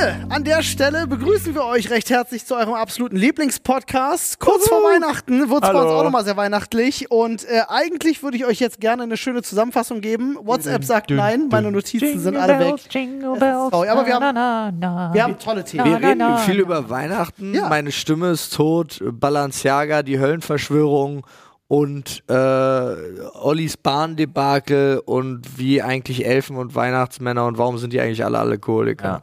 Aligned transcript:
Freunde, 0.00 0.26
an 0.34 0.44
der 0.44 0.62
Stelle 0.62 1.06
begrüßen 1.06 1.54
wir 1.54 1.64
euch 1.64 1.90
recht 1.90 2.10
herzlich 2.10 2.46
zu 2.46 2.54
eurem 2.56 2.74
absoluten 2.74 3.16
Lieblingspodcast. 3.16 4.38
Kurz 4.38 4.68
vor 4.68 4.78
Weihnachten 4.78 5.50
wird 5.50 5.62
es 5.64 5.70
bei 5.70 5.80
uns 5.82 5.90
auch 5.92 6.04
nochmal 6.04 6.24
sehr 6.24 6.36
weihnachtlich. 6.36 7.10
Und 7.10 7.44
äh, 7.44 7.62
eigentlich 7.68 8.22
würde 8.22 8.36
ich 8.36 8.46
euch 8.46 8.60
jetzt 8.60 8.80
gerne 8.80 9.02
eine 9.02 9.16
schöne 9.16 9.42
Zusammenfassung 9.42 10.00
geben. 10.00 10.36
WhatsApp 10.40 10.84
sagt 10.84 11.10
nein, 11.10 11.48
meine 11.50 11.70
Notizen 11.70 12.18
sind 12.18 12.36
alle 12.36 12.58
weg. 12.58 12.74
Jingle 12.90 13.38
bells, 13.38 13.70
traurig, 13.70 13.90
aber 13.90 14.06
wir 14.06 14.14
haben- 14.14 14.34
na, 14.34 14.72
na, 14.72 14.72
na. 15.08 15.14
Wir 15.14 15.22
haben 15.22 15.38
tolle 15.38 15.64
Themen. 15.64 15.84
Wir 15.84 15.96
reden 16.08 16.38
viel 16.38 16.60
über 16.60 16.88
Weihnachten. 16.88 17.54
Ja. 17.54 17.68
Meine 17.68 17.92
Stimme 17.92 18.30
ist 18.30 18.54
tot. 18.54 19.00
Balenciaga, 19.04 20.02
die 20.02 20.18
Höllenverschwörung 20.18 21.26
und 21.68 22.22
äh, 22.28 22.32
Ollis 22.34 23.76
Bahndebakel 23.76 25.00
und 25.04 25.58
wie 25.58 25.82
eigentlich 25.82 26.26
Elfen 26.26 26.56
und 26.56 26.74
Weihnachtsmänner 26.74 27.44
und 27.46 27.58
warum 27.58 27.78
sind 27.78 27.92
die 27.92 28.00
eigentlich 28.00 28.24
alle 28.24 28.38
Alkoholiker? 28.38 29.04
Ja. 29.04 29.22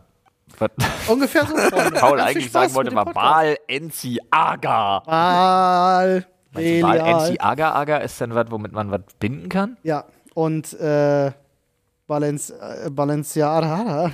Was 0.59 0.71
Ungefähr 1.07 1.45
so. 1.45 1.55
Paul 1.99 2.19
eigentlich 2.19 2.51
sagen 2.51 2.73
wollte, 2.73 2.91
Podcast. 2.91 3.15
Baal 3.15 3.57
Enzi 3.67 4.19
Aga. 4.31 4.99
Baal. 5.05 6.27
Baal. 6.51 6.97
Enzi 6.97 7.37
Aga 7.39 7.73
Aga 7.73 7.97
ist 7.97 8.19
dann 8.19 8.33
was, 8.33 8.49
womit 8.49 8.71
man 8.71 8.91
was 8.91 9.01
binden 9.19 9.49
kann? 9.49 9.77
Ja, 9.83 10.05
und 10.33 10.73
äh, 10.79 11.31
Balenci 12.07 12.53
äh, 12.53 12.89
Balenciaga 12.89 14.11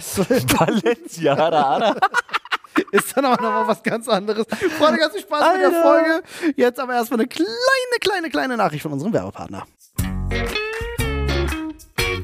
Balenciaga. 0.58 1.96
ist 2.92 3.16
dann 3.16 3.26
aber 3.26 3.42
nochmal 3.42 3.68
was 3.68 3.84
ganz 3.84 4.08
anderes. 4.10 4.46
Freunde, 4.78 5.00
ganz 5.00 5.14
viel 5.14 5.22
Spaß 5.22 5.54
mit 5.54 5.62
der 5.62 5.82
Folge. 5.82 6.24
Jetzt 6.56 6.80
aber 6.80 6.94
erstmal 6.94 7.20
eine 7.20 7.28
kleine, 7.28 7.48
kleine, 8.02 8.30
kleine 8.30 8.58
Nachricht 8.58 8.84
von 8.84 8.94
unserem 8.94 9.14
Werbepartner. 9.14 9.66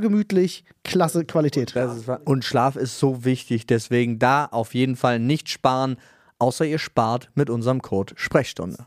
gemütlich, 0.00 0.64
klasse 0.84 1.24
Qualität. 1.24 1.74
Und 2.24 2.44
Schlaf 2.44 2.76
ist 2.76 2.98
so 2.98 3.24
wichtig, 3.24 3.66
deswegen 3.66 4.18
da 4.18 4.46
auf 4.46 4.74
jeden 4.74 4.96
Fall 4.96 5.18
nicht 5.18 5.48
sparen, 5.48 5.96
außer 6.38 6.64
ihr 6.64 6.78
spart 6.78 7.30
mit 7.34 7.50
unserem 7.50 7.82
Code 7.82 8.14
Sprechstunde. 8.16 8.78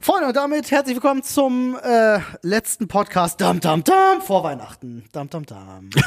Freunde, 0.00 0.28
und 0.28 0.36
damit 0.36 0.70
herzlich 0.70 0.94
willkommen 0.96 1.22
zum 1.22 1.76
äh, 1.82 2.20
letzten 2.42 2.88
Podcast 2.88 3.40
Dam 3.40 3.60
Dam 3.60 3.84
Dam 3.84 4.22
vor 4.22 4.42
Weihnachten. 4.42 5.04
Dam 5.12 5.28
Dam 5.28 5.44
Dam. 5.44 5.90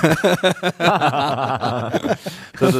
Es 2.59 2.73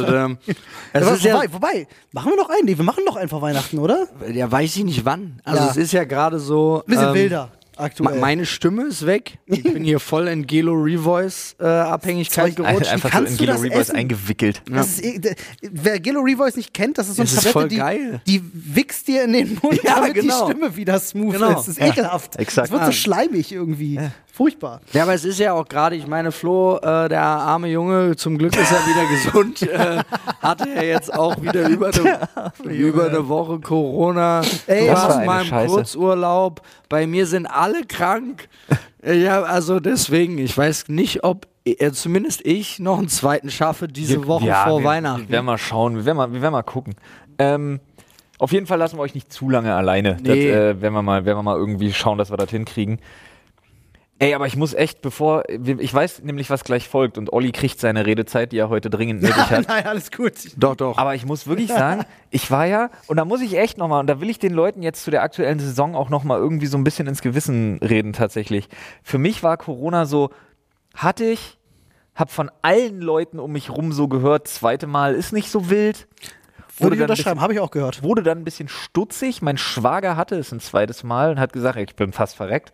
Ja, 1.04 1.10
ist 1.14 1.22
ja, 1.24 1.34
wobei, 1.34 1.52
wobei, 1.52 1.86
machen 2.12 2.32
wir 2.32 2.36
noch 2.36 2.48
einen? 2.50 2.64
Nee, 2.64 2.76
wir 2.76 2.84
machen 2.84 3.04
noch 3.04 3.16
einen 3.16 3.28
vor 3.28 3.40
Weihnachten, 3.42 3.78
oder? 3.78 4.08
ja, 4.32 4.50
weiß 4.50 4.74
ich 4.76 4.84
nicht 4.84 5.04
wann. 5.04 5.40
Also 5.44 5.62
Ja. 5.64 5.70
es 5.70 5.76
ist 5.76 5.92
ja 5.92 6.04
gerade 6.04 6.38
so. 6.40 6.82
Ein 6.86 6.90
bisschen 6.90 7.08
ähm, 7.08 7.14
wilder 7.14 7.50
aktuell. 7.76 8.18
Meine 8.18 8.46
Stimme 8.46 8.84
ist 8.84 9.06
weg. 9.06 9.38
Ich 9.46 9.62
bin 9.62 9.84
hier 9.84 10.00
voll 10.00 10.28
in 10.28 10.46
Gelo 10.46 10.72
Revoice 10.74 11.56
äh, 11.60 11.64
Abhängigkeit 11.66 12.56
gerutscht. 12.56 12.86
Einfach 12.92 13.10
so 13.10 13.16
kannst 13.16 13.32
in 13.32 13.38
du 13.38 13.44
Gelo 13.46 13.58
Revoice 13.58 13.78
essen? 13.88 13.96
eingewickelt. 13.96 14.62
Das 14.70 14.98
ist, 14.98 15.04
eh- 15.04 15.34
wer 15.62 16.00
Gillo 16.00 16.20
Revoice 16.20 16.56
nicht 16.56 16.72
kennt, 16.74 16.98
das 16.98 17.08
ist 17.08 17.16
so 17.16 17.22
eine 17.22 17.30
Das 17.30 17.36
Tablette, 17.44 17.52
voll 17.52 17.68
die, 17.68 17.76
geil. 17.76 18.20
die 18.26 18.42
wichst 18.52 19.08
dir 19.08 19.24
in 19.24 19.32
den 19.32 19.58
Mund, 19.62 19.82
Ja, 19.82 19.96
damit 19.96 20.14
genau. 20.14 20.46
die 20.46 20.52
Stimme 20.52 20.76
wieder 20.76 20.98
smooth 20.98 21.34
Genau. 21.34 21.48
ist. 21.50 21.56
Das 21.56 21.68
ist 21.68 21.80
ekelhaft. 21.80 22.36
exakt. 22.36 22.66
Es 22.68 22.72
wird 22.72 22.82
so 22.82 22.88
Ja. 22.88 22.92
schleimig 22.92 23.52
irgendwie. 23.52 23.98
Furchtbar. 24.34 24.80
Ja, 24.94 25.02
aber 25.02 25.12
es 25.12 25.26
ist 25.26 25.38
ja 25.38 25.52
auch 25.52 25.68
gerade, 25.68 25.94
ich 25.94 26.06
meine, 26.06 26.32
Flo, 26.32 26.78
äh, 26.78 27.08
der 27.10 27.20
arme 27.22 27.68
Junge, 27.68 28.16
zum 28.16 28.38
Glück 28.38 28.56
ist 28.56 28.72
er 28.72 28.78
wieder 28.86 29.06
gesund, 29.44 29.62
äh, 29.62 30.02
hatte 30.40 30.70
er 30.74 30.86
jetzt 30.86 31.12
auch 31.12 31.40
wieder 31.42 31.68
über 31.68 31.90
eine, 31.92 32.52
über 32.74 33.08
eine 33.08 33.28
Woche 33.28 33.60
Corona. 33.60 34.40
Ey, 34.66 34.86
du 34.86 34.92
hast 34.96 35.16
eine 35.16 35.26
mal 35.26 35.44
im. 35.44 35.66
Kurzurlaub. 35.68 36.62
Bei 36.88 37.06
mir 37.06 37.26
sind 37.26 37.44
alle 37.62 37.84
krank. 37.86 38.48
Ja, 39.04 39.42
also 39.42 39.80
deswegen, 39.80 40.38
ich 40.38 40.56
weiß 40.56 40.88
nicht, 40.88 41.24
ob 41.24 41.46
äh, 41.64 41.90
zumindest 41.92 42.44
ich 42.44 42.78
noch 42.78 42.98
einen 42.98 43.08
zweiten 43.08 43.50
schaffe 43.50 43.88
diese 43.88 44.26
Woche 44.26 44.46
Ja, 44.46 44.64
vor 44.68 44.80
wir, 44.80 44.84
Weihnachten. 44.86 45.22
Wir 45.22 45.30
werden 45.30 45.46
mal 45.46 45.58
schauen, 45.58 45.96
wir 45.96 46.04
werden 46.04 46.16
mal, 46.18 46.32
wir 46.32 46.40
werden 46.42 46.52
mal 46.52 46.62
gucken. 46.62 46.94
Ähm, 47.38 47.80
auf 48.38 48.52
jeden 48.52 48.66
Fall 48.66 48.78
lassen 48.78 48.96
wir 48.98 49.02
euch 49.02 49.14
nicht 49.14 49.32
zu 49.32 49.48
lange 49.48 49.74
alleine. 49.74 50.16
Das, 50.16 50.34
Nee. 50.34 50.50
äh, 50.50 50.80
werden, 50.80 50.94
wir 50.94 51.02
mal, 51.02 51.24
werden 51.24 51.38
wir 51.38 51.42
mal 51.42 51.56
irgendwie 51.56 51.92
schauen, 51.92 52.18
dass 52.18 52.30
wir 52.30 52.36
das 52.36 52.50
hinkriegen. 52.50 52.98
Ey, 54.22 54.34
aber 54.34 54.46
ich 54.46 54.54
muss 54.56 54.72
echt, 54.72 55.02
bevor, 55.02 55.42
ich 55.48 55.92
weiß 55.92 56.22
nämlich, 56.22 56.48
was 56.48 56.62
gleich 56.62 56.88
folgt 56.88 57.18
und 57.18 57.32
Olli 57.32 57.50
kriegt 57.50 57.80
seine 57.80 58.06
Redezeit, 58.06 58.52
die 58.52 58.58
er 58.58 58.68
heute 58.68 58.88
dringend 58.88 59.20
nötig 59.22 59.50
hat. 59.50 59.66
Nein, 59.66 59.84
alles 59.84 60.12
gut. 60.12 60.34
doch, 60.56 60.76
doch. 60.76 60.96
Aber 60.96 61.16
ich 61.16 61.26
muss 61.26 61.48
wirklich 61.48 61.66
sagen, 61.66 62.04
ich 62.30 62.48
war 62.48 62.64
ja, 62.66 62.90
und 63.08 63.16
da 63.16 63.24
muss 63.24 63.40
ich 63.40 63.58
echt 63.58 63.78
nochmal, 63.78 63.98
und 63.98 64.06
da 64.06 64.20
will 64.20 64.30
ich 64.30 64.38
den 64.38 64.54
Leuten 64.54 64.80
jetzt 64.80 65.02
zu 65.02 65.10
der 65.10 65.24
aktuellen 65.24 65.58
Saison 65.58 65.96
auch 65.96 66.08
nochmal 66.08 66.38
irgendwie 66.38 66.66
so 66.66 66.78
ein 66.78 66.84
bisschen 66.84 67.08
ins 67.08 67.20
Gewissen 67.20 67.80
reden 67.82 68.12
tatsächlich. 68.12 68.68
Für 69.02 69.18
mich 69.18 69.42
war 69.42 69.56
Corona 69.56 70.06
so, 70.06 70.30
hatte 70.94 71.24
ich, 71.24 71.58
hab 72.14 72.30
von 72.30 72.48
allen 72.62 73.00
Leuten 73.00 73.40
um 73.40 73.50
mich 73.50 73.70
rum 73.70 73.90
so 73.90 74.06
gehört, 74.06 74.46
zweite 74.46 74.86
Mal 74.86 75.16
ist 75.16 75.32
nicht 75.32 75.50
so 75.50 75.68
wild. 75.68 76.06
Würde 76.78 76.94
ich 76.94 77.02
unterschreiben, 77.02 77.40
habe 77.40 77.54
ich 77.54 77.58
auch 77.58 77.72
gehört. 77.72 78.04
wurde 78.04 78.22
dann 78.22 78.38
ein 78.38 78.44
bisschen 78.44 78.68
stutzig. 78.68 79.42
Mein 79.42 79.58
Schwager 79.58 80.16
hatte 80.16 80.36
es 80.36 80.52
ein 80.52 80.60
zweites 80.60 81.02
Mal 81.02 81.32
und 81.32 81.40
hat 81.40 81.52
gesagt, 81.52 81.76
ich 81.76 81.96
bin 81.96 82.12
fast 82.12 82.36
verreckt. 82.36 82.72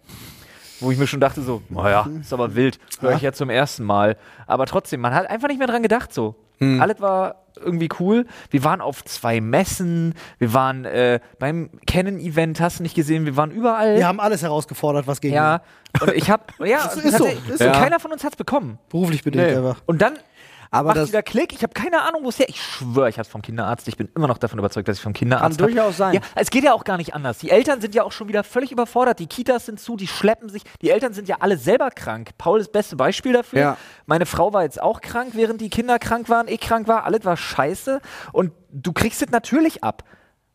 Wo 0.81 0.91
ich 0.91 0.99
mir 0.99 1.07
schon 1.07 1.21
dachte, 1.21 1.43
so, 1.43 1.63
naja, 1.69 2.07
ist 2.21 2.33
aber 2.33 2.55
wild, 2.55 2.79
höre 3.01 3.13
ich 3.15 3.23
ja 3.23 3.33
zum 3.33 3.51
ersten 3.51 3.85
Mal. 3.85 4.17
Aber 4.47 4.67
trotzdem, 4.67 5.01
man 5.01 5.15
hat 5.15 5.29
einfach 5.29 5.49
nicht 5.49 5.59
mehr 5.59 5.67
dran 5.67 5.83
gedacht 5.83 6.13
so. 6.15 6.35
Alles 6.61 7.01
war 7.01 7.45
irgendwie 7.55 7.89
cool. 8.01 8.27
Wir 8.51 8.65
waren 8.65 8.81
auf 8.81 9.05
zwei 9.05 9.41
Messen, 9.41 10.15
wir 10.39 10.55
waren 10.55 10.85
äh, 10.85 11.21
beim 11.39 11.71
Canon-Event, 11.87 12.61
hast 12.61 12.81
du 12.81 12.83
nicht 12.83 12.97
gesehen, 12.97 13.27
wir 13.27 13.37
waren 13.37 13.53
überall. 13.53 13.95
Wir 13.97 14.09
haben 14.09 14.19
alles 14.19 14.43
herausgefordert, 14.43 15.07
was 15.07 15.21
gegen 15.21 15.37
ja, 15.37 15.61
und 16.01 16.13
ich 16.15 16.31
hab, 16.31 16.53
ja, 16.59 16.83
Das 16.83 16.97
ist 17.05 17.17
so, 17.17 17.27
ist 17.27 17.59
so. 17.59 17.65
keiner 17.71 18.01
von 18.01 18.11
uns 18.13 18.25
hat's 18.25 18.35
bekommen. 18.37 18.79
beruflich 18.89 19.23
bedingt 19.23 19.45
einfach. 19.47 19.81
Und 19.87 20.03
dann 20.03 20.15
aber 20.71 20.89
macht 20.89 20.99
das 20.99 21.09
wieder 21.09 21.23
Klick. 21.23 21.53
Ich 21.53 21.63
habe 21.63 21.73
keine 21.73 22.03
Ahnung, 22.03 22.25
wo 22.25 22.29
es 22.29 22.39
her. 22.39 22.49
Ich 22.49 22.63
schwöre, 22.63 23.09
ich 23.09 23.19
habe 23.19 23.29
vom 23.29 23.43
Kinderarzt. 23.43 23.89
Ich 23.89 23.97
bin 23.97 24.09
immer 24.15 24.29
noch 24.29 24.39
davon 24.39 24.59
überzeugt, 24.59 24.89
dass 24.89 24.99
ich 24.99 25.03
vom 25.03 25.13
kann 25.13 25.21
Kinderarzt 25.21 25.61
hab. 25.61 25.67
durchaus 25.69 25.97
sein. 25.97 26.15
Ja, 26.15 26.21
es 26.35 26.51
geht 26.51 26.65
ja 26.65 26.73
auch 26.73 26.85
gar 26.85 26.97
nicht 26.97 27.15
anders. 27.15 27.39
Die 27.39 27.51
Eltern 27.51 27.81
sind 27.81 27.95
ja 27.95 28.03
auch 28.03 28.13
schon 28.13 28.29
wieder 28.29 28.45
völlig 28.45 28.73
überfordert. 28.73 29.19
Die 29.19 29.27
Kitas 29.27 29.67
sind 29.67 29.81
zu, 29.81 29.97
die 29.97 30.07
schleppen 30.07 30.49
sich. 30.49 30.63
Die 30.83 30.91
Eltern 30.91 31.13
sind 31.13 31.29
ja 31.29 31.37
alle 31.41 31.57
selber 31.57 31.91
krank. 31.91 32.31
Paul 32.39 32.61
ist 32.61 32.67
das 32.67 32.73
beste 32.73 32.97
Beispiel 32.97 33.33
dafür. 33.33 33.59
Ja. 33.59 33.77
Meine 34.07 34.27
Frau 34.27 34.53
war 34.53 34.63
jetzt 34.63 34.81
auch 34.81 35.01
krank, 35.01 35.31
während 35.35 35.61
die 35.61 35.71
Kinder 35.71 35.99
krank 35.99 36.29
waren. 36.29 36.49
Ich 36.49 36.61
krank 36.61 36.89
war. 36.89 37.05
Alles 37.05 37.25
war 37.25 37.37
scheiße. 37.37 38.01
Und 38.33 38.53
du 38.71 38.93
kriegst 38.93 39.23
es 39.23 39.31
natürlich 39.31 39.83
ab. 39.83 40.05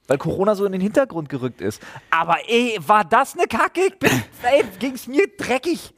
Weil 0.07 0.17
Corona 0.17 0.53
so 0.55 0.65
in 0.65 0.73
den 0.73 0.81
Hintergrund 0.81 1.29
gerückt 1.29 1.61
ist. 1.61 1.81
Aber 2.11 2.37
ey, 2.47 2.77
war 2.85 3.05
das 3.05 3.35
eine 3.37 3.47
Kacke? 3.47 3.81
Ich 3.87 3.97
bin, 3.99 4.11
ey, 4.43 4.63
ging's 4.79 5.07
mir 5.07 5.25
dreckig. 5.37 5.93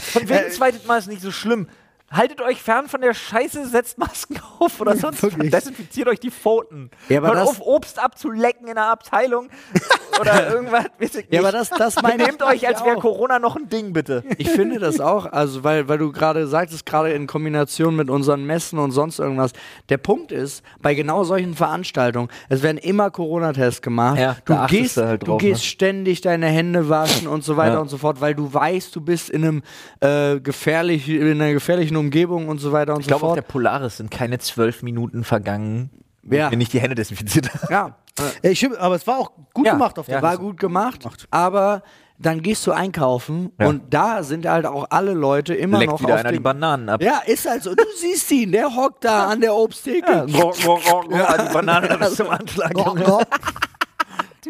Von 0.00 0.28
wegen 0.28 0.50
zweites 0.50 0.86
Mal 0.86 0.98
ist 0.98 1.08
nicht 1.08 1.22
so 1.22 1.30
schlimm. 1.32 1.68
Haltet 2.12 2.40
euch 2.42 2.62
fern 2.62 2.88
von 2.88 3.00
der 3.00 3.14
Scheiße, 3.14 3.66
setzt 3.66 3.96
Masken 3.98 4.38
auf 4.58 4.80
oder 4.80 4.96
sonst 4.96 5.22
was. 5.22 5.32
Desinfiziert 5.36 6.08
euch 6.08 6.20
die 6.20 6.30
Pfoten. 6.30 6.90
Ja, 7.08 7.20
Hört 7.22 7.36
auf, 7.38 7.60
Obst 7.60 7.98
abzulecken 7.98 8.68
in 8.68 8.74
der 8.74 8.86
Abteilung 8.86 9.48
oder 10.20 10.52
irgendwas. 10.52 10.84
Weiß 10.98 11.08
ich 11.10 11.14
nicht. 11.16 11.32
Ja, 11.32 11.40
aber 11.40 11.52
das, 11.52 11.70
das 11.70 12.00
meine 12.02 12.24
Nehmt 12.24 12.42
euch, 12.42 12.66
als 12.68 12.84
wäre. 12.84 12.96
Corona 12.96 13.38
noch 13.38 13.56
ein 13.56 13.68
Ding, 13.68 13.92
bitte. 13.92 14.22
Ich 14.36 14.50
finde 14.50 14.78
das 14.78 15.00
auch, 15.00 15.26
also 15.26 15.64
weil, 15.64 15.88
weil 15.88 15.98
du 15.98 16.12
gerade 16.12 16.46
sagtest, 16.46 16.84
gerade 16.84 17.12
in 17.12 17.26
Kombination 17.26 17.96
mit 17.96 18.10
unseren 18.10 18.44
Messen 18.44 18.78
und 18.78 18.90
sonst 18.90 19.18
irgendwas. 19.18 19.52
Der 19.88 19.96
Punkt 19.96 20.32
ist, 20.32 20.62
bei 20.82 20.94
genau 20.94 21.24
solchen 21.24 21.54
Veranstaltungen, 21.54 22.28
es 22.48 22.62
werden 22.62 22.78
immer 22.78 23.10
Corona-Tests 23.10 23.80
gemacht. 23.80 24.18
Ja, 24.18 24.36
du 24.44 24.66
gehst, 24.66 24.96
du 24.98 25.06
halt 25.06 25.22
du 25.22 25.26
drauf, 25.26 25.40
gehst 25.40 25.62
ne? 25.62 25.66
ständig 25.66 26.20
deine 26.20 26.46
Hände 26.46 26.88
waschen 26.88 27.26
und 27.26 27.42
so 27.42 27.56
weiter 27.56 27.74
Ja. 27.74 27.80
und 27.80 27.88
so 27.88 27.96
fort, 27.96 28.20
weil 28.20 28.34
du 28.34 28.52
weißt, 28.52 28.94
du 28.94 29.00
bist 29.00 29.30
in 29.30 29.42
einem 29.44 29.62
äh, 30.00 30.40
gefährlich, 30.40 31.08
in 31.08 31.26
einer 31.40 31.52
gefährlichen 31.52 31.96
Umgebung 32.02 32.48
und 32.48 32.58
so 32.58 32.72
weiter 32.72 32.94
und 32.94 33.00
Ich 33.00 33.06
so 33.06 33.08
glaube, 33.10 33.22
auf 33.24 33.28
fort. 33.30 33.36
der 33.38 33.42
Polaris 33.42 33.96
sind 33.96 34.10
keine 34.10 34.38
zwölf 34.38 34.82
Minuten 34.82 35.24
vergangen, 35.24 35.90
Ja. 36.28 36.46
ich 36.46 36.50
mir 36.52 36.56
nicht 36.58 36.72
die 36.72 36.80
Hände 36.80 36.94
desinfiziert 36.94 37.52
habe. 37.54 37.72
ja, 37.72 37.96
Ja, 38.42 38.50
ich, 38.50 38.68
aber 38.78 38.94
es 38.96 39.06
war 39.06 39.18
auch 39.18 39.30
gut 39.54 39.64
Ja, 39.66 39.72
gemacht 39.72 39.98
auf 39.98 40.06
der 40.06 40.16
ja. 40.16 40.22
war 40.22 40.36
gut 40.36 40.58
gemacht, 40.60 41.06
aber 41.30 41.82
dann 42.18 42.42
gehst 42.42 42.66
du 42.66 42.72
einkaufen 42.72 43.50
Ja. 43.58 43.66
und 43.68 43.92
da 43.94 44.22
sind 44.22 44.46
halt 44.46 44.66
auch 44.66 44.86
alle 44.90 45.12
Leute 45.14 45.54
immer 45.54 45.78
Leckt 45.78 45.92
noch 45.92 46.00
wieder 46.02 46.14
auf 46.14 46.20
einer 46.20 46.30
die 46.32 46.38
Bananen 46.38 46.88
ab. 46.90 47.02
Ja, 47.02 47.20
ist 47.26 47.48
halt 47.48 47.62
so. 47.64 47.74
Du 47.74 47.82
siehst 47.98 48.30
ihn, 48.30 48.52
der 48.52 48.72
hockt 48.76 49.04
da 49.04 49.28
an 49.28 49.40
der 49.40 49.54
Obsttheke. 49.54 50.26
Ja. 50.28 50.50
Die 50.52 51.52
Banane 51.52 51.98
bis 51.98 52.14
zum 52.16 52.28
Anschlag. 52.28 52.72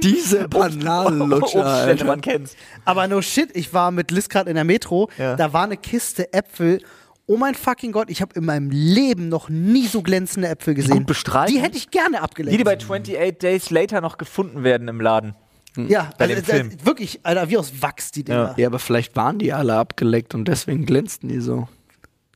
Diese 0.03 0.49
Bananenlutscher, 0.49 1.65
Alter. 1.65 2.05
man 2.07 2.21
kennt's. 2.21 2.57
Aber 2.85 3.07
no 3.09 3.21
shit, 3.23 3.51
ich 3.55 3.73
war 3.75 3.91
mit 3.91 4.11
Liz 4.11 4.29
gerade 4.29 4.49
in 4.51 4.57
der 4.57 4.65
Metro, 4.65 5.09
Ja. 5.19 5.37
da 5.37 5.53
war 5.53 5.65
eine 5.65 5.77
Kiste 5.77 6.33
Äpfel. 6.33 6.81
Oh 7.27 7.37
mein 7.37 7.55
fucking 7.55 7.93
Gott, 7.93 8.11
ich 8.11 8.21
habe 8.21 8.35
in 8.35 8.45
meinem 8.45 8.71
Leben 8.71 9.29
noch 9.29 9.49
nie 9.49 9.87
so 9.87 10.03
glänzende 10.03 10.49
Äpfel 10.49 10.75
gesehen. 10.75 10.99
gut 10.99 11.07
bestrahlt 11.07 11.51
Die 11.51 11.61
hätte 11.61 11.77
ich 11.77 11.91
gerne 11.91 12.21
abgeleckt. 12.21 12.53
Die, 12.53 12.59
die 12.59 12.65
bei 12.65 12.77
28 12.77 13.39
Days 13.39 13.71
Later 13.71 14.01
noch 14.01 14.19
gefunden 14.19 14.65
werden 14.65 14.89
im 14.89 15.01
Laden. 15.01 15.35
ja, 15.77 16.11
bei 16.19 16.25
also, 16.25 16.35
dem 16.35 16.45
Film. 16.45 16.85
wirklich, 16.85 17.21
Alter, 17.23 17.49
wie 17.49 17.59
aus 17.59 17.81
Wachs 17.81 18.11
die 18.11 18.25
Dinger. 18.25 18.55
Ja, 18.57 18.67
aber 18.67 18.79
vielleicht 18.79 19.15
waren 19.17 19.39
die 19.39 19.53
alle 19.53 19.77
abgeleckt 19.77 20.35
und 20.35 20.47
deswegen 20.49 20.85
glänzten 20.85 21.29
die 21.29 21.41
so. 21.41 21.69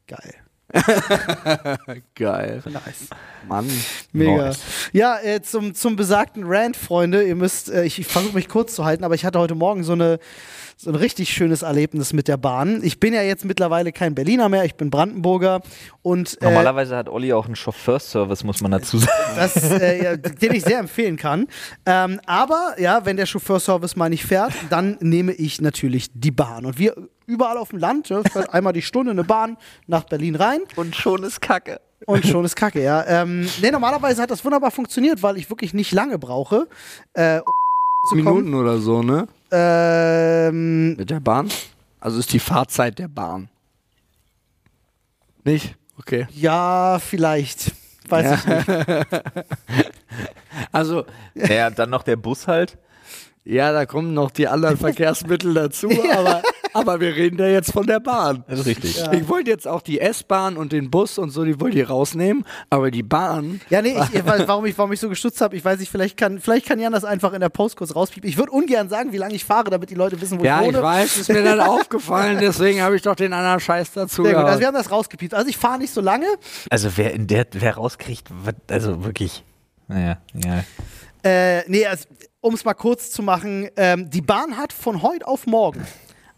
Geil. 0.07 0.35
Geil. 2.15 2.63
Nice. 2.65 3.09
Mann. 3.49 3.71
Mega. 4.13 4.49
Nice. 4.49 4.61
Ja, 4.93 5.19
äh, 5.23 5.43
zum, 5.43 5.75
zum 5.75 5.97
besagten 5.97 6.45
Rant, 6.47 6.77
Freunde, 6.77 7.25
ihr 7.25 7.37
müsst, 7.37 7.71
äh, 7.71 7.85
ich, 7.85 7.99
ich 7.99 8.07
versuche 8.07 8.35
mich 8.35 8.49
kurz 8.49 8.75
zu 8.75 8.85
halten, 8.85 9.05
aber 9.05 9.15
ich 9.15 9.25
hatte 9.25 9.39
heute 9.39 9.55
Morgen 9.55 9.85
so 9.85 9.93
eine 9.93 10.19
so 10.79 10.91
ein 10.91 10.95
richtig 10.95 11.31
schönes 11.31 11.63
Erlebnis 11.63 12.13
mit 12.13 12.29
der 12.29 12.37
Bahn. 12.37 12.81
Ich 12.83 13.01
bin 13.01 13.15
ja 13.15 13.23
jetzt 13.23 13.47
mittlerweile 13.47 13.93
kein 13.93 14.15
Berliner 14.15 14.51
mehr, 14.51 14.65
ich 14.65 14.75
bin 14.75 14.91
Brandenburger 14.91 15.63
und 16.03 16.41
äh, 16.43 16.45
Normalerweise 16.45 16.97
hat 16.97 17.09
Olli 17.09 17.33
auch 17.33 17.47
einen 17.47 17.57
Chauffeurservice, 17.57 18.45
muss 18.45 18.61
man 18.61 18.73
dazu 18.73 18.99
sagen. 18.99 19.13
das, 19.37 19.57
äh, 19.57 20.05
ja, 20.05 20.17
den 20.17 20.53
ich 20.53 20.65
sehr 20.65 20.79
empfehlen 20.79 21.17
kann. 21.17 21.47
Ähm, 21.87 22.21
aber 22.27 22.75
ja, 22.79 23.07
wenn 23.07 23.17
der 23.17 23.25
Chauffeurservice 23.25 23.97
mal 23.97 24.11
nicht 24.11 24.27
fährt, 24.27 24.53
dann 24.69 24.99
nehme 25.01 25.33
ich 25.33 25.63
natürlich 25.63 26.09
die 26.13 26.31
Bahn. 26.31 26.67
Und 26.67 26.79
wir 26.79 26.95
überall 27.27 27.59
auf 27.59 27.71
dem 27.71 27.79
Land, 27.79 28.09
ja, 28.09 28.23
fährt 28.23 28.53
einmal 28.55 28.73
die 28.73 28.83
Stunde 28.83 29.11
eine 29.13 29.25
Bahn 29.25 29.57
nach 29.87 30.05
Berlin 30.05 30.35
rein 30.37 30.61
Und 30.77 30.95
schon 30.97 31.23
ist 31.25 31.41
Kacke. 31.41 31.81
und 32.07 32.27
schon 32.27 32.45
ist 32.45 32.57
Kacke, 32.57 32.83
ja. 32.83 33.05
Ähm, 33.07 33.49
nee, 33.61 33.71
normalerweise 33.71 34.23
hat 34.23 34.31
das 34.31 34.45
wunderbar 34.45 34.71
funktioniert, 34.71 35.23
weil 35.23 35.37
ich 35.37 35.49
wirklich 35.51 35.75
nicht 35.75 35.93
lange 35.93 36.19
brauche. 36.19 36.69
Äh, 37.15 37.39
um 37.41 38.09
zu 38.09 38.15
Minuten 38.17 38.55
oder 38.55 38.79
so, 38.79 39.03
ne? 39.03 39.27
Ähm, 39.51 40.95
Mit 40.97 41.11
der 41.11 41.21
Bahn? 41.21 41.49
Also 42.01 42.19
ist 42.21 42.33
die 42.33 42.39
Fahrzeit 42.39 42.99
der 42.99 43.09
Bahn. 43.09 43.49
Nicht? 45.45 45.75
Okay. 45.99 46.27
ja, 46.33 46.99
vielleicht. 47.01 47.73
Weiß 48.09 48.39
ich 48.41 48.47
nicht. 48.47 48.67
Also, 50.73 51.05
Ja, 51.35 51.71
dann 51.71 51.91
noch 51.91 52.03
der 52.03 52.17
Bus 52.17 52.47
halt. 52.47 52.79
ja, 53.45 53.73
da 53.73 53.85
kommen 53.87 54.15
noch 54.15 54.31
die 54.31 54.49
anderen 54.49 54.77
Verkehrsmittel 54.77 55.55
dazu, 55.55 55.89
aber, 56.17 56.43
aber 56.77 57.01
wir 57.01 57.15
reden 57.17 57.39
ja 57.39 57.47
jetzt 57.49 57.73
von 57.73 57.87
der 57.87 58.01
Bahn. 58.01 58.45
Das 58.49 58.61
ist 58.61 58.67
richtig. 58.67 59.03
Ich 59.13 59.29
wollte 59.29 59.51
jetzt 59.51 59.67
auch 59.67 59.81
die 59.83 60.01
S-Bahn 60.01 60.57
und 60.57 60.73
den 60.73 60.91
Bus 60.91 61.19
und 61.19 61.31
so, 61.31 61.45
die 61.45 61.61
wollte 61.61 61.79
ich 61.81 61.89
rausnehmen, 61.89 62.45
aber 62.71 62.91
die 62.91 63.03
Bahn. 63.03 63.61
Ja, 63.71 63.83
nee, 63.83 63.97
ich, 64.13 64.25
warum, 64.25 64.67
ich, 64.67 64.77
warum 64.79 64.93
ich 64.93 65.01
so 65.01 65.09
gestutzt 65.09 65.41
habe, 65.41 65.57
ich 65.57 65.65
weiß 65.65 65.79
nicht, 65.81 65.91
vielleicht 65.91 66.17
kann, 66.17 66.39
vielleicht 66.41 66.67
kann 66.67 66.79
Jan 66.79 66.93
das 66.93 67.05
einfach 67.05 67.33
in 67.33 67.41
der 67.41 67.49
Post 67.49 67.77
kurz 67.77 67.95
rauspiepen. 67.95 68.29
Ich 68.29 68.37
würde 68.37 68.53
ungern 68.53 68.89
sagen, 68.89 69.13
wie 69.13 69.17
lange 69.19 69.35
ich 69.35 69.45
fahre, 69.45 69.71
damit 69.71 69.91
die 69.91 69.95
Leute 69.95 70.21
wissen, 70.21 70.39
wo 70.39 70.45
Ja, 70.45 70.61
ich 70.61 70.69
ich 70.69 70.75
wohne. 70.75 70.83
weiß, 70.83 71.17
ist 71.17 71.29
mir 71.29 71.43
dann 71.43 71.61
aufgefallen, 71.67 72.39
deswegen 72.41 72.83
habe 72.83 72.97
ich 72.97 73.03
doch 73.03 73.15
den 73.17 73.33
anderen 73.33 73.61
Scheiß 73.61 73.93
dazu 73.93 74.23
Sehr 74.25 74.35
gut, 74.35 74.45
also 74.45 74.61
wir 74.61 74.67
haben 74.67 74.75
das 74.75 74.91
rausgepiept. 74.91 75.35
Also 75.35 75.49
ich 75.49 75.57
fahre 75.57 75.79
nicht 75.79 75.93
so 75.93 76.01
lange. 76.01 76.27
Also 76.71 76.91
wer 76.97 77.13
in 77.15 77.27
der, 77.27 77.47
wer 77.53 77.75
rauskriegt, 77.77 78.29
also 78.71 79.05
wirklich. 79.05 79.45
Naja, 79.89 80.19
ja. 80.35 80.65
Äh, 81.23 81.69
nee, 81.69 81.87
also, 81.87 82.05
um 82.41 82.55
es 82.55 82.65
mal 82.65 82.75
kurz 82.75 83.11
zu 83.11 83.23
machen, 83.23 83.69
ähm, 83.77 84.11
die 84.11 84.21
Bahn 84.21 84.57
hat 84.57 84.73
von 84.73 85.03
heute 85.03 85.27
auf 85.27 85.47
morgen 85.47 85.85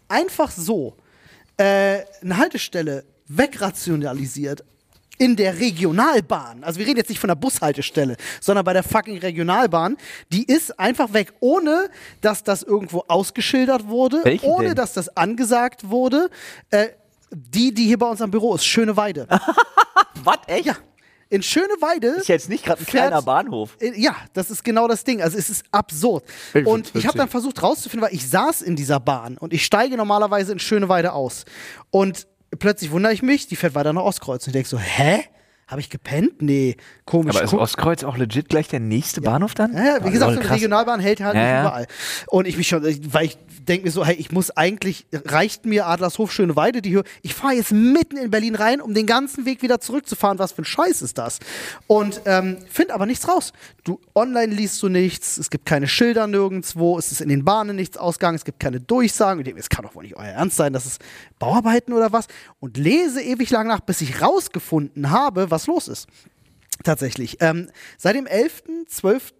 einfach 0.09 0.51
so 0.51 0.97
äh, 1.57 1.99
eine 2.21 2.37
Haltestelle 2.37 3.05
wegrationalisiert. 3.27 4.63
In 5.21 5.35
der 5.35 5.59
Regionalbahn, 5.59 6.63
also 6.63 6.79
wir 6.79 6.87
reden 6.87 6.95
jetzt 6.97 7.09
nicht 7.09 7.19
von 7.19 7.27
der 7.27 7.35
Bushaltestelle, 7.35 8.15
sondern 8.39 8.63
bei 8.63 8.71
der 8.71 8.83
fucking 8.83 9.17
Regionalbahn, 9.17 9.97
die 10.31 10.45
ist 10.45 10.79
einfach 10.79 11.11
weg, 11.11 11.33
ohne 11.41 11.89
dass 12.21 12.41
das 12.45 12.63
irgendwo 12.63 13.03
ausgeschildert 13.09 13.85
wurde, 13.89 14.21
Welche 14.23 14.45
ohne 14.45 14.67
denn? 14.67 14.75
dass 14.75 14.93
das 14.93 15.17
angesagt 15.17 15.89
wurde. 15.89 16.29
Äh, 16.69 16.87
die, 17.31 17.73
die 17.73 17.85
hier 17.85 17.99
bei 17.99 18.07
uns 18.07 18.21
am 18.21 18.31
Büro 18.31 18.55
ist, 18.55 18.65
Schöneweide. 18.65 19.27
Was, 20.23 20.37
echt? 20.47 20.65
ja, 20.65 20.77
in 21.29 21.43
Schöneweide 21.43 22.07
Ist 22.17 22.27
jetzt 22.27 22.49
nicht 22.49 22.65
gerade 22.65 22.81
ein 22.81 22.85
Fährt- 22.85 23.07
kleiner 23.07 23.21
Bahnhof. 23.21 23.77
äh, 23.79 23.91
Ja, 23.95 24.15
das 24.33 24.49
ist 24.49 24.63
genau 24.63 24.87
das 24.87 25.03
Ding. 25.03 25.21
Also 25.21 25.37
es 25.37 25.49
ist 25.49 25.63
absurd. 25.71 26.23
Ich 26.53 26.65
und 26.65 26.95
ich 26.95 27.05
habe 27.07 27.17
dann 27.17 27.29
versucht 27.29 27.61
rauszufinden, 27.61 28.07
weil 28.09 28.15
ich 28.15 28.27
saß 28.27 28.61
in 28.63 28.75
dieser 28.75 28.99
Bahn 28.99 29.37
und 29.37 29.53
ich 29.53 29.63
steige 29.63 29.95
normalerweise 29.97 30.51
in 30.51 30.59
Schöneweide 30.59 31.13
aus. 31.13 31.45
Und 31.91 32.27
plötzlich 32.57 32.91
wundere 32.91 33.13
ich 33.13 33.21
mich, 33.21 33.47
die 33.47 33.55
fährt 33.55 33.75
weiter 33.75 33.93
nach 33.93 34.01
Ostkreuz. 34.03 34.43
Und 34.45 34.49
ich 34.49 34.53
denke 34.53 34.69
so, 34.69 34.79
hä? 34.79 35.23
Habe 35.69 35.81
ich 35.81 35.91
gepennt? 35.91 36.41
Nee, 36.41 36.77
komisch. 37.05 37.35
Aber 37.35 37.45
ist 37.45 37.53
Ostkreuz 37.53 38.03
auch 38.03 38.17
legit 38.17 38.49
gleich 38.49 38.67
der 38.69 38.79
nächste 38.79 39.21
Bahnhof 39.21 39.53
dann? 39.53 39.73
ja, 39.73 39.83
ja, 39.85 40.03
wie 40.03 40.07
Oh, 40.07 40.11
gesagt, 40.11 40.29
lol, 40.31 40.33
so 40.33 40.39
eine 40.39 40.47
krass. 40.47 40.55
Regionalbahn 40.57 40.99
hält 40.99 41.21
halt 41.21 41.35
Ja, 41.35 41.41
nicht 41.41 41.49
ja. 41.51 41.61
überall. 41.61 41.87
Und 42.27 42.47
ich 42.47 42.57
mich 42.57 42.67
schon, 42.67 42.83
weil 43.13 43.25
ich 43.25 43.37
denke 43.67 43.85
mir 43.85 43.91
so, 43.91 44.03
hey, 44.03 44.15
ich 44.15 44.31
muss 44.31 44.49
eigentlich, 44.49 45.05
reicht 45.13 45.65
mir 45.67 45.85
Adlershof 45.85 46.31
Schöneweide, 46.31 46.81
die 46.81 46.89
Höhe. 46.95 47.03
Ich 47.21 47.35
fahre 47.35 47.53
jetzt 47.53 47.71
mitten 47.71 48.17
in 48.17 48.31
Berlin 48.31 48.55
rein, 48.55 48.81
um 48.81 48.95
den 48.95 49.05
ganzen 49.05 49.45
Weg 49.45 49.61
wieder 49.61 49.79
zurückzufahren. 49.79 50.39
Was 50.39 50.53
für 50.53 50.63
ein 50.63 50.65
Scheiß 50.65 51.03
ist 51.03 51.19
das? 51.19 51.37
Und 51.85 52.21
ähm, 52.25 52.57
finde 52.67 52.95
aber 52.95 53.05
nichts 53.05 53.27
raus. 53.27 53.53
Du 53.83 53.99
online 54.15 54.51
liest 54.53 54.81
du 54.81 54.89
nichts, 54.89 55.37
es 55.37 55.51
gibt 55.51 55.67
keine 55.67 55.87
Schilder 55.87 56.25
nirgendwo, 56.25 56.97
es 56.97 57.11
ist 57.11 57.21
in 57.21 57.29
den 57.29 57.45
Bahnen 57.45 57.75
nichts 57.75 57.95
ausgegangen, 57.95 58.35
es 58.35 58.43
gibt 58.45 58.59
keine 58.59 58.79
Durchsagen. 58.79 59.45
Es 59.55 59.69
kann 59.69 59.85
doch 59.85 59.93
wohl 59.93 60.03
nicht 60.03 60.15
euer 60.17 60.25
Ernst 60.25 60.57
sein, 60.57 60.73
das 60.73 60.87
ist 60.87 60.99
Bauarbeiten 61.37 61.93
oder 61.93 62.11
was. 62.11 62.25
Und 62.59 62.77
lese 62.77 63.21
ewig 63.21 63.51
lang 63.51 63.67
nach, 63.67 63.81
bis 63.81 64.01
ich 64.01 64.19
rausgefunden 64.21 65.11
habe, 65.11 65.51
was 65.51 65.58
los 65.67 65.87
ist. 65.87 66.07
Tatsächlich. 66.83 67.37
Ähm, 67.41 67.69
seit 67.97 68.15
dem 68.15 68.25
11.12. 68.25 69.31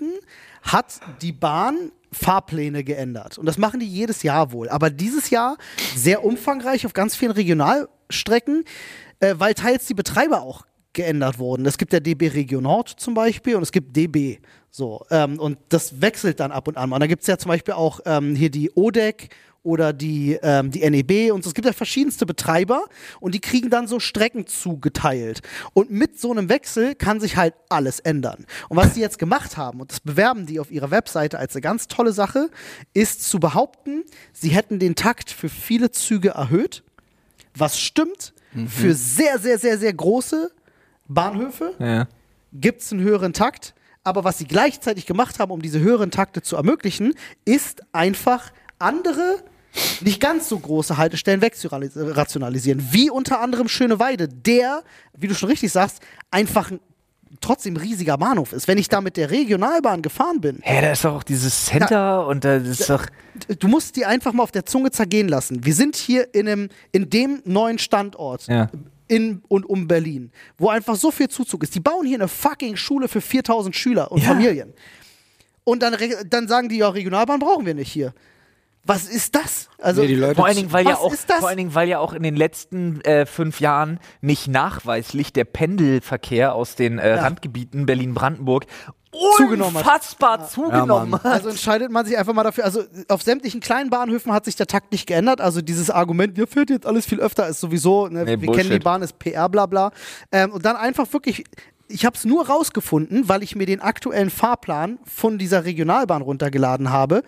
hat 0.62 1.00
die 1.22 1.32
Bahn 1.32 1.92
Fahrpläne 2.12 2.84
geändert. 2.84 3.38
Und 3.38 3.46
das 3.46 3.58
machen 3.58 3.80
die 3.80 3.88
jedes 3.88 4.24
Jahr 4.24 4.52
wohl. 4.52 4.68
Aber 4.70 4.90
dieses 4.90 5.30
Jahr 5.30 5.58
sehr 5.96 6.24
umfangreich 6.24 6.86
auf 6.86 6.94
ganz 6.94 7.16
vielen 7.16 7.32
Regionalstrecken, 7.32 8.66
äh, 9.20 9.36
weil 9.38 9.54
teils 9.54 9.86
die 9.86 9.94
Betreiber 9.94 10.42
auch 10.42 10.66
geändert 10.94 11.38
wurden. 11.38 11.66
Es 11.66 11.78
gibt 11.78 11.94
ja 11.94 12.00
DB 12.00 12.30
Region 12.30 12.64
Nord 12.64 12.90
zum 12.90 13.14
Beispiel 13.14 13.56
und 13.56 13.64
es 13.64 13.72
gibt 13.72 13.96
DB. 13.96 14.40
So, 14.72 15.06
ähm, 15.12 15.40
und 15.40 15.58
das 15.70 16.02
wechselt 16.02 16.40
dann 16.40 16.52
ab 16.52 16.68
und 16.68 16.78
an. 16.78 16.92
Und 16.92 17.00
da 17.00 17.08
gibt 17.08 17.22
es 17.22 17.28
ja 17.28 17.38
zum 17.38 17.50
Beispiel 17.50 17.76
auch 17.76 18.00
ähm, 18.06 18.36
hier 18.36 18.50
die 18.50 18.72
ODEC 18.72 19.30
oder 19.64 19.94
die, 19.94 20.40
ähm, 20.42 20.72
die 20.72 20.90
NEB 20.90 21.32
und 21.34 21.44
so. 21.44 21.50
Es 21.50 21.54
gibt 21.54 21.66
ja 21.66 21.74
verschiedenste 21.74 22.26
Betreiber 22.26 22.86
und 23.20 23.36
die 23.36 23.40
kriegen 23.42 23.70
dann 23.70 23.88
so 23.88 24.00
Strecken 24.00 24.48
zugeteilt. 24.48 25.42
Und 25.74 25.92
mit 25.92 26.20
so 26.20 26.32
einem 26.32 26.50
Wechsel 26.50 26.96
kann 26.96 27.20
sich 27.20 27.36
halt 27.38 27.54
alles 27.70 28.00
ändern. 28.00 28.46
Und 28.70 28.78
was 28.78 28.94
die 28.94 29.02
jetzt 29.02 29.20
gemacht 29.20 29.58
haben, 29.58 29.82
und 29.82 29.92
das 29.92 30.00
bewerben 30.00 30.46
die 30.46 30.60
auf 30.60 30.72
ihrer 30.72 30.92
Webseite 30.92 31.40
als 31.40 31.56
eine 31.56 31.62
ganz 31.62 31.88
tolle 31.88 32.14
Sache, 32.14 32.50
ist 32.94 33.24
zu 33.30 33.40
behaupten, 33.40 34.04
sie 34.34 34.50
hätten 34.50 34.80
den 34.80 34.96
Takt 34.96 35.30
für 35.32 35.50
viele 35.50 35.92
Züge 35.92 36.30
erhöht, 36.30 36.84
was 37.56 37.80
stimmt. 37.80 38.34
Für 38.68 38.96
sehr, 38.96 39.38
sehr, 39.38 39.60
sehr, 39.60 39.78
sehr 39.78 39.94
große 39.94 40.50
Bahnhöfe 41.08 41.74
Ja. 41.80 42.08
gibt 42.54 42.82
es 42.82 42.92
einen 42.92 43.02
höheren 43.02 43.34
Takt. 43.34 43.74
Aber 44.04 44.24
was 44.24 44.38
sie 44.40 44.46
gleichzeitig 44.46 45.06
gemacht 45.06 45.40
haben, 45.40 45.52
um 45.52 45.62
diese 45.62 45.80
höheren 45.80 46.10
Takte 46.10 46.42
zu 46.42 46.56
ermöglichen, 46.56 47.14
ist 47.46 47.84
einfach 47.92 48.52
andere, 48.80 49.44
nicht 50.02 50.20
ganz 50.20 50.50
so 50.50 50.58
große 50.58 50.98
Haltestellen 50.98 51.42
wegzurationalisieren. 51.42 52.88
Wie 52.92 53.10
unter 53.10 53.40
anderem 53.42 53.68
Schöneweide, 53.68 54.28
der, 54.28 54.84
wie 55.18 55.28
du 55.28 55.36
schon 55.36 55.50
richtig 55.50 55.72
sagst, 55.72 56.00
einfach 56.32 56.72
ein 56.72 56.80
trotzdem 57.42 57.78
riesiger 57.78 58.18
Bahnhof 58.18 58.54
ist. 58.54 58.68
Wenn 58.68 58.80
ich 58.80 58.90
da 58.90 59.02
mit 59.02 59.16
der 59.16 59.30
Regionalbahn 59.30 60.02
gefahren 60.02 60.42
bin, 60.42 60.60
Hä, 60.64 60.82
da 60.82 60.92
ist 60.92 61.06
doch 61.06 61.14
auch 61.16 61.24
dieses 61.24 61.66
Center 61.66 62.26
und 62.26 62.44
da 62.44 62.56
ist 62.56 62.90
doch. 62.90 63.06
du 63.60 63.68
musst 63.68 63.96
die 63.96 64.06
einfach 64.06 64.34
mal 64.34 64.42
auf 64.44 64.52
der 64.52 64.66
Zunge 64.66 64.90
zergehen 64.92 65.28
lassen. 65.30 65.64
Wir 65.64 65.76
sind 65.76 65.96
hier 65.96 66.34
in, 66.34 66.48
einem, 66.48 66.70
in 66.92 67.10
dem 67.10 67.42
neuen 67.46 67.78
Standort 67.78 68.48
Ja. 68.48 68.70
in 69.08 69.44
und 69.48 69.66
um 69.70 69.88
Berlin, 69.88 70.32
wo 70.58 70.70
einfach 70.70 70.96
so 70.96 71.12
viel 71.12 71.28
Zuzug 71.30 71.62
ist. 71.64 71.76
Die 71.76 71.80
bauen 71.80 72.08
hier 72.08 72.18
eine 72.18 72.28
fucking 72.28 72.76
Schule 72.76 73.08
für 73.08 73.22
4000 73.22 73.76
Schüler 73.76 74.12
und 74.12 74.22
Ja. 74.24 74.30
Familien. 74.30 74.74
Und 75.64 75.84
dann, 75.84 75.96
dann 76.32 76.48
sagen 76.48 76.68
die, 76.68 76.78
ja, 76.78 76.90
Regionalbahn 76.90 77.40
brauchen 77.40 77.64
wir 77.68 77.76
nicht 77.76 77.92
hier. 77.92 78.12
Was 78.86 79.08
ist 79.08 79.36
das? 79.36 79.70
Also, 79.78 80.02
Nee, 80.02 80.08
die 80.08 80.16
Leute- 80.16 80.36
Vor 80.36 80.46
allen 80.46 80.56
Dingen, 80.56 80.72
weil 80.72 80.86
ja 80.88 80.96
auch, 80.98 81.14
ist 81.14 81.30
das? 81.30 81.40
vor 81.40 81.50
allen 81.50 81.58
Dingen, 81.58 81.76
weil 81.76 81.88
ja 81.90 82.00
auch 82.00 82.14
in 82.14 82.24
den 82.24 82.36
letzten 82.36 83.02
äh, 83.02 83.26
fünf 83.26 83.60
Jahren 83.60 84.00
nicht 84.22 84.48
nachweislich 84.48 85.32
der 85.34 85.44
Pendelverkehr 85.46 86.56
aus 86.56 86.76
den 86.76 86.98
äh, 86.98 87.14
Randgebieten 87.14 87.86
Berlin-Brandenburg 87.86 88.66
Zugenommen 89.38 89.76
hat. 89.76 89.84
unfassbar 89.86 90.48
zugenommen 90.48 91.10
Mann. 91.12 91.24
hat. 91.24 91.26
Also 91.34 91.50
entscheidet 91.50 91.92
man 91.92 92.06
sich 92.06 92.16
einfach 92.18 92.34
mal 92.34 92.44
dafür. 92.44 92.64
Also 92.64 92.84
auf 93.08 93.24
sämtlichen 93.24 93.60
kleinen 93.60 93.90
Bahnhöfen 93.90 94.32
hat 94.32 94.46
sich 94.46 94.56
der 94.56 94.68
Takt 94.68 94.92
nicht 94.92 95.08
geändert. 95.08 95.42
Also 95.42 95.62
dieses 95.62 95.90
Argument, 95.90 96.38
ihr 96.38 96.46
fährt 96.48 96.70
jetzt 96.70 96.86
alles 96.86 97.08
viel 97.08 97.20
öfter, 97.20 97.48
ist 97.48 97.60
sowieso, 97.60 98.08
ne, 98.08 98.24
Nee, 98.24 98.40
wir 98.40 98.46
Bullshit. 98.48 98.56
kennen 98.68 98.80
die 98.80 98.84
Bahn, 98.84 99.02
ist 99.02 99.18
PR, 99.18 99.50
bla 99.50 99.66
bla. 99.66 99.92
Ähm, 100.32 100.52
und 100.52 100.64
dann 100.64 100.76
einfach 100.76 101.12
wirklich, 101.12 101.44
ich 101.88 102.06
habe 102.06 102.16
es 102.16 102.24
nur 102.24 102.48
rausgefunden, 102.48 103.28
weil 103.28 103.42
ich 103.42 103.56
mir 103.56 103.66
den 103.66 103.82
aktuellen 103.82 104.30
Fahrplan 104.30 105.00
von 105.06 105.40
dieser 105.40 105.66
Regionalbahn 105.66 106.22
runtergeladen 106.22 106.92
habe. 106.92 107.24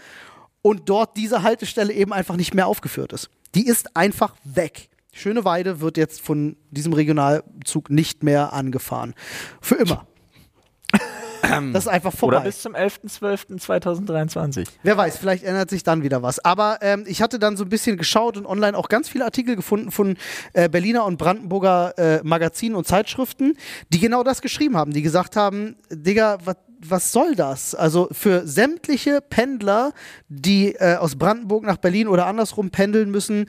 Und 0.62 0.90
dort 0.90 1.18
diese 1.18 1.44
Haltestelle 1.44 1.94
eben 1.94 2.14
einfach 2.14 2.36
nicht 2.36 2.54
mehr 2.54 2.68
aufgeführt 2.68 3.14
ist. 3.14 3.30
Die 3.56 3.66
ist 3.66 3.96
einfach 3.96 4.36
weg. 4.44 4.90
Schöne 5.14 5.44
Weide 5.44 5.82
wird 5.82 5.98
jetzt 5.98 6.22
von 6.22 6.56
diesem 6.70 6.94
Regionalzug 6.94 7.90
nicht 7.90 8.24
mehr 8.24 8.54
angefahren. 8.54 9.14
Für 9.60 9.76
immer. 9.76 10.08
Das 11.74 11.86
ist 11.86 11.90
einfach 11.90 12.14
vorbei. 12.14 12.38
Oder 12.38 12.46
bis 12.46 12.62
zum 12.62 12.76
11.12.2023. 12.76 14.68
Wer 14.84 14.98
weiß, 14.98 15.18
vielleicht 15.18 15.44
ändert 15.44 15.70
sich 15.70 15.84
dann 15.84 16.04
wieder 16.04 16.22
was. 16.24 16.44
Aber 16.44 16.80
ähm, 16.82 17.04
ich 17.08 17.22
hatte 17.22 17.40
dann 17.40 17.58
so 17.58 17.64
ein 17.64 17.70
bisschen 17.70 17.98
geschaut 17.98 18.38
und 18.38 18.46
online 18.46 18.78
auch 18.78 18.90
ganz 18.90 19.10
viele 19.10 19.26
Artikel 19.26 19.56
gefunden 19.56 19.92
von 19.92 20.18
äh, 20.54 20.70
Berliner 20.70 21.06
und 21.06 21.18
Brandenburger 21.18 21.98
äh, 21.98 22.22
Magazinen 22.24 22.76
und 22.76 22.88
Zeitschriften, 22.88 23.58
die 23.90 24.00
genau 24.00 24.24
das 24.24 24.42
geschrieben 24.42 24.78
haben, 24.78 24.94
die 24.94 25.02
gesagt 25.02 25.36
haben, 25.36 25.76
Digga, 25.90 26.38
was 26.44 26.56
was 26.88 27.12
soll 27.12 27.36
das? 27.36 27.76
Also 27.76 28.08
für 28.12 28.48
sämtliche 28.48 29.22
Pendler, 29.22 29.94
die 30.30 30.74
äh, 30.76 30.96
aus 30.96 31.16
Brandenburg 31.16 31.64
nach 31.64 31.78
Berlin 31.78 32.08
oder 32.08 32.26
andersrum 32.26 32.72
pendeln 32.72 33.12
müssen, 33.12 33.48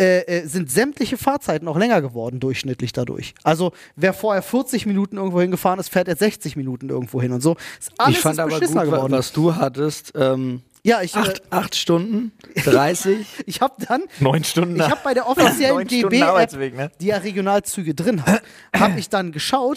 äh, 0.00 0.20
äh, 0.20 0.46
sind 0.46 0.70
sämtliche 0.70 1.18
Fahrzeiten 1.18 1.68
auch 1.68 1.76
länger 1.76 2.00
geworden, 2.00 2.40
durchschnittlich 2.40 2.94
dadurch. 2.94 3.34
Also 3.42 3.72
wer 3.96 4.14
vorher 4.14 4.40
40 4.40 4.86
Minuten 4.86 5.18
irgendwo 5.18 5.42
hingefahren 5.42 5.78
ist, 5.78 5.90
fährt 5.90 6.08
jetzt 6.08 6.20
60 6.20 6.56
Minuten 6.56 6.88
irgendwo 6.88 7.20
hin 7.20 7.32
und 7.32 7.42
so. 7.42 7.56
Ist 7.78 7.92
alles 7.98 8.16
ich 8.16 8.22
fand 8.22 8.38
ist 8.38 8.40
aber 8.40 8.58
gut, 8.58 8.60
geworden. 8.60 9.12
was 9.12 9.32
du 9.32 9.56
hattest. 9.56 10.12
Ähm, 10.14 10.62
ja, 10.82 11.02
ich, 11.02 11.14
äh, 11.14 11.18
acht, 11.18 11.42
acht 11.50 11.76
Stunden, 11.76 12.32
30. 12.64 13.26
ich 13.44 13.60
habe 13.60 13.74
dann 13.86 14.04
Neun 14.20 14.42
Stunden. 14.42 14.76
Ich 14.76 14.88
habe 14.88 15.00
bei 15.04 15.12
der 15.12 15.28
offiziellen 15.28 15.86
Arbeitsweg, 16.22 16.74
ne? 16.74 16.90
die 16.98 17.08
ja 17.08 17.18
Regionalzüge 17.18 17.94
drin 17.94 18.24
hat, 18.24 18.40
habe 18.74 18.98
ich 18.98 19.10
dann 19.10 19.32
geschaut, 19.32 19.76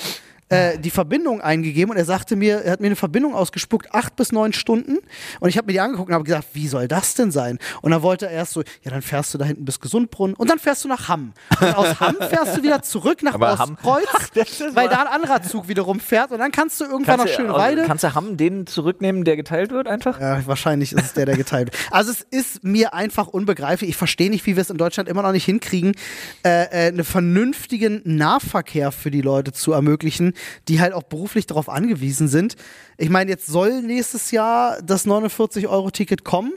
äh, 0.53 0.77
die 0.79 0.89
Verbindung 0.89 1.41
eingegeben 1.41 1.91
und 1.91 1.97
er 1.97 2.05
sagte 2.05 2.35
mir, 2.35 2.61
er 2.61 2.71
hat 2.73 2.79
mir 2.79 2.87
eine 2.87 2.95
Verbindung 2.95 3.33
ausgespuckt, 3.35 3.93
acht 3.93 4.15
bis 4.15 4.31
neun 4.31 4.53
Stunden. 4.53 4.97
Und 5.39 5.49
ich 5.49 5.57
habe 5.57 5.67
mir 5.67 5.73
die 5.73 5.79
angeguckt 5.79 6.09
und 6.09 6.13
habe 6.15 6.23
gesagt, 6.23 6.47
wie 6.53 6.67
soll 6.67 6.87
das 6.87 7.15
denn 7.15 7.31
sein? 7.31 7.59
Und 7.81 7.91
dann 7.91 8.01
wollte 8.01 8.25
er 8.27 8.31
erst 8.31 8.53
so, 8.53 8.61
ja, 8.83 8.91
dann 8.91 9.01
fährst 9.01 9.33
du 9.33 9.37
da 9.37 9.45
hinten 9.45 9.65
bis 9.65 9.79
Gesundbrunnen 9.79 10.35
und 10.35 10.49
dann 10.49 10.59
fährst 10.59 10.83
du 10.83 10.87
nach 10.87 11.07
Hamm. 11.09 11.33
Und 11.59 11.75
aus 11.77 11.99
Hamm 11.99 12.15
fährst 12.29 12.57
du 12.57 12.63
wieder 12.63 12.81
zurück 12.81 13.23
nach 13.23 13.35
Aber 13.35 13.57
Hamm- 13.57 13.77
Ostkreuz, 13.83 14.07
Ach, 14.13 14.75
weil 14.75 14.89
da 14.89 15.01
ein 15.01 15.07
anderer 15.07 15.41
Zug 15.41 15.67
wiederum 15.67 15.99
fährt 15.99 16.31
und 16.31 16.39
dann 16.39 16.51
kannst 16.51 16.79
du 16.79 16.85
irgendwann 16.85 17.17
nach 17.17 17.25
Kannst 17.25 17.39
du, 17.39 17.41
Schöneweide. 17.43 17.77
also, 17.81 17.87
kannst 17.87 18.03
du 18.03 18.13
Hamm 18.15 18.37
den 18.37 18.67
zurücknehmen, 18.67 19.23
der 19.23 19.35
geteilt 19.35 19.71
wird 19.71 19.87
einfach? 19.87 20.19
Ja, 20.19 20.45
wahrscheinlich 20.45 20.93
ist 20.93 21.03
es 21.03 21.13
der, 21.13 21.25
der 21.25 21.37
geteilt 21.37 21.71
wird. 21.73 21.91
Also 21.91 22.11
es 22.11 22.21
ist 22.29 22.63
mir 22.63 22.93
einfach 22.93 23.27
unbegreiflich. 23.27 23.89
Ich 23.91 23.97
verstehe 23.97 24.29
nicht, 24.29 24.45
wie 24.45 24.55
wir 24.55 24.61
es 24.61 24.69
in 24.69 24.77
Deutschland 24.77 25.09
immer 25.09 25.21
noch 25.23 25.31
nicht 25.31 25.45
hinkriegen, 25.45 25.93
äh, 26.45 26.63
äh, 26.65 26.87
einen 26.89 27.03
vernünftigen 27.03 28.01
Nahverkehr 28.05 28.91
für 28.91 29.11
die 29.11 29.21
Leute 29.21 29.51
zu 29.51 29.71
ermöglichen, 29.73 30.33
die 30.67 30.79
halt 30.79 30.93
auch 30.93 31.03
beruflich 31.03 31.47
darauf 31.47 31.69
angewiesen 31.69 32.27
sind. 32.27 32.55
Ich 32.97 33.09
meine, 33.09 33.31
jetzt 33.31 33.47
soll 33.47 33.81
nächstes 33.81 34.31
Jahr 34.31 34.81
das 34.81 35.05
49-Euro-Ticket 35.05 36.23
kommen. 36.23 36.53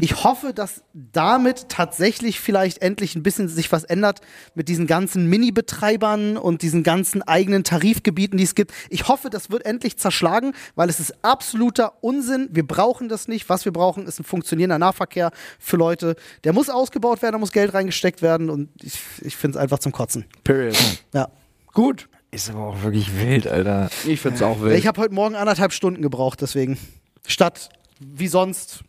Ich 0.00 0.24
hoffe, 0.24 0.52
dass 0.52 0.82
damit 0.92 1.68
tatsächlich 1.68 2.40
vielleicht 2.40 2.82
endlich 2.82 3.14
ein 3.14 3.22
bisschen 3.22 3.48
sich 3.48 3.70
was 3.70 3.84
ändert 3.84 4.20
mit 4.54 4.68
diesen 4.68 4.88
ganzen 4.88 5.26
Mini-Betreibern 5.26 6.36
und 6.36 6.62
diesen 6.62 6.82
ganzen 6.82 7.22
eigenen 7.22 7.62
Tarifgebieten, 7.62 8.36
die 8.36 8.44
es 8.44 8.56
gibt. 8.56 8.72
Ich 8.88 9.06
hoffe, 9.06 9.30
das 9.30 9.50
wird 9.50 9.64
endlich 9.64 9.96
zerschlagen, 9.96 10.54
weil 10.74 10.88
es 10.88 10.98
ist 10.98 11.24
absoluter 11.24 12.02
Unsinn. 12.02 12.48
Wir 12.50 12.66
brauchen 12.66 13.08
das 13.08 13.28
nicht. 13.28 13.48
Was 13.48 13.64
wir 13.64 13.72
brauchen, 13.72 14.06
ist 14.06 14.18
ein 14.18 14.24
funktionierender 14.24 14.78
Nahverkehr 14.78 15.30
für 15.60 15.76
Leute. 15.76 16.16
Der 16.42 16.52
muss 16.52 16.68
ausgebaut 16.68 17.22
werden, 17.22 17.34
da 17.34 17.38
muss 17.38 17.52
Geld 17.52 17.72
reingesteckt 17.72 18.22
werden 18.22 18.50
und 18.50 18.70
ich, 18.82 18.98
ich 19.20 19.36
finde 19.36 19.58
es 19.58 19.62
einfach 19.62 19.78
zum 19.78 19.92
Kotzen. 19.92 20.24
Period. 20.42 20.76
Ja. 21.14 21.28
Gut. 21.72 22.08
Ist 22.30 22.48
aber 22.50 22.60
auch 22.68 22.82
wirklich 22.82 23.16
wild, 23.18 23.46
Alter. 23.48 23.90
Ich 24.06 24.20
find's 24.20 24.40
auch 24.42 24.60
wild. 24.60 24.78
Ich 24.78 24.86
habe 24.86 25.00
heute 25.00 25.12
Morgen 25.14 25.34
anderthalb 25.34 25.72
Stunden 25.72 26.00
gebraucht, 26.02 26.40
deswegen. 26.40 26.78
Statt 27.26 27.70
wie 27.98 28.28
sonst 28.28 28.82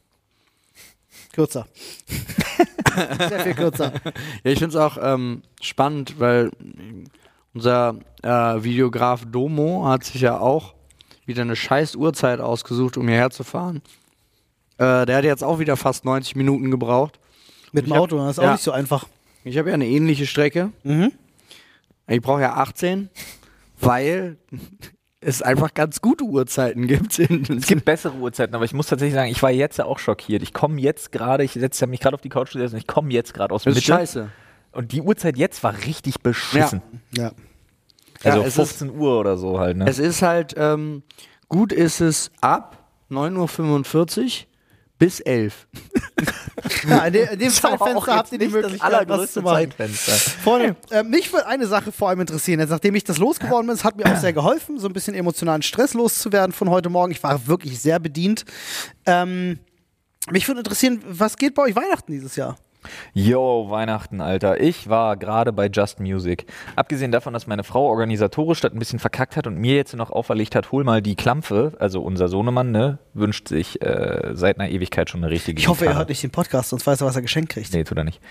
kürzer. 1.34 1.66
Sehr 3.30 3.40
viel 3.40 3.54
kürzer. 3.56 3.94
Ja, 4.44 4.52
ich 4.52 4.60
finde 4.60 4.76
es 4.78 4.82
auch 4.82 4.98
ähm, 5.02 5.42
spannend, 5.62 6.20
weil 6.20 6.52
unser 7.54 7.96
äh, 8.22 8.30
Videograf 8.64 9.26
Domo 9.26 9.86
hat 9.88 10.04
sich 10.04 10.22
ja 10.22 10.40
auch 10.40 10.74
wieder 11.26 11.42
eine 11.42 11.56
scheiß 11.56 11.96
Uhrzeit 11.96 12.40
ausgesucht, 12.40 12.98
um 12.98 13.08
hierher 13.08 13.32
zu 13.32 13.44
fahren. 13.44 13.82
Äh, 14.78 15.06
der 15.06 15.18
hat 15.18 15.24
jetzt 15.24 15.44
auch 15.44 15.60
wieder 15.60 15.78
fast 15.78 16.06
90 16.06 16.36
Minuten 16.36 16.70
gebraucht. 16.70 17.20
Mit 17.72 17.86
dem 17.86 17.88
Ich 17.88 17.94
hab- 17.94 18.02
Auto, 18.04 18.18
das 18.18 18.32
ist 18.32 18.40
auch 18.40 18.44
ja. 18.44 18.52
nicht 18.54 18.64
so 18.64 18.72
einfach. 18.72 19.08
Ich 19.44 19.58
habe 19.58 19.70
ja 19.70 19.74
eine 19.76 19.88
ähnliche 19.88 20.28
Strecke. 20.28 20.72
Mhm. 20.84 21.12
Ich 22.16 22.22
brauche 22.22 22.42
ja 22.42 22.54
18, 22.56 23.10
weil 23.80 24.38
es 25.22 25.42
einfach 25.42 25.74
ganz 25.74 26.02
gute 26.02 26.24
Uhrzeiten 26.24 26.88
gibt. 26.88 27.20
Es 27.20 27.68
gibt 27.68 27.86
bessere 27.86 28.16
Uhrzeiten, 28.16 28.56
aber 28.56 28.66
ich 28.66 28.74
muss 28.74 28.88
tatsächlich 28.88 29.14
sagen, 29.14 29.32
ich 29.32 29.42
war 29.44 29.52
jetzt 29.52 29.80
auch 29.80 30.00
schockiert. 30.00 30.42
Ich 30.42 30.54
komme 30.54 30.82
jetzt 30.82 31.12
gerade, 31.12 31.44
ich 31.44 31.54
setze 31.54 31.86
mich 31.88 32.00
gerade 32.00 32.16
auf 32.16 32.22
die 32.22 32.30
Couch 32.30 32.54
gesetzt 32.54 32.74
und 32.74 32.80
ich 32.80 32.88
komme 32.88 33.12
jetzt 33.12 33.34
gerade 33.34 33.54
aus 33.54 33.66
ist 33.66 33.76
Mitte. 33.76 33.86
scheiße. 33.86 34.30
Und 34.72 34.92
die 34.94 35.02
Uhrzeit 35.02 35.38
jetzt 35.38 35.64
war 35.64 35.76
richtig 35.86 36.22
beschissen. 36.22 36.82
Ja. 37.16 37.32
Also 38.24 38.42
Ja, 38.42 38.48
es 38.48 38.56
15 38.56 38.90
Uhr 38.92 39.20
oder 39.20 39.38
so 39.38 39.60
halt, 39.60 39.78
ne? 39.78 39.86
Es 39.88 40.00
ist 40.00 40.22
halt, 40.22 40.54
ähm, 40.58 41.04
gut 41.50 41.72
ist 41.74 42.02
es 42.02 42.32
ab 42.42 42.78
9.45 43.10 44.42
Uhr 44.42 44.48
bis 45.02 45.20
11 45.20 45.68
ja 46.88 47.06
in, 47.06 47.14
de, 47.14 47.34
in 47.34 47.40
dem 47.40 47.50
Zeitfenster 47.50 48.16
habt 48.16 48.32
ihr 48.34 48.38
die 48.38 48.48
Möglichkeit, 48.50 49.10
das 49.10 49.20
was 49.20 49.34
zu 49.34 49.40
allergrößte 49.40 49.42
machen. 49.42 49.56
Zeitfenster. 49.56 50.12
Freunde, 50.12 50.76
äh, 50.92 51.02
mich 51.02 51.34
würde 51.34 51.48
eine 51.48 51.66
Sache 51.66 51.92
vor 51.92 52.10
allem 52.10 52.20
interessieren. 52.22 52.60
Jetzt, 52.60 52.70
nachdem 52.70 52.94
ich 52.94 53.04
das 53.04 53.18
losgeworden 53.18 53.66
bin, 53.66 53.76
es 53.76 53.84
hat 53.84 53.98
mir 53.98 54.06
auch 54.06 54.18
sehr 54.18 54.32
geholfen, 54.32 54.78
so 54.78 54.86
ein 54.86 54.94
bisschen 54.94 55.16
emotionalen 55.16 55.64
Stress 55.64 55.96
loszuwerden 55.96 56.54
von 56.54 56.70
heute 56.70 56.90
Morgen. 56.90 57.12
Ich 57.12 57.24
war 57.24 57.48
wirklich 57.48 57.82
sehr 57.82 57.98
bedient. 57.98 58.46
Ähm, 59.08 59.58
mich 60.30 60.48
würde 60.48 60.60
interessieren, 60.60 61.02
was 61.08 61.36
geht 61.36 61.56
bei 61.56 61.64
euch 61.64 61.76
Weihnachten 61.76 62.12
dieses 62.12 62.36
Jahr? 62.36 62.58
Yo, 63.14 63.68
Weihnachten, 63.70 64.22
Alter. 64.22 64.60
Ich 64.62 64.90
war 64.90 65.18
gerade 65.18 65.52
bei 65.54 65.68
Just 65.68 66.00
Music. 66.00 66.46
Abgesehen 66.76 67.12
davon, 67.12 67.34
dass 67.34 67.48
meine 67.48 67.64
Frau 67.64 67.88
organisatorisch 67.88 68.62
das 68.62 68.72
ein 68.72 68.80
bisschen 68.80 69.00
verkackt 69.00 69.36
hat 69.38 69.48
und 69.48 69.58
mir 69.58 69.76
jetzt 69.76 69.96
noch 69.96 70.12
auferlegt 70.12 70.56
hat, 70.56 70.72
hol 70.72 70.84
mal 70.84 71.02
die 71.02 71.16
Klampfe, 71.16 71.74
also 71.80 72.02
unser 72.02 72.28
Sohnemann, 72.28 72.72
ne, 72.72 73.00
wünscht 73.14 73.48
sich 73.48 73.82
äh, 73.82 74.32
seit 74.34 74.60
einer 74.60 74.70
Ewigkeit 74.70 75.10
schon 75.10 75.24
eine 75.24 75.32
richtige 75.32 75.60
Ich 75.60 75.68
hoffe, 75.68 75.86
er 75.86 75.90
Gitarre. 75.90 76.00
hört 76.00 76.10
nicht 76.10 76.24
den 76.24 76.32
Podcast, 76.32 76.70
sonst 76.70 76.88
weiß 76.88 77.02
er, 77.02 77.08
was 77.08 77.16
er 77.16 77.22
geschenkt 77.22 77.52
kriegt. 77.54 77.74
Nee, 77.74 77.84
tut 77.84 77.98
er 77.98 78.04
nicht. 78.04 78.22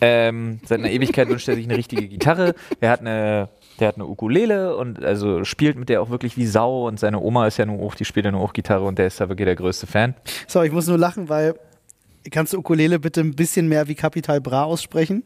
Ähm, 0.00 0.60
seit 0.64 0.78
einer 0.78 0.90
Ewigkeit 0.90 1.28
wünscht 1.28 1.48
er 1.48 1.54
sich 1.54 1.64
eine 1.66 1.76
richtige 1.76 2.08
Gitarre. 2.08 2.54
Er 2.80 2.90
hat 2.90 3.00
eine, 3.00 3.48
der 3.78 3.88
hat 3.88 3.96
eine 3.96 4.06
Ukulele 4.06 4.76
und 4.76 5.02
also 5.04 5.44
spielt 5.44 5.76
mit 5.78 5.88
der 5.88 6.02
auch 6.02 6.10
wirklich 6.10 6.36
wie 6.36 6.46
Sau 6.46 6.86
und 6.86 6.98
seine 7.00 7.20
Oma 7.20 7.46
ist 7.46 7.56
ja 7.58 7.66
nur 7.66 7.80
auch, 7.84 7.94
die 7.94 8.04
spielt 8.04 8.26
ja 8.26 8.32
nur 8.32 8.40
auch 8.40 8.52
Gitarre 8.52 8.84
und 8.84 8.98
der 8.98 9.06
ist 9.06 9.20
da 9.20 9.28
wirklich 9.28 9.46
der 9.46 9.56
größte 9.56 9.86
Fan. 9.86 10.14
So, 10.46 10.62
ich 10.62 10.72
muss 10.72 10.86
nur 10.86 10.98
lachen, 10.98 11.28
weil 11.28 11.54
kannst 12.30 12.52
du 12.52 12.58
Ukulele 12.58 12.98
bitte 12.98 13.20
ein 13.20 13.34
bisschen 13.34 13.68
mehr 13.68 13.88
wie 13.88 13.94
Kapital 13.94 14.40
Bra 14.40 14.64
aussprechen? 14.64 15.24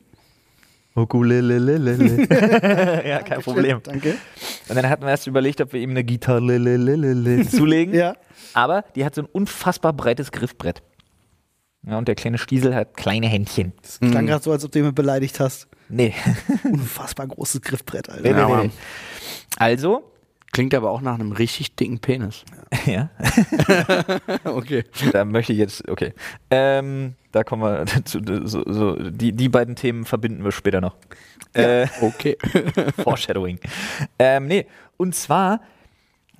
Ukulele. 0.95 1.57
ja, 3.09 3.23
kein 3.23 3.43
Problem. 3.43 3.81
Danke. 3.83 4.17
Und 4.69 4.77
dann 4.77 4.89
hatten 4.89 5.03
wir 5.03 5.11
erst 5.11 5.27
überlegt, 5.27 5.61
ob 5.61 5.73
wir 5.73 5.81
ihm 5.81 5.91
eine 5.91 6.05
Gitarre 6.05 6.41
zulegen. 7.51 7.95
Ja. 7.95 8.15
Aber 8.53 8.85
die 8.95 9.05
hat 9.05 9.15
so 9.15 9.23
ein 9.23 9.29
unfassbar 9.33 9.93
breites 9.93 10.31
Griffbrett. 10.31 10.83
Ja, 11.87 11.99
und 11.99 12.09
der 12.09 12.15
kleine 12.15 12.39
Stiesel 12.39 12.75
hat 12.75 12.97
kleine 12.97 13.27
Händchen. 13.27 13.73
Das 13.83 13.99
klang 14.01 14.27
gerade 14.27 14.43
so, 14.43 14.53
als 14.53 14.65
ob 14.65 14.73
du 14.73 14.79
jemanden 14.79 14.95
beleidigt 14.95 15.39
hast. 15.41 15.69
Nee. 15.89 16.15
Unfassbar 16.65 17.27
großes 17.27 17.61
Griffbrett, 17.61 18.09
Alter. 18.09 18.23
nee, 18.23 18.33
nee, 18.33 18.63
nee. 18.65 18.71
Also, 19.57 20.11
Klingt 20.55 20.73
aber 20.73 20.91
auch 20.93 21.01
nach 21.01 21.15
einem 21.15 21.33
richtig 21.33 21.75
dicken 21.75 21.99
Penis. 21.99 22.45
ja, 22.87 23.11
Okay. 24.45 24.85
da 25.13 25.25
möchte 25.25 25.53
ich 25.53 25.59
jetzt, 25.59 25.89
okay. 25.89 26.15
Ähm, 26.49 27.15
da 27.33 27.43
kommen 27.43 27.63
wir 27.63 27.85
zu, 28.05 28.21
so, 28.45 28.63
so, 28.65 28.95
die, 28.95 29.33
die 29.33 29.49
beiden 29.49 29.75
Themen 29.75 30.05
verbinden 30.05 30.45
wir 30.45 30.53
später 30.53 30.81
noch. 30.81 30.95
Äh, 31.55 31.89
Okay. 32.01 32.39
Foreshadowing. 33.03 33.59
Ähm, 34.19 34.47
nee, 34.47 34.67
und 34.97 35.17
zwar 35.17 35.61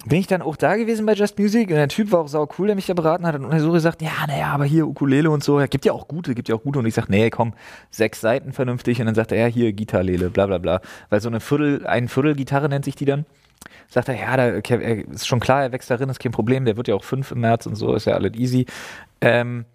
bin 0.07 0.21
ich 0.21 0.29
dann 0.29 0.43
auch 0.43 0.55
da 0.55 0.77
gewesen 0.77 1.07
bei 1.07 1.15
Just 1.15 1.37
Music 1.39 1.69
und 1.71 1.75
der 1.75 1.89
Typ 1.89 2.13
war 2.13 2.21
auch 2.21 2.29
sau 2.29 2.49
cool, 2.59 2.69
der 2.69 2.77
mich 2.77 2.87
da 2.87 2.95
beraten 2.95 3.27
hat 3.27 3.35
und 3.35 3.51
er 3.51 3.59
so 3.61 3.73
gesagt, 3.73 4.01
ja, 4.01 4.13
naja, 4.29 4.53
aber 4.53 4.65
hier 4.65 4.87
Ukulele 4.87 5.29
und 5.29 5.43
so, 5.43 5.59
ja, 5.59 5.67
gibt 5.67 5.85
ja 5.87 5.93
auch 5.93 6.07
gute, 6.07 6.37
gibt 6.37 6.49
ja 6.49 6.55
auch 6.55 6.63
gute 6.63 6.79
und 6.79 6.87
ich 6.87 6.95
sag, 6.95 7.09
nee, 7.09 7.31
komm, 7.31 7.55
sechs 7.91 8.21
Seiten 8.21 8.53
vernünftig 8.53 9.01
und 9.01 9.07
dann 9.07 9.17
sagt 9.17 9.33
er, 9.33 9.39
ja, 9.39 9.47
hier 9.47 9.73
Gitarlele, 9.73 10.31
bla 10.31 10.47
bla 10.47 10.59
bla, 10.59 10.81
weil 11.11 11.21
so 11.21 11.29
eine 11.29 11.41
Viertel, 11.41 11.85
ein 11.87 12.07
Viertel 12.07 12.37
Gitarre 12.37 12.69
nennt 12.69 12.85
sich 12.85 12.95
die 12.95 13.07
dann. 13.07 13.25
Sagt 13.89 14.09
er, 14.09 14.17
ja, 14.17 14.37
da 14.37 14.47
ist 14.49 15.27
schon 15.27 15.41
klar, 15.41 15.63
er 15.63 15.73
wächst 15.73 15.91
darin, 15.91 16.09
ist 16.09 16.19
kein 16.19 16.33
Problem, 16.33 16.65
der 16.65 16.77
wird 16.77 16.89
ja 16.89 16.95
auch 16.95 17.05
fünf 17.05 17.31
im 17.31 17.41
März 17.41 17.67
und 17.67 17.77
so, 17.77 17.95
ist 17.95 18.07
ja 18.07 18.15
alles 18.15 18.35
easy. 18.35 18.67
Ähm, 19.21 19.67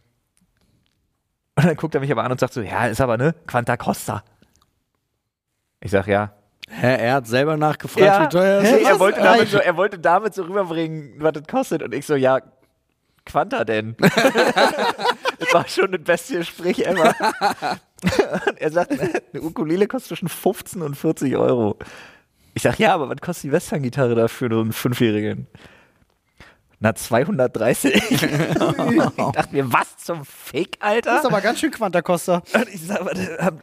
und 1.55 1.65
dann 1.65 1.75
guckt 1.75 1.95
er 1.95 2.01
mich 2.01 2.11
aber 2.11 2.23
an 2.23 2.31
und 2.31 2.39
sagt 2.39 2.53
so, 2.53 2.61
ja, 2.61 2.87
ist 2.87 3.01
aber 3.01 3.17
ne, 3.17 3.35
Quanta 3.47 3.77
Costa. 3.77 4.23
Ich 5.81 5.91
sag, 5.91 6.07
ja, 6.07 6.33
Hä, 6.71 6.97
er 6.97 7.13
hat 7.15 7.27
selber 7.27 7.57
nachgefragt, 7.57 8.33
wie 8.33 8.37
teuer 8.37 8.61
ist. 8.61 8.85
er, 8.85 8.99
wollte 8.99 9.21
damit 9.21 9.49
so, 9.49 9.57
er 9.57 9.75
wollte 9.75 9.97
damit 9.97 10.33
so 10.35 10.43
rüberbringen, 10.43 11.15
was 11.17 11.33
das 11.33 11.47
kostet. 11.47 11.81
Und 11.81 11.93
ich 11.95 12.05
so, 12.05 12.15
ja, 12.15 12.41
Quanta 13.25 13.63
denn? 13.63 13.95
das 13.99 15.53
war 15.53 15.67
schon 15.67 15.91
das 15.91 16.03
beste 16.03 16.37
Gespräch 16.37 16.79
ever. 16.79 17.15
und 18.47 18.61
er 18.61 18.71
sagt, 18.71 18.91
eine 18.91 19.41
Ukulele 19.41 19.87
kostet 19.87 20.09
zwischen 20.09 20.29
15 20.29 20.81
und 20.81 20.95
40 20.95 21.35
Euro. 21.37 21.77
Ich 22.53 22.63
sag, 22.63 22.79
ja, 22.79 22.93
aber 22.93 23.09
was 23.09 23.17
kostet 23.21 23.45
die 23.45 23.51
Western-Gitarre 23.51 24.15
da 24.15 24.27
für 24.27 24.49
so 24.49 24.59
einen 24.59 24.73
Fünfjährigen? 24.73 25.47
Na, 26.81 26.95
230. 26.95 27.93
ich 28.11 28.21
dachte 28.21 29.47
mir, 29.51 29.71
was 29.71 29.97
zum 29.97 30.23
Fick, 30.23 30.77
Alter? 30.79 31.11
Das 31.11 31.19
ist 31.21 31.25
aber 31.25 31.41
ganz 31.41 31.59
schön 31.59 31.71
Quantacosta. 31.71 32.41
Und 32.53 32.69
ich 32.73 32.81
sag, 32.81 33.01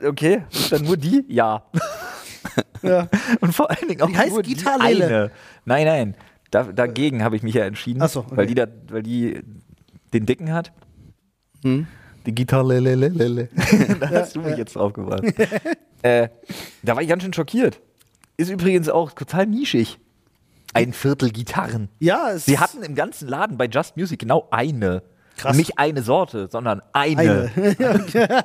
okay, 0.05 0.45
dann 0.71 0.83
nur 0.83 0.99
die? 0.99 1.25
Ja. 1.28 1.64
Ja. 2.83 3.09
Und 3.40 3.55
vor 3.55 3.71
allen 3.71 3.88
Dingen 3.88 4.02
auch 4.02 4.09
Die 4.09 4.16
heißt 4.16 4.33
nur 4.33 4.43
Gitarlele. 4.43 4.97
die 4.99 5.05
eine. 5.05 5.31
Nein, 5.64 5.87
nein. 5.87 6.14
Da, 6.50 6.64
dagegen 6.64 7.25
habe 7.25 7.37
ich 7.37 7.43
mich 7.43 7.55
ja 7.55 7.64
entschieden. 7.64 8.02
Ach 8.02 8.09
so, 8.09 8.21
okay. 8.21 8.37
weil, 8.37 8.47
die 8.47 8.55
da, 8.55 8.66
weil 8.88 9.02
die 9.02 9.43
den 10.12 10.26
Dicken 10.26 10.52
hat. 10.52 10.73
Hm? 11.62 11.87
Die 12.26 12.35
Gitarlele. 12.35 13.49
da 14.00 14.11
hast 14.11 14.37
du 14.37 14.43
mich 14.43 14.57
jetzt 14.57 14.76
drauf 14.76 14.93
gebracht. 14.93 15.23
äh, 16.02 16.28
da 16.83 16.95
war 16.95 17.02
ich 17.02 17.09
ganz 17.09 17.23
schön 17.23 17.33
schockiert. 17.33 17.81
Ist 18.37 18.50
übrigens 18.50 18.88
auch 18.88 19.12
total 19.12 19.47
nischig. 19.47 19.99
Ein 20.75 20.93
Viertel 20.93 21.31
Gitarren. 21.31 21.88
Ja, 22.00 22.31
es 22.33 22.45
Sie 22.45 22.59
hatten 22.59 22.83
im 22.83 22.95
ganzen 22.95 23.28
Laden 23.28 23.57
bei 23.57 23.66
Just 23.66 23.97
Music 23.97 24.19
genau 24.19 24.49
eine. 24.50 25.02
Krass. 25.37 25.57
Nicht 25.57 25.78
eine 25.78 26.02
Sorte, 26.02 26.49
sondern 26.50 26.83
eine. 26.93 27.50
eine. 27.55 28.45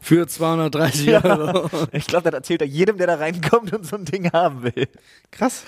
Für 0.00 0.26
230 0.26 1.24
Euro. 1.24 1.70
Ich 1.92 2.06
glaube, 2.06 2.30
das 2.30 2.34
erzählt 2.34 2.60
er 2.60 2.66
jedem, 2.66 2.98
der 2.98 3.06
da 3.06 3.14
reinkommt 3.14 3.72
und 3.72 3.86
so 3.86 3.96
ein 3.96 4.04
Ding 4.04 4.32
haben 4.32 4.64
will. 4.64 4.88
Krass. 5.30 5.64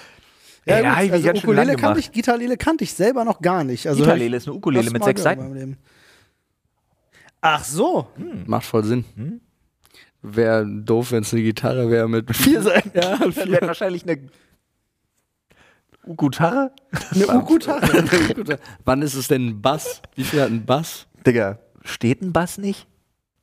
Ja, 0.67 1.03
ich 1.03 1.13
mich 1.13 1.27
also 1.27 1.41
Ukulele 1.41 1.77
kannte 1.77 2.01
ich, 2.01 2.11
Gitarlele 2.11 2.57
kannte 2.57 2.85
ich 2.85 2.95
selber 2.95 3.25
noch 3.25 3.41
gar 3.41 3.65
nicht. 3.65 3.87
Also 3.87 4.03
Gitarlele 4.03 4.37
ist 4.37 4.49
eine 4.49 4.57
Ukulele 4.57 4.91
mit 4.91 5.05
sechs 5.05 5.23
Seiten. 5.23 5.77
Ach 7.41 7.63
so. 7.63 8.09
Macht 8.47 8.67
voll 8.67 8.85
Sinn. 8.85 9.41
Wäre 10.27 10.67
doof, 10.67 11.13
wenn 11.13 11.23
es 11.23 11.35
eine 11.35 11.43
Gitarre 11.43 11.91
wäre 11.91 12.09
mit 12.09 12.35
Vier 12.37 12.63
Seiten. 12.63 12.93
Ja, 12.95 13.19
Dann 13.19 13.37
wäre 13.37 13.67
wahrscheinlich 13.67 14.05
eine 14.05 14.27
Ugutarre. 16.07 16.73
Eine 17.15 17.29
Ukulele. 17.29 18.59
Wann 18.87 19.03
ist 19.03 19.15
es 19.15 19.29
denn 19.29 19.49
ein 19.49 19.61
Bass? 19.61 20.01
Wie 20.15 20.25
viel 20.25 20.41
hat 20.41 20.51
ein 20.51 20.65
Bass? 20.65 21.07
Digga, 21.27 21.59
steht 21.83 22.23
ein 22.23 22.33
Bass 22.33 22.57
nicht? 22.57 22.87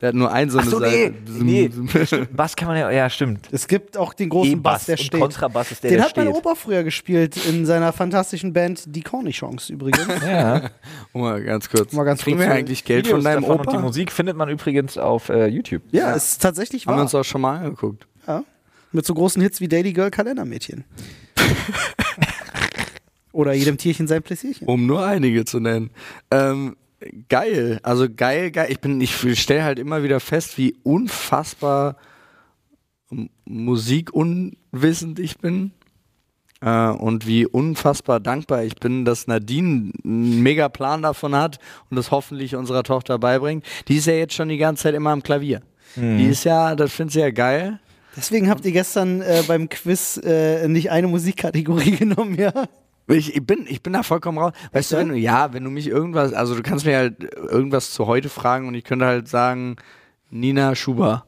Der 0.02 0.08
hat 0.08 0.16
nur 0.16 0.32
ein 0.32 0.50
so 0.50 0.58
eine 0.58 0.66
Ach 0.66 0.70
so, 0.72 0.80
Seite. 0.80 1.14
nee, 1.28 1.70
nee. 1.70 2.26
Bass 2.32 2.56
kann 2.56 2.66
man 2.66 2.76
ja, 2.76 2.90
ja, 2.90 3.08
stimmt. 3.08 3.48
Es 3.52 3.68
gibt 3.68 3.96
auch 3.96 4.12
den 4.14 4.30
großen 4.30 4.54
E-Bass 4.54 4.80
Bass, 4.80 4.86
der 4.86 4.98
und 4.98 5.04
steht. 5.04 5.20
Kontrabass 5.20 5.70
ist 5.70 5.84
der, 5.84 5.90
den 5.90 5.98
der 5.98 6.06
hat 6.06 6.16
mein. 6.16 6.26
Opa 6.26 6.56
früher 6.56 6.82
gespielt 6.82 7.36
in 7.46 7.64
seiner 7.66 7.92
fantastischen 7.92 8.52
Band 8.52 8.82
Die 8.86 9.02
Cornichons 9.02 9.70
übrigens. 9.70 10.00
Ja. 10.26 10.70
Oh, 11.12 11.18
mal 11.20 11.40
ganz 11.44 11.70
kurz. 11.70 11.92
Mal 11.92 12.02
ganz 12.02 12.22
Kriegen 12.22 12.38
kurz 12.38 12.48
wir 12.48 12.54
eigentlich 12.54 12.84
Geld 12.84 13.04
Videos 13.06 13.18
von 13.18 13.24
deinem 13.24 13.42
davon 13.42 13.60
Und 13.60 13.66
die 13.66 13.76
Opa? 13.76 13.80
Musik 13.80 14.10
findet 14.10 14.36
man 14.36 14.48
übrigens 14.48 14.98
auf 14.98 15.28
äh, 15.28 15.46
YouTube. 15.46 15.82
ja, 15.92 16.16
es 16.16 16.32
ist 16.32 16.42
tatsächlich 16.42 16.86
Haben 16.86 16.94
wir 16.94 16.96
wahr. 16.96 17.02
uns 17.04 17.14
auch 17.14 17.24
schon 17.24 17.40
mal 17.40 17.58
angeguckt. 17.58 18.06
Ja. 18.26 18.42
Mit 18.90 19.06
so 19.06 19.14
großen 19.14 19.40
Hits 19.40 19.60
wie 19.60 19.68
Daily 19.68 19.92
Girl 19.92 20.10
Kalendermädchen. 20.10 20.84
Oder 23.32 23.52
jedem 23.52 23.78
Tierchen 23.78 24.08
sein 24.08 24.22
Pläsierchen. 24.22 24.66
Um 24.66 24.86
nur 24.86 25.04
einige 25.06 25.44
zu 25.44 25.60
nennen. 25.60 25.90
Ähm, 26.30 26.76
geil. 27.28 27.80
Also 27.82 28.06
geil, 28.14 28.50
geil. 28.50 28.68
Ich 28.70 28.80
bin, 28.80 29.00
ich 29.00 29.40
stelle 29.40 29.64
halt 29.64 29.78
immer 29.78 30.02
wieder 30.02 30.20
fest, 30.20 30.58
wie 30.58 30.74
unfassbar 30.82 31.96
musikunwissend 33.44 35.18
ich 35.18 35.38
bin. 35.38 35.72
Äh, 36.60 36.90
und 36.90 37.26
wie 37.26 37.44
unfassbar 37.46 38.20
dankbar 38.20 38.62
ich 38.62 38.76
bin, 38.76 39.04
dass 39.04 39.26
Nadine 39.26 39.92
einen 40.04 40.42
mega 40.42 40.68
Plan 40.68 41.02
davon 41.02 41.34
hat 41.34 41.58
und 41.90 41.96
das 41.96 42.10
hoffentlich 42.10 42.54
unserer 42.54 42.84
Tochter 42.84 43.18
beibringt. 43.18 43.64
Die 43.88 43.96
ist 43.96 44.06
ja 44.06 44.14
jetzt 44.14 44.34
schon 44.34 44.48
die 44.48 44.58
ganze 44.58 44.84
Zeit 44.84 44.94
immer 44.94 45.10
am 45.10 45.22
Klavier. 45.22 45.62
Die 45.94 46.24
ist 46.24 46.44
ja, 46.44 46.74
das 46.74 46.90
findet 46.92 47.12
sie 47.12 47.20
ja 47.20 47.30
geil. 47.30 47.78
Deswegen 48.16 48.48
habt 48.48 48.64
ihr 48.64 48.72
gestern 48.72 49.20
äh, 49.20 49.42
beim 49.46 49.68
Quiz 49.68 50.18
äh, 50.22 50.66
nicht 50.68 50.90
eine 50.90 51.06
Musikkategorie 51.06 51.90
genommen, 51.98 52.38
ja? 52.38 52.52
Ich, 53.12 53.36
ich, 53.36 53.46
bin, 53.46 53.66
ich 53.68 53.82
bin 53.82 53.92
da 53.92 54.02
vollkommen 54.02 54.38
raus. 54.38 54.52
Weißt 54.72 54.92
du, 54.92 54.96
wenn 54.96 55.08
du, 55.08 55.16
ja, 55.16 55.52
wenn 55.52 55.64
du 55.64 55.70
mich 55.70 55.86
irgendwas, 55.86 56.32
also 56.32 56.54
du 56.54 56.62
kannst 56.62 56.86
mir 56.86 56.96
halt 56.96 57.22
irgendwas 57.34 57.92
zu 57.92 58.06
heute 58.06 58.28
fragen 58.28 58.68
und 58.68 58.74
ich 58.74 58.84
könnte 58.84 59.06
halt 59.06 59.28
sagen, 59.28 59.76
Nina 60.30 60.74
Schuber. 60.74 61.24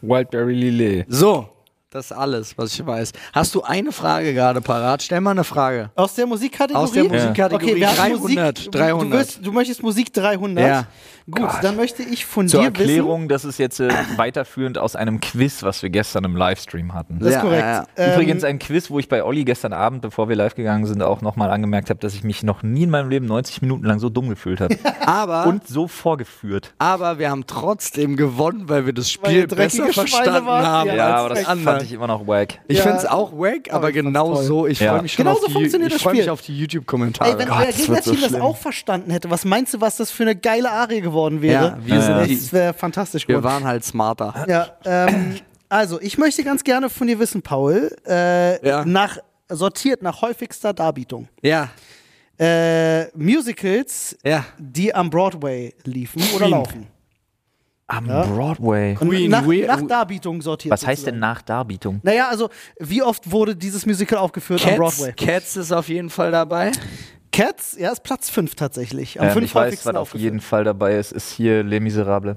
Wildberry 0.00 0.54
Lillet. 0.54 1.06
So, 1.08 1.48
das 1.90 2.10
ist 2.10 2.12
alles, 2.12 2.58
was 2.58 2.74
ich 2.74 2.84
weiß. 2.86 3.12
Hast 3.32 3.54
du 3.54 3.62
eine 3.62 3.92
Frage 3.92 4.34
gerade 4.34 4.60
parat? 4.60 5.02
Stell 5.02 5.22
mal 5.22 5.30
eine 5.30 5.42
Frage. 5.44 5.90
Aus 5.94 6.14
der 6.14 6.26
Musikkategorie? 6.26 6.84
Aus 6.84 6.92
der 6.92 7.04
Musikkategorie 7.04 7.64
Okay, 7.64 7.76
wir 7.76 7.88
haben 7.88 7.96
300, 7.96 8.20
Musik, 8.20 8.72
300. 8.72 9.00
Du, 9.00 9.16
willst, 9.16 9.46
du 9.46 9.52
möchtest 9.52 9.82
Musik 9.82 10.12
300? 10.12 10.66
Ja. 10.66 10.86
Gut, 11.30 11.48
dann 11.62 11.76
möchte 11.76 12.02
ich 12.02 12.24
von 12.24 12.48
Zur 12.48 12.60
dir 12.60 12.66
Erklärung, 12.66 13.28
das 13.28 13.44
ist 13.44 13.58
jetzt 13.58 13.80
äh, 13.80 13.90
weiterführend 14.16 14.78
aus 14.78 14.96
einem 14.96 15.20
Quiz, 15.20 15.62
was 15.62 15.82
wir 15.82 15.90
gestern 15.90 16.24
im 16.24 16.36
Livestream 16.36 16.94
hatten. 16.94 17.20
wissen. 17.20 17.24
Das 17.24 17.30
ist 17.30 17.34
Ja, 17.36 17.40
korrekt. 17.42 17.62
ja, 17.62 17.72
ja. 17.72 17.86
Ähm, 17.96 18.12
Übrigens 18.14 18.44
ein 18.44 18.58
Quiz, 18.58 18.90
wo 18.90 18.98
ich 18.98 19.08
bei 19.08 19.22
Olli 19.24 19.44
gestern 19.44 19.74
Abend, 19.74 20.00
bevor 20.02 20.28
wir 20.30 20.36
live 20.36 20.54
gegangen 20.54 20.86
sind, 20.86 21.02
auch 21.02 21.20
nochmal 21.20 21.50
angemerkt 21.50 21.90
habe, 21.90 22.00
dass 22.00 22.14
ich 22.14 22.22
mich 22.24 22.42
noch 22.42 22.62
nie 22.62 22.84
in 22.84 22.90
meinem 22.90 23.10
Leben 23.10 23.26
90 23.26 23.60
Minuten 23.62 23.84
lang 23.84 23.98
so 23.98 24.08
dumm 24.08 24.28
gefühlt 24.30 24.60
habe. 24.60 24.76
Aber, 25.06 25.46
Und 25.46 25.66
so 25.66 25.86
vorgeführt. 25.88 26.74
aber 26.78 27.18
wir 27.18 27.30
haben 27.30 27.46
trotzdem 27.46 28.16
gewonnen, 28.16 28.68
weil 28.68 28.84
wir 28.84 28.92
das 28.92 29.10
Spiel 29.10 29.46
besser 29.46 29.86
verstanden 29.90 30.46
haben. 30.46 30.90
Ja, 30.94 31.14
als 31.14 31.20
aber 31.20 31.28
das 31.34 31.46
anderen. 31.46 31.78
Ich 31.88 31.94
immer 31.94 32.06
noch 32.06 32.26
wack. 32.26 32.60
Ich 32.68 32.78
Ja. 32.78 32.82
finde 32.84 32.98
es 32.98 33.06
auch 33.06 33.32
wack, 33.32 33.72
aber 33.72 33.88
ich 33.90 33.94
fand's 33.96 34.06
genau 34.06 34.34
so. 34.36 34.66
Ich 34.66 34.80
Ja. 34.80 34.92
freue 34.92 35.02
mich 35.02 35.12
schon 35.12 35.24
Genauso 35.24 35.40
auf 35.42 35.46
die, 35.48 35.52
funktioniert 35.54 35.90
ich 35.90 35.94
das 35.96 36.02
freu 36.02 36.12
mich 36.14 36.30
auf 36.30 36.40
die 36.42 36.56
YouTube-Kommentare. 36.58 37.30
Ey, 37.32 37.38
wenn 37.38 37.48
Gott, 37.48 37.58
euer 37.58 37.66
das 37.66 37.76
Gegnerteam 37.76 38.16
so 38.16 38.28
das 38.28 38.34
auch 38.40 38.56
verstanden 38.56 39.10
hätte, 39.10 39.30
was 39.30 39.44
meinst 39.44 39.74
du, 39.74 39.80
was 39.80 39.96
das 39.96 40.10
für 40.10 40.22
eine 40.22 40.36
geile 40.36 40.70
Arie 40.70 41.00
geworden 41.00 41.42
wäre? 41.42 41.64
Ja, 41.64 41.78
wir 41.84 42.00
sind 42.02 42.26
die- 42.28 42.36
das 42.36 42.52
wäre 42.52 42.74
fantastisch 42.74 43.26
wir 43.28 43.36
geworden. 43.36 43.52
waren 43.54 43.64
halt 43.64 43.84
smarter. 43.84 44.44
Ja, 44.48 44.68
ähm, 44.84 45.36
also 45.68 46.00
ich 46.00 46.16
möchte 46.18 46.44
ganz 46.44 46.62
gerne 46.64 46.88
von 46.90 47.06
dir 47.06 47.18
wissen, 47.18 47.42
Paul, 47.42 47.90
äh, 48.06 48.66
Ja. 48.66 48.84
nach, 48.84 49.18
sortiert 49.48 50.02
nach 50.02 50.22
häufigster 50.22 50.72
Darbietung. 50.72 51.28
Ja, 51.42 51.70
Äh, 52.40 53.06
Musicals, 53.16 54.16
ja. 54.22 54.44
die 54.58 54.94
am 54.94 55.10
Broadway 55.10 55.74
liefen 55.82 56.22
oder 56.36 56.48
laufen. 56.48 56.86
Am 57.90 58.04
Broadway. 58.04 58.96
Und 59.00 59.08
Queen, 59.08 59.30
nach, 59.30 59.46
we- 59.46 59.66
nach 59.66 59.80
Darbietung 59.82 60.42
sortiert. 60.42 60.72
Was 60.72 60.86
heißt 60.86 61.06
denn 61.06 61.14
sozusagen. 61.14 61.20
nach 61.20 61.42
Darbietung? 61.42 62.00
Naja, 62.02 62.28
also 62.28 62.50
wie 62.78 63.02
oft 63.02 63.30
wurde 63.30 63.56
dieses 63.56 63.86
Musical 63.86 64.18
aufgeführt 64.18 64.62
am 64.64 64.76
Cats, 64.76 64.78
Broadway? 64.98 65.12
Cats 65.14 65.56
ist 65.56 65.72
auf 65.72 65.88
jeden 65.88 66.10
Fall 66.10 66.30
dabei. 66.30 66.70
Cats, 67.32 67.76
ja, 67.78 67.90
ist 67.90 68.02
Platz 68.02 68.28
5 68.30 68.54
tatsächlich. 68.54 69.18
Am 69.20 69.28
Ähm, 69.28 69.32
fünf 69.32 69.46
ich 69.46 69.54
weiß, 69.54 69.86
was 69.86 69.94
auf 69.96 70.14
jeden 70.14 70.40
Fall 70.40 70.64
dabei 70.64 70.96
ist, 70.96 71.12
ist 71.12 71.30
hier 71.32 71.62
Les 71.62 71.80
Miserables. 71.80 72.36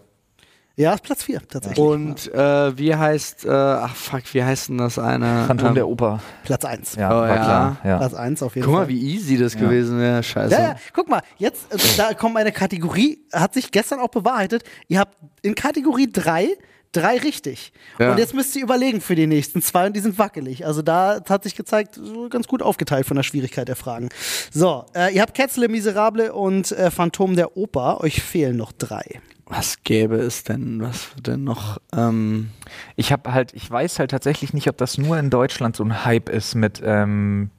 Ja, 0.77 0.93
ist 0.93 1.03
Platz 1.03 1.23
4 1.23 1.41
tatsächlich. 1.47 1.79
Und 1.85 2.33
äh, 2.33 2.77
wie 2.77 2.95
heißt, 2.95 3.45
äh, 3.45 3.49
ach 3.51 3.95
fuck, 3.95 4.21
wie 4.33 4.43
heißt 4.43 4.69
denn 4.69 4.77
das 4.77 4.97
eine? 4.97 5.43
Phantom 5.45 5.69
ähm, 5.69 5.75
der 5.75 5.87
Oper. 5.87 6.19
Platz 6.43 6.63
1. 6.65 6.95
Ja, 6.95 7.09
Oh, 7.11 7.21
war 7.21 7.27
ja. 7.27 7.35
klar. 7.35 7.77
Ja. 7.83 7.97
Platz 7.97 8.13
1 8.13 8.41
auf 8.41 8.55
jeden 8.55 8.65
Guck 8.65 8.75
Fall. 8.75 8.83
mal, 8.85 8.89
wie 8.89 8.99
easy 8.99 9.37
das 9.37 9.55
gewesen 9.57 9.99
wäre. 9.99 10.23
Scheiße. 10.23 10.53
Ja, 10.55 10.61
ja, 10.61 10.75
guck 10.93 11.09
mal, 11.09 11.21
jetzt, 11.37 11.71
äh, 11.73 11.77
da 11.97 12.13
kommt 12.13 12.37
eine 12.37 12.51
Kategorie, 12.51 13.19
hat 13.33 13.53
sich 13.53 13.71
gestern 13.71 13.99
auch 13.99 14.07
bewahrheitet. 14.09 14.63
Ihr 14.87 14.99
habt 14.99 15.17
in 15.41 15.55
Kategorie 15.55 16.09
3 16.11 16.47
drei 16.93 17.17
richtig. 17.19 17.71
Ja. 17.99 18.11
Und 18.11 18.17
jetzt 18.17 18.33
müsst 18.33 18.53
ihr 18.57 18.63
überlegen 18.63 18.99
für 18.99 19.15
die 19.15 19.25
nächsten 19.25 19.61
zwei 19.61 19.87
und 19.87 19.95
die 19.95 20.01
sind 20.01 20.19
wackelig. 20.19 20.65
Also 20.65 20.81
da 20.81 21.21
hat 21.29 21.43
sich 21.43 21.55
gezeigt, 21.55 21.95
so 21.95 22.27
ganz 22.27 22.47
gut 22.49 22.61
aufgeteilt 22.61 23.05
von 23.05 23.15
der 23.15 23.23
Schwierigkeit 23.23 23.69
der 23.69 23.77
Fragen. 23.77 24.09
So, 24.51 24.83
äh, 24.93 25.15
ihr 25.15 25.21
habt 25.21 25.33
Kätzle, 25.33 25.69
Miserable 25.69 26.33
und 26.33 26.73
äh, 26.73 26.91
Phantom 26.91 27.37
der 27.37 27.55
Oper. 27.55 28.01
Euch 28.01 28.21
fehlen 28.21 28.57
noch 28.57 28.73
drei. 28.73 29.21
Was 29.53 29.83
gäbe 29.83 30.15
es 30.15 30.43
denn? 30.43 30.81
Was 30.81 31.13
wird 31.13 31.27
denn 31.27 31.43
noch? 31.43 31.77
Ähm, 31.93 32.51
Ich 32.95 33.11
habe 33.11 33.33
halt, 33.33 33.53
ich 33.53 33.69
weiß 33.69 33.99
halt 33.99 34.11
tatsächlich 34.11 34.53
nicht, 34.53 34.69
ob 34.69 34.77
das 34.77 34.97
nur 34.97 35.17
in 35.19 35.29
Deutschland 35.29 35.75
so 35.75 35.83
ein 35.83 36.05
Hype 36.05 36.29
ist 36.29 36.55
mit 36.55 36.81
ähm, 36.85 37.51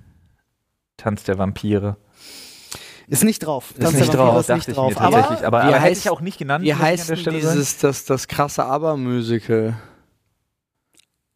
Tanz 0.96 1.24
der 1.24 1.36
Vampire. 1.36 1.96
Ist 3.08 3.24
nicht 3.24 3.40
drauf. 3.40 3.72
Ist 3.72 3.80
Tanz 3.80 3.92
der 3.92 4.00
nicht 4.00 4.14
drauf, 4.14 4.40
ist 4.40 4.48
dachte 4.48 4.58
nicht 4.60 4.68
ich 4.68 4.74
drauf. 4.74 4.98
Aber 4.98 5.18
Aber, 5.44 5.62
aber 5.64 5.72
hätte 5.80 5.84
heißt- 5.94 5.98
ich 5.98 6.08
auch 6.10 6.22
nicht 6.22 6.38
genannt. 6.38 6.64
wie 6.64 6.74
heißt 6.74 7.10
dieses, 7.26 7.76
das, 7.78 8.06
das 8.06 8.26
krasse 8.26 8.64
Aber-Musical? 8.64 9.74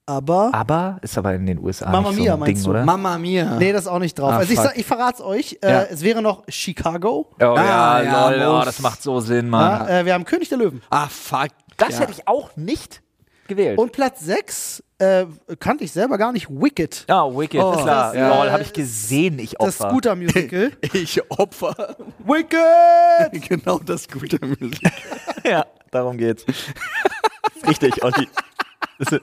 Aber 0.06 0.50
Aber 0.54 0.98
ist 1.02 1.18
aber 1.18 1.34
in 1.34 1.46
den 1.46 1.58
USA 1.58 1.90
Mamma 1.90 2.08
nicht 2.10 2.16
so 2.18 2.22
Mia, 2.22 2.34
ein 2.34 2.40
meinst 2.40 2.56
Ding, 2.58 2.64
du? 2.64 2.70
oder? 2.70 2.84
Mama 2.84 3.18
Mia. 3.18 3.56
nee, 3.58 3.72
das 3.72 3.82
ist 3.82 3.88
auch 3.88 3.98
nicht 3.98 4.18
drauf. 4.18 4.32
Ah, 4.32 4.36
also 4.38 4.52
ich, 4.52 4.58
fuck. 4.58 4.68
sag, 4.68 4.78
ich 4.78 4.86
verrate 4.86 5.14
es 5.18 5.20
euch. 5.24 5.58
Äh, 5.62 5.70
Ja. 5.70 5.82
Es 5.82 6.02
wäre 6.02 6.22
noch 6.22 6.44
Chicago. 6.48 7.28
oh 7.40 7.44
Ah, 7.44 7.56
ja, 7.56 8.02
ja, 8.02 8.30
lol, 8.30 8.46
oh, 8.48 8.56
muss. 8.58 8.64
das 8.66 8.80
macht 8.80 9.02
so 9.02 9.20
Sinn, 9.20 9.48
Mann. 9.50 9.86
Ja, 9.88 10.00
äh, 10.00 10.04
wir 10.04 10.14
haben 10.14 10.24
König 10.24 10.48
der 10.48 10.58
Löwen. 10.58 10.80
Ah, 10.90 11.08
fuck. 11.08 11.48
das 11.76 11.90
ja. 11.94 12.00
hätte 12.00 12.12
ich 12.12 12.26
auch 12.28 12.56
nicht 12.56 13.02
gewählt. 13.48 13.78
Und 13.78 13.92
Platz 13.92 14.20
6 14.20 14.82
äh, 14.98 15.26
kannte 15.60 15.84
ich 15.84 15.92
selber 15.92 16.18
gar 16.18 16.32
nicht. 16.32 16.48
Wicked. 16.50 17.04
ja, 17.08 17.24
Wicked, 17.26 17.60
Oh, 17.60 17.72
klar. 17.72 18.12
das, 18.12 18.14
äh, 18.14 18.28
lol, 18.28 18.50
habe 18.50 18.62
ich 18.62 18.72
gesehen, 18.72 19.38
ich 19.38 19.54
Das 19.58 19.80
Opfer. 19.80 19.90
Scooter-Musical. 19.90 20.72
Ich 20.94 21.30
opfer. 21.30 21.96
Wicked! 22.24 23.42
genau 23.48 23.78
das 23.78 24.08
gute 24.08 24.38
Musical. 24.44 24.92
ja, 25.44 25.66
darum 25.90 26.16
geht's. 26.16 26.44
Richtig, 27.66 28.02
Olli. 28.04 28.28
Das 28.98 29.08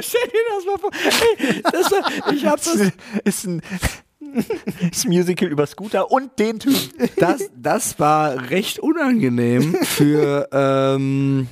Stell 0.00 0.28
dir 0.28 0.44
das 0.54 0.66
mal 0.66 0.78
vor. 0.78 0.90
Ey, 1.38 1.62
das 1.62 1.90
war, 1.90 2.32
ich 2.32 2.46
hab 2.46 2.56
das, 2.56 2.92
ist 3.24 3.46
ein 3.46 3.62
ist 4.90 5.04
ein 5.04 5.08
Musical 5.10 5.48
über 5.48 5.66
Scooter 5.66 6.10
und 6.10 6.38
den 6.38 6.58
Typ. 6.58 6.74
das, 7.16 7.50
das 7.56 7.98
war 7.98 8.50
recht 8.50 8.78
unangenehm 8.78 9.74
für, 9.82 10.48
ähm, 10.52 11.48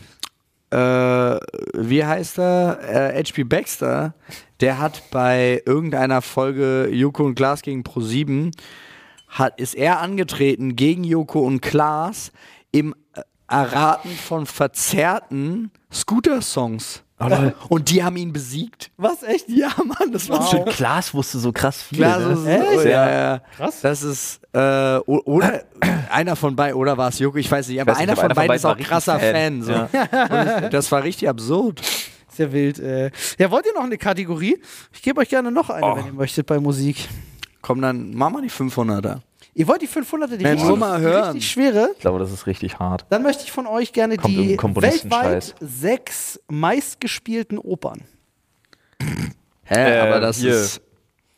äh, 0.70 0.76
wie 0.76 2.04
heißt 2.04 2.38
er? 2.38 3.14
Äh, 3.14 3.22
H.P. 3.22 3.44
Baxter. 3.44 4.14
Der 4.60 4.78
hat 4.78 5.02
bei 5.10 5.62
irgendeiner 5.66 6.22
Folge 6.22 6.88
Joko 6.90 7.24
und 7.24 7.34
Glas 7.34 7.62
gegen 7.62 7.82
Pro7 7.82 8.52
hat, 9.28 9.60
ist 9.60 9.74
er 9.74 10.00
angetreten 10.00 10.76
gegen 10.76 11.04
Joko 11.04 11.40
und 11.40 11.60
Klaas 11.60 12.32
im 12.72 12.94
Erraten 13.48 14.10
von 14.10 14.46
verzerrten 14.46 15.70
Scooter-Songs. 15.92 17.03
und 17.68 17.90
die 17.90 18.02
haben 18.02 18.16
ihn 18.16 18.32
besiegt. 18.32 18.90
Was, 18.96 19.22
echt? 19.22 19.48
Ja, 19.48 19.70
Mann, 19.84 20.12
das 20.12 20.28
war 20.28 20.46
Stimmt, 20.46 20.70
Klaas 20.70 21.14
wusste 21.14 21.38
so 21.38 21.52
krass 21.52 21.82
viel. 21.82 21.98
Klar, 21.98 22.18
ne? 22.18 22.24
so 22.24 22.30
ist 22.32 22.38
es. 22.40 22.46
Echt? 22.46 22.84
Ja, 22.86 23.10
ja. 23.10 23.38
Krass. 23.56 23.80
Das 23.82 24.02
ist, 24.02 24.40
äh, 24.52 24.98
oder 24.98 25.62
einer 26.10 26.36
von 26.36 26.56
beiden, 26.56 26.76
oder 26.76 26.98
war 26.98 27.08
es 27.08 27.18
Joko, 27.18 27.38
ich 27.38 27.50
weiß 27.50 27.68
nicht, 27.68 27.80
aber 27.80 27.92
weiß 27.92 27.98
nicht, 27.98 28.08
einer, 28.08 28.12
aber 28.12 28.20
von 28.20 28.30
einer 28.30 28.34
von 28.34 28.46
beiden 28.46 28.56
ist 28.56 28.64
auch 28.64 28.88
krasser 28.88 29.20
Fan. 29.20 29.34
Fan. 29.34 29.62
so. 29.62 29.72
Und 29.74 30.64
ich, 30.64 30.70
das 30.70 30.90
war 30.90 31.04
richtig 31.04 31.28
absurd. 31.28 31.80
Ist 31.80 32.38
ja 32.38 32.52
wild. 32.52 32.80
Äh. 32.80 33.12
Ja, 33.38 33.50
wollt 33.50 33.64
ihr 33.64 33.74
noch 33.74 33.84
eine 33.84 33.96
Kategorie? 33.96 34.60
Ich 34.92 35.02
gebe 35.02 35.20
euch 35.20 35.28
gerne 35.28 35.52
noch 35.52 35.70
eine, 35.70 35.86
wenn 35.96 36.06
ihr 36.06 36.12
möchtet, 36.12 36.46
bei 36.46 36.58
Musik. 36.58 37.08
Komm, 37.62 37.80
dann 37.80 38.12
mach 38.12 38.30
mal 38.30 38.42
die 38.42 38.50
500er. 38.50 39.20
Ihr 39.56 39.68
wollt 39.68 39.82
die 39.82 39.88
500er, 39.88 40.36
die, 40.36 40.44
richtig, 40.44 40.76
mal 40.76 40.98
die 40.98 41.04
hören. 41.06 41.24
richtig 41.32 41.50
schwere? 41.50 41.90
Ich 41.94 42.00
glaube, 42.00 42.18
das 42.18 42.32
ist 42.32 42.46
richtig 42.46 42.78
hart. 42.80 43.06
Dann 43.10 43.22
möchte 43.22 43.44
ich 43.44 43.52
von 43.52 43.66
euch 43.68 43.92
gerne 43.92 44.16
Kommt 44.16 44.34
die 44.34 44.58
weltweit 44.58 45.54
sechs 45.60 46.40
meistgespielten 46.48 47.58
Opern. 47.58 48.02
Hä, 49.64 49.74
Äh, 49.74 50.00
aber 50.00 50.20
das 50.20 50.38
hier. 50.38 50.54
ist. 50.54 50.80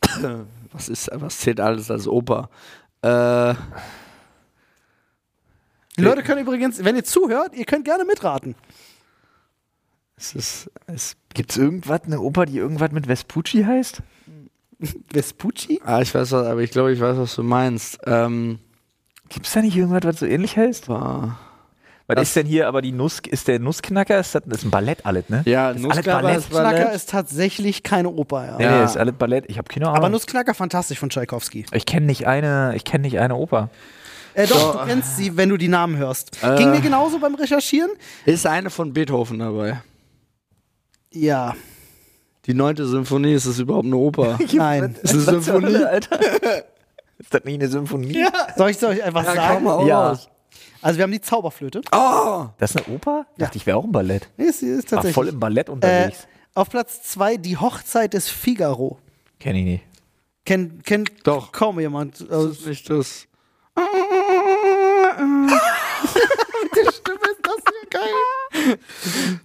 was 0.71 0.89
ist, 0.89 1.09
was 1.13 1.39
zählt 1.39 1.59
alles 1.59 1.91
als 1.91 2.07
Oper? 2.07 2.49
Äh, 3.03 3.53
Die 5.97 6.01
Leute 6.01 6.23
können 6.23 6.41
übrigens, 6.41 6.83
wenn 6.83 6.95
ihr 6.95 7.03
zuhört, 7.03 7.53
ihr 7.55 7.65
könnt 7.65 7.85
gerne 7.85 8.03
mitraten. 8.05 8.55
es 10.17 10.33
ist, 10.33 10.71
es, 10.87 11.15
Gibt 11.35 11.51
es 11.51 11.57
irgendwas, 11.57 12.01
eine 12.05 12.19
Oper, 12.19 12.45
die 12.47 12.57
irgendwas 12.57 12.91
mit 12.91 13.05
Vespucci 13.07 13.63
heißt? 13.63 14.01
Vespucci? 15.11 15.79
ah, 15.83 16.01
ich 16.01 16.13
weiß 16.13 16.31
was, 16.31 16.45
aber 16.45 16.61
ich 16.61 16.71
glaube, 16.71 16.91
ich 16.93 16.99
weiß, 16.99 17.17
was 17.17 17.35
du 17.35 17.43
meinst. 17.43 17.99
Ähm, 18.05 18.59
Gibt 19.29 19.47
es 19.47 19.53
da 19.53 19.61
nicht 19.61 19.75
irgendwas, 19.75 20.03
was 20.03 20.19
so 20.19 20.25
ähnlich 20.25 20.55
heißt? 20.57 20.87
war, 20.89 21.39
Was 22.07 22.15
Das- 22.15 22.27
ist 22.29 22.35
denn 22.37 22.47
hier 22.47 22.67
aber 22.67 22.81
die 22.81 22.91
Nuss, 22.93 23.19
ist 23.29 23.47
der 23.49 23.59
Nussknacker? 23.59 24.19
Ist 24.19 24.33
das, 24.35 24.43
das 24.45 24.59
ist 24.59 24.65
ein 24.65 24.71
Ballett 24.71 25.05
alles, 25.05 25.27
ne? 25.29 25.41
ja, 25.45 25.73
Das 25.73 25.81
Nussknacker 25.81 26.21
Ballett. 26.21 26.37
ist 26.37 26.49
Ballett. 26.51 26.93
ist 26.95 27.09
tatsächlich 27.09 27.83
keine 27.83 28.09
Oper, 28.09 28.45
ja. 28.45 28.57
Nee, 28.57 28.63
Ja. 28.63 28.77
nee, 28.79 28.85
ist 28.85 28.95
alles 28.97 29.15
Ballett. 29.15 29.45
Ich 29.49 29.57
habe 29.57 29.67
keine 29.67 29.87
Ahnung. 29.87 29.97
Aber 29.97 30.09
Nussknacker 30.09 30.53
fantastisch 30.53 30.99
von 30.99 31.09
Tschaikowski. 31.09 31.65
ich 31.71 31.85
kenne 31.85 32.05
nicht 32.05 32.25
eine, 32.27 32.73
ich 32.75 32.85
kenne 32.85 33.01
nicht 33.01 33.19
eine 33.19 33.35
Oper. 33.35 33.69
Äh, 34.35 34.45
doch, 34.47 34.79
du 34.83 34.85
kennst 34.87 35.17
sie, 35.17 35.35
wenn 35.35 35.49
du 35.49 35.57
die 35.57 35.67
Namen 35.67 35.97
hörst. 35.97 36.39
Ging 36.57 36.69
mir 36.71 36.79
genauso 36.81 37.17
beim 37.19 37.33
Recherchieren? 37.35 37.89
Ist 38.25 38.45
eine 38.45 38.69
von 38.69 38.93
Beethoven 38.93 39.39
dabei. 39.39 39.81
Ja. 41.11 41.55
Die 42.47 42.53
neunte 42.53 42.87
Symphonie, 42.87 43.33
ist 43.33 43.45
das 43.45 43.59
überhaupt 43.59 43.85
eine 43.85 43.97
Oper? 43.97 44.39
Nein. 44.53 44.95
ist 45.03 45.11
eine 45.13 45.21
Symphonie? 45.41 45.83
Alter? 45.83 46.19
ist 47.19 47.33
das 47.33 47.43
nicht 47.43 47.61
eine 47.61 47.67
Symphonie? 47.67 48.25
Soll 48.55 48.69
ich 48.69 48.77
es 48.77 48.83
euch 48.83 49.03
einfach 49.03 49.25
sagen? 49.25 49.65
Ja. 49.85 50.09
raus. 50.09 50.29
Also 50.81 50.97
wir 50.97 51.03
haben 51.03 51.11
die 51.11 51.21
Zauberflöte. 51.21 51.81
Oh! 51.91 52.45
Das 52.57 52.73
ist 52.73 52.85
eine 52.85 52.95
Oper? 52.95 53.25
Dachte 53.37 53.57
ich, 53.57 53.65
wäre 53.65 53.77
auch 53.77 53.83
ein 53.83 53.91
Ballett. 53.91 54.29
Nee, 54.37 54.45
ist, 54.45 54.63
ist 54.63 54.91
War 54.91 54.97
tatsächlich. 54.97 55.13
voll 55.15 55.27
im 55.27 55.39
Ballett 55.39 55.67
äh, 55.67 55.71
unterwegs. 55.71 56.27
auf 56.53 56.69
Platz 56.69 57.03
zwei 57.03 57.35
die 57.37 57.57
Hochzeit 57.57 58.13
des 58.13 58.29
Figaro. 58.29 58.97
Kenn 59.39 59.55
ich 59.55 59.65
nicht. 59.65 59.83
Kennt 60.45 60.85
kennt 60.85 61.11
Doch. 61.25 61.51
kaum 61.51 61.79
jemand. 61.79 62.21
Das 62.21 62.29
Also, 62.29 62.49
ist 62.49 62.65
nicht 62.67 62.89
das. 62.89 63.27
die 66.83 66.93
Stimme 66.93 67.19
ist 67.31 67.41
das 67.43 67.55
hier 67.69 67.89
geil. 67.89 68.77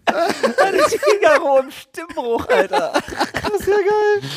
Das 0.06 0.94
Figaro 0.94 1.58
im 1.60 1.70
Stimmbruch, 1.70 2.46
Alter. 2.48 2.92
Das 2.92 3.60
ist 3.60 3.68
ja 3.68 3.74
geil. 3.76 4.30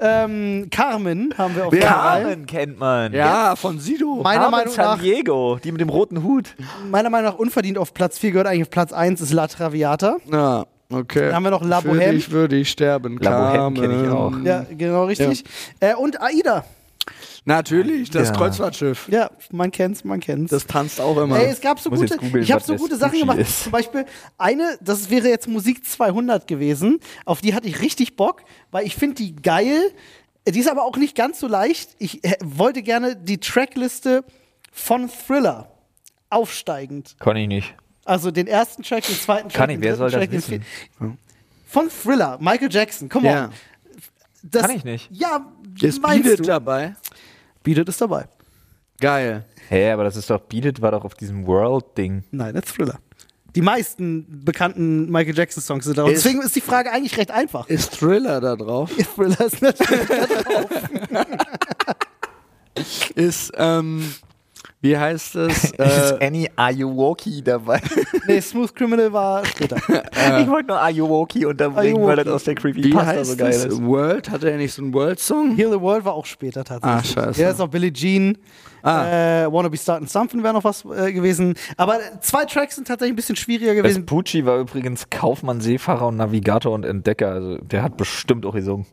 Ähm, 0.00 0.68
Carmen 0.70 1.32
haben 1.38 1.54
wir 1.54 1.66
auf 1.66 1.70
Platz 1.70 1.84
drei. 1.84 1.90
Carmen 2.22 2.46
kennt 2.46 2.78
man. 2.78 3.12
Ja, 3.12 3.54
von 3.56 3.78
Sido. 3.78 4.16
Meiner 4.22 4.40
Carmen 4.42 4.50
Meinung 4.58 4.74
San 4.74 4.84
nach, 4.84 5.00
Diego, 5.00 5.58
die 5.62 5.70
mit 5.72 5.80
dem 5.80 5.88
roten 5.90 6.22
Hut. 6.24 6.54
meiner 6.90 7.08
Meinung 7.10 7.30
nach 7.32 7.38
unverdient 7.38 7.78
auf 7.78 7.94
Platz 7.94 8.18
4 8.18 8.32
gehört 8.32 8.46
eigentlich 8.48 8.62
auf 8.62 8.70
Platz 8.70 8.92
1 8.92 9.20
ist 9.20 9.32
La 9.32 9.46
Traviata. 9.46 10.16
Ja, 10.30 10.66
okay. 10.92 11.26
Dann 11.26 11.34
haben 11.36 11.44
wir 11.44 11.50
noch 11.50 11.62
La 11.64 11.80
Für 11.80 11.90
Bohème. 11.90 12.10
dich 12.12 12.30
würde 12.30 12.56
ich 12.56 12.70
sterben. 12.70 13.18
La 13.20 13.52
Bohème 13.68 13.80
kenn 13.80 14.04
ich 14.04 14.10
auch. 14.10 14.32
Ja, 14.44 14.66
genau 14.70 15.04
richtig. 15.04 15.44
Äh, 15.80 15.94
und 15.94 16.20
Aida. 16.20 16.64
Natürlich, 17.44 18.10
das 18.10 18.28
Ja. 18.28 18.34
Kreuzfahrtschiff. 18.34 19.08
Ja, 19.10 19.30
man 19.50 19.70
kennt's, 19.72 20.04
man 20.04 20.20
kennt's. 20.20 20.50
Das 20.50 20.64
tanzt 20.66 21.00
auch 21.00 21.16
immer. 21.18 21.38
Ey, 21.40 21.46
es 21.50 21.60
gab 21.60 21.80
so 21.80 21.90
Muss 21.90 22.00
gute, 22.00 22.16
googeln, 22.16 22.42
ich 22.44 22.52
habe 22.52 22.62
so 22.62 22.76
gute 22.76 22.90
das 22.90 23.00
Sachen 23.00 23.12
Sushi 23.12 23.20
gemacht. 23.22 23.38
ist. 23.38 23.64
Zum 23.64 23.72
Beispiel 23.72 24.04
eine, 24.38 24.78
das 24.80 25.10
wäre 25.10 25.28
jetzt 25.28 25.48
Musik 25.48 25.84
200 25.84 26.46
gewesen. 26.46 27.00
Auf 27.24 27.40
die 27.40 27.52
hatte 27.54 27.66
ich 27.66 27.80
richtig 27.80 28.14
Bock, 28.16 28.42
weil 28.70 28.86
ich 28.86 28.94
finde 28.94 29.16
die 29.16 29.34
geil. 29.34 29.90
Die 30.46 30.58
ist 30.58 30.68
aber 30.70 30.84
auch 30.84 30.96
nicht 30.96 31.16
ganz 31.16 31.40
so 31.40 31.48
leicht. 31.48 31.90
Ich 31.98 32.24
äh, 32.24 32.36
wollte 32.44 32.82
gerne 32.82 33.16
die 33.16 33.38
Trackliste 33.38 34.24
von 34.72 35.08
Thriller 35.08 35.72
aufsteigend. 36.30 37.16
Kann 37.18 37.36
ich 37.36 37.48
nicht. 37.48 37.74
Also 38.04 38.30
den 38.30 38.46
ersten 38.46 38.82
Track, 38.82 39.04
den 39.04 39.16
zweiten 39.16 39.48
Track, 39.48 39.56
Kann 39.58 39.70
ich, 39.70 39.76
den 39.76 39.82
wer 39.82 39.96
soll 39.96 40.10
das 40.10 40.18
Track, 40.20 40.30
den 40.30 40.38
wissen? 40.38 40.64
vierten- 40.98 41.18
Von 41.66 41.88
Thriller, 41.90 42.38
Michael 42.40 42.68
Jackson, 42.70 43.08
come 43.08 43.26
Ja. 43.28 43.44
on. 43.46 43.50
Das, 44.44 44.62
Kann 44.62 44.72
ich 44.76 44.84
nicht. 44.84 45.08
Ja, 45.12 45.46
Ist 45.80 46.02
Beat 46.02 46.46
dabei? 46.48 46.96
Beat 47.62 47.78
It 47.78 47.88
ist 47.88 48.00
dabei. 48.00 48.26
Geil. 49.00 49.44
Hä, 49.68 49.90
aber 49.92 50.04
das 50.04 50.16
ist 50.16 50.28
doch, 50.30 50.40
Beat 50.40 50.64
It 50.64 50.80
war 50.82 50.92
doch 50.92 51.04
auf 51.04 51.14
diesem 51.14 51.46
World-Ding. 51.46 52.24
Nein, 52.30 52.54
das 52.54 52.64
ist 52.66 52.74
Thriller. 52.76 52.98
Die 53.54 53.60
meisten 53.62 54.42
bekannten 54.44 55.10
Michael 55.10 55.36
Jackson-Songs 55.36 55.84
sind 55.84 55.98
da. 55.98 56.06
Ist- 56.08 56.24
deswegen 56.24 56.40
ist 56.42 56.56
die 56.56 56.60
Frage 56.62 56.90
eigentlich 56.90 57.16
recht 57.18 57.30
einfach. 57.30 57.68
Ist 57.68 57.98
Thriller 57.98 58.40
da 58.40 58.56
drauf? 58.56 58.90
Thriller 59.14 59.40
ist 59.40 59.60
natürlich. 59.60 60.08
Ist, 63.14 63.52
ähm, 63.56 64.14
wie 64.82 64.98
heißt 64.98 65.36
es? 65.36 65.64
ist 65.70 65.78
Äh, 65.78 66.26
Annie 66.26 66.50
Ayuwoki 66.56 67.40
dabei? 67.42 67.80
nee, 68.26 68.40
Smooth 68.40 68.74
Criminal 68.74 69.12
war 69.12 69.44
später. 69.46 69.76
ich 70.40 70.48
wollte 70.48 70.68
nur 70.68 70.82
Ayuwoki 70.82 71.46
unterbringen, 71.46 72.04
weil 72.04 72.16
das 72.16 72.26
aus 72.26 72.44
der 72.44 72.56
Creepy 72.56 72.84
wie 72.84 72.90
Pasta 72.90 73.12
heißt 73.12 73.30
so 73.30 73.36
geil 73.36 73.50
es? 73.50 73.64
ist. 73.64 73.82
World? 73.82 74.28
Hatte 74.30 74.50
er 74.50 74.58
nicht 74.58 74.74
so 74.74 74.82
einen 74.82 74.92
World-Song? 74.92 75.56
Heal 75.56 75.70
the 75.70 75.80
World 75.80 76.04
war 76.04 76.14
auch 76.14 76.26
später 76.26 76.64
tatsächlich. 76.64 77.16
Ah, 77.16 77.22
scheiße. 77.24 77.40
Ja, 77.40 77.50
ist 77.50 77.60
auch 77.60 77.68
Billie 77.68 77.92
Jean. 77.92 78.36
Ah. 78.82 79.44
Äh, 79.44 79.52
Wanna 79.52 79.68
Be 79.68 79.76
Starting 79.76 80.08
Something 80.08 80.42
wäre 80.42 80.54
noch 80.54 80.64
was 80.64 80.84
äh, 80.84 81.12
gewesen. 81.12 81.54
Aber 81.76 82.00
zwei 82.20 82.44
Tracks 82.44 82.74
sind 82.74 82.88
tatsächlich 82.88 83.12
ein 83.12 83.16
bisschen 83.16 83.36
schwieriger 83.36 83.76
gewesen. 83.76 84.02
Vespucci 84.02 84.44
war 84.44 84.58
übrigens 84.58 85.08
Kaufmann, 85.08 85.60
Seefahrer 85.60 86.08
und 86.08 86.16
Navigator 86.16 86.72
und 86.72 86.84
Entdecker. 86.84 87.30
Also 87.30 87.58
der 87.58 87.84
hat 87.84 87.96
bestimmt 87.96 88.44
auch 88.44 88.54
gesungen. 88.54 88.86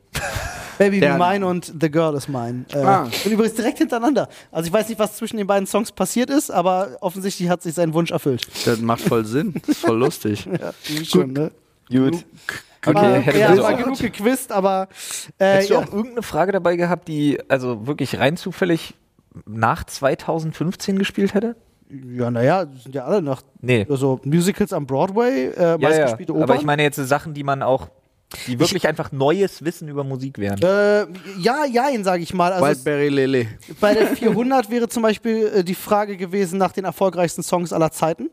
Baby 0.80 1.00
Be 1.00 1.16
Mine 1.18 1.46
und 1.46 1.72
The 1.80 1.92
Girl 1.92 2.16
Is 2.16 2.28
Mine. 2.28 2.66
Äh, 2.74 2.78
Ah. 2.80 3.04
Und 3.04 3.32
übrigens 3.32 3.54
direkt 3.56 3.78
hintereinander. 3.78 4.28
Also 4.52 4.66
ich 4.68 4.74
weiß 4.74 4.90
nicht, 4.90 4.98
was 4.98 5.16
zwischen 5.18 5.38
den 5.38 5.46
beiden 5.46 5.68
Songs 5.68 5.92
passiert 5.92 6.32
ist, 6.32 6.50
aber 6.50 6.98
offensichtlich 7.02 7.50
hat 7.50 7.62
sich 7.62 7.76
sein 7.76 7.94
Wunsch 7.94 8.10
erfüllt. 8.12 8.48
Das 8.66 8.80
macht 8.82 9.02
voll 9.02 9.26
Sinn. 9.26 9.54
Ist 9.68 9.82
voll 9.82 9.98
lustig. 10.00 10.46
Ja, 10.46 10.72
schon, 11.04 11.34
ne? 11.34 11.52
Gut. 11.92 12.26
Okay, 12.86 13.22
hätte 13.22 13.38
ja, 13.40 13.50
man 13.50 13.58
so 13.58 13.64
war 13.64 13.74
auch- 13.74 13.78
genug 13.78 14.00
gequizt, 14.00 14.52
aber 14.52 14.88
äh, 15.38 15.46
Hättest 15.46 15.70
du 15.70 15.74
ja. 15.76 15.80
auch 15.82 15.92
irgendeine 15.92 16.22
Frage 16.24 16.54
dabei 16.54 16.78
gehabt, 16.78 17.08
die 17.10 17.38
also 17.50 17.86
wirklich 17.86 18.18
rein 18.18 18.38
zufällig 18.38 18.94
nach 19.46 19.84
2015 19.84 20.98
gespielt 20.98 21.34
hätte? 21.34 21.56
ja, 22.16 22.30
naja, 22.30 22.68
sind 22.84 22.94
ja 22.94 23.04
alle 23.06 23.22
noch 23.22 23.42
Nee. 23.62 23.86
also 23.90 24.20
Musicals 24.24 24.72
am 24.74 24.86
Broadway, 24.86 25.48
äh, 25.48 25.60
Ja, 25.60 25.72
ja. 25.72 25.78
meistgespielte 25.80 26.34
Opern. 26.34 26.44
Aber 26.44 26.56
ich 26.56 26.64
meine 26.64 26.84
jetzt 26.84 26.98
so 26.98 27.04
Sachen, 27.04 27.34
die 27.34 27.44
man 27.44 27.64
auch, 27.64 27.88
die 28.48 28.60
wirklich 28.60 28.88
einfach 28.88 29.12
neues 29.12 29.64
Wissen 29.66 29.88
über 29.88 30.04
Musik 30.04 30.38
wären. 30.38 30.60
äh, 30.62 31.08
ja, 31.40 31.66
jein, 31.66 32.04
sage 32.04 32.22
ich 32.24 32.34
mal. 32.34 32.54
Also 32.54 32.66
Wildberry 32.68 33.10
Lily. 33.10 33.48
bei 33.80 33.94
der 33.94 34.08
400 34.16 34.70
wäre 34.70 34.88
zum 34.88 35.02
Beispiel 35.04 35.48
äh, 35.56 35.64
die 35.64 35.76
Frage 35.76 36.16
gewesen 36.18 36.60
nach 36.60 36.72
den 36.72 36.86
erfolgreichsten 36.86 37.42
Songs 37.44 37.74
aller 37.74 37.92
Zeiten. 37.92 38.30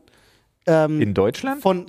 Ähm, 0.67 1.01
In 1.01 1.13
Deutschland? 1.13 1.61
von, 1.61 1.85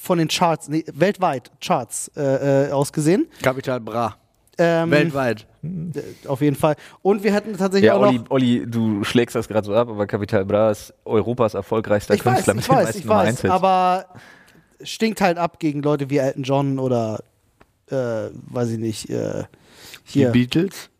von 0.00 0.18
den 0.18 0.28
Charts, 0.28 0.68
nee, 0.68 0.84
weltweit 0.94 1.50
Charts 1.60 2.10
äh, 2.16 2.68
äh, 2.68 2.70
ausgesehen. 2.70 3.26
Capital 3.42 3.80
Bra. 3.80 4.16
Ähm, 4.58 4.90
Weltweit. 4.90 5.46
äh, 5.64 6.28
Auf 6.28 6.40
jeden 6.40 6.54
Fall. 6.56 6.76
Und 7.02 7.22
wir 7.24 7.32
hätten 7.34 7.56
tatsächlich 7.56 7.88
Ja, 7.88 7.94
auch 7.96 8.02
Olli, 8.02 8.18
noch. 8.18 8.30
Olli, 8.30 8.64
du 8.66 9.02
schlägst 9.02 9.34
das 9.34 9.48
gerade 9.48 9.66
so 9.66 9.74
ab, 9.74 9.88
aber 9.88 10.06
Capital 10.06 10.44
Bra 10.44 10.70
ist 10.70 10.94
Europas 11.04 11.54
erfolgreichster 11.54 12.14
Ich 12.14 12.24
weiß, 12.24 12.34
Künstler 12.44 12.54
mit 12.54 12.62
ich 12.62 12.68
den 12.68 12.76
weiß, 12.76 12.84
meisten 12.84 12.98
ich 13.00 13.08
weiß, 13.08 13.28
1 13.28 13.40
Hits. 13.42 13.52
aber 13.52 14.06
stinkt 14.82 15.20
halt 15.20 15.38
ab 15.38 15.58
gegen 15.58 15.82
Leute 15.82 16.08
wie 16.10 16.18
Elton 16.18 16.42
John 16.44 16.78
oder 16.78 17.20
äh, 17.92 18.30
weiß 18.50 18.70
ich 18.70 18.78
nicht, 18.78 19.10
äh, 19.10 19.44
Die 20.08 20.20
hier. 20.20 20.30
Beatles? 20.30 20.90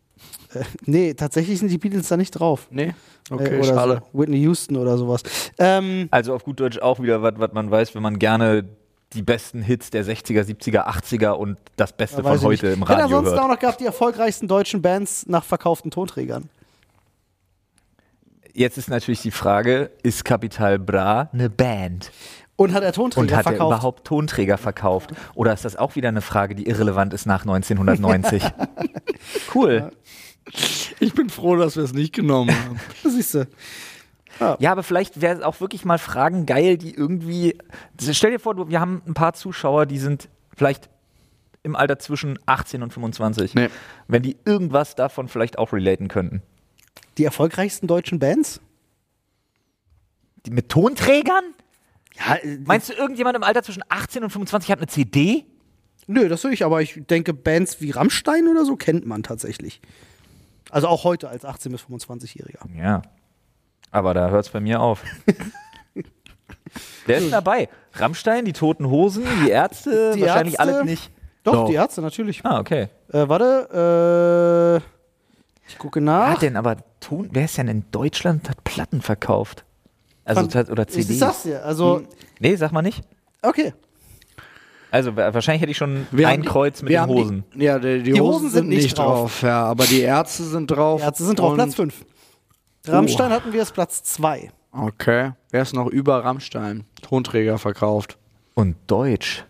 Äh, 0.53 0.63
nee, 0.85 1.13
tatsächlich 1.13 1.59
sind 1.59 1.69
die 1.69 1.77
Beatles 1.77 2.07
da 2.07 2.17
nicht 2.17 2.31
drauf. 2.31 2.67
Nee. 2.71 2.83
äh, 2.87 2.93
Okay, 3.31 3.57
oder 3.59 3.63
schade. 3.67 4.01
So. 4.11 4.19
Whitney 4.19 4.39
Houston 4.41 4.77
oder 4.77 4.97
sowas. 4.97 5.23
Ähm, 5.57 6.07
Also 6.11 6.33
auf 6.35 6.43
gut 6.43 6.59
Deutsch 6.59 6.77
auch 6.79 6.99
wieder 7.01 7.21
was, 7.21 7.33
was 7.37 7.51
man 7.53 7.71
weiß, 7.71 7.95
wenn 7.95 8.01
man 8.03 8.19
gerne 8.19 8.65
die 9.13 9.21
besten 9.21 9.61
Hits 9.61 9.89
der 9.91 10.03
60er, 10.05 10.41
70er, 10.43 10.87
80er 10.87 11.29
und 11.31 11.57
das 11.75 11.93
Beste 11.93 12.23
weiß 12.23 12.39
von 12.41 12.49
heute 12.49 12.65
nicht. 12.67 12.75
im 12.77 12.83
Ich 12.83 12.89
hätte 12.89 12.99
Radio 13.03 13.17
ansonsten 13.17 13.37
auch 13.39 13.43
hört. 13.43 13.51
noch 13.53 13.59
gehabt 13.59 13.79
die 13.79 13.85
erfolgreichsten 13.85 14.47
deutschen 14.47 14.81
Bands 14.81 15.25
nach 15.27 15.43
verkauften 15.43 15.89
Tonträgern. 15.91 16.49
Jetzt 18.53 18.77
ist 18.77 18.89
natürlich 18.89 19.21
die 19.21 19.31
Frage, 19.31 19.89
ist 20.03 20.25
Capital 20.25 20.77
Bra 20.77 21.29
eine 21.33 21.49
Band? 21.49 22.11
Und 22.55 22.73
hat 22.73 22.83
er 22.83 22.93
Tonträger 22.93 23.21
Und 23.21 23.31
hat 23.31 23.45
er 23.45 23.51
verkauft? 23.51 23.71
überhaupt 23.71 24.07
Tonträger 24.07 24.57
verkauft? 24.57 25.13
Oder 25.33 25.53
ist 25.53 25.65
das 25.65 25.75
auch 25.75 25.95
wieder 25.95 26.09
eine 26.09 26.21
Frage, 26.21 26.53
die 26.55 26.67
irrelevant 26.67 27.13
ist 27.13 27.25
nach 27.25 27.41
1990? 27.41 28.43
cool. 29.55 29.91
Ich 30.99 31.13
bin 31.13 31.29
froh, 31.29 31.55
dass 31.55 31.75
wir 31.75 31.83
es 31.83 31.93
nicht 31.93 32.13
genommen 32.13 32.51
haben. 32.51 32.79
Das 33.03 33.13
siehst 33.13 33.33
du. 33.33 33.47
Ja, 34.59 34.71
aber 34.71 34.83
vielleicht 34.83 35.21
wäre 35.21 35.35
es 35.35 35.41
auch 35.41 35.61
wirklich 35.61 35.85
mal 35.85 35.99
Fragen 35.99 36.45
geil, 36.45 36.77
die 36.77 36.93
irgendwie. 36.93 37.57
Stell 37.99 38.31
dir 38.31 38.39
vor, 38.39 38.55
du, 38.55 38.67
wir 38.67 38.79
haben 38.79 39.01
ein 39.05 39.13
paar 39.13 39.33
Zuschauer, 39.33 39.85
die 39.85 39.99
sind 39.99 40.27
vielleicht 40.55 40.89
im 41.61 41.75
Alter 41.75 41.99
zwischen 41.99 42.39
18 42.45 42.83
und 42.83 42.91
25. 42.91 43.55
Nee. 43.55 43.69
Wenn 44.07 44.23
die 44.23 44.35
irgendwas 44.43 44.95
davon 44.95 45.27
vielleicht 45.27 45.57
auch 45.57 45.71
relaten 45.71 46.07
könnten. 46.07 46.41
Die 47.17 47.25
erfolgreichsten 47.25 47.87
deutschen 47.87 48.19
Bands? 48.19 48.59
Die 50.45 50.51
mit 50.51 50.69
Tonträgern? 50.69 51.43
Ja, 52.17 52.35
äh, 52.35 52.57
Meinst 52.65 52.89
du, 52.89 52.93
irgendjemand 52.93 53.35
im 53.35 53.43
Alter 53.43 53.63
zwischen 53.63 53.83
18 53.89 54.23
und 54.23 54.29
25 54.29 54.71
hat 54.71 54.79
eine 54.79 54.87
CD? 54.87 55.45
nö, 56.05 56.27
das 56.27 56.43
will 56.43 56.51
ich, 56.51 56.65
aber 56.65 56.81
ich 56.81 57.01
denke, 57.09 57.33
Bands 57.33 57.79
wie 57.79 57.91
Rammstein 57.91 58.47
oder 58.49 58.65
so 58.65 58.75
kennt 58.75 59.05
man 59.05 59.23
tatsächlich. 59.23 59.81
Also 60.69 60.87
auch 60.89 61.05
heute 61.05 61.29
als 61.29 61.45
18- 61.45 61.69
bis 61.71 61.81
25-Jähriger. 61.83 62.59
Ja. 62.77 63.01
Aber 63.91 64.13
da 64.13 64.29
hört 64.29 64.45
es 64.45 64.51
bei 64.51 64.59
mir 64.59 64.81
auf. 64.81 65.01
Wer 67.05 67.17
ist 67.17 67.23
denn 67.25 67.31
dabei? 67.31 67.69
Rammstein, 67.93 68.43
die 68.45 68.53
Toten 68.53 68.89
Hosen, 68.89 69.23
die 69.43 69.49
Ärzte, 69.49 70.13
Die 70.15 70.21
wahrscheinlich 70.21 70.55
Ärzte. 70.59 70.73
alle 70.75 70.85
nicht. 70.85 71.11
Doch, 71.43 71.53
Doch. 71.53 71.67
die 71.67 71.73
Ärzte 71.75 72.01
natürlich. 72.01 72.43
Ah, 72.43 72.59
okay. 72.59 72.87
Äh, 73.11 73.27
warte, 73.29 74.81
äh, 74.81 75.69
ich 75.69 75.77
gucke 75.77 75.99
Wer 75.99 76.05
nach. 76.05 76.29
hat 76.35 76.41
denn 76.41 76.55
aber 76.57 76.77
Ton, 76.99 77.29
wer 77.31 77.45
ist 77.45 77.57
denn 77.57 77.67
in 77.67 77.85
Deutschland, 77.91 78.49
hat 78.49 78.63
Platten 78.63 79.01
verkauft? 79.01 79.65
Also, 80.25 80.47
Fand- 80.49 80.69
oder 80.69 80.83
ich 80.87 80.93
CDs? 80.93 81.19
sag's 81.19 81.43
dir, 81.43 81.63
also, 81.65 82.03
Nee, 82.39 82.55
sag 82.55 82.71
mal 82.71 82.81
nicht. 82.81 83.03
okay. 83.41 83.73
Also 84.91 85.15
wa- 85.15 85.33
wahrscheinlich 85.33 85.61
hätte 85.63 85.71
ich 85.71 85.77
schon 85.77 86.05
Wir 86.11 86.27
ein 86.27 86.45
Kreuz 86.45 86.81
mit 86.83 86.93
den 86.93 87.07
Hosen. 87.07 87.43
Die, 87.55 87.63
ja, 87.63 87.79
die, 87.79 88.03
die, 88.03 88.11
Die 88.11 88.21
Hosen, 88.21 88.33
Hosen 88.35 88.49
sind 88.49 88.51
sind 88.61 88.69
nicht 88.69 88.83
nicht 88.83 88.97
drauf. 88.97 89.41
ja, 89.41 89.63
aber 89.65 89.85
die 89.85 90.01
Ärzte 90.01 90.43
sind 90.43 90.67
drauf. 90.67 91.01
Die 91.01 91.05
Ärzte 91.07 91.23
sind 91.25 91.39
drauf, 91.39 91.55
Platz 91.55 91.73
5. 91.75 92.05
Rammstein 92.87 93.31
hatten 93.31 93.53
wir 93.53 93.61
als 93.61 93.71
Platz 93.71 94.03
2. 94.03 94.51
Okay. 94.71 95.31
Wer 95.49 95.61
ist 95.63 95.73
noch 95.73 95.87
über 95.87 96.23
Rammstein? 96.23 96.83
Tonträger 97.01 97.57
verkauft. 97.57 98.17
Und 98.53 98.75
Deutsch. 98.87 99.45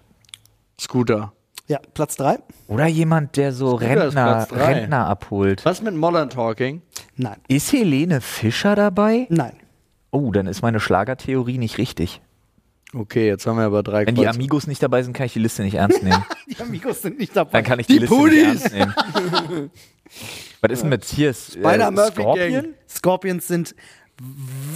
Scooter. 0.79 1.33
Ja, 1.67 1.79
Platz 1.93 2.15
3? 2.17 2.39
Oder 2.67 2.87
jemand, 2.87 3.35
der 3.37 3.51
so 3.53 3.77
Scooter 3.77 4.03
Rentner. 4.05 4.47
Rentner 4.51 5.07
abholt. 5.07 5.65
Was 5.65 5.81
mit 5.81 5.95
Modern 5.95 6.29
Talking? 6.29 6.81
Nein. 7.17 7.37
Ist 7.47 7.71
Helene 7.73 8.21
Fischer 8.21 8.75
dabei? 8.75 9.27
Nein. 9.29 9.53
Oh, 10.13 10.31
dann 10.31 10.45
ist 10.45 10.61
meine 10.61 10.79
Schlagertheorie 10.79 11.57
nicht 11.57 11.79
richtig. 11.79 12.21
Okay, 12.93 13.25
jetzt 13.25 13.47
haben 13.47 13.57
wir 13.57 13.63
aber 13.65 13.81
drei 13.81 14.05
Wenn 14.05 14.13
die 14.13 14.21
Kreuz. 14.23 14.35
Amigos 14.35 14.67
nicht 14.67 14.83
dabei 14.83 15.01
sind, 15.01 15.13
kann 15.13 15.25
ich 15.25 15.33
die 15.33 15.39
Liste 15.39 15.63
nicht 15.63 15.73
ernst 15.73 16.03
nehmen. 16.03 16.23
Die 16.47 16.61
Amigos 16.61 17.01
sind 17.01 17.17
nicht 17.17 17.35
dabei. 17.35 17.51
Dann 17.53 17.63
kann 17.63 17.79
ich 17.79 17.87
die, 17.87 17.93
Die 17.93 17.99
Liste 17.99 18.15
Pudis. 18.15 18.63
nicht 18.65 18.73
ernst 18.75 18.99
nehmen. 19.49 19.71
Was 20.61 20.71
ist 20.71 20.81
denn 20.83 20.89
mit 20.89 21.03
hier? 21.05 21.29
Äh, 21.29 21.33
Spider-Murphy 21.33 22.21
Scorpion? 22.21 22.51
Gang. 22.51 22.73
Scorpions 22.87 23.47
sind 23.47 23.75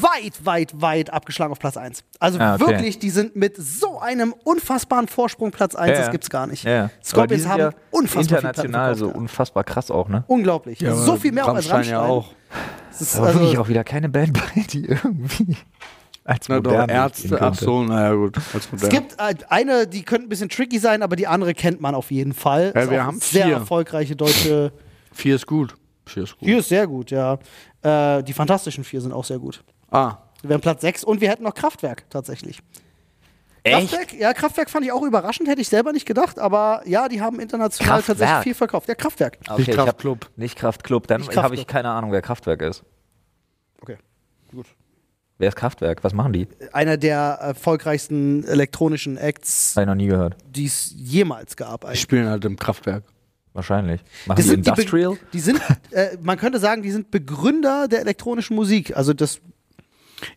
weit, 0.01 0.45
weit, 0.45 0.81
weit 0.81 1.13
abgeschlagen 1.13 1.51
auf 1.51 1.59
Platz 1.59 1.77
1. 1.77 2.03
Also 2.19 2.39
Ah, 2.39 2.55
okay. 2.55 2.67
wirklich, 2.67 2.99
die 2.99 3.09
sind 3.09 3.35
mit 3.35 3.55
so 3.57 3.99
einem 3.99 4.33
unfassbaren 4.43 5.07
Vorsprung 5.07 5.51
Platz 5.51 5.75
1, 5.75 5.91
Ja, 5.91 5.97
das 6.03 6.11
gibt's 6.11 6.29
gar 6.29 6.47
nicht. 6.47 6.63
Ja, 6.63 6.71
ja. 6.71 6.83
Aber 6.83 6.91
die 7.01 7.05
Scorpions 7.07 7.47
haben 7.47 7.59
ja 7.59 7.69
unfassbar 7.91 8.39
international 8.39 8.95
so 8.95 9.07
unfassbar 9.09 9.63
krass 9.63 9.91
auch, 9.91 10.09
ne? 10.09 10.23
Unglaublich. 10.27 10.79
Ja, 10.79 10.95
so 10.95 11.15
viel 11.17 11.31
mehr 11.31 11.45
auch 11.45 11.53
als 11.55 11.69
Rammstein 11.69 11.95
Rammstein. 11.95 11.99
ja 11.99 12.01
auch. 12.01 12.33
Das 12.89 13.01
ist 13.01 13.15
Da 13.15 13.21
war 13.21 13.27
wirklich 13.33 13.49
also, 13.51 13.61
auch 13.61 13.67
wieder 13.69 13.83
keine 13.83 14.09
Band 14.09 14.33
bei, 14.33 14.61
die 14.61 14.85
irgendwie 14.87 15.57
als 16.23 16.49
Na 16.49 16.59
doch, 16.59 16.71
modern 16.71 16.89
Ärzte, 16.89 17.41
ach 17.41 17.55
so, 17.55 17.83
naja 17.83 18.13
gut. 18.13 18.37
Als 18.53 18.67
es 18.81 18.89
gibt 18.89 19.15
äh, 19.19 19.33
eine, 19.49 19.87
die 19.87 20.03
könnte 20.03 20.25
ein 20.25 20.29
bisschen 20.29 20.49
tricky 20.49 20.77
sein, 20.79 21.01
aber 21.03 21.15
die 21.15 21.27
andere 21.27 21.53
kennt 21.53 21.79
man 21.79 21.95
auf 21.95 22.11
jeden 22.11 22.33
Fall. 22.33 22.73
Ja, 22.75 22.89
wir 22.89 23.05
haben 23.05 23.19
sehr 23.21 23.45
vier. 23.45 23.53
erfolgreiche 23.53 24.15
deutsche. 24.15 24.73
Vier 25.13 25.35
ist 25.35 25.47
gut. 25.47 25.75
Vier 26.07 26.23
ist 26.23 26.37
gut. 26.37 26.47
Vier 26.47 26.57
ist 26.59 26.69
sehr 26.69 26.87
gut, 26.87 27.11
ja. 27.11 27.37
Äh, 27.81 28.23
die 28.23 28.33
fantastischen 28.33 28.83
vier 28.83 29.01
sind 29.01 29.11
auch 29.13 29.25
sehr 29.25 29.39
gut. 29.39 29.63
Ah, 29.91 30.17
Wir 30.43 30.53
haben 30.53 30.61
Platz 30.61 30.81
6 30.81 31.03
und 31.03 31.21
wir 31.21 31.29
hätten 31.29 31.43
noch 31.43 31.53
Kraftwerk 31.53 32.09
tatsächlich. 32.09 32.59
Echt? 33.63 33.89
Kraftwerk, 33.91 34.13
ja, 34.19 34.33
Kraftwerk 34.33 34.69
fand 34.69 34.85
ich 34.85 34.91
auch 34.93 35.01
überraschend, 35.03 35.49
hätte 35.49 35.59
ich 35.61 35.67
selber 35.67 35.91
nicht 35.91 36.05
gedacht, 36.05 36.39
aber 36.39 36.81
ja, 36.85 37.09
die 37.09 37.21
haben 37.21 37.39
international 37.39 37.97
Kraftwerk. 38.01 38.17
tatsächlich 38.17 38.43
viel 38.43 38.53
verkauft. 38.53 38.87
Ja, 38.87 38.95
Kraftwerk. 38.95 39.37
Okay, 39.49 39.57
Nicht 39.61 39.77
hab- 39.77 39.85
Kraftklub. 39.85 40.29
Nicht 40.37 40.57
Kraftklub, 40.57 41.07
dann 41.07 41.27
habe 41.35 41.55
ich 41.55 41.67
keine 41.67 41.89
Ahnung, 41.89 42.11
wer 42.13 42.21
Kraftwerk 42.21 42.61
ist. 42.61 42.83
Okay, 43.81 43.97
gut. 44.51 44.67
Wer 45.39 45.49
ist 45.49 45.55
Kraftwerk? 45.55 46.03
Was 46.03 46.13
machen 46.13 46.33
die? 46.33 46.47
Einer 46.73 46.97
der 46.97 47.19
erfolgreichsten 47.41 48.43
elektronischen 48.45 49.17
Acts, 49.17 49.73
Habe 49.75 49.83
ich 49.83 49.87
noch 49.87 49.95
nie 49.95 50.07
gehört. 50.07 50.35
die 50.47 50.65
es 50.65 50.93
jemals 50.95 51.55
gab. 51.57 51.81
die 51.81 51.87
Eigentlich. 51.87 52.01
spielen 52.01 52.27
halt 52.27 52.43
im 52.45 52.55
Kraftwerk. 52.57 53.03
Wahrscheinlich. 53.57 54.01
Machen 54.27 54.35
Das 54.37 54.45
die 54.45 54.51
sind 54.51 54.65
die, 54.67 54.69
Industrial? 54.69 55.13
Be 55.13 55.19
die 55.33 55.39
sind, 55.39 55.59
äh, 55.89 56.15
man 56.21 56.37
könnte 56.37 56.59
sagen, 56.59 56.83
die 56.83 56.91
sind 56.91 57.09
Begründer 57.09 57.87
der 57.87 58.01
elektronischen 58.01 58.55
Musik. 58.55 58.95
Also 58.95 59.13
das, 59.15 59.41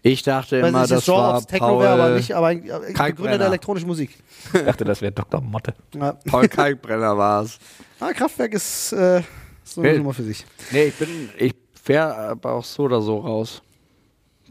Ich 0.01 0.23
dachte 0.23 0.57
immer, 0.57 0.69
nicht, 0.71 0.81
das 0.85 0.89
das 0.89 1.05
Genre 1.05 1.19
war 1.21 1.37
aufs 1.37 1.47
Techno 1.47 1.81
wäre, 1.81 1.91
aber 1.93 2.03
Paul, 2.05 2.17
nicht, 2.17 2.33
aber 2.33 2.53
äh, 2.53 2.93
Begründer 3.11 3.37
der 3.37 3.49
elektronischen 3.49 3.87
Musik. 3.89 4.17
Ich 4.55 4.63
dachte, 4.63 4.87
das 4.87 5.03
wäre 5.03 5.13
Dr. 5.13 5.43
Motte. 5.43 5.75
Ja. 5.95 6.15
Paul 6.25 6.49
Kalkbrenner 6.49 7.15
war 7.19 7.43
es. 7.43 7.59
Ah, 8.01 8.15
Kraftwerk 8.15 8.55
ist 8.55 8.93
äh, 8.93 9.21
so 9.65 9.83
eine. 9.83 9.99
Nummer 9.99 10.15
für 10.15 10.23
sich. 10.23 10.47
Nee, 10.71 10.85
ich 10.85 10.95
bin, 10.95 11.29
ich 11.37 11.55
wäre 11.85 12.15
aber 12.17 12.53
auch 12.53 12.65
so 12.65 12.85
oder 12.85 13.03
so 13.03 13.19
raus. 13.19 13.61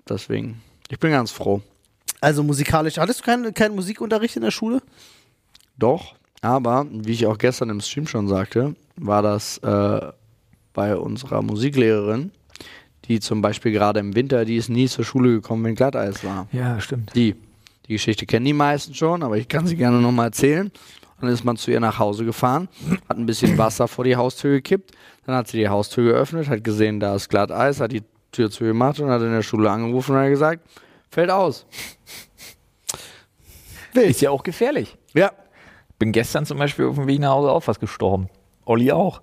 Deswegen, 0.07 0.61
ich 0.89 0.99
bin 0.99 1.09
ganz 1.09 1.31
froh. 1.31 1.63
Also 2.21 2.43
musikalisch. 2.43 2.99
Hattest 2.99 3.21
du 3.21 3.23
keinen, 3.23 3.51
keinen 3.51 3.73
Musikunterricht 3.73 4.35
in 4.35 4.43
der 4.43 4.51
Schule? 4.51 4.79
Doch, 5.75 6.13
aber 6.41 6.85
wie 6.91 7.11
ich 7.11 7.25
auch 7.25 7.37
gestern 7.37 7.69
im 7.69 7.81
Stream 7.81 8.07
schon 8.07 8.27
sagte, 8.27 8.75
war 8.95 9.21
das 9.21 9.57
äh, 9.59 10.11
bei 10.73 10.95
unserer 10.95 11.41
Musiklehrerin, 11.41 12.31
die 13.05 13.19
zum 13.19 13.41
Beispiel 13.41 13.71
gerade 13.71 13.99
im 13.99 14.15
Winter, 14.15 14.45
die 14.45 14.55
ist 14.55 14.69
nie 14.69 14.87
zur 14.87 15.03
Schule 15.05 15.31
gekommen, 15.31 15.63
wenn 15.63 15.75
Glatteis 15.75 16.23
war. 16.23 16.47
Ja, 16.51 16.79
stimmt. 16.79 17.15
Die. 17.15 17.35
Die 17.87 17.93
Geschichte 17.93 18.27
kennen 18.27 18.45
die 18.45 18.53
meisten 18.53 18.93
schon, 18.93 19.23
aber 19.23 19.37
ich 19.37 19.47
kann 19.47 19.65
sie 19.65 19.75
gerne 19.75 19.99
nochmal 19.99 20.27
erzählen. 20.27 20.71
Dann 21.19 21.29
ist 21.31 21.43
man 21.43 21.57
zu 21.57 21.71
ihr 21.71 21.79
nach 21.79 21.97
Hause 21.97 22.23
gefahren, 22.23 22.69
hat 23.09 23.17
ein 23.17 23.25
bisschen 23.25 23.57
Wasser 23.57 23.87
vor 23.87 24.05
die 24.05 24.15
Haustür 24.15 24.51
gekippt, 24.51 24.91
dann 25.25 25.35
hat 25.35 25.47
sie 25.47 25.57
die 25.57 25.67
Haustür 25.67 26.03
geöffnet, 26.13 26.47
hat 26.47 26.63
gesehen, 26.63 26.99
da 26.99 27.15
ist 27.15 27.29
Glatteis, 27.29 27.81
hat 27.81 27.91
die 27.91 28.03
Tür 28.31 28.51
zugemacht 28.51 28.99
und 28.99 29.09
hat 29.09 29.21
in 29.23 29.31
der 29.31 29.41
Schule 29.41 29.71
angerufen 29.71 30.15
und 30.15 30.21
hat 30.21 30.29
gesagt, 30.29 30.61
fällt 31.09 31.31
aus. 31.31 31.65
Ist 33.95 34.21
ja 34.21 34.29
auch 34.29 34.43
gefährlich. 34.43 34.95
Ja. 35.13 35.31
Bin 35.99 36.11
gestern 36.11 36.45
zum 36.45 36.57
Beispiel 36.57 36.85
auf 36.85 36.95
dem 36.95 37.07
Weg 37.07 37.19
nach 37.19 37.31
Hause 37.31 37.51
auch 37.51 37.67
was 37.67 37.79
gestorben. 37.79 38.29
Olli 38.65 38.91
auch. 38.91 39.21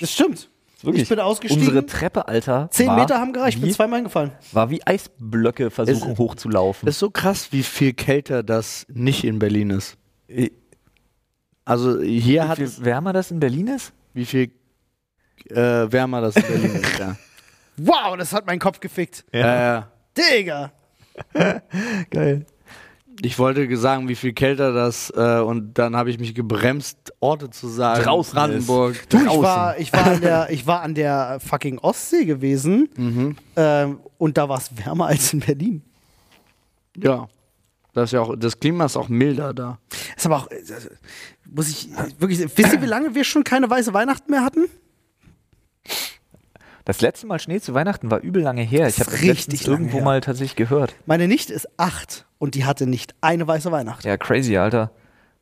Das 0.00 0.10
stimmt. 0.10 0.50
Wirklich. 0.82 1.04
Ich 1.04 1.08
bin 1.08 1.18
ausgestiegen. 1.18 1.66
Unsere 1.66 1.86
Treppe, 1.86 2.28
Alter. 2.28 2.68
Zehn 2.70 2.88
war 2.88 2.98
Meter 3.00 3.18
haben 3.18 3.32
gereicht, 3.32 3.56
ich 3.56 3.60
bin 3.62 3.70
wie, 3.70 3.74
zweimal 3.74 3.98
hingefallen. 4.00 4.32
war 4.52 4.68
wie 4.68 4.86
Eisblöcke 4.86 5.70
versuchen 5.70 6.12
Es- 6.12 6.18
hochzulaufen. 6.18 6.86
Ist 6.88 6.98
so 6.98 7.10
krass, 7.10 7.52
wie 7.52 7.62
viel 7.62 7.94
kälter 7.94 8.42
das 8.42 8.84
nicht 8.90 9.24
in 9.24 9.38
Berlin 9.38 9.70
ist. 9.70 9.96
Äh, 10.28 10.50
Also 11.64 12.00
hier 12.02 12.42
wie 12.44 12.48
hat 12.48 12.56
viel 12.58 12.66
es, 12.66 12.84
wärmer 12.84 13.14
das 13.14 13.30
in 13.30 13.40
Berlin 13.40 13.68
ist? 13.68 13.94
wie 14.12 14.26
viel 14.26 14.50
äh, 15.48 15.56
wärmer 15.90 16.20
das 16.20 16.36
in 16.36 16.42
Berlin 16.42 16.74
ist. 16.76 16.98
Ja. 16.98 17.16
Wow, 17.76 18.16
das 18.16 18.32
hat 18.32 18.46
meinen 18.46 18.60
Kopf 18.60 18.78
gefickt. 18.78 19.24
Äh, 19.32 19.80
Digga. 20.16 20.70
Geil. 22.10 22.46
Ich 23.20 23.38
wollte 23.38 23.76
sagen, 23.76 24.08
wie 24.08 24.14
viel 24.14 24.32
kälter 24.32 24.72
das 24.72 25.12
äh, 25.16 25.40
und 25.40 25.74
dann 25.74 25.96
habe 25.96 26.10
ich 26.10 26.18
mich 26.18 26.34
gebremst, 26.34 27.12
Orte 27.20 27.50
zu 27.50 27.68
sagen. 27.68 28.02
Draußen 28.02 28.34
Brandenburg. 28.34 29.08
Du, 29.08 29.18
ich 29.18 29.26
war, 29.26 29.78
ich, 29.78 29.92
war 29.92 30.06
an 30.06 30.20
der, 30.20 30.50
ich 30.50 30.66
war 30.66 30.82
an 30.82 30.94
der 30.94 31.38
fucking 31.40 31.78
Ostsee 31.78 32.24
gewesen 32.24 32.88
Mhm. 32.96 33.36
ähm, 33.56 34.00
und 34.18 34.38
da 34.38 34.48
war 34.48 34.58
es 34.58 34.70
wärmer 34.76 35.06
als 35.06 35.32
in 35.32 35.40
Berlin. 35.40 35.82
Ja. 36.96 37.28
Das, 37.92 38.04
ist 38.04 38.12
ja 38.12 38.20
auch, 38.20 38.34
das 38.36 38.58
Klima 38.58 38.86
ist 38.86 38.96
auch 38.96 39.08
milder 39.08 39.52
da. 39.54 39.78
Ist 40.16 40.26
aber 40.26 40.36
auch, 40.36 40.50
äh, 40.50 40.56
muss 41.44 41.68
ich 41.68 41.88
wirklich, 42.18 42.40
wisst 42.56 42.72
ihr, 42.72 42.82
wie 42.82 42.86
lange 42.86 43.14
wir 43.14 43.24
schon 43.24 43.44
keine 43.44 43.68
weiße 43.68 43.92
Weihnachten 43.94 44.30
mehr 44.30 44.42
hatten? 44.42 44.66
Das 46.84 47.00
letzte 47.00 47.26
Mal 47.26 47.38
Schnee 47.38 47.60
zu 47.60 47.72
Weihnachten 47.72 48.10
war 48.10 48.20
übel 48.20 48.42
lange 48.42 48.62
her. 48.62 48.86
Ich 48.88 49.00
habe 49.00 49.10
richtig 49.12 49.66
irgendwo 49.66 49.98
her. 49.98 50.04
mal 50.04 50.20
tatsächlich 50.20 50.56
gehört. 50.56 50.94
Meine 51.06 51.26
Nichte 51.28 51.52
ist 51.54 51.66
acht 51.78 52.26
und 52.38 52.54
die 52.54 52.64
hatte 52.66 52.86
nicht 52.86 53.14
eine 53.22 53.46
weiße 53.46 53.72
Weihnacht. 53.72 54.04
Ja, 54.04 54.16
crazy, 54.18 54.56
Alter. 54.58 54.90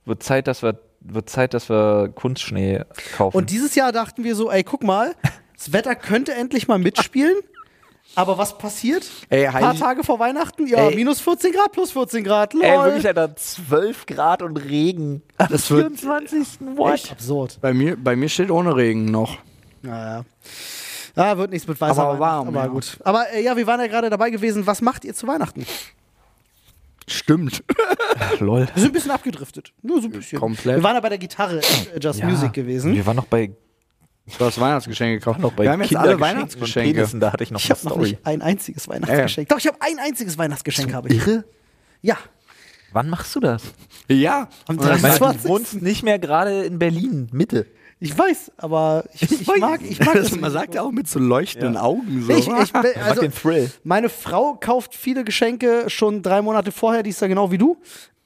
Wird 0.04 0.22
Zeit, 0.22 0.46
dass 0.46 0.62
wir, 0.62 0.78
wird 1.00 1.28
Zeit, 1.28 1.52
dass 1.54 1.68
wir 1.68 2.10
Kunstschnee 2.14 2.84
kaufen. 3.16 3.36
Und 3.36 3.50
dieses 3.50 3.74
Jahr 3.74 3.90
dachten 3.90 4.22
wir 4.22 4.36
so, 4.36 4.50
ey, 4.52 4.62
guck 4.62 4.84
mal, 4.84 5.14
das 5.56 5.72
Wetter 5.72 5.96
könnte 5.96 6.32
endlich 6.34 6.68
mal 6.68 6.78
mitspielen. 6.78 7.34
Aber 8.14 8.36
was 8.36 8.58
passiert? 8.58 9.08
Ey, 9.30 9.46
Ein 9.46 9.52
paar 9.62 9.74
Tage 9.74 10.04
vor 10.04 10.18
Weihnachten, 10.18 10.66
ja, 10.66 10.88
Ey. 10.90 10.96
minus 10.96 11.20
14 11.20 11.52
Grad, 11.52 11.72
plus 11.72 11.92
14 11.92 12.22
Grad, 12.24 12.52
lol. 12.52 12.62
Ey, 12.62 12.78
wirklich, 12.78 13.06
Alter, 13.06 13.34
12 13.34 14.06
Grad 14.06 14.42
und 14.42 14.56
Regen. 14.58 15.22
Am 15.38 15.48
Das 15.48 15.70
wird- 15.70 15.98
24. 15.98 16.58
What? 16.76 17.10
Absurd. 17.10 17.58
Bei 17.62 17.72
mir, 17.72 17.96
bei 17.96 18.14
mir 18.14 18.28
steht 18.28 18.50
ohne 18.50 18.76
Regen 18.76 19.06
noch. 19.06 19.38
Naja. 19.82 20.24
Ja, 21.16 21.36
wird 21.36 21.50
nichts 21.50 21.68
mit 21.68 21.80
weißer 21.80 21.92
Aber 22.02 22.18
Weihnachten, 22.18 22.20
warm, 22.20 22.48
aber 22.48 22.60
ja. 22.60 22.66
gut. 22.68 22.98
Aber 23.04 23.30
äh, 23.32 23.42
ja, 23.42 23.56
wir 23.56 23.66
waren 23.66 23.80
ja 23.80 23.86
gerade 23.86 24.08
dabei 24.10 24.30
gewesen, 24.30 24.66
was 24.66 24.80
macht 24.80 25.04
ihr 25.04 25.14
zu 25.14 25.26
Weihnachten? 25.26 25.66
Stimmt. 27.06 27.62
Lol. 28.38 28.60
Wir 28.74 28.80
sind 28.82 28.90
ein 28.90 28.92
bisschen 28.92 29.10
abgedriftet. 29.10 29.72
Nur 29.82 30.00
so 30.00 30.08
ein 30.08 30.12
bisschen. 30.12 30.38
Komplett. 30.38 30.76
Wir 30.76 30.82
waren 30.82 30.94
ja 30.94 31.00
bei 31.00 31.08
der 31.08 31.18
Gitarre 31.18 31.58
äh, 31.60 31.98
Just 32.00 32.22
Music 32.22 32.52
gewesen. 32.52 32.94
Wir 32.94 33.04
waren 33.04 33.16
noch 33.16 33.26
bei 33.26 33.50
Du 34.38 34.44
hast 34.44 34.60
Weihnachtsgeschenke 34.60 35.18
gekauft. 35.18 35.40
Noch 35.40 35.52
bei 35.52 35.64
Wir 35.64 35.72
haben 35.72 35.82
jetzt 35.82 35.96
alle 35.96 36.18
Weihnachtsgeschenke. 36.20 36.94
Penissen, 36.94 37.18
da 37.18 37.32
hatte 37.32 37.42
ich 37.42 37.50
noch 37.50 37.58
Ich 37.58 37.66
eine 37.70 37.76
habe 37.78 37.84
noch 37.88 37.92
Story. 37.96 38.10
nicht 38.10 38.26
ein 38.26 38.40
einziges 38.40 38.88
Weihnachtsgeschenk. 38.88 39.48
Doch, 39.48 39.58
ich 39.58 39.66
habe 39.66 39.76
ein 39.80 39.98
einziges 39.98 40.38
Weihnachtsgeschenk. 40.38 40.94
Habe 40.94 41.08
ich. 41.08 41.16
Irre? 41.26 41.44
Ja. 42.02 42.16
Wann 42.92 43.10
machst 43.10 43.34
du 43.34 43.40
das? 43.40 43.62
Ja. 44.08 44.48
Am 44.68 44.76
Und 44.78 44.84
das- 44.84 44.96
Ich 44.96 45.02
meine, 45.02 45.18
23. 45.18 45.42
du 45.42 45.48
wohnst 45.48 45.82
nicht 45.82 46.02
mehr 46.04 46.20
gerade 46.20 46.62
in 46.64 46.78
Berlin, 46.78 47.28
Mitte. 47.32 47.66
Ich 48.02 48.18
weiß, 48.18 48.50
aber 48.56 49.04
ich, 49.14 49.30
ich, 49.30 49.46
weiß. 49.46 49.60
mag, 49.60 49.80
ich 49.88 50.00
mag 50.00 50.14
das. 50.14 50.34
man 50.34 50.50
sagt 50.50 50.74
ja 50.74 50.82
auch 50.82 50.90
mit 50.90 51.08
so 51.08 51.20
leuchtenden 51.20 51.76
Augen 51.76 52.24
so. 52.26 52.32
Ich, 52.32 52.48
ich, 52.48 52.74
Ich 52.74 53.02
also, 53.02 53.20
den 53.20 53.32
Thrill. 53.32 53.70
meine 53.84 54.08
Frau 54.08 54.54
kauft 54.54 54.96
viele 54.96 55.22
Geschenke 55.22 55.84
schon 55.86 56.20
drei 56.20 56.42
Monate 56.42 56.72
vorher, 56.72 57.04
die 57.04 57.10
ist 57.10 57.20
ja 57.20 57.28
genau 57.28 57.52
wie 57.52 57.58
du. 57.58 57.76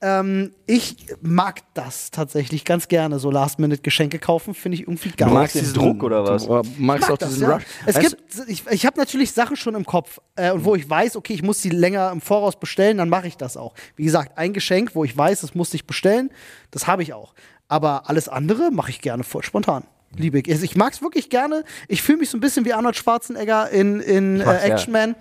Ähm, 0.00 0.52
ich 0.66 1.06
mag 1.20 1.60
das 1.74 2.10
tatsächlich 2.10 2.64
ganz 2.64 2.88
gerne, 2.88 3.18
so 3.18 3.30
Last-Minute-Geschenke 3.30 4.18
kaufen, 4.18 4.54
finde 4.54 4.76
ich 4.76 4.82
irgendwie 4.82 5.10
geil. 5.10 5.28
Du 5.28 5.34
magst 5.34 5.54
den 5.54 5.60
diesen 5.60 5.74
Druck 5.74 6.02
oder 6.02 6.24
was? 6.24 6.46
Du 6.46 6.52
magst 6.54 6.78
mag 6.78 7.10
auch 7.10 7.18
das, 7.18 7.30
diesen 7.30 7.48
ja. 7.48 7.54
Rush. 7.54 7.64
Es 7.86 7.96
Weißt 7.96 8.16
gibt, 8.16 8.48
ich, 8.48 8.62
ich 8.70 8.86
habe 8.86 8.98
natürlich 8.98 9.32
Sachen 9.32 9.56
schon 9.56 9.74
im 9.74 9.84
Kopf 9.84 10.20
äh, 10.36 10.52
und 10.52 10.64
wo 10.64 10.74
ich 10.74 10.88
weiß, 10.88 11.16
okay, 11.16 11.32
ich 11.32 11.42
muss 11.42 11.60
sie 11.60 11.70
länger 11.70 12.10
im 12.12 12.20
Voraus 12.20 12.58
bestellen, 12.58 12.98
dann 12.98 13.08
mache 13.08 13.26
ich 13.26 13.36
das 13.36 13.56
auch. 13.56 13.74
Wie 13.96 14.04
gesagt, 14.04 14.36
ein 14.36 14.52
Geschenk, 14.52 14.94
wo 14.94 15.04
ich 15.04 15.16
weiß, 15.16 15.40
das 15.42 15.54
musste 15.54 15.76
ich 15.76 15.86
bestellen, 15.86 16.30
das 16.70 16.86
habe 16.86 17.02
ich 17.02 17.14
auch. 17.14 17.34
Aber 17.68 18.08
alles 18.08 18.28
andere 18.28 18.70
mache 18.70 18.90
ich 18.90 19.00
gerne 19.00 19.24
voll 19.24 19.42
spontan. 19.42 19.84
Liebe 20.16 20.38
ich. 20.38 20.50
Also 20.50 20.64
ich 20.64 20.76
mag 20.76 20.92
es 20.92 21.02
wirklich 21.02 21.30
gerne. 21.30 21.64
Ich 21.88 22.00
fühle 22.02 22.18
mich 22.18 22.30
so 22.30 22.38
ein 22.38 22.40
bisschen 22.40 22.64
wie 22.64 22.72
Arnold 22.72 22.96
Schwarzenegger 22.96 23.70
in, 23.70 24.00
in 24.00 24.40
äh, 24.40 24.44
ja. 24.44 24.52
Action 24.60 24.92
Man. 24.92 25.14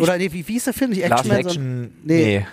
Oder 0.00 0.16
nee, 0.18 0.32
wie, 0.32 0.46
wie 0.48 0.56
ist 0.56 0.66
der 0.66 0.74
Film? 0.74 0.90
Nicht 0.90 1.06
Last 1.08 1.24
Action 1.26 1.28
Man. 1.28 1.38
Action. 1.46 1.62
sondern- 1.62 1.92
nee. 2.04 2.38
Nee. 2.38 2.46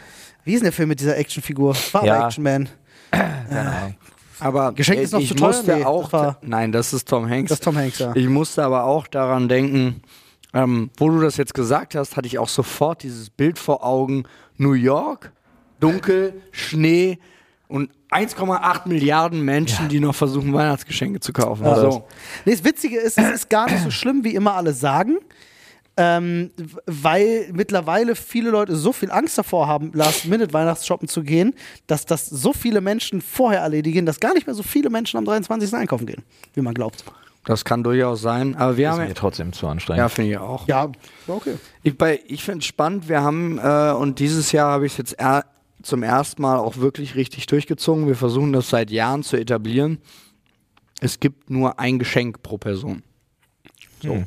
Wie 0.43 0.53
ist 0.53 0.59
denn 0.59 0.65
der 0.65 0.73
Film 0.73 0.89
mit 0.89 0.99
dieser 0.99 1.17
Actionfigur? 1.17 1.75
War 1.93 2.05
Ja. 2.05 2.15
aber 2.17 2.25
Action 2.27 2.43
Man. 2.43 2.69
Keine 3.11 3.59
Ahnung. 3.71 3.95
Aber 4.39 4.71
Geschenk 4.73 5.01
ist 5.01 5.11
noch 5.13 5.19
ich 5.19 5.27
zu 5.29 5.35
teuer? 5.35 5.47
musste 5.49 5.75
Nee, 5.77 5.83
auch. 5.85 6.03
das 6.03 6.13
war- 6.13 6.37
nein, 6.41 6.71
das 6.71 6.93
ist 6.93 7.07
Tom 7.07 7.29
Hanks. 7.29 7.49
Das 7.49 7.59
ist 7.59 7.63
Tom 7.63 7.77
Hanks, 7.77 7.99
ja. 7.99 8.11
Ich 8.15 8.27
musste 8.27 8.63
aber 8.63 8.85
auch 8.85 9.05
daran 9.07 9.47
denken, 9.47 10.01
ähm, 10.53 10.89
wo 10.97 11.09
du 11.09 11.21
das 11.21 11.37
jetzt 11.37 11.53
gesagt 11.53 11.93
hast, 11.95 12.17
hatte 12.17 12.25
ich 12.27 12.39
auch 12.39 12.49
sofort 12.49 13.03
dieses 13.03 13.29
Bild 13.29 13.59
vor 13.59 13.85
Augen. 13.85 14.23
New 14.57 14.73
York, 14.73 15.31
dunkel, 15.79 16.41
Schnee 16.51 17.19
und 17.71 17.89
1,8 18.11 18.87
Milliarden 18.87 19.41
Menschen, 19.41 19.87
die 19.89 19.99
noch 19.99 20.13
versuchen, 20.15 20.53
Weihnachtsgeschenke 20.53 21.19
zu 21.21 21.31
kaufen. 21.33 21.63
Ja. 21.65 21.75
so. 21.79 22.07
Nee, 22.45 22.51
das 22.53 22.63
Witzige 22.63 22.97
ist, 22.99 23.17
es 23.17 23.29
ist 23.31 23.49
gar 23.49 23.69
nicht 23.69 23.83
so 23.83 23.89
schlimm, 23.91 24.23
wie 24.23 24.35
immer 24.35 24.53
alle 24.55 24.73
sagen. 24.73 25.17
Ähm, 25.97 26.51
weil 26.85 27.49
mittlerweile 27.53 28.15
viele 28.15 28.49
Leute 28.49 28.75
so 28.77 28.93
viel 28.93 29.11
Angst 29.11 29.37
davor 29.37 29.67
haben, 29.67 29.91
Last-Minute-Weihnachtsshoppen 29.93 31.09
zu 31.09 31.21
gehen, 31.21 31.53
dass 31.85 32.05
das 32.05 32.25
so 32.27 32.53
viele 32.53 32.79
Menschen 32.79 33.21
vorher 33.21 33.59
erledigen, 33.59 34.05
dass 34.05 34.21
gar 34.21 34.33
nicht 34.33 34.47
mehr 34.47 34.55
so 34.55 34.63
viele 34.63 34.89
Menschen 34.89 35.17
am 35.17 35.25
23. 35.25 35.73
einkaufen 35.73 36.05
gehen, 36.05 36.23
wie 36.53 36.61
man 36.61 36.73
glaubt. 36.73 37.03
Das 37.43 37.65
kann 37.65 37.83
durchaus 37.83 38.21
sein. 38.21 38.55
Aber 38.55 38.77
wir 38.77 38.87
Das 38.87 38.95
haben 38.95 39.03
ist 39.03 39.09
mir 39.09 39.15
trotzdem 39.15 39.51
zu 39.51 39.67
anstrengend. 39.67 39.99
ja, 39.99 40.07
finde 40.09 40.31
ich 40.31 40.37
auch. 40.37 40.65
Ja, 40.67 40.89
okay. 41.27 41.55
Ich, 41.83 41.97
bei- 41.97 42.21
ich 42.25 42.41
finde 42.43 42.59
es 42.59 42.65
spannend, 42.65 43.09
wir 43.09 43.21
haben, 43.21 43.59
äh, 43.59 43.91
und 43.91 44.19
dieses 44.19 44.53
Jahr 44.53 44.71
habe 44.71 44.85
ich 44.85 44.93
es 44.93 44.97
jetzt 44.97 45.13
er, 45.19 45.43
zum 45.83 46.03
ersten 46.03 46.41
Mal 46.41 46.57
auch 46.57 46.77
wirklich 46.77 47.15
richtig 47.15 47.45
durchgezogen. 47.47 48.07
Wir 48.07 48.15
versuchen 48.15 48.53
das 48.53 48.69
seit 48.69 48.91
Jahren 48.91 49.23
zu 49.23 49.37
etablieren. 49.37 49.99
Es 50.99 51.19
gibt 51.19 51.49
nur 51.49 51.79
ein 51.79 51.99
Geschenk 51.99 52.43
pro 52.43 52.57
Person. 52.57 53.03
So. 54.01 54.23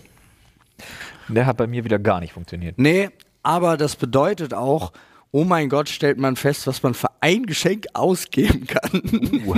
Der 1.29 1.47
hat 1.47 1.57
bei 1.57 1.67
mir 1.67 1.85
wieder 1.85 1.99
gar 1.99 2.21
nicht 2.21 2.33
funktioniert. 2.33 2.79
Nee, 2.79 3.11
aber 3.43 3.77
das 3.77 3.97
bedeutet 3.97 4.55
auch, 4.55 4.93
oh 5.31 5.45
mein 5.45 5.69
Gott, 5.69 5.88
stellt 5.88 6.19
man 6.19 6.37
fest, 6.37 6.67
was 6.67 6.83
man 6.83 6.95
für 6.95 7.11
ein 7.21 7.47
Geschenk 7.47 7.87
ausgeben 7.95 8.67
kann. 8.67 9.03
Wow. 9.45 9.57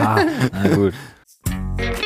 Na 0.53 0.75
gut. 0.75 0.95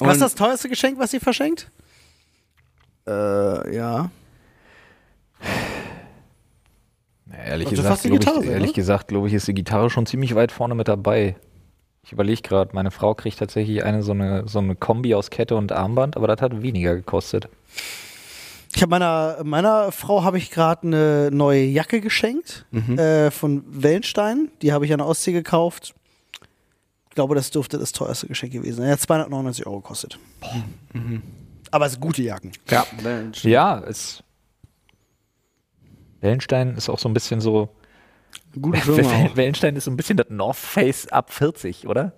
Was 0.00 0.16
ist 0.16 0.22
das 0.22 0.34
teuerste 0.34 0.68
Geschenk, 0.68 0.98
was 0.98 1.12
ihr 1.12 1.20
verschenkt? 1.20 1.70
Äh, 3.06 3.74
ja. 3.74 4.10
Ja, 7.30 7.38
ehrlich 7.44 7.72
ist 7.72 7.76
gesagt, 7.76 8.02
Gitarre, 8.02 8.44
ich, 8.44 8.50
ehrlich 8.50 8.74
gesagt, 8.74 9.08
glaube 9.08 9.28
ich, 9.28 9.34
ist 9.34 9.46
die 9.48 9.54
Gitarre 9.54 9.90
schon 9.90 10.06
ziemlich 10.06 10.34
weit 10.34 10.52
vorne 10.52 10.74
mit 10.74 10.88
dabei. 10.88 11.36
Ich 12.04 12.12
überlege 12.12 12.42
gerade, 12.42 12.70
meine 12.74 12.90
Frau 12.90 13.14
kriegt 13.14 13.38
tatsächlich 13.38 13.84
eine 13.84 14.02
so 14.02 14.12
eine 14.12 14.48
so 14.48 14.58
eine 14.58 14.74
Kombi 14.74 15.14
aus 15.14 15.30
Kette 15.30 15.54
und 15.56 15.70
Armband, 15.70 16.16
aber 16.16 16.26
das 16.26 16.40
hat 16.40 16.62
weniger 16.62 16.94
gekostet. 16.96 17.48
Ich 18.74 18.82
habe 18.82 18.90
meiner, 18.90 19.38
meiner 19.44 19.92
Frau 19.92 20.22
habe 20.22 20.38
ich 20.38 20.50
gerade 20.50 20.86
eine 20.86 21.30
neue 21.32 21.64
Jacke 21.64 22.00
geschenkt 22.00 22.66
äh, 22.96 23.30
von 23.30 23.64
Wellenstein. 23.66 24.48
Die 24.62 24.72
habe 24.72 24.86
ich 24.86 24.92
an 24.92 24.98
der 24.98 25.08
Ostsee 25.08 25.32
gekauft. 25.32 25.94
Ich 27.10 27.14
glaube, 27.16 27.34
das 27.34 27.50
dürfte 27.50 27.76
das 27.78 27.92
teuerste 27.92 28.28
Geschenk 28.28 28.52
gewesen 28.52 28.76
sein. 28.78 28.86
Er 28.86 28.92
hat 28.92 29.00
299 29.00 29.66
Euro 29.66 29.80
gekostet. 29.80 30.18
Aber 31.72 31.86
es 31.86 31.92
sind 31.92 32.00
gute 32.00 32.22
Jacken. 32.22 32.52
Ja, 32.70 32.86
Ja, 33.42 33.80
es 33.80 34.22
Wellenstein 36.20 36.76
ist 36.76 36.88
auch 36.88 36.98
so 36.98 37.08
ein 37.08 37.14
bisschen 37.14 37.40
so 37.40 37.68
gute 38.60 38.80
Firma. 38.80 39.24
auch. 39.26 39.36
Wellenstein 39.36 39.74
ist 39.76 39.84
so 39.84 39.90
ein 39.90 39.96
bisschen 39.96 40.16
das 40.16 40.26
North 40.30 40.56
Face 40.56 41.08
ab 41.08 41.32
40, 41.32 41.86
oder? 41.86 42.12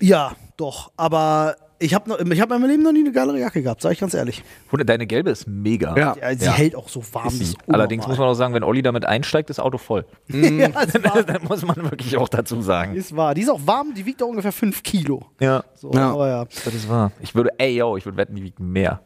Ja, 0.00 0.36
doch. 0.56 0.92
Aber 0.96 1.56
ich 1.78 1.94
habe 1.94 2.32
ich 2.32 2.40
hab 2.40 2.50
in 2.52 2.60
meinem 2.60 2.70
Leben 2.70 2.82
noch 2.82 2.92
nie 2.92 3.00
eine 3.00 3.12
geilere 3.12 3.38
Jacke 3.38 3.62
gehabt, 3.62 3.80
sage 3.82 3.92
ich 3.94 4.00
ganz 4.00 4.14
ehrlich. 4.14 4.42
Deine 4.84 5.06
gelbe 5.06 5.30
ist 5.30 5.46
mega. 5.46 5.96
Ja. 5.96 6.16
Ja, 6.20 6.36
sie 6.36 6.44
Ja. 6.46 6.52
hält 6.52 6.74
auch 6.74 6.88
so 6.88 7.02
warm. 7.12 7.32
Allerdings 7.68 8.06
muss 8.06 8.18
man 8.18 8.28
auch 8.28 8.34
sagen, 8.34 8.54
wenn 8.54 8.62
Olli 8.64 8.82
damit 8.82 9.04
einsteigt, 9.04 9.50
ist 9.50 9.60
Auto 9.60 9.78
voll. 9.78 10.04
ja, 10.28 10.68
das 11.26 11.42
muss 11.42 11.62
man 11.64 11.76
wirklich 11.90 12.16
auch 12.16 12.28
dazu 12.28 12.60
sagen. 12.62 12.94
ist 12.94 13.14
wahr. 13.16 13.34
Die 13.34 13.42
ist 13.42 13.48
auch 13.50 13.60
warm, 13.64 13.94
die 13.94 14.04
wiegt 14.06 14.22
auch 14.22 14.28
ungefähr 14.28 14.52
5 14.52 14.82
Kilo. 14.82 15.26
Ja, 15.40 15.64
So, 15.74 15.92
Ja. 15.92 16.10
Aber 16.12 16.28
ja. 16.28 16.44
das 16.44 16.74
ist 16.74 16.88
wahr. 16.88 17.12
Ich 17.20 17.34
würde, 17.34 17.50
ey, 17.58 17.76
yo, 17.76 17.96
ich 17.96 18.04
würde 18.04 18.16
wetten, 18.18 18.34
die 18.34 18.42
wiegen 18.42 18.72
mehr. 18.72 19.00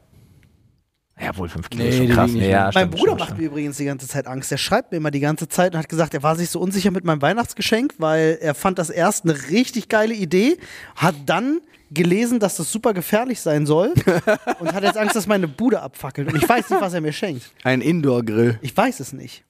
Ja, 1.21 1.37
wohl 1.37 1.49
5 1.49 1.69
Kilo 1.71 1.85
Nee, 1.85 1.91
ist 1.91 1.97
schon 1.99 2.09
krass. 2.09 2.33
Nee, 2.33 2.51
ja, 2.51 2.63
mein 2.65 2.73
stimmt, 2.73 2.91
Bruder 2.93 3.03
stimmt, 3.03 3.19
macht 3.21 3.29
stimmt. 3.29 3.41
mir 3.43 3.47
übrigens 3.47 3.77
die 3.77 3.85
ganze 3.85 4.09
Zeit 4.09 4.27
Angst. 4.27 4.51
Der 4.51 4.57
schreibt 4.57 4.91
mir 4.91 4.97
immer 4.97 5.11
die 5.11 5.21
ganze 5.21 5.47
Zeit 5.49 5.73
und 5.75 5.79
hat 5.79 5.89
gesagt, 5.89 6.15
er 6.15 6.23
war 6.23 6.35
sich 6.37 6.49
so 6.51 6.59
unsicher 6.59 6.91
mit 6.91 7.05
meinem 7.05 7.23
Weihnachtsgeschenk, 7.23 7.95
weil 7.99 8.39
er 8.41 8.55
fand 8.55 8.79
das 8.79 8.91
erst 8.91 9.25
eine 9.25 9.35
richtig 9.51 9.89
geile 9.89 10.15
Idee, 10.15 10.57
hat 10.97 11.15
dann 11.27 11.61
gelesen, 11.95 12.41
dass 12.41 12.57
das 12.57 12.71
super 12.73 12.93
gefährlich 12.95 13.41
sein 13.41 13.67
soll 13.67 13.93
und 14.61 14.73
hat 14.73 14.83
jetzt 14.83 14.97
Angst, 14.99 15.17
dass 15.17 15.27
meine 15.27 15.49
Bude 15.49 15.81
abfackelt. 15.83 16.29
Und 16.33 16.37
ich 16.43 16.49
weiß 16.49 16.71
nicht, 16.71 16.81
was 16.81 16.95
er 16.95 17.01
mir 17.01 17.13
schenkt. 17.13 17.51
Ein 17.65 17.81
Indoor-Grill. 17.81 18.59
Ich 18.63 18.77
weiß 18.77 19.01
es 19.01 19.13
nicht. 19.13 19.45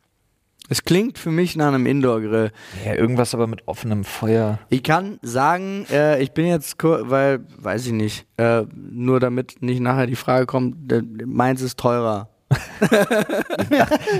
Es 0.68 0.84
klingt 0.84 1.18
für 1.18 1.30
mich 1.30 1.56
nach 1.56 1.68
einem 1.68 1.86
Indoor-Grill. 1.86 2.52
Ja, 2.86 2.94
irgendwas 2.94 3.34
aber 3.34 3.46
mit 3.46 3.66
offenem 3.66 4.04
Feuer. 4.04 4.58
Ich 4.70 4.82
kann 4.82 5.18
sagen, 5.20 5.84
äh, 5.90 6.22
ich 6.22 6.32
bin 6.32 6.46
jetzt, 6.46 6.78
kur- 6.78 7.10
weil, 7.10 7.40
weiß 7.58 7.86
ich 7.86 7.92
nicht, 7.92 8.26
äh, 8.38 8.62
nur 8.72 9.18
damit 9.20 9.60
nicht 9.60 9.80
nachher 9.80 10.06
die 10.06 10.16
Frage 10.16 10.46
kommt, 10.46 10.90
äh, 10.92 11.02
meins 11.26 11.60
ist 11.62 11.78
teurer. 11.78 12.28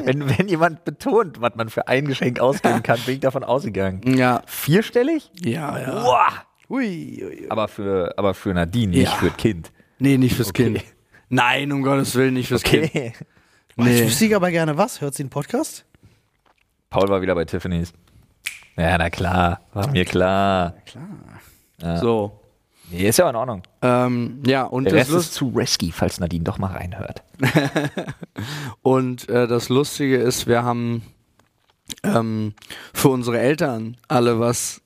Wenn, 0.04 0.26
wenn 0.38 0.48
jemand 0.48 0.84
betont, 0.84 1.40
was 1.40 1.54
man 1.54 1.68
für 1.68 1.88
ein 1.88 2.06
Geschenk 2.06 2.40
ausgeben 2.40 2.82
kann, 2.82 2.98
bin 3.04 3.14
ich 3.16 3.20
davon 3.20 3.44
ausgegangen. 3.44 4.00
Ja. 4.16 4.42
Vierstellig? 4.46 5.30
Ja, 5.44 5.78
ja. 5.78 6.02
Boah. 6.02 6.28
Ui, 6.72 7.22
ui. 7.22 7.46
Aber 7.50 7.68
für, 7.68 8.14
aber 8.16 8.32
für 8.32 8.54
Nadine, 8.54 8.92
nicht 8.92 9.02
Ja. 9.04 9.10
für 9.16 9.26
das 9.28 9.36
Kind. 9.36 9.70
Nee, 9.98 10.16
nicht 10.16 10.34
fürs 10.36 10.48
Okay. 10.48 10.72
Kind. 10.72 10.84
Nein, 11.28 11.70
um 11.70 11.82
Gottes 11.82 12.14
Willen, 12.14 12.34
nicht 12.34 12.48
fürs 12.48 12.62
Kind. 12.62 12.92
Jetzt 12.94 13.22
Nee. 13.76 14.04
wüsste 14.06 14.24
ich 14.26 14.34
aber 14.36 14.50
gerne 14.50 14.76
was. 14.78 15.00
Hört 15.00 15.14
sie 15.14 15.22
den 15.24 15.30
Podcast? 15.30 15.84
Paul 16.90 17.08
war 17.08 17.20
wieder 17.22 17.34
bei 17.34 17.44
Tiffany's. 17.44 17.92
Ja, 18.76 18.96
na 18.96 19.10
klar. 19.10 19.60
War 19.74 19.88
mir 19.90 20.04
klar. 20.06 20.74
So. 22.00 22.40
Nee, 22.90 23.08
ist 23.08 23.18
ja 23.18 23.28
in 23.28 23.36
Ordnung. 23.36 23.62
Ähm, 23.82 24.42
ja, 24.46 24.64
und 24.64 24.84
Der 24.84 24.92
das, 24.94 25.08
Rest 25.08 25.18
ist 25.26 25.34
zu 25.34 25.48
risky, 25.50 25.92
falls 25.92 26.20
Nadine 26.20 26.44
doch 26.44 26.58
mal 26.58 26.72
reinhört. 26.72 27.22
und 28.82 29.28
äh, 29.28 29.46
das 29.46 29.68
Lustige 29.68 30.16
ist, 30.18 30.46
wir 30.46 30.62
haben 30.62 31.02
ähm, 32.02 32.54
für 32.92 33.08
unsere 33.08 33.38
Eltern 33.40 33.96
alle 34.08 34.38
was, 34.40 34.82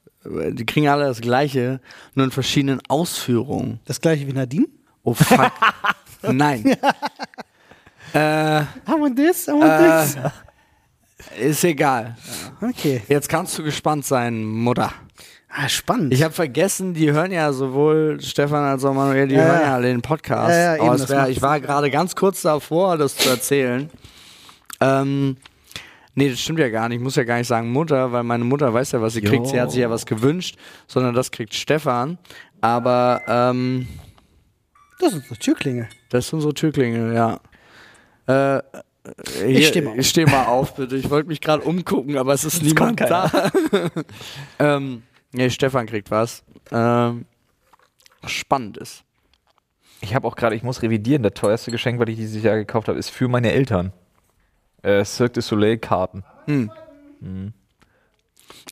die 0.53 0.67
kriegen 0.67 0.89
alle 0.89 1.05
das 1.05 1.21
Gleiche, 1.21 1.81
nur 2.15 2.25
in 2.27 2.31
verschiedenen 2.31 2.81
Ausführungen. 2.89 3.81
Das 3.85 4.01
gleiche 4.01 4.27
wie 4.27 4.33
Nadine? 4.33 4.67
Oh 5.03 5.15
fuck. 5.15 5.53
Nein. 6.23 6.65
äh, 8.15 8.61
I 8.63 8.65
want 8.99 9.17
this, 9.17 9.49
I 9.49 9.53
want 9.53 10.15
this. 10.15 10.17
ist 11.39 11.65
egal. 11.65 12.17
Okay. 12.61 13.03
Jetzt 13.09 13.29
kannst 13.29 13.57
du 13.59 13.63
gespannt 13.63 14.05
sein, 14.05 14.45
Mutter. 14.45 14.93
Ah, 15.49 15.69
spannend. 15.69 16.13
Ich 16.13 16.23
habe 16.23 16.35
vergessen, 16.35 16.93
die 16.93 17.11
hören 17.13 17.33
ja 17.33 17.51
sowohl 17.53 18.19
Stefan 18.21 18.65
als 18.65 18.85
auch 18.85 18.93
Manuel, 18.93 19.29
die 19.29 19.37
Ja, 19.37 19.43
hören 19.45 19.61
ja. 19.63 19.75
alle 19.75 19.87
den 19.87 20.03
Podcast. 20.03 20.51
Ja, 20.51 20.77
ja, 20.77 20.85
eben, 20.85 20.99
das 20.99 21.09
wär, 21.09 21.29
ich 21.31 21.41
war 21.41 21.61
gerade 21.61 21.91
ganz 21.91 22.15
kurz 22.15 22.43
davor, 22.43 22.99
das 22.99 23.17
zu 23.17 23.29
erzählen. 23.31 23.89
Ähm, 24.81 25.37
nee, 26.17 26.29
das 26.29 26.41
stimmt 26.41 26.59
ja 26.59 26.69
gar 26.69 26.89
nicht. 26.89 26.99
Ich 26.99 27.03
muss 27.03 27.15
ja 27.15 27.23
gar 27.23 27.39
nicht 27.39 27.47
sagen 27.47 27.71
Mutter, 27.71 28.11
weil 28.11 28.25
meine 28.25 28.45
Mutter 28.45 28.75
weiß 28.75 28.93
ja, 28.93 29.01
was 29.01 29.13
sie 29.15 29.21
kriegt. 29.23 29.47
Sie 29.47 29.61
hat 29.61 29.71
sich 29.71 29.81
ja 29.81 29.91
was 29.91 30.05
gewünscht, 30.05 30.59
sondern 30.89 31.15
das 31.15 31.31
kriegt 31.31 31.55
Stefan. 31.55 32.19
Aber 32.61 33.23
ähm, 33.29 33.87
das 34.99 35.13
ist 35.13 35.19
unsere 35.19 35.37
Türklinge. 35.37 35.89
das 36.09 36.27
ist 36.27 36.33
unsere 36.33 36.55
Türklingel, 36.55 37.15
ja. 37.15 37.39
Äh, 38.27 38.63
hier, 39.39 39.59
Ich 39.59 39.69
steh 39.69 39.81
mal 39.83 39.91
auf. 39.93 39.99
Ich 39.99 40.09
steh 40.09 40.27
mal 40.27 40.45
auf, 40.47 40.75
bitte. 40.75 40.97
Ich 40.97 41.11
wollte 41.11 41.29
mich 41.29 41.41
gerade 41.41 41.63
umgucken, 41.63 42.17
aber 42.17 42.35
es 42.35 42.45
ist 42.45 42.63
niemand 42.63 42.99
kommt 42.99 43.11
da. 43.11 43.51
ähm, 44.59 45.03
nee, 45.33 45.51
Stefan 45.51 45.87
kriegt 45.87 46.11
was. 46.11 46.43
Ähm, 46.73 47.27
was 48.23 48.33
spannend 48.33 48.79
ist. 48.79 49.05
Ich 50.01 50.15
habe 50.15 50.27
auch 50.27 50.37
gerade, 50.37 50.57
ich 50.57 50.63
muss 50.63 50.83
revidieren, 50.83 51.23
das 51.23 51.35
teuerste 51.35 51.71
Geschenk, 51.71 52.01
was 52.01 52.09
ich 52.09 52.17
dieses 52.17 52.43
Jahr 52.43 52.57
gekauft 52.57 52.89
habe, 52.89 52.99
ist 52.99 53.11
für 53.11 53.29
meine 53.29 53.53
Eltern. 53.53 53.93
Äh, 54.83 55.05
Cirque 55.05 55.35
du 55.35 55.43
Soleil 55.43 55.79
Karten. 55.79 56.25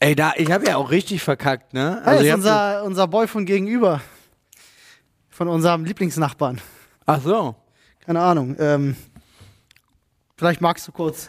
Ey, 0.00 0.14
da, 0.14 0.32
ich 0.36 0.50
habe 0.50 0.66
ja 0.66 0.76
auch 0.76 0.90
richtig 0.90 1.22
verkackt, 1.22 1.72
ne? 1.74 2.02
Ah, 2.04 2.14
das 2.14 2.22
ist 2.22 2.34
unser, 2.34 2.84
unser 2.84 3.08
Boy 3.08 3.26
von 3.26 3.44
gegenüber. 3.46 4.00
Von 5.30 5.48
unserem 5.48 5.84
Lieblingsnachbarn. 5.84 6.60
Ach 7.06 7.20
so. 7.22 7.54
Keine 8.04 8.20
Ahnung. 8.20 8.56
Ähm, 8.58 8.96
vielleicht 10.36 10.60
magst 10.60 10.86
du 10.86 10.92
kurz. 10.92 11.28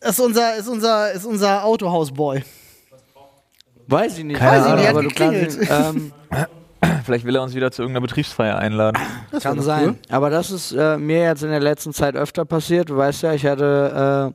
Das 0.00 0.18
ist 0.18 0.20
unser, 0.20 0.56
ist 0.56 0.68
unser, 0.68 1.12
ist 1.12 1.24
unser 1.24 1.64
Autohausboy. 1.64 2.42
Weiß 3.86 4.18
ich 4.18 4.24
nicht. 4.24 4.38
Keine 4.38 4.64
aber, 4.64 4.72
Ahnung, 4.72 4.86
aber 4.86 5.02
du 5.02 5.08
geklingelt. 5.08 5.58
kannst, 5.68 5.96
ähm, 5.96 6.12
Vielleicht 7.06 7.24
will 7.24 7.36
er 7.36 7.42
uns 7.42 7.54
wieder 7.54 7.70
zu 7.70 7.82
irgendeiner 7.82 8.04
Betriebsfeier 8.06 8.58
einladen. 8.58 9.00
Das 9.30 9.44
Kann 9.44 9.60
sein. 9.62 9.84
cool. 9.90 9.96
Aber 10.10 10.28
das 10.28 10.50
ist 10.50 10.72
äh, 10.72 10.98
mir 10.98 11.22
jetzt 11.22 11.42
in 11.42 11.50
der 11.50 11.60
letzten 11.60 11.92
Zeit 11.92 12.16
öfter 12.16 12.44
passiert. 12.44 12.90
Du 12.90 12.96
weißt 12.96 13.22
ja, 13.22 13.32
ich 13.32 13.46
hatte, 13.46 14.34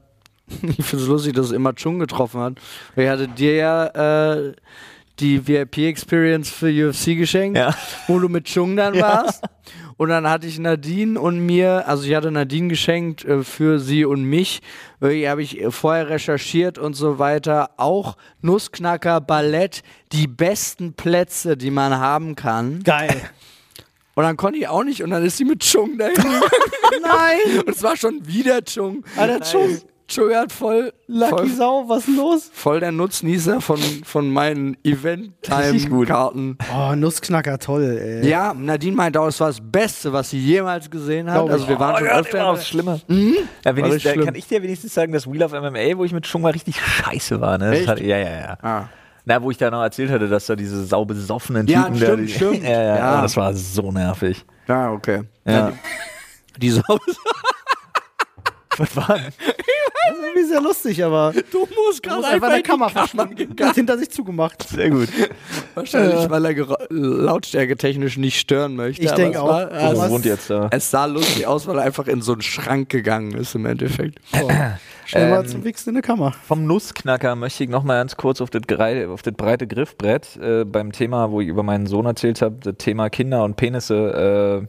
äh, 0.51 0.65
ich 0.67 0.85
finde 0.85 1.03
es 1.03 1.09
lustig, 1.09 1.33
dass 1.35 1.47
es 1.47 1.51
immer 1.51 1.73
Chung 1.75 1.99
getroffen 1.99 2.39
hat. 2.41 2.53
Ich 2.95 3.07
hatte 3.09 3.27
dir 3.27 3.55
ja 3.55 4.31
äh, 4.37 4.53
die 5.19 5.45
VIP-Experience 5.47 6.49
für 6.49 6.69
UFC 6.89 7.17
geschenkt, 7.17 7.57
Ja. 7.57 7.75
wo 8.07 8.17
du 8.19 8.29
mit 8.29 8.45
Chung 8.45 8.75
dann 8.75 8.99
warst. 8.99 9.43
Und 10.01 10.09
dann 10.09 10.27
hatte 10.27 10.47
ich 10.47 10.57
Nadine 10.57 11.21
und 11.21 11.45
mir, 11.45 11.87
also 11.87 12.05
ich 12.05 12.15
hatte 12.15 12.31
Nadine 12.31 12.69
geschenkt 12.69 13.23
äh, 13.23 13.43
für 13.43 13.77
sie 13.77 14.03
und 14.03 14.23
mich. 14.23 14.63
Wirklich 14.99 15.27
habe 15.27 15.43
ich 15.43 15.61
äh, 15.61 15.69
vorher 15.69 16.09
recherchiert 16.09 16.79
und 16.79 16.95
so 16.95 17.19
weiter. 17.19 17.69
Auch 17.77 18.17
Nussknacker, 18.41 19.21
Ballett, 19.21 19.83
die 20.11 20.25
besten 20.25 20.93
Plätze, 20.93 21.55
die 21.55 21.69
man 21.69 21.99
haben 21.99 22.33
kann. 22.33 22.81
Geil. 22.81 23.21
Und 24.15 24.23
dann 24.23 24.37
konnte 24.37 24.57
ich 24.57 24.67
auch 24.67 24.83
nicht 24.83 25.01
und 25.03 25.11
dann 25.11 25.23
ist 25.23 25.37
sie 25.37 25.45
mit 25.45 25.61
Chung 25.63 25.97
dahin. 25.97 26.15
Nein! 27.01 27.59
Und 27.59 27.69
es 27.69 27.81
war 27.81 27.95
schon 27.95 28.27
wieder 28.27 28.61
Chung. 28.65 29.05
Alter, 29.15 29.39
Chung. 29.39 29.79
Hat 30.17 30.51
voll, 30.51 30.91
Lucky 31.07 31.29
voll, 31.31 31.49
Sau, 31.49 31.83
was 31.87 32.07
ist 32.07 32.17
los? 32.17 32.49
voll 32.53 32.79
der 32.81 32.91
Nutznießer 32.91 33.61
von, 33.61 33.79
von 34.03 34.29
meinen. 34.29 34.75
Event-Time-Karten. 34.83 36.57
Oh, 36.75 36.95
Nussknacker, 36.95 37.57
toll, 37.59 37.97
ey. 38.23 38.27
Ja, 38.29 38.53
Nadine 38.53 38.95
meinte 38.95 39.19
auch, 39.21 39.27
es 39.27 39.39
war 39.39 39.47
das 39.47 39.59
Beste, 39.61 40.11
was 40.13 40.29
sie 40.31 40.39
jemals 40.39 40.89
gesehen 40.89 41.29
hat. 41.29 41.35
Glaub 41.35 41.47
ich. 41.47 41.53
Also 41.53 41.67
wir 41.69 41.79
waren 41.79 41.97
schon 41.97 42.07
öfter. 42.07 42.47
aufs 42.47 42.67
Schlimme. 42.67 43.01
Ja, 43.07 43.15
War 43.63 43.75
wenigstens, 43.75 44.01
schlimm. 44.13 44.25
kann 44.25 44.35
ich 44.35 44.47
dir 44.47 44.61
wenigstens 44.63 44.93
sagen, 44.93 45.11
dass 45.13 45.31
Wheel 45.31 45.43
of 45.43 45.51
MMA, 45.53 45.97
wo 45.97 46.03
ich 46.03 46.13
mit 46.13 46.27
schon 46.27 46.41
mal 46.41 46.51
richtig 46.51 46.79
scheiße 46.79 47.39
war, 47.41 47.57
ne? 47.57 47.85
Hat, 47.87 47.99
ja, 47.99 48.17
ja, 48.17 48.29
ja. 48.39 48.57
Ah. 48.61 48.89
Na, 49.25 49.41
wo 49.41 49.51
ich 49.51 49.57
da 49.57 49.69
noch 49.69 49.81
erzählt 49.83 50.09
hatte, 50.09 50.27
dass 50.27 50.47
da 50.47 50.55
diese 50.55 50.83
saubesoffenen 50.83 51.67
Ja, 51.67 51.83
Typen 51.83 51.97
stimmt, 51.97 52.11
da, 52.11 52.15
die, 52.15 52.27
stimmt. 52.27 52.63
Ja, 52.63 52.69
ja, 52.83 52.95
Ja. 52.97 53.19
Oh, 53.19 53.21
das 53.21 53.37
war 53.37 53.53
so 53.53 53.91
nervig. 53.91 54.43
Ja, 54.67 54.91
okay. 54.91 55.21
Ja. 55.45 55.71
Die 56.57 56.69
Sau. 56.71 56.81
Was 58.77 58.95
war 58.95 59.17
denn? 59.19 59.33
Das 60.09 60.17
ist 60.17 60.23
irgendwie 60.23 60.47
sehr 60.47 60.61
lustig, 60.61 61.03
aber 61.03 61.33
Du 61.51 61.59
musst 61.59 62.03
du 62.05 62.09
gerade 62.09 62.21
musst 62.21 62.31
einfach 62.33 62.47
in 62.47 62.53
eine 62.53 62.63
die 62.63 62.69
Kammer 62.69 62.87
gegangen. 63.35 63.69
Hat 63.69 63.75
hinter 63.75 63.97
sich 63.97 64.09
zugemacht. 64.09 64.67
Sehr 64.67 64.89
gut. 64.89 65.09
Wahrscheinlich, 65.75 66.29
weil 66.29 66.45
er 66.45 66.53
gera- 66.55 66.77
lautstärketechnisch 66.89 68.17
nicht 68.17 68.39
stören 68.39 68.75
möchte. 68.75 69.01
Ich 69.03 69.09
aber 69.09 69.17
denk 69.17 69.35
es 69.35 69.41
auch. 69.41 69.47
War, 69.47 69.69
Wo 69.71 69.75
ja, 69.75 69.95
Wo 69.95 70.01
es, 70.03 70.09
wohnt 70.09 70.25
jetzt 70.25 70.49
da? 70.49 70.69
es 70.71 70.91
sah 70.91 71.05
lustig 71.05 71.47
aus, 71.47 71.67
weil 71.67 71.77
er 71.77 71.83
einfach 71.83 72.07
in 72.07 72.21
so 72.21 72.33
einen 72.33 72.41
Schrank 72.41 72.89
gegangen 72.89 73.31
ist 73.33 73.55
im 73.55 73.65
Endeffekt. 73.65 74.19
Schnell 75.05 75.29
mal 75.29 75.41
Ähm, 75.41 75.47
zum 75.47 75.63
Wichsen 75.63 75.89
in 75.89 75.95
der 75.95 76.03
Kammer. 76.03 76.33
Vom 76.47 76.65
Nussknacker 76.65 77.35
möchte 77.35 77.63
ich 77.63 77.69
noch 77.69 77.83
mal 77.83 77.95
ganz 77.99 78.15
kurz 78.17 78.41
auf 78.41 78.49
das, 78.49 78.61
auf 79.09 79.21
das 79.21 79.33
breite 79.33 79.67
Griffbrett 79.67 80.37
äh, 80.37 80.63
beim 80.65 80.91
Thema, 80.91 81.31
wo 81.31 81.41
ich 81.41 81.47
über 81.47 81.63
meinen 81.63 81.85
Sohn 81.87 82.05
erzählt 82.05 82.41
habe, 82.41 82.55
das 82.61 82.75
Thema 82.77 83.09
Kinder 83.09 83.43
und 83.43 83.55
Penisse 83.55 84.67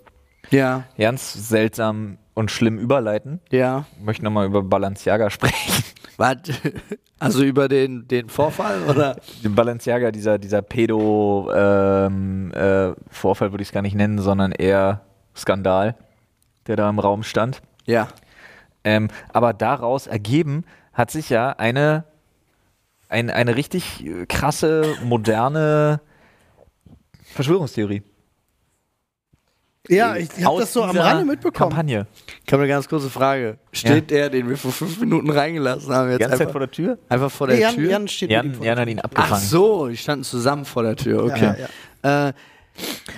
Ja, 0.51 0.85
äh, 0.97 1.03
ganz 1.03 1.49
seltsam 1.49 2.18
und 2.35 2.51
schlimm 2.51 2.78
überleiten. 2.78 3.41
ja. 3.51 3.85
Ich 3.99 4.05
möchte 4.05 4.24
noch 4.24 4.30
mal 4.30 4.47
über 4.47 4.62
Balenciaga 4.62 5.30
sprechen. 5.30 5.85
Was? 6.16 6.37
Also 7.18 7.43
über 7.45 7.68
den, 7.68 8.07
den 8.09 8.28
Vorfall 8.28 8.83
oder? 8.89 9.16
Den 9.45 9.55
Balenciaga, 9.55 10.11
dieser, 10.11 10.39
dieser 10.39 10.61
Pedo-Vorfall 10.61 12.07
ähm, 12.07 12.53
äh, 12.53 12.93
Vorfall 13.09 13.53
würde 13.53 13.62
ich 13.62 13.68
es 13.68 13.72
gar 13.72 13.83
nicht 13.83 13.95
nennen, 13.95 14.18
sondern 14.18 14.53
eher 14.53 15.03
Skandal, 15.35 15.97
der 16.66 16.76
da 16.76 16.91
im 16.91 16.99
Raum 16.99 17.22
stand. 17.22 17.62
Ja. 17.87 18.09
Ähm, 18.85 19.09
aber 19.33 19.53
daraus 19.53 20.07
ergeben 20.07 20.64
hat 20.93 21.11
sich 21.11 21.30
ja 21.30 21.51
eine, 21.51 22.05
ein, 23.09 23.30
eine 23.30 23.57
richtig 23.57 24.05
krasse, 24.28 24.97
moderne 25.05 26.01
Verschwörungstheorie. 27.24 28.03
Ja, 29.89 30.14
ich 30.16 30.28
habe 30.45 30.61
das 30.61 30.72
so 30.72 30.85
am 30.85 30.97
Rande 30.97 31.24
mitbekommen. 31.24 31.70
Kampagne. 31.70 32.07
Ich 32.47 32.53
habe 32.53 32.62
eine 32.62 32.70
ganz 32.72 32.89
kurze 32.89 33.11
Frage. 33.11 33.59
Steht 33.72 34.11
der, 34.12 34.30
den 34.30 34.49
wir 34.49 34.57
vor 34.57 34.70
fünf 34.70 35.01
Minuten 35.01 35.28
reingelassen 35.30 35.93
haben, 35.93 36.11
jetzt 36.11 36.22
Zeit 36.22 36.33
einfach, 36.33 36.51
vor 36.53 36.61
der 36.61 36.70
Tür? 36.70 36.99
einfach 37.09 37.30
vor 37.33 37.49
der 37.49 37.59
Jan, 37.59 37.74
Tür? 37.74 37.91
Jan 37.91 38.09
steht 38.09 38.30
Jan, 38.30 38.55
vor 38.55 38.64
Jan 38.64 38.78
hat 38.78 38.89
ihn 38.89 39.01
Ach 39.01 39.05
abgefangen. 39.05 39.43
so, 39.43 39.89
die 39.89 39.97
standen 39.97 40.24
zusammen 40.24 40.64
vor 40.64 40.85
der 40.85 40.95
Tür, 40.95 41.24
okay. 41.24 41.55
Ja, 42.03 42.28
Äh, 42.28 42.33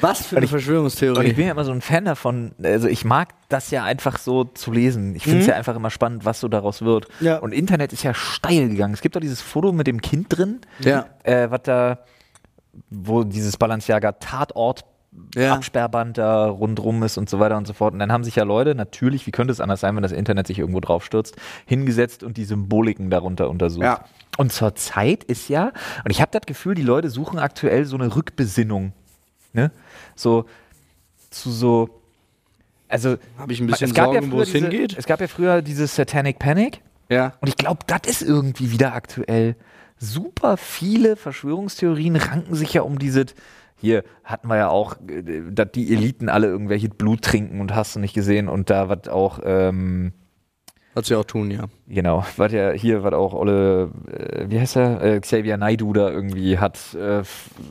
was 0.01 0.27
für 0.27 0.37
eine 0.37 0.39
Und 0.39 0.45
ich 0.45 0.51
Verschwörungstheorie? 0.51 1.33
bin 1.35 1.45
ja 1.47 1.53
immer 1.53 1.65
so 1.65 1.71
ein 1.71 1.81
Fan 1.83 2.07
davon, 2.07 2.53
also 2.63 2.89
ich 2.89 3.05
mag 3.05 3.29
das 3.51 3.71
ja 3.71 3.85
einfach 3.85 4.19
so 4.19 4.45
zu 4.45 4.73
lesen. 4.73 5.15
Ich 5.15 5.23
finde 5.25 5.41
es 5.41 5.47
ja 5.47 5.55
einfach 5.55 5.77
immer 5.77 5.91
spannend, 5.91 6.25
was 6.25 6.41
so 6.41 6.49
daraus 6.49 6.83
wird. 6.83 7.07
Ja. 7.21 7.39
Und 7.39 7.53
Internet 7.53 7.93
ist 7.93 8.03
ja 8.03 8.15
steil 8.15 8.71
gegangen. 8.71 8.95
Es 8.95 9.01
gibt 9.03 9.15
doch 9.17 9.21
dieses 9.21 9.41
Foto 9.43 9.71
mit 9.73 9.87
dem 9.87 10.01
Kind 10.01 10.37
drin, 10.37 10.61
ja. 10.81 11.07
äh, 11.23 11.51
was 11.51 11.61
da, 11.63 11.99
wo 12.91 13.23
dieses 13.23 13.57
Balenciaga 13.57 14.13
Tatort 14.13 14.85
Ja. 15.35 15.55
Absperrband 15.55 16.19
da 16.19 16.47
rundrum 16.47 17.03
ist 17.03 17.19
und 17.19 17.29
so 17.29 17.41
weiter 17.41 17.57
und 17.57 17.67
so 17.67 17.73
fort. 17.73 17.93
Und 17.93 17.99
dann 17.99 18.13
haben 18.13 18.25
sich 18.25 18.37
ja 18.37 18.45
Leute, 18.45 18.75
natürlich, 18.75 19.27
wie 19.27 19.33
könnte 19.33 19.53
es 19.53 19.61
anders 19.61 19.81
sein, 19.81 19.97
wenn 19.97 20.03
das 20.03 20.13
Internet 20.13 20.47
sich 20.47 20.59
irgendwo 20.59 20.81
drauf 20.81 21.05
stürzt, 21.05 21.37
hingesetzt 21.67 22.23
und 22.23 22.37
die 22.37 22.45
Symboliken 22.45 23.11
darunter 23.11 23.51
untersucht. 23.51 23.85
Ja. 23.85 24.05
Und 24.39 24.53
zur 24.53 24.75
Zeit 24.75 25.25
ist 25.25 25.49
ja, 25.49 25.73
und 26.05 26.11
ich 26.11 26.21
habe 26.21 26.31
das 26.33 26.43
Gefühl, 26.47 26.75
die 26.75 26.83
Leute 26.83 27.11
suchen 27.11 27.39
aktuell 27.39 27.85
so 27.85 27.97
eine 27.97 28.15
Rückbesinnung. 28.15 28.93
Ne? 29.53 29.71
So 30.15 30.47
zu 31.31 31.51
so, 31.51 32.01
also 32.89 33.17
Habe 33.39 33.53
ich 33.53 33.61
ein 33.61 33.67
bisschen 33.67 33.89
es 33.89 33.95
gab 33.95 34.13
Sorgen, 34.13 34.27
ja 34.27 34.33
wo 34.33 34.37
früher 34.37 34.43
es 34.43 34.53
hingeht? 34.53 34.97
Es 34.97 35.07
gab 35.07 35.21
ja 35.21 35.27
früher 35.27 35.63
diese 35.63 35.87
Satanic 35.87 36.39
Panic. 36.39 36.81
Ja. 37.09 37.33
Und 37.41 37.49
ich 37.49 37.57
glaube, 37.57 37.81
das 37.87 38.03
ist 38.07 38.23
irgendwie 38.23 38.71
wieder 38.71 38.95
aktuell. 38.95 39.57
Super 39.99 40.57
viele 40.57 41.17
Verschwörungstheorien 41.17 42.17
ranken 42.17 42.55
sich 42.55 42.73
ja 42.73 42.83
um 42.83 42.99
dieses. 42.99 43.35
Hier 43.77 44.05
hatten 44.23 44.49
wir 44.49 44.57
ja 44.57 44.69
auch, 44.69 44.97
äh, 45.09 45.43
dass 45.51 45.73
die 45.73 45.93
Eliten 45.93 46.29
alle 46.29 46.47
irgendwelche 46.47 46.89
Blut 46.89 47.23
trinken 47.23 47.61
und 47.61 47.75
hast 47.75 47.97
du 47.97 48.01
nicht 48.01 48.15
gesehen 48.15 48.49
und 48.49 48.71
da 48.71 48.89
was 48.89 49.09
auch, 49.09 49.41
ähm, 49.45 50.13
Was 50.95 51.07
sie 51.09 51.17
auch 51.17 51.25
tun, 51.25 51.51
ja. 51.51 51.65
genau, 51.89 52.25
was 52.37 52.53
ja 52.53 52.71
hier, 52.71 53.03
was 53.03 53.13
auch 53.15 53.35
Olle, 53.35 53.91
äh, 54.11 54.47
wie 54.49 54.61
heißt 54.61 54.77
er, 54.77 55.03
äh, 55.03 55.21
Xavier 55.21 55.57
Naidu 55.57 55.93
da 55.93 56.11
irgendwie 56.11 56.59
hat 56.59 56.95
äh, 56.95 57.23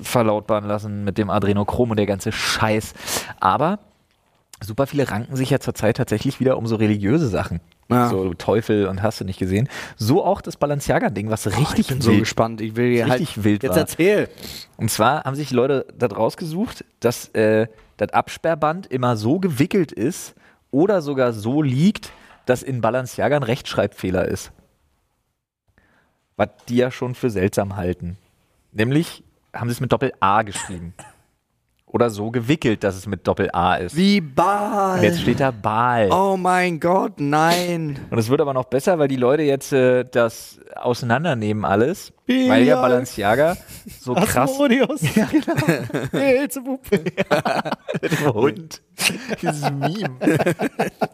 verlautbaren 0.01 0.65
lassen 0.65 1.03
mit 1.03 1.17
dem 1.17 1.29
Adrenochrom 1.29 1.91
und 1.91 1.97
der 1.97 2.05
ganze 2.05 2.31
Scheiß. 2.31 2.93
Aber 3.39 3.79
super 4.63 4.87
viele 4.87 5.09
ranken 5.09 5.35
sich 5.35 5.49
ja 5.49 5.59
zurzeit 5.59 5.97
tatsächlich 5.97 6.39
wieder 6.39 6.57
um 6.57 6.67
so 6.67 6.75
religiöse 6.75 7.27
Sachen. 7.27 7.59
Ja. 7.89 8.09
So 8.09 8.33
Teufel 8.33 8.87
und 8.87 9.01
hast 9.03 9.19
du 9.19 9.25
nicht 9.25 9.39
gesehen. 9.39 9.69
So 9.97 10.23
auch 10.23 10.41
das 10.41 10.57
Balenciaga-Ding, 10.57 11.29
was 11.29 11.45
richtig 11.47 11.79
Ich 11.79 11.87
bin 11.87 12.01
so 12.01 12.11
wild, 12.11 12.21
gespannt. 12.21 12.61
Ich 12.61 12.75
will 12.75 12.91
hier 12.91 13.07
halt. 13.07 13.19
richtig 13.19 13.43
wild 13.43 13.63
Jetzt 13.63 13.71
war. 13.71 13.77
erzähl. 13.77 14.29
Und 14.77 14.89
zwar 14.89 15.23
haben 15.23 15.35
sich 15.35 15.51
Leute 15.51 15.85
da 15.97 16.07
rausgesucht, 16.07 16.85
dass 16.99 17.27
äh, 17.29 17.67
das 17.97 18.09
Absperrband 18.09 18.87
immer 18.87 19.17
so 19.17 19.39
gewickelt 19.39 19.91
ist 19.91 20.33
oder 20.71 21.01
sogar 21.01 21.33
so 21.33 21.61
liegt, 21.61 22.11
dass 22.45 22.63
in 22.63 22.81
Balenciaga 22.81 23.35
ein 23.35 23.43
Rechtschreibfehler 23.43 24.27
ist. 24.27 24.51
Was 26.35 26.49
die 26.67 26.77
ja 26.77 26.89
schon 26.89 27.15
für 27.15 27.29
seltsam 27.29 27.75
halten. 27.75 28.17
Nämlich 28.71 29.23
haben 29.53 29.69
sie 29.69 29.73
es 29.73 29.79
mit 29.81 29.91
Doppel-A 29.91 30.41
geschrieben. 30.41 30.93
Oder 31.93 32.09
so 32.09 32.31
gewickelt, 32.31 32.83
dass 32.83 32.95
es 32.95 33.05
mit 33.05 33.27
Doppel-A 33.27 33.75
ist. 33.75 33.95
Wie 33.95 34.19
Ball. 34.19 34.97
Und 34.97 35.03
jetzt 35.03 35.21
steht 35.21 35.39
da 35.39 35.51
Baal. 35.51 36.09
Oh 36.11 36.35
mein 36.35 36.79
Gott, 36.79 37.19
nein. 37.19 37.99
Und 38.09 38.17
es 38.17 38.29
wird 38.29 38.41
aber 38.41 38.51
noch 38.51 38.63
besser, 38.63 38.97
weil 38.97 39.07
die 39.07 39.15
Leute 39.15 39.43
jetzt 39.43 39.71
äh, 39.73 40.03
das 40.03 40.59
auseinandernehmen 40.75 41.65
alles. 41.65 42.11
Weil 42.25 42.63
ja. 42.63 42.81
Balenciaga 42.81 43.57
so 43.99 44.15
krass 44.15 44.53
Asmodeus. 44.53 45.01
Ja, 45.15 45.25
genau. 45.25 46.07
Beelzebub. 46.11 46.81
Hund. 48.33 48.81
Dieses 49.39 49.69
Meme. 49.69 50.17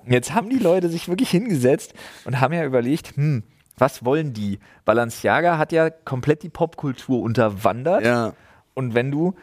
Jetzt 0.05 0.33
haben 0.33 0.49
die 0.49 0.59
Leute 0.59 0.87
sich 0.87 1.09
wirklich 1.09 1.29
hingesetzt 1.29 1.93
und 2.23 2.39
haben 2.39 2.53
ja 2.53 2.63
überlegt, 2.63 3.17
hm, 3.17 3.43
was 3.77 4.05
wollen 4.05 4.31
die? 4.31 4.59
Balenciaga 4.85 5.57
hat 5.57 5.73
ja 5.73 5.89
komplett 5.89 6.43
die 6.43 6.49
Popkultur 6.49 7.21
unterwandert. 7.21 8.05
Ja. 8.05 8.33
Und 8.75 8.95
wenn 8.95 9.11
du 9.11 9.35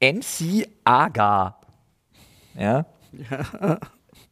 NC 0.00 0.68
Aga 0.84 1.56
ja, 2.58 2.86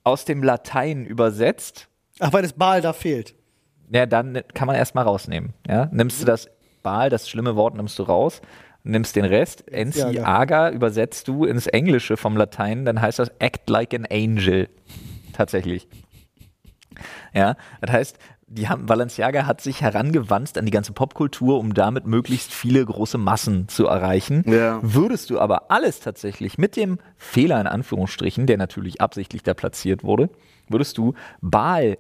aus 0.05 0.25
dem 0.25 0.43
Latein 0.43 1.05
übersetzt, 1.07 1.89
Ach, 2.19 2.33
weil 2.33 2.43
das 2.43 2.55
Baal 2.55 2.81
da 2.81 2.93
fehlt. 2.93 3.35
ja, 3.91 4.07
dann 4.07 4.43
kann 4.55 4.67
man 4.67 4.75
erstmal 4.77 5.05
rausnehmen. 5.05 5.53
Ja? 5.67 5.89
Nimmst 5.93 6.21
du 6.21 6.25
das 6.27 6.49
Baal, 6.83 7.09
das 7.11 7.29
schlimme 7.29 7.55
Wort, 7.57 7.75
nimmst 7.77 7.99
du 7.99 8.03
raus, 8.03 8.41
nimmst 8.83 9.15
den 9.17 9.25
Rest, 9.25 9.65
NC 9.71 9.97
Ja, 9.97 10.11
ja. 10.11 10.25
Aga 10.25 10.71
übersetzt 10.71 11.29
du 11.29 11.45
ins 11.45 11.67
Englische 11.69 12.17
vom 12.17 12.37
Latein, 12.37 12.85
dann 12.85 13.01
heißt 13.01 13.19
das 13.21 13.31
Act 13.39 13.69
like 13.71 13.95
an 13.95 14.07
Angel. 14.11 14.69
Tatsächlich. 15.33 15.87
Ja, 17.35 17.57
das 17.81 17.91
heißt, 17.93 18.19
die 18.49 18.69
haben, 18.69 18.87
Balenciaga 18.87 19.45
hat 19.45 19.61
sich 19.61 19.81
herangewandt 19.81 20.57
an 20.57 20.67
die 20.67 20.71
ganze 20.71 20.93
Popkultur, 20.93 21.59
um 21.59 21.75
damit 21.75 22.07
möglichst 22.07 22.55
viele 22.55 22.85
große 22.85 23.19
Massen 23.19 23.69
zu 23.69 23.87
erreichen. 23.87 24.45
Ja. 24.47 24.79
Würdest 24.83 25.31
du 25.31 25.41
aber 25.41 25.71
alles 25.71 25.99
tatsächlich 25.99 26.57
mit 26.57 26.77
dem 26.77 26.99
Fehler 27.17 27.61
in 27.61 27.67
Anführungsstrichen, 27.67 28.47
der 28.47 28.57
natürlich 28.57 29.01
absichtlich 29.01 29.43
da 29.43 29.55
platziert 29.55 30.05
wurde, 30.05 30.31
würdest 30.69 30.97
du 30.97 31.15
Baal 31.41 31.99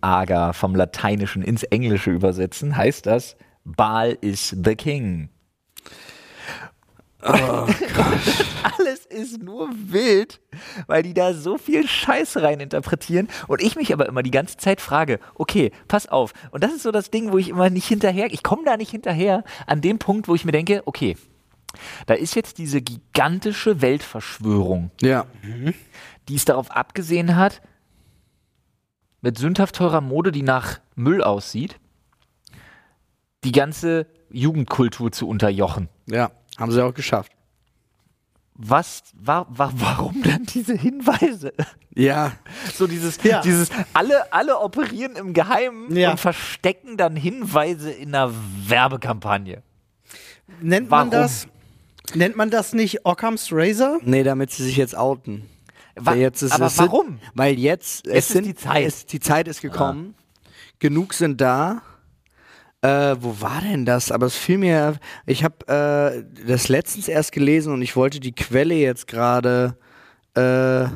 Aga 0.00 0.52
vom 0.52 0.76
Lateinischen 0.76 1.42
ins 1.42 1.64
Englische 1.64 2.10
übersetzen, 2.10 2.76
heißt 2.76 3.06
das 3.06 3.36
Baal 3.64 4.16
is 4.20 4.50
the 4.50 4.76
King. 4.76 5.30
Alles 8.78 9.06
ist 9.06 9.42
nur 9.42 9.70
wild, 9.72 10.40
weil 10.86 11.02
die 11.02 11.14
da 11.14 11.34
so 11.34 11.56
viel 11.58 11.86
Scheiß 11.86 12.38
rein 12.38 12.60
interpretieren 12.60 13.28
und 13.48 13.62
ich 13.62 13.76
mich 13.76 13.92
aber 13.92 14.06
immer 14.06 14.22
die 14.22 14.30
ganze 14.30 14.56
Zeit 14.56 14.80
frage, 14.80 15.20
okay, 15.34 15.70
pass 15.88 16.08
auf. 16.08 16.32
Und 16.50 16.64
das 16.64 16.72
ist 16.72 16.82
so 16.82 16.90
das 16.90 17.10
Ding, 17.10 17.30
wo 17.32 17.38
ich 17.38 17.48
immer 17.48 17.70
nicht 17.70 17.86
hinterher, 17.86 18.32
ich 18.32 18.42
komme 18.42 18.62
da 18.64 18.76
nicht 18.76 18.90
hinterher 18.90 19.44
an 19.66 19.80
dem 19.80 19.98
Punkt, 19.98 20.26
wo 20.28 20.34
ich 20.34 20.44
mir 20.44 20.52
denke, 20.52 20.82
okay, 20.84 21.16
da 22.06 22.14
ist 22.14 22.34
jetzt 22.34 22.58
diese 22.58 22.82
gigantische 22.82 23.80
Weltverschwörung, 23.80 24.90
Ja. 25.00 25.26
die 26.28 26.34
es 26.34 26.44
darauf 26.44 26.70
abgesehen 26.70 27.36
hat, 27.36 27.62
mit 29.20 29.38
sündhaft 29.38 29.76
teurer 29.76 30.00
Mode, 30.00 30.32
die 30.32 30.42
nach 30.42 30.80
Müll 30.96 31.22
aussieht, 31.22 31.78
die 33.44 33.52
ganze 33.52 34.06
Jugendkultur 34.30 35.12
zu 35.12 35.28
unterjochen. 35.28 35.88
Ja. 36.06 36.30
Haben 36.58 36.72
sie 36.72 36.84
auch 36.84 36.94
geschafft. 36.94 37.32
Was, 38.54 39.02
wa, 39.14 39.46
wa, 39.48 39.72
warum 39.74 40.22
dann 40.22 40.44
diese 40.44 40.74
Hinweise? 40.74 41.52
Ja. 41.94 42.32
So 42.74 42.86
dieses, 42.86 43.22
Ja. 43.22 43.40
dieses, 43.40 43.70
alle, 43.94 44.30
alle 44.32 44.58
operieren 44.60 45.16
im 45.16 45.32
Geheimen 45.32 45.94
Ja. 45.96 46.12
und 46.12 46.20
verstecken 46.20 46.96
dann 46.96 47.16
Hinweise 47.16 47.90
in 47.90 48.14
einer 48.14 48.32
Werbekampagne. 48.66 49.62
Nennt 50.60 50.90
Warum? 50.90 51.08
man 51.08 51.10
das? 51.10 51.48
Nennt 52.14 52.36
man 52.36 52.50
das 52.50 52.74
nicht 52.74 53.06
Occam's 53.06 53.48
Razor? 53.52 53.98
Nee, 54.02 54.22
damit 54.22 54.50
sie 54.50 54.64
sich 54.64 54.76
jetzt 54.76 54.94
outen. 54.94 55.48
Wa 55.94 56.14
jetzt 56.14 56.42
ist, 56.42 56.52
aber 56.52 56.66
es 56.66 56.76
sind- 56.76 56.86
warum? 56.86 57.18
Weil 57.34 57.58
jetzt, 57.58 58.06
es 58.06 58.26
ist 58.26 58.28
sind, 58.28 58.44
die 58.46 58.54
Zeit. 58.54 58.86
Es, 58.86 59.06
die 59.06 59.20
Zeit 59.20 59.48
ist 59.48 59.62
gekommen. 59.62 60.14
Genug 60.78 61.14
sind 61.14 61.40
da. 61.40 61.82
Äh, 62.82 63.16
wo 63.20 63.40
war 63.40 63.60
denn 63.60 63.86
das? 63.86 64.10
Aber 64.10 64.26
es 64.26 64.36
fiel 64.36 64.58
mir, 64.58 64.96
ich 65.24 65.44
habe 65.44 65.66
äh, 65.68 66.46
das 66.46 66.68
letztens 66.68 67.08
erst 67.08 67.32
gelesen 67.32 67.72
und 67.72 67.80
ich 67.80 67.94
wollte 67.94 68.18
die 68.18 68.34
Quelle 68.34 68.74
jetzt 68.74 69.06
gerade 69.06 69.76
äh, 70.34 70.86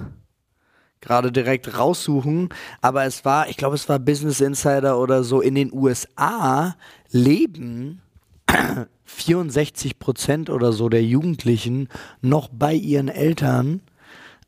gerade 1.00 1.30
direkt 1.30 1.78
raussuchen. 1.78 2.48
Aber 2.80 3.04
es 3.04 3.24
war, 3.24 3.48
ich 3.48 3.56
glaube, 3.56 3.76
es 3.76 3.88
war 3.88 3.98
Business 4.00 4.40
Insider 4.40 4.98
oder 4.98 5.22
so. 5.22 5.40
In 5.40 5.54
den 5.54 5.72
USA 5.72 6.76
leben 7.10 8.02
64 9.04 10.00
Prozent 10.00 10.50
oder 10.50 10.72
so 10.72 10.88
der 10.88 11.04
Jugendlichen 11.04 11.88
noch 12.20 12.48
bei 12.48 12.74
ihren 12.74 13.08
Eltern, 13.08 13.80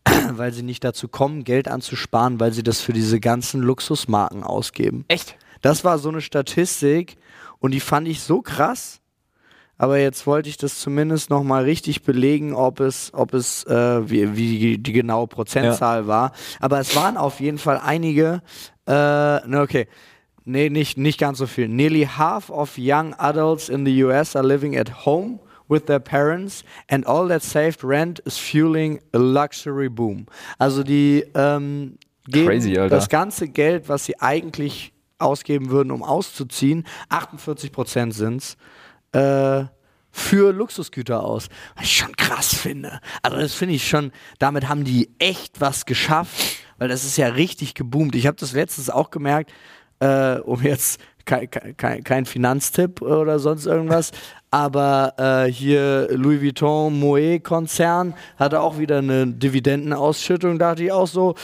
weil 0.33 0.53
sie 0.53 0.65
nicht 0.65 0.83
dazu 0.83 1.07
kommen, 1.07 1.45
Geld 1.45 1.69
anzusparen, 1.69 2.41
weil 2.41 2.53
sie 2.53 2.65
das 2.65 2.81
für 2.81 2.93
diese 2.93 3.21
ganzen 3.21 3.63
Luxusmarken 3.63 4.43
ausgeben. 4.43 5.05
Echt? 5.07 5.37
Das 5.63 5.85
war 5.85 5.99
so 5.99 6.09
eine 6.09 6.21
Statistik 6.21 7.17
und 7.61 7.73
die 7.73 7.81
fand 7.81 8.09
ich 8.09 8.21
so 8.21 8.43
krass. 8.43 9.01
Aber 9.81 9.99
jetzt 9.99 10.27
wollte 10.27 10.49
ich 10.49 10.57
das 10.57 10.81
zumindest 10.81 11.31
nochmal 11.31 11.63
richtig 11.63 12.03
belegen, 12.03 12.53
ob 12.53 12.81
es, 12.81 13.13
ob 13.15 13.33
es, 13.33 13.65
äh, 13.65 14.11
wie, 14.11 14.37
wie 14.37 14.59
die, 14.59 14.83
die 14.83 14.93
genaue 14.93 15.29
Prozentzahl 15.29 16.09
war. 16.09 16.33
Aber 16.59 16.81
es 16.81 16.97
waren 16.97 17.17
auf 17.17 17.39
jeden 17.39 17.59
Fall 17.59 17.81
einige, 17.83 18.43
äh, 18.89 18.93
ne, 18.93 19.61
okay. 19.61 19.87
Nee, 20.45 20.71
nicht, 20.71 20.97
nicht 20.97 21.21
ganz 21.21 21.39
so 21.39 21.47
viel. 21.47 21.69
Nearly 21.69 22.07
half 22.07 22.51
of 22.51 22.77
young 22.77 23.15
adults 23.19 23.69
in 23.69 23.85
the 23.85 24.03
US 24.03 24.35
are 24.35 24.45
living 24.45 24.77
at 24.77 25.05
home 25.05 25.41
with 25.69 25.85
their 25.85 26.01
parents 26.01 26.65
and 26.89 27.07
all 27.07 27.29
that 27.29 27.43
saved 27.43 27.85
rent 27.85 28.19
is 28.21 28.39
fueling 28.39 28.99
a 29.13 29.19
luxury 29.19 29.89
boom. 29.89 30.27
Also 30.59 30.83
die 30.83 31.25
ähm, 31.35 31.99
geben 32.27 32.47
Crazy, 32.47 32.73
das 32.73 33.09
ganze 33.11 33.49
Geld, 33.49 33.89
was 33.89 34.07
sie 34.07 34.19
eigentlich 34.21 34.93
ausgeben 35.19 35.71
würden, 35.71 35.91
um 35.91 36.03
auszuziehen, 36.03 36.85
48 37.09 37.73
Prozent 37.73 38.15
sind's, 38.15 38.57
äh, 39.13 39.65
für 40.11 40.53
Luxusgüter 40.53 41.23
aus. 41.23 41.49
Was 41.77 41.85
ich 41.85 41.97
schon 41.97 42.17
krass 42.17 42.55
finde. 42.55 43.01
Also 43.23 43.39
das 43.39 43.55
finde 43.55 43.75
ich 43.75 43.89
schon, 43.89 44.13
damit 44.39 44.69
haben 44.69 44.85
die 44.85 45.11
echt 45.19 45.61
was 45.61 45.87
geschafft, 45.87 46.59
weil 46.79 46.89
das 46.89 47.05
ist 47.05 47.17
ja 47.17 47.29
richtig 47.29 47.75
geboomt. 47.75 48.15
Ich 48.15 48.27
habe 48.27 48.37
das 48.37 48.53
letztens 48.53 48.91
auch 48.91 49.11
gemerkt, 49.11 49.53
äh, 50.01 50.39
um 50.39 50.63
jetzt 50.63 51.01
kein, 51.25 51.49
kein, 51.51 52.03
kein 52.05 52.25
Finanztipp 52.25 53.03
oder 53.03 53.39
sonst 53.39 53.67
irgendwas, 53.67 54.13
aber 54.51 55.13
äh, 55.19 55.53
hier 55.53 56.09
Louis 56.11 56.41
Vuitton 56.41 56.99
Moet 56.99 57.45
Konzern 57.45 58.15
hatte 58.39 58.61
auch 58.61 58.79
wieder 58.79 58.99
eine 58.99 59.27
Dividendenausschüttung, 59.27 60.59
dachte 60.59 60.85
ich 60.85 60.93
auch 60.93 61.07
so, 61.07 61.35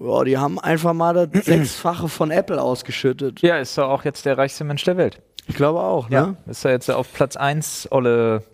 ja, 0.00 0.24
die 0.24 0.38
haben 0.38 0.58
einfach 0.58 0.92
mal 0.92 1.28
das 1.28 1.44
Sechsfache 1.44 2.08
von 2.08 2.30
Apple 2.30 2.60
ausgeschüttet. 2.60 3.40
Ja, 3.42 3.58
ist 3.58 3.76
doch 3.76 3.88
auch 3.88 4.04
jetzt 4.04 4.24
der 4.24 4.38
reichste 4.38 4.64
Mensch 4.64 4.84
der 4.84 4.96
Welt. 4.96 5.20
Ich 5.46 5.54
glaube 5.54 5.80
auch, 5.80 6.08
ne? 6.08 6.36
Ist 6.46 6.64
er 6.64 6.72
jetzt 6.72 6.90
auf 6.90 7.12
Platz 7.12 7.36
1, 7.36 7.88
Olle, 7.90 8.44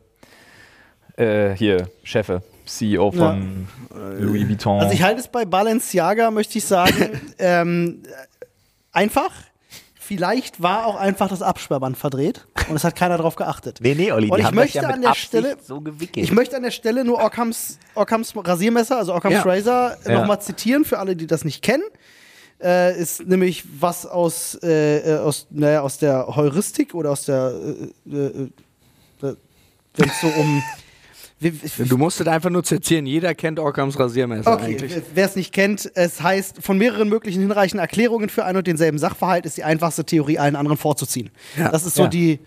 äh, 1.17 1.51
hier, 1.51 1.89
Chefe, 2.03 2.43
CEO 2.65 3.11
von 3.13 3.69
Louis 4.19 4.49
Vuitton. 4.49 4.81
Also 4.81 4.93
ich 4.93 5.03
halte 5.03 5.21
es 5.21 5.29
bei 5.29 5.45
Balenciaga, 5.45 6.31
möchte 6.31 6.59
ich 6.59 6.65
sagen, 6.65 7.21
ähm, 7.39 8.03
einfach. 8.93 9.31
Vielleicht 10.07 10.63
war 10.63 10.87
auch 10.87 10.97
einfach 10.97 11.29
das 11.29 11.43
Absperrband 11.43 11.97
verdreht 11.99 12.47
und 12.69 12.77
es 12.77 12.85
hat 12.85 12.95
keiner 12.97 13.17
darauf 13.17 13.35
geachtet. 13.37 13.79
nee, 13.81 13.95
nee, 13.95 14.13
Olli, 14.13 14.31
Und 14.31 14.39
ich 14.39 14.45
haben 14.45 14.55
das 14.57 14.65
möchte 14.65 14.79
ja 14.79 14.87
mit 14.87 14.95
an 14.95 15.01
der 15.03 15.11
Absicht 15.11 15.27
Stelle, 15.29 15.57
so 15.63 15.81
gewickelt. 15.81 16.25
ich 16.25 16.33
möchte 16.33 16.57
an 16.57 16.63
der 16.63 16.71
Stelle 16.71 17.05
nur 17.05 17.19
Occams, 17.23 17.79
Occams 17.95 18.33
Rasiermesser, 18.37 18.99
also 18.99 19.15
Occams 19.15 19.35
Ja. 19.35 19.43
Razor, 19.43 19.97
Ja. 20.07 20.21
nochmal 20.21 20.41
zitieren 20.41 20.85
für 20.85 20.99
alle, 20.99 21.17
die 21.17 21.27
das 21.27 21.45
nicht 21.45 21.63
kennen. 21.63 21.83
äh, 22.63 22.99
ist 22.99 23.27
nämlich 23.27 23.65
was 23.81 24.07
aus, 24.07 24.55
äh, 24.63 24.99
äh, 25.17 25.19
aus, 25.19 25.47
naja, 25.51 25.83
aus 25.83 25.99
der 25.99 26.27
Heuristik 26.37 26.95
oder 26.95 27.11
aus 27.11 27.27
der, 27.27 27.53
äh, 28.11 28.17
äh, 28.17 28.49
äh, 29.23 29.37
wenn 29.97 30.09
es 30.09 30.21
so 30.23 30.29
um. 30.29 30.63
Du 31.89 31.97
musstet 31.99 32.29
einfach 32.29 32.51
nur 32.51 32.63
zitieren, 32.65 33.07
jeder 33.07 33.35
kennt 33.35 33.59
Occams 33.59 33.99
Rasiermesser 33.99 34.53
Okay, 34.53 34.65
eigentlich. 34.77 34.93
wer 35.15 35.25
es 35.27 35.37
nicht 35.37 35.53
kennt, 35.53 35.91
es 35.95 36.23
heißt, 36.23 36.63
von 36.63 36.79
mehreren 36.79 37.09
möglichen 37.09 37.41
hinreichenden 37.43 37.81
Erklärungen 37.81 38.29
für 38.29 38.45
einen 38.45 38.59
und 38.59 38.67
denselben 38.67 38.99
Sachverhalt 38.99 39.47
ist 39.47 39.57
die 39.57 39.65
einfachste 39.65 40.05
Theorie 40.05 40.39
allen 40.39 40.57
anderen 40.57 40.79
vorzuziehen. 40.79 41.31
Ja. 41.59 41.71
Das 41.71 41.85
ist 41.87 41.95
so 41.97 42.03
Ja. 42.05 42.09
die, 42.09 42.39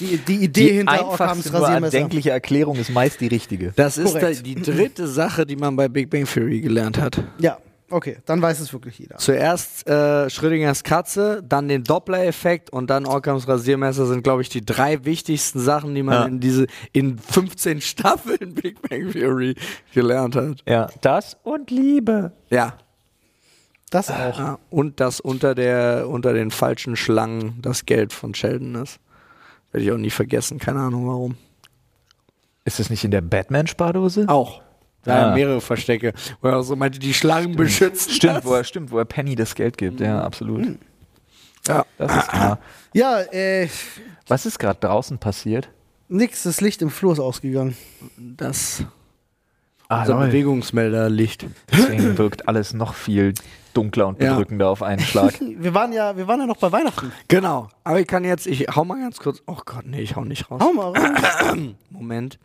die, 0.00 0.16
die 0.18 0.36
Idee 0.44 0.68
Die 0.68 0.72
hinter 0.78 1.02
nur 1.02 1.20
Rasiermesser. 1.20 1.96
erdenkliche 1.96 2.30
Erklärung 2.30 2.76
ist 2.76 2.90
meist 2.90 3.20
die 3.20 3.26
richtige. 3.26 3.72
Das 3.76 3.98
ist 3.98 4.12
Korrekt. 4.12 4.46
die 4.46 4.54
dritte 4.54 5.06
Sache, 5.08 5.46
die 5.46 5.56
man 5.56 5.74
bei 5.76 5.88
Big 5.88 6.10
Bang 6.10 6.24
Theory 6.26 6.60
gelernt 6.60 6.98
hat. 7.00 7.22
Ja, 7.38 7.58
okay, 7.94 8.18
dann 8.26 8.42
weiß 8.42 8.60
es 8.60 8.72
wirklich 8.72 8.98
jeder. 8.98 9.16
Zuerst 9.18 9.88
äh, 9.88 10.28
Schrödingers 10.28 10.82
Katze, 10.84 11.42
dann 11.46 11.68
den 11.68 11.84
Doppler-Effekt 11.84 12.70
und 12.70 12.90
dann 12.90 13.06
Occams 13.06 13.46
Rasiermesser 13.48 14.06
sind, 14.06 14.22
glaube 14.22 14.42
ich, 14.42 14.48
die 14.48 14.64
drei 14.64 15.04
wichtigsten 15.04 15.60
Sachen, 15.60 15.94
die 15.94 16.02
man 16.02 16.14
Ja. 16.14 16.24
in 16.26 16.40
diese 16.40 16.66
in 16.92 17.18
15 17.18 17.80
Staffeln 17.82 18.54
Big 18.54 18.82
Bang 18.88 19.10
Theory 19.12 19.54
gelernt 19.92 20.36
hat. 20.36 20.62
Ja, 20.66 20.88
das 21.00 21.36
und 21.42 21.70
Liebe. 21.70 22.32
Ja. 22.50 22.76
Das 23.90 24.10
auch. 24.10 24.38
ja. 24.38 24.58
Und 24.70 24.98
dass 24.98 25.20
unter 25.20 25.54
der 25.54 26.08
unter 26.08 26.32
den 26.32 26.50
falschen 26.50 26.96
Schlangen 26.96 27.58
das 27.62 27.86
Geld 27.86 28.12
von 28.12 28.34
Sheldon 28.34 28.74
ist. 28.74 28.98
Werde 29.70 29.84
ich 29.86 29.92
auch 29.92 29.98
nie 29.98 30.10
vergessen, 30.10 30.58
keine 30.58 30.80
Ahnung 30.80 31.06
warum. 31.06 31.36
Ist 32.64 32.80
es 32.80 32.90
nicht 32.90 33.04
in 33.04 33.10
der 33.12 33.20
Batman-Spardose? 33.20 34.24
Auch. 34.28 34.62
Da 35.04 35.30
Ah. 35.32 35.34
mehrere 35.34 35.60
Verstecke. 35.60 36.12
Wo 36.40 36.48
er 36.48 36.58
auch 36.58 36.62
so 36.62 36.76
meinte, 36.76 36.98
die 36.98 37.14
Schlangen 37.14 37.56
beschützen. 37.56 38.12
Stimmt, 38.12 38.36
das. 38.38 38.44
wo 38.44 38.54
er, 38.54 38.64
stimmt, 38.64 38.90
wo 38.90 38.98
er 38.98 39.04
Penny 39.04 39.34
das 39.36 39.54
Geld 39.54 39.76
gibt. 39.78 40.00
Ja, 40.00 40.22
absolut. 40.22 40.78
Ja. 41.66 41.84
Das 41.98 42.16
ist 42.16 42.28
klar. 42.28 42.58
Ja, 42.92 43.20
äh, 43.20 43.68
Was 44.28 44.46
ist 44.46 44.58
gerade 44.58 44.78
draußen 44.80 45.18
passiert? 45.18 45.68
nix, 46.08 46.42
das 46.44 46.60
Licht 46.60 46.80
im 46.82 46.90
Flur 46.90 47.12
ist 47.14 47.18
ausgegangen. 47.18 47.76
Das 48.16 48.84
Ah, 49.88 50.00
unser 50.02 50.16
Bewegungsmelderlicht. 50.18 51.46
Deswegen 51.70 52.16
wirkt 52.16 52.48
alles 52.48 52.72
noch 52.72 52.94
viel 52.94 53.34
dunkler 53.74 54.06
und 54.08 54.22
Ja. 54.22 54.30
bedrückender 54.32 54.68
auf 54.68 54.82
einen 54.82 55.00
Schlag. 55.00 55.34
Wir 55.40 55.74
waren 55.74 55.92
ja, 55.92 56.16
wir 56.16 56.26
waren 56.28 56.40
ja 56.40 56.46
noch 56.46 56.56
bei 56.56 56.70
Weihnachten. 56.72 57.12
Genau. 57.28 57.68
Aber 57.84 58.00
ich 58.00 58.06
kann 58.06 58.24
jetzt, 58.24 58.46
ich 58.46 58.66
hau 58.74 58.84
mal 58.84 58.98
ganz 59.00 59.18
kurz. 59.18 59.42
Oh 59.46 59.58
Gott, 59.64 59.84
nee, 59.86 60.00
ich 60.00 60.16
hau 60.16 60.24
nicht 60.24 60.50
raus. 60.50 60.60
Hau 60.62 60.72
mal 60.72 60.92
rein. 60.92 61.74
Moment. 61.90 62.38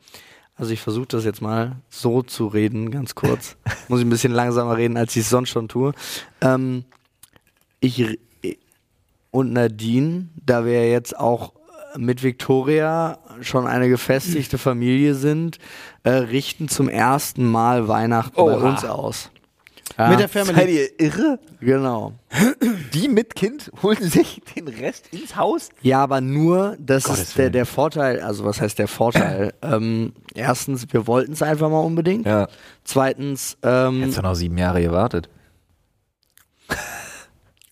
Also 0.60 0.74
ich 0.74 0.82
versuche 0.82 1.08
das 1.08 1.24
jetzt 1.24 1.42
mal 1.42 1.78
so 1.90 2.22
zu 2.22 2.48
reden, 2.48 2.92
ganz 2.92 3.16
kurz. 3.16 3.56
Muss 3.88 4.02
ich 4.02 4.06
ein 4.06 4.10
bisschen 4.10 4.34
langsamer 4.34 4.76
reden, 4.76 4.98
als 4.98 5.16
ich 5.16 5.22
es 5.24 5.30
sonst 5.30 5.50
schon 5.50 5.70
tue. 5.70 5.94
Ähm, 6.42 6.84
ich 7.80 8.00
r- 8.02 8.18
und 9.32 9.54
Nadine, 9.54 10.28
da 10.46 10.66
wir 10.66 10.90
jetzt 10.90 11.18
auch 11.18 11.54
mit 11.96 12.24
Victoria 12.24 13.20
schon 13.42 13.68
eine 13.68 13.88
gefestigte 13.88 14.58
Familie 14.58 15.16
sind, 15.16 15.60
äh, 16.04 16.10
richten 16.10 16.68
zum 16.68 16.90
ersten 16.90 17.50
Mal 17.50 17.88
Weihnachten 17.88 18.36
bei 18.36 18.42
Oha. 18.58 18.70
uns 18.70 18.84
aus. 18.84 19.32
Ja, 20.00 20.08
Mit 20.10 20.20
der 20.22 20.30
Family. 20.30 20.56
Seid 20.56 20.70
ihr 20.70 21.00
irre? 21.00 21.40
genau. 21.60 22.14
Die 22.94 23.10
mit 23.10 23.36
Kind 23.36 23.70
holen 23.84 24.02
sich 24.02 24.42
den 24.56 24.70
Rest 24.70 25.08
ins 25.12 25.36
Haus? 25.36 25.68
Ja, 25.82 26.02
aber 26.02 26.22
nur, 26.22 26.78
das 26.80 27.04
Gottes 27.04 27.20
ist 27.24 27.38
der, 27.38 27.50
der 27.50 27.66
Vorteil, 27.66 28.22
also 28.22 28.46
was 28.46 28.62
heißt 28.62 28.80
der 28.80 28.88
Vorteil? 28.88 29.54
ähm, 29.62 30.14
erstens, 30.34 30.88
wir 30.92 31.06
wollten 31.06 31.34
es 31.34 31.42
einfach 31.42 31.70
mal 31.70 31.82
unbedingt. 31.82 32.26
Ja. 32.26 32.48
Zweitens, 32.86 33.58
ähm, 33.62 34.02
Jetzt 34.02 34.22
noch 34.22 34.36
sieben 34.36 34.58
Jahre 34.58 34.82
gewartet. 34.82 35.28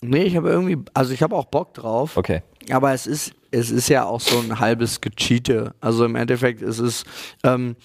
nee, 0.01 0.23
ich 0.23 0.35
habe 0.35 0.49
irgendwie, 0.49 0.77
also 0.93 1.13
ich 1.13 1.23
habe 1.23 1.35
auch 1.35 1.45
Bock 1.45 1.73
drauf, 1.73 2.17
Okay. 2.17 2.43
aber 2.69 2.91
es 2.93 3.07
ist, 3.07 3.31
es 3.51 3.71
ist 3.71 3.87
ja 3.89 4.03
auch 4.05 4.19
so 4.19 4.37
ein 4.39 4.59
halbes 4.59 4.99
Gecheate. 5.01 5.73
Also 5.79 6.03
im 6.05 6.15
Endeffekt 6.15 6.61
ist 6.61 6.79
es, 6.79 7.03
ähm, 7.43 7.75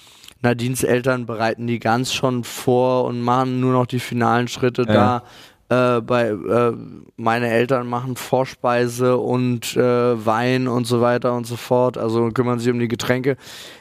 Nadines 0.43 0.83
Eltern 0.83 1.27
bereiten 1.27 1.67
die 1.67 1.79
ganz 1.79 2.13
schon 2.13 2.45
vor 2.45 3.05
und 3.05 3.21
machen 3.21 3.61
nur 3.61 3.73
noch 3.73 3.87
die 3.87 4.01
finalen 4.01 4.49
Schritte 4.49 4.83
Ja. 4.87 5.23
da. 5.69 5.97
Äh, 5.97 6.01
bei 6.03 6.27
äh, 6.29 6.73
meine 7.17 7.49
Eltern 7.49 7.87
machen 7.87 8.17
Vorspeise 8.17 9.17
und 9.17 9.75
äh, 9.77 10.27
Wein 10.27 10.69
und 10.69 10.85
so 10.87 11.01
weiter 11.01 11.33
und 11.35 11.47
so 11.47 11.57
fort. 11.57 11.97
Also 11.97 12.29
kümmern 12.31 12.59
sich 12.59 12.71
um 12.71 12.79
die 12.79 12.89
Getränke. 12.89 13.37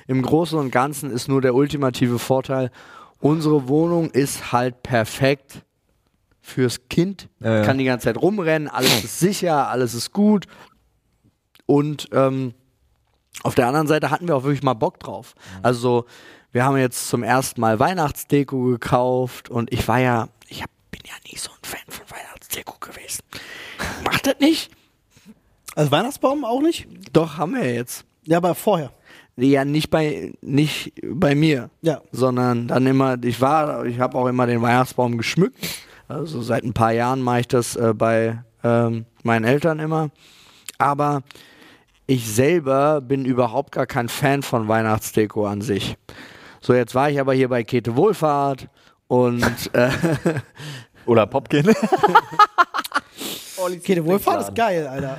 Im 0.07 0.21
Großen 0.21 0.57
und 0.57 0.71
Ganzen 0.71 1.11
ist 1.11 1.27
nur 1.27 1.41
der 1.41 1.53
ultimative 1.53 2.17
Vorteil. 2.17 2.71
Unsere 3.19 3.67
Wohnung 3.67 4.09
ist 4.11 4.53
halt 4.53 4.83
perfekt 4.83 5.63
fürs 6.39 6.87
Kind. 6.89 7.27
Ja, 7.39 7.57
ja. 7.57 7.63
Kann 7.63 7.77
die 7.77 7.83
ganze 7.85 8.05
Zeit 8.05 8.17
rumrennen, 8.17 8.67
alles 8.69 9.03
ist 9.03 9.19
sicher, 9.19 9.67
alles 9.67 9.93
ist 9.93 10.11
gut. 10.13 10.45
Und 11.65 12.07
ähm, 12.13 12.53
auf 13.43 13.55
der 13.55 13.67
anderen 13.67 13.87
Seite 13.87 14.11
hatten 14.11 14.27
wir 14.27 14.35
auch 14.35 14.43
wirklich 14.43 14.63
mal 14.63 14.73
Bock 14.73 14.99
drauf. 14.99 15.35
Also 15.61 16.05
wir 16.51 16.65
haben 16.65 16.77
jetzt 16.77 17.07
zum 17.07 17.23
ersten 17.23 17.61
Mal 17.61 17.79
Weihnachtsdeko 17.79 18.63
gekauft 18.65 19.49
und 19.49 19.71
ich 19.71 19.87
war 19.87 19.99
ja, 19.99 20.27
ich 20.47 20.61
hab, 20.61 20.69
bin 20.91 21.01
ja 21.05 21.13
nie 21.29 21.37
so 21.37 21.49
ein 21.51 21.57
Fan 21.63 21.79
von 21.87 22.05
Weihnachtsdeko 22.09 22.75
gewesen. 22.79 23.21
Macht 24.03 24.27
das 24.27 24.39
nicht? 24.39 24.71
Also 25.75 25.91
Weihnachtsbaum 25.91 26.43
auch 26.43 26.61
nicht? 26.61 26.87
Doch, 27.13 27.37
haben 27.37 27.53
wir 27.55 27.73
jetzt. 27.73 28.03
Ja, 28.23 28.37
aber 28.37 28.55
vorher. 28.55 28.91
Ja, 29.37 29.63
nicht 29.63 29.89
bei, 29.89 30.33
nicht 30.41 30.93
bei 31.03 31.33
mir, 31.35 31.69
Ja. 31.81 32.01
sondern 32.11 32.67
dann 32.67 32.85
immer, 32.85 33.17
ich 33.23 33.39
war, 33.39 33.85
ich 33.85 33.99
habe 33.99 34.17
auch 34.17 34.27
immer 34.27 34.45
den 34.45 34.61
Weihnachtsbaum 34.61 35.17
geschmückt. 35.17 35.57
Also 36.09 36.41
seit 36.41 36.63
ein 36.63 36.73
paar 36.73 36.91
Jahren 36.91 37.21
mache 37.21 37.39
ich 37.39 37.47
das 37.47 37.77
äh, 37.77 37.93
bei 37.95 38.43
ähm, 38.63 39.05
meinen 39.23 39.45
Eltern 39.45 39.79
immer. 39.79 40.09
Aber 40.77 41.21
ich 42.05 42.29
selber 42.29 42.99
bin 42.99 43.23
überhaupt 43.23 43.71
gar 43.71 43.85
kein 43.85 44.09
Fan 44.09 44.43
von 44.43 44.67
Weihnachtsdeko 44.67 45.47
an 45.47 45.61
sich. 45.61 45.95
So, 46.61 46.73
jetzt 46.73 46.93
war 46.95 47.09
ich 47.09 47.19
aber 47.19 47.33
hier 47.33 47.49
bei 47.49 47.63
Käthe 47.63 47.95
Wohlfahrt 47.95 48.67
und 49.07 49.43
äh, 49.73 49.89
Oder 51.05 51.25
Popkin. 51.25 51.73
Okay, 53.57 53.95
der 53.95 54.05
Wohlfahrt 54.05 54.41
ist 54.41 54.55
geil, 54.55 54.87
Alter. 54.87 55.17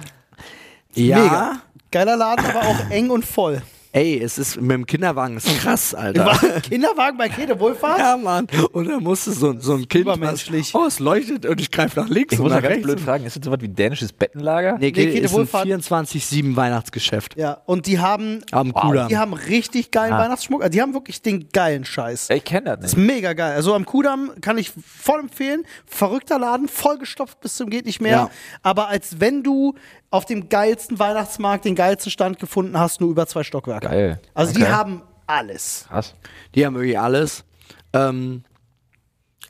ja, 0.95 1.19
Mega. 1.19 1.63
Geiler 1.91 2.17
Laden, 2.17 2.47
aber 2.47 2.61
auch 2.61 2.91
eng 2.91 3.11
und 3.11 3.25
voll. 3.25 3.63
Ey, 3.93 4.21
es 4.23 4.39
ist 4.39 4.61
mit 4.61 4.71
dem 4.71 4.87
Kinderwagen 4.87 5.37
ist 5.37 5.47
krass, 5.61 5.95
Alter. 5.95 6.35
Kinderwagen 6.63 7.17
bei 7.19 7.29
Käthe 7.29 7.59
Wohlfahrt? 7.61 7.99
Ja, 7.99 8.17
Mann. 8.17 8.47
Und 8.73 8.89
da 8.89 8.99
musste 8.99 9.33
so, 9.33 9.55
so 9.59 9.75
ein 9.75 9.87
Kind. 9.89 10.03
Übermenschlich. 10.03 10.73
Was, 10.75 10.81
oh, 10.81 10.87
es 10.87 10.99
leuchtet 10.99 11.47
und 11.47 11.61
ich 11.61 11.71
greife 11.71 12.01
nach 12.01 12.09
links 12.09 12.33
Ich 12.33 12.39
und 12.39 12.45
muss 12.45 12.51
nach 12.53 12.57
mal 12.57 12.63
ganz 12.63 12.73
rechts. 12.77 12.87
blöd 12.87 13.01
fragen, 13.01 13.25
ist 13.27 13.37
das 13.37 13.45
sowas 13.45 13.59
wie 13.61 13.69
dänisches 13.69 14.13
Bettenlager? 14.13 14.73
Nee, 14.75 14.87
Nee, 14.87 14.93
Käthe 14.93 15.13
Käthe 15.13 15.25
ist 15.27 15.35
Wohlfahrt- 15.35 15.67
24-7 15.67 16.57
Weihnachtsgeschäft. 16.57 17.37
Ja, 17.37 17.61
und 17.67 17.87
die 17.87 17.99
haben, 17.99 18.43
Am 18.51 18.73
Kudamm. 18.73 19.09
die 19.09 19.17
haben 19.19 19.35
richtig 19.35 19.91
geilen 19.91 20.13
Ah. 20.15 20.21
Weihnachtsschmuck. 20.25 20.63
Also 20.63 20.73
die 20.73 20.81
haben 20.83 20.95
wirklich 20.95 21.21
den 21.23 21.49
geilen 21.53 21.85
Scheiß. 21.85 22.31
Ich 22.31 22.45
kenne 22.45 22.65
das 22.71 22.77
Das 22.81 22.87
ist 22.93 22.97
nicht. 22.97 23.07
mega 23.07 23.33
geil. 23.35 23.53
Also 23.55 23.75
am 23.75 23.85
Kudamm 23.85 24.33
kann 24.41 24.57
ich 24.59 24.73
voll 24.87 25.21
empfehlen. 25.21 25.65
Verrückter 25.87 26.39
Laden, 26.39 26.69
vollgestopft 26.69 27.41
bis 27.41 27.57
zum 27.57 27.69
geht 27.71 27.87
nicht 27.87 28.01
mehr. 28.01 28.13
Ja. 28.13 28.31
Aber 28.63 28.89
als 28.89 29.21
wenn 29.21 29.43
du 29.43 29.75
auf 30.13 30.25
dem 30.27 30.49
geilsten 30.49 30.99
Weihnachtsmarkt 30.99 31.65
den 31.65 31.75
geilsten 31.75 32.13
Stand 32.13 32.39
gefunden 32.39 32.79
hast, 32.79 33.01
nur 33.01 33.11
über 33.11 33.27
zwei 33.27 33.43
Stockwerke. 33.43 33.89
Geil. 33.89 34.21
Also 34.35 34.55
die 34.55 34.63
Okay. 34.63 34.71
haben 34.73 35.03
alles. 35.27 35.87
Krass. 35.89 36.15
Die 36.55 36.65
haben 36.65 36.75
wirklich 36.75 36.99
alles. 36.99 37.45
Ähm, 37.93 38.45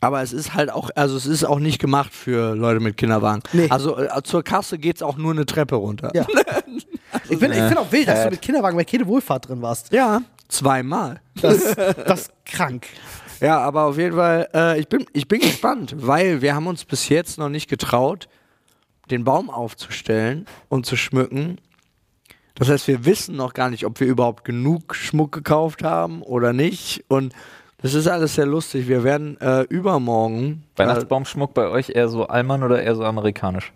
aber 0.00 0.22
es 0.22 0.32
ist 0.32 0.54
halt 0.54 0.70
auch, 0.70 0.90
also 0.96 1.16
es 1.16 1.26
ist 1.26 1.44
auch 1.44 1.58
nicht 1.58 1.78
gemacht 1.78 2.12
für 2.12 2.54
Leute 2.56 2.80
mit 2.80 2.96
Kinderwagen. 2.96 3.42
Nee. 3.52 3.68
Also 3.70 3.98
äh, 3.98 4.08
zur 4.24 4.42
Kasse 4.42 4.78
geht 4.78 4.96
es 4.96 5.02
auch 5.02 5.16
nur 5.16 5.32
eine 5.32 5.46
Treppe 5.46 5.74
runter. 5.76 6.10
Ja. 6.14 6.26
ich 7.28 7.38
finde 7.38 7.56
ich 7.56 7.62
find 7.62 7.78
auch 7.78 7.90
wild, 7.92 8.08
dass 8.08 8.16
du 8.16 8.22
Fett. 8.22 8.30
mit 8.32 8.42
Kinderwagen 8.42 8.76
bei 8.76 8.84
Käthe 8.84 9.06
Wohlfahrt 9.06 9.48
drin 9.48 9.62
warst. 9.62 9.92
Ja, 9.92 10.22
zweimal. 10.48 11.20
Das, 11.40 11.74
das 12.06 12.20
ist 12.22 12.32
krank. 12.44 12.86
Ja, 13.40 13.58
aber 13.60 13.84
auf 13.84 13.98
jeden 13.98 14.14
Fall, 14.16 14.48
äh, 14.54 14.78
ich, 14.80 14.88
bin, 14.88 15.06
ich 15.12 15.26
bin 15.26 15.40
gespannt, 15.40 15.94
weil 15.96 16.40
wir 16.42 16.54
haben 16.54 16.66
uns 16.68 16.84
bis 16.84 17.08
jetzt 17.08 17.38
noch 17.38 17.48
nicht 17.48 17.68
getraut, 17.68 18.28
den 19.10 19.24
Baum 19.24 19.50
aufzustellen 19.50 20.46
und 20.68 20.86
zu 20.86 20.96
schmücken. 20.96 21.58
Das 22.54 22.68
heißt, 22.68 22.86
wir 22.88 23.04
wissen 23.04 23.36
noch 23.36 23.54
gar 23.54 23.70
nicht, 23.70 23.86
ob 23.86 23.98
wir 24.00 24.06
überhaupt 24.06 24.44
genug 24.44 24.94
Schmuck 24.94 25.32
gekauft 25.32 25.82
haben 25.82 26.22
oder 26.22 26.52
nicht. 26.52 27.04
Und 27.08 27.34
das 27.78 27.94
ist 27.94 28.06
alles 28.06 28.34
sehr 28.34 28.46
lustig. 28.46 28.88
Wir 28.88 29.04
werden 29.04 29.40
äh, 29.40 29.62
übermorgen. 29.62 30.64
Äh, 30.74 30.80
Weihnachtsbaumschmuck 30.80 31.54
bei 31.54 31.68
euch 31.68 31.90
eher 31.90 32.08
so 32.08 32.26
Allmann 32.26 32.62
oder 32.62 32.82
eher 32.82 32.94
so 32.94 33.04
amerikanisch? 33.04 33.72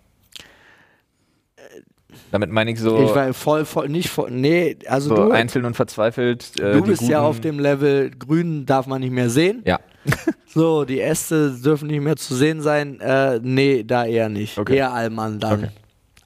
Damit 2.30 2.50
meine 2.50 2.70
ich 2.70 2.80
so, 2.80 3.02
ich 3.02 3.14
war 3.14 3.32
voll, 3.34 3.64
voll, 3.64 3.88
nicht 3.88 4.08
voll. 4.08 4.30
Nee, 4.30 4.76
also 4.88 5.10
so 5.10 5.14
du, 5.16 5.30
einzeln 5.30 5.64
und 5.64 5.74
verzweifelt. 5.74 6.58
Äh, 6.60 6.72
du 6.72 6.82
bist 6.82 7.02
ja 7.02 7.20
auf 7.20 7.40
dem 7.40 7.58
Level, 7.58 8.10
grün 8.10 8.66
darf 8.66 8.86
man 8.86 9.00
nicht 9.00 9.12
mehr 9.12 9.30
sehen. 9.30 9.62
Ja. 9.64 9.80
So, 10.48 10.86
die 10.86 11.00
Äste 11.02 11.50
dürfen 11.52 11.88
nicht 11.88 12.00
mehr 12.00 12.16
zu 12.16 12.34
sehen 12.34 12.62
sein. 12.62 12.98
Äh, 13.00 13.40
nee, 13.42 13.82
da 13.84 14.06
eher 14.06 14.30
nicht. 14.30 14.56
Okay. 14.56 14.76
Eher 14.76 14.90
Allmann 14.90 15.38
dann. 15.38 15.64
Okay. 15.64 15.70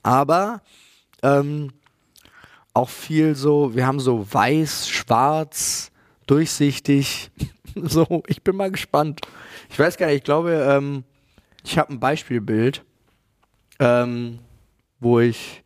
Aber 0.04 0.60
ähm, 1.24 1.72
auch 2.72 2.88
viel 2.88 3.34
so, 3.34 3.74
wir 3.74 3.84
haben 3.88 3.98
so 3.98 4.24
weiß, 4.32 4.88
schwarz, 4.88 5.90
durchsichtig. 6.28 7.32
so, 7.74 8.22
ich 8.28 8.42
bin 8.44 8.54
mal 8.54 8.70
gespannt. 8.70 9.20
Ich 9.68 9.78
weiß 9.78 9.96
gar 9.96 10.06
nicht, 10.06 10.18
ich 10.18 10.22
glaube, 10.24 10.52
ähm, 10.52 11.02
ich 11.64 11.76
habe 11.76 11.92
ein 11.92 11.98
Beispielbild, 11.98 12.84
ähm, 13.80 14.38
wo 15.00 15.18
ich, 15.18 15.64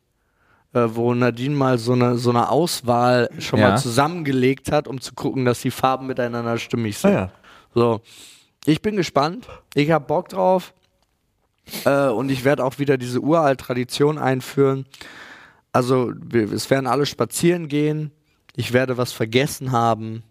äh, 0.72 0.86
wo 0.88 1.12
Nadine 1.12 1.54
mal 1.54 1.76
so 1.76 1.92
eine, 1.92 2.16
so 2.16 2.30
eine 2.30 2.48
Auswahl 2.48 3.28
schon 3.38 3.58
Ja. 3.60 3.70
mal 3.72 3.76
zusammengelegt 3.78 4.72
hat, 4.72 4.88
um 4.88 5.00
zu 5.02 5.12
gucken, 5.14 5.44
dass 5.44 5.60
die 5.60 5.70
Farben 5.70 6.06
miteinander 6.06 6.56
stimmig 6.56 6.96
sind. 6.96 7.10
Ah 7.10 7.14
ja. 7.14 7.30
So, 7.74 8.00
ich 8.64 8.80
bin 8.82 8.96
gespannt. 8.96 9.48
Ich 9.74 9.90
habe 9.90 10.06
Bock 10.06 10.28
drauf. 10.28 10.72
Äh, 11.84 12.08
und 12.08 12.30
ich 12.30 12.44
werde 12.44 12.64
auch 12.64 12.78
wieder 12.78 12.96
diese 12.96 13.20
uralt 13.20 13.60
Tradition 13.60 14.18
einführen. 14.18 14.86
Also, 15.72 16.12
wir, 16.16 16.52
es 16.52 16.70
werden 16.70 16.86
alle 16.86 17.06
spazieren 17.06 17.68
gehen. 17.68 18.12
Ich 18.54 18.72
werde 18.72 18.96
was 18.96 19.12
vergessen 19.12 19.72
haben. 19.72 20.22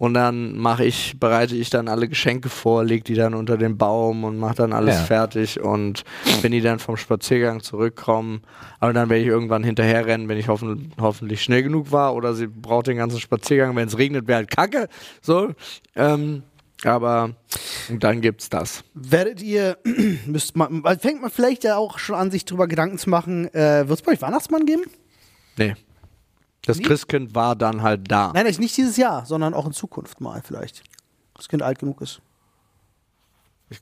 Und 0.00 0.14
dann 0.14 0.56
mache 0.56 0.86
ich, 0.86 1.20
bereite 1.20 1.54
ich 1.54 1.68
dann 1.68 1.86
alle 1.86 2.08
Geschenke 2.08 2.48
vor, 2.48 2.82
lege 2.84 3.04
die 3.04 3.12
dann 3.14 3.34
unter 3.34 3.58
den 3.58 3.76
Baum 3.76 4.24
und 4.24 4.38
mache 4.38 4.54
dann 4.54 4.72
alles 4.72 4.94
Ja. 4.94 5.02
fertig. 5.04 5.60
Und 5.60 6.04
wenn 6.40 6.52
die 6.52 6.62
dann 6.62 6.78
vom 6.78 6.96
Spaziergang 6.96 7.60
zurückkommen, 7.62 8.40
aber 8.78 8.94
dann 8.94 9.10
werde 9.10 9.20
ich 9.20 9.28
irgendwann 9.28 9.62
hinterherrennen, 9.62 10.26
wenn 10.26 10.38
ich 10.38 10.48
hoffen, 10.48 10.94
hoffentlich 10.98 11.42
schnell 11.42 11.62
genug 11.62 11.92
war. 11.92 12.14
Oder 12.14 12.32
sie 12.32 12.46
braucht 12.46 12.86
den 12.86 12.96
ganzen 12.96 13.20
Spaziergang. 13.20 13.76
Wenn 13.76 13.88
es 13.88 13.98
regnet, 13.98 14.26
wäre 14.26 14.38
halt 14.38 14.50
Kacke. 14.50 14.88
So. 15.20 15.50
Ähm, 15.94 16.44
aber 16.82 17.34
und 17.90 18.02
dann 18.02 18.22
gibt's 18.22 18.48
das. 18.48 18.82
Werdet 18.94 19.42
ihr, 19.42 19.76
müsst 20.24 20.56
man, 20.56 20.82
fängt 20.98 21.20
man 21.20 21.30
vielleicht 21.30 21.62
ja 21.62 21.76
auch 21.76 21.98
schon 21.98 22.16
an, 22.16 22.30
sich 22.30 22.46
drüber 22.46 22.68
Gedanken 22.68 22.96
zu 22.96 23.10
machen, 23.10 23.52
äh, 23.52 23.86
wird 23.86 23.98
es 23.98 24.02
bei 24.02 24.12
euch 24.12 24.22
Weihnachtsmann 24.22 24.64
geben? 24.64 24.84
Nee. 25.58 25.74
Das 26.62 26.78
Nie? 26.78 26.84
Christkind 26.84 27.34
war 27.34 27.56
dann 27.56 27.82
halt 27.82 28.10
da. 28.10 28.32
Nein, 28.34 28.44
nicht 28.44 28.76
dieses 28.76 28.96
Jahr, 28.96 29.24
sondern 29.26 29.54
auch 29.54 29.66
in 29.66 29.72
Zukunft 29.72 30.20
mal 30.20 30.42
vielleicht. 30.42 30.82
Das 31.34 31.48
Kind 31.48 31.62
alt 31.62 31.78
genug 31.78 32.00
ist. 32.00 32.20
Ich 33.70 33.80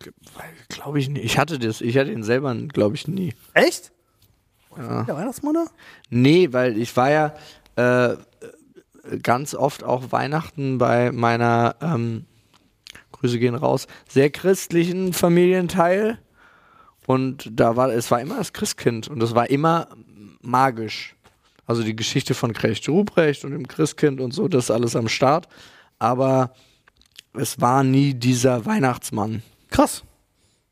glaube 0.69 0.99
ich 0.99 1.09
nicht. 1.09 1.25
Ich 1.25 1.39
hatte 1.39 1.59
das, 1.59 1.81
ich 1.81 1.97
hatte 1.97 2.13
ihn 2.13 2.23
selber, 2.23 2.55
glaube 2.55 2.95
ich, 2.95 3.09
nie. 3.09 3.35
Echt? 3.55 3.91
Ja. 4.77 5.03
Der 5.05 5.17
Weihnachtsmann? 5.17 5.57
Nee, 6.11 6.53
weil 6.53 6.77
ich 6.77 6.95
war 6.97 7.11
ja 7.11 7.35
äh, 7.77 8.17
ganz 9.23 9.55
oft 9.55 9.83
auch 9.83 10.13
Weihnachten 10.13 10.79
bei 10.79 11.11
meiner, 11.11 11.77
ähm, 11.81 12.27
Grüße 13.13 13.39
gehen 13.39 13.55
raus, 13.55 13.87
sehr 14.09 14.31
christlichen 14.31 15.13
Familienteil. 15.13 16.19
Und 17.07 17.49
da 17.51 17.77
war, 17.77 17.91
es 17.91 18.11
war 18.11 18.21
immer 18.21 18.37
das 18.37 18.53
Christkind 18.53 19.09
und 19.09 19.23
es 19.23 19.35
war 19.35 19.49
immer 19.49 19.89
magisch. 20.43 21.17
Also 21.69 21.83
die 21.83 21.95
Geschichte 21.95 22.33
von 22.33 22.55
Krecht 22.55 22.89
Ruprecht 22.89 23.45
und 23.45 23.53
dem 23.53 23.69
Christkind 23.69 24.23
und 24.23 24.33
so, 24.33 24.49
das 24.49 24.65
ist 24.65 24.71
alles 24.71 24.97
am 24.97 25.07
Start. 25.07 25.49
Aber 25.99 26.55
es 27.35 27.61
war 27.61 27.85
nie 27.85 28.15
dieser 28.15 28.65
Weihnachtsmann. 28.65 29.43
Krass. 29.71 30.03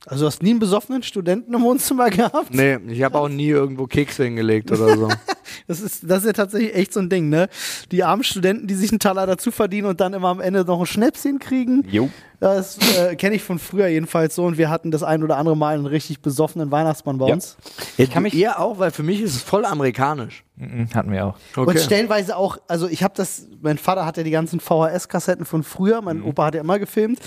Also 0.07 0.23
du 0.23 0.27
hast 0.29 0.43
nie 0.43 0.51
einen 0.51 0.59
besoffenen 0.59 1.03
Studenten 1.03 1.53
im 1.53 1.63
Wohnzimmer 1.63 2.09
gehabt? 2.09 2.55
Nee, 2.55 2.79
ich 2.89 3.03
habe 3.03 3.19
auch 3.19 3.29
nie 3.29 3.49
irgendwo 3.49 3.87
Kekse 3.87 4.25
hingelegt 4.25 4.73
oder 4.73 4.97
so. 4.97 5.09
Das 5.69 5.81
ist, 5.81 6.03
das 6.09 6.19
ist 6.21 6.27
ja 6.27 6.33
tatsächlich 6.33 6.75
echt 6.75 6.93
so 6.93 7.01
ein 7.01 7.09
Ding, 7.09 7.29
ne? 7.29 7.49
Die 7.93 8.05
armen 8.05 8.23
Studenten, 8.25 8.67
die 8.67 8.75
sich 8.75 8.91
einen 8.93 9.01
Taler 9.01 9.27
dazu 9.27 9.51
verdienen 9.51 9.89
und 9.89 10.01
dann 10.01 10.13
immer 10.15 10.29
am 10.29 10.41
Ende 10.41 10.65
noch 10.65 10.81
ein 10.81 10.87
Schnäpschen 10.87 11.39
kriegen. 11.39 11.85
Jo. 11.91 12.09
Das 12.39 12.77
äh, 12.99 13.17
kenne 13.17 13.35
ich 13.37 13.43
von 13.43 13.59
früher 13.59 13.87
jedenfalls 13.87 14.35
so 14.35 14.45
und 14.45 14.59
wir 14.59 14.69
hatten 14.69 14.91
das 14.91 15.03
ein 15.03 15.23
oder 15.23 15.39
andere 15.39 15.57
Mal 15.57 15.75
einen 15.77 15.87
richtig 15.87 16.21
besoffenen 16.21 16.71
Weihnachtsmann 16.71 17.17
bei 17.17 17.29
Ja. 17.29 17.35
uns. 17.35 17.57
Ich 17.97 18.11
kann 18.11 18.25
mich- 18.25 18.35
Ihr 18.35 18.59
auch, 18.61 18.79
weil 18.79 18.91
für 18.91 19.03
mich 19.03 19.23
ist 19.23 19.37
es 19.37 19.43
voll 19.43 19.65
amerikanisch. 19.65 20.45
Mhm, 20.57 20.89
Hatten 20.95 21.13
wir 21.13 21.25
auch. 21.27 21.39
Und 21.57 21.79
stellenweise 21.81 22.37
auch, 22.37 22.59
also 22.69 22.89
ich 22.89 23.03
habe 23.03 23.15
das, 23.17 23.47
mein 23.63 23.79
Vater 23.79 24.05
hat 24.05 24.19
ja 24.19 24.23
die 24.23 24.31
ganzen 24.31 24.61
VHS-Kassetten 24.61 25.47
von 25.47 25.63
früher, 25.63 26.03
mein 26.03 26.23
Opa 26.23 26.47
hat 26.47 26.55
ja 26.55 26.61
immer 26.61 26.79
gefilmt, 26.79 27.21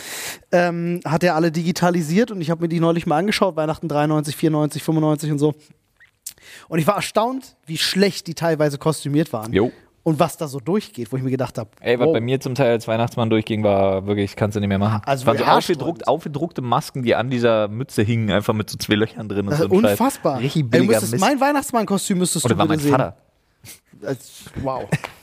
ähm, 0.51 0.99
hat 1.05 1.23
er 1.23 1.35
alle 1.35 1.51
digitalisiert 1.51 2.29
und 2.29 2.39
ich 2.41 2.51
habe 2.51 2.61
mir 2.61 2.69
die 2.69 2.79
neulich 2.79 3.07
mal 3.07 3.17
angeschaut, 3.17 3.55
Weihnachten 3.55 3.87
93, 3.87 4.35
94, 4.35 4.83
95 4.83 5.31
und 5.31 5.39
so. 5.39 5.55
Und 6.69 6.79
ich 6.79 6.87
war 6.87 6.95
erstaunt, 6.95 7.57
wie 7.65 7.77
schlecht 7.77 8.27
die 8.27 8.35
teilweise 8.35 8.77
kostümiert 8.77 9.33
waren. 9.33 9.51
Jo. 9.51 9.71
Und 10.03 10.17
was 10.17 10.37
da 10.37 10.47
so 10.47 10.59
durchgeht, 10.59 11.11
wo 11.11 11.17
ich 11.17 11.23
mir 11.23 11.29
gedacht 11.29 11.57
habe, 11.57 11.69
Ey, 11.81 11.99
was 11.99 12.11
bei 12.11 12.21
mir 12.21 12.39
zum 12.39 12.55
Teil 12.55 12.71
als 12.71 12.87
Weihnachtsmann 12.87 13.29
durchging, 13.29 13.63
war 13.63 14.07
wirklich, 14.07 14.35
kannst 14.35 14.55
du 14.55 14.59
nicht 14.61 14.69
mehr 14.69 14.79
machen. 14.79 15.01
Also 15.05 15.25
waren 15.25 15.37
so 15.37 15.45
haarsträubend. 15.45 15.81
aufgedruckt, 15.83 16.07
aufgedruckte 16.07 16.61
Masken, 16.61 17.03
die 17.03 17.15
an 17.15 17.29
dieser 17.29 17.67
Mütze 17.67 18.01
hingen, 18.01 18.31
einfach 18.31 18.53
mit 18.53 18.69
so 18.69 18.77
zwei 18.77 18.95
Löchern 18.95 19.27
drin 19.27 19.45
und 19.47 19.51
das 19.51 19.59
so 19.59 19.67
unfassbar. 19.67 20.39
Richtig 20.39 20.55
Ey, 20.55 20.63
du 20.63 20.69
billiger 20.69 20.91
müsstest, 20.93 21.11
Mist. 21.11 21.21
mein 21.21 21.39
Weihnachtsmann-Kostüm 21.39 22.17
müsstest 22.17 22.45
Oder 22.45 22.55
du 22.55 22.59
war 22.59 22.65
mein 22.65 22.79
sehen. 22.79 22.91
Vater. 22.91 23.17
Wow. 24.63 24.87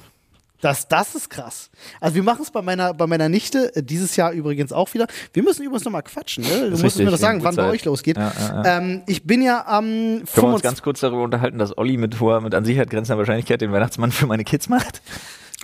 Das, 0.61 0.89
das 0.89 1.15
ist 1.15 1.29
krass. 1.31 1.71
Also 2.01 2.15
wir 2.15 2.23
machen 2.23 2.43
es 2.43 2.51
bei 2.51 2.63
meiner, 2.63 2.95
bei 2.95 3.07
meiner 3.07 3.29
Nichte, 3.29 3.75
äh, 3.77 3.83
dieses 3.83 4.17
Jahr 4.17 4.33
übrigens 4.33 4.73
auch 4.73 4.93
wieder. 4.95 5.07
Wir 5.33 5.43
müssen 5.43 5.63
übrigens 5.63 5.85
nochmal 5.85 6.03
quatschen, 6.03 6.45
ne? 6.45 6.71
Du 6.71 6.71
musstest 6.71 6.99
mir 6.99 7.11
das 7.11 7.21
sagen, 7.21 7.43
wann 7.45 7.55
bei 7.57 7.63
Uhrzeit. 7.63 7.75
euch 7.75 7.85
losgeht. 7.85 8.17
Ja, 8.17 8.33
ja, 8.39 8.79
Ähm, 8.79 9.03
ich 9.07 9.25
bin 9.25 9.43
ja 9.43 9.67
am 9.67 9.85
Können 9.85 10.17
wir 10.17 10.21
uns 10.23 10.31
25. 10.31 10.63
ganz 10.63 10.83
kurz 10.83 11.01
darüber 11.01 11.23
unterhalten, 11.23 11.59
dass 11.59 11.77
Olli 11.77 11.97
mit 11.97 12.21
hoher, 12.21 12.41
mit 12.41 12.55
an 12.55 12.65
Sicherheit 12.65 12.91
grenzender 12.91 13.19
Wahrscheinlichkeit 13.19 13.61
den 13.61 13.73
Weihnachtsmann 13.73 14.13
für 14.13 14.27
meine 14.27 14.45
Kids 14.45 14.69
macht? 14.69 15.03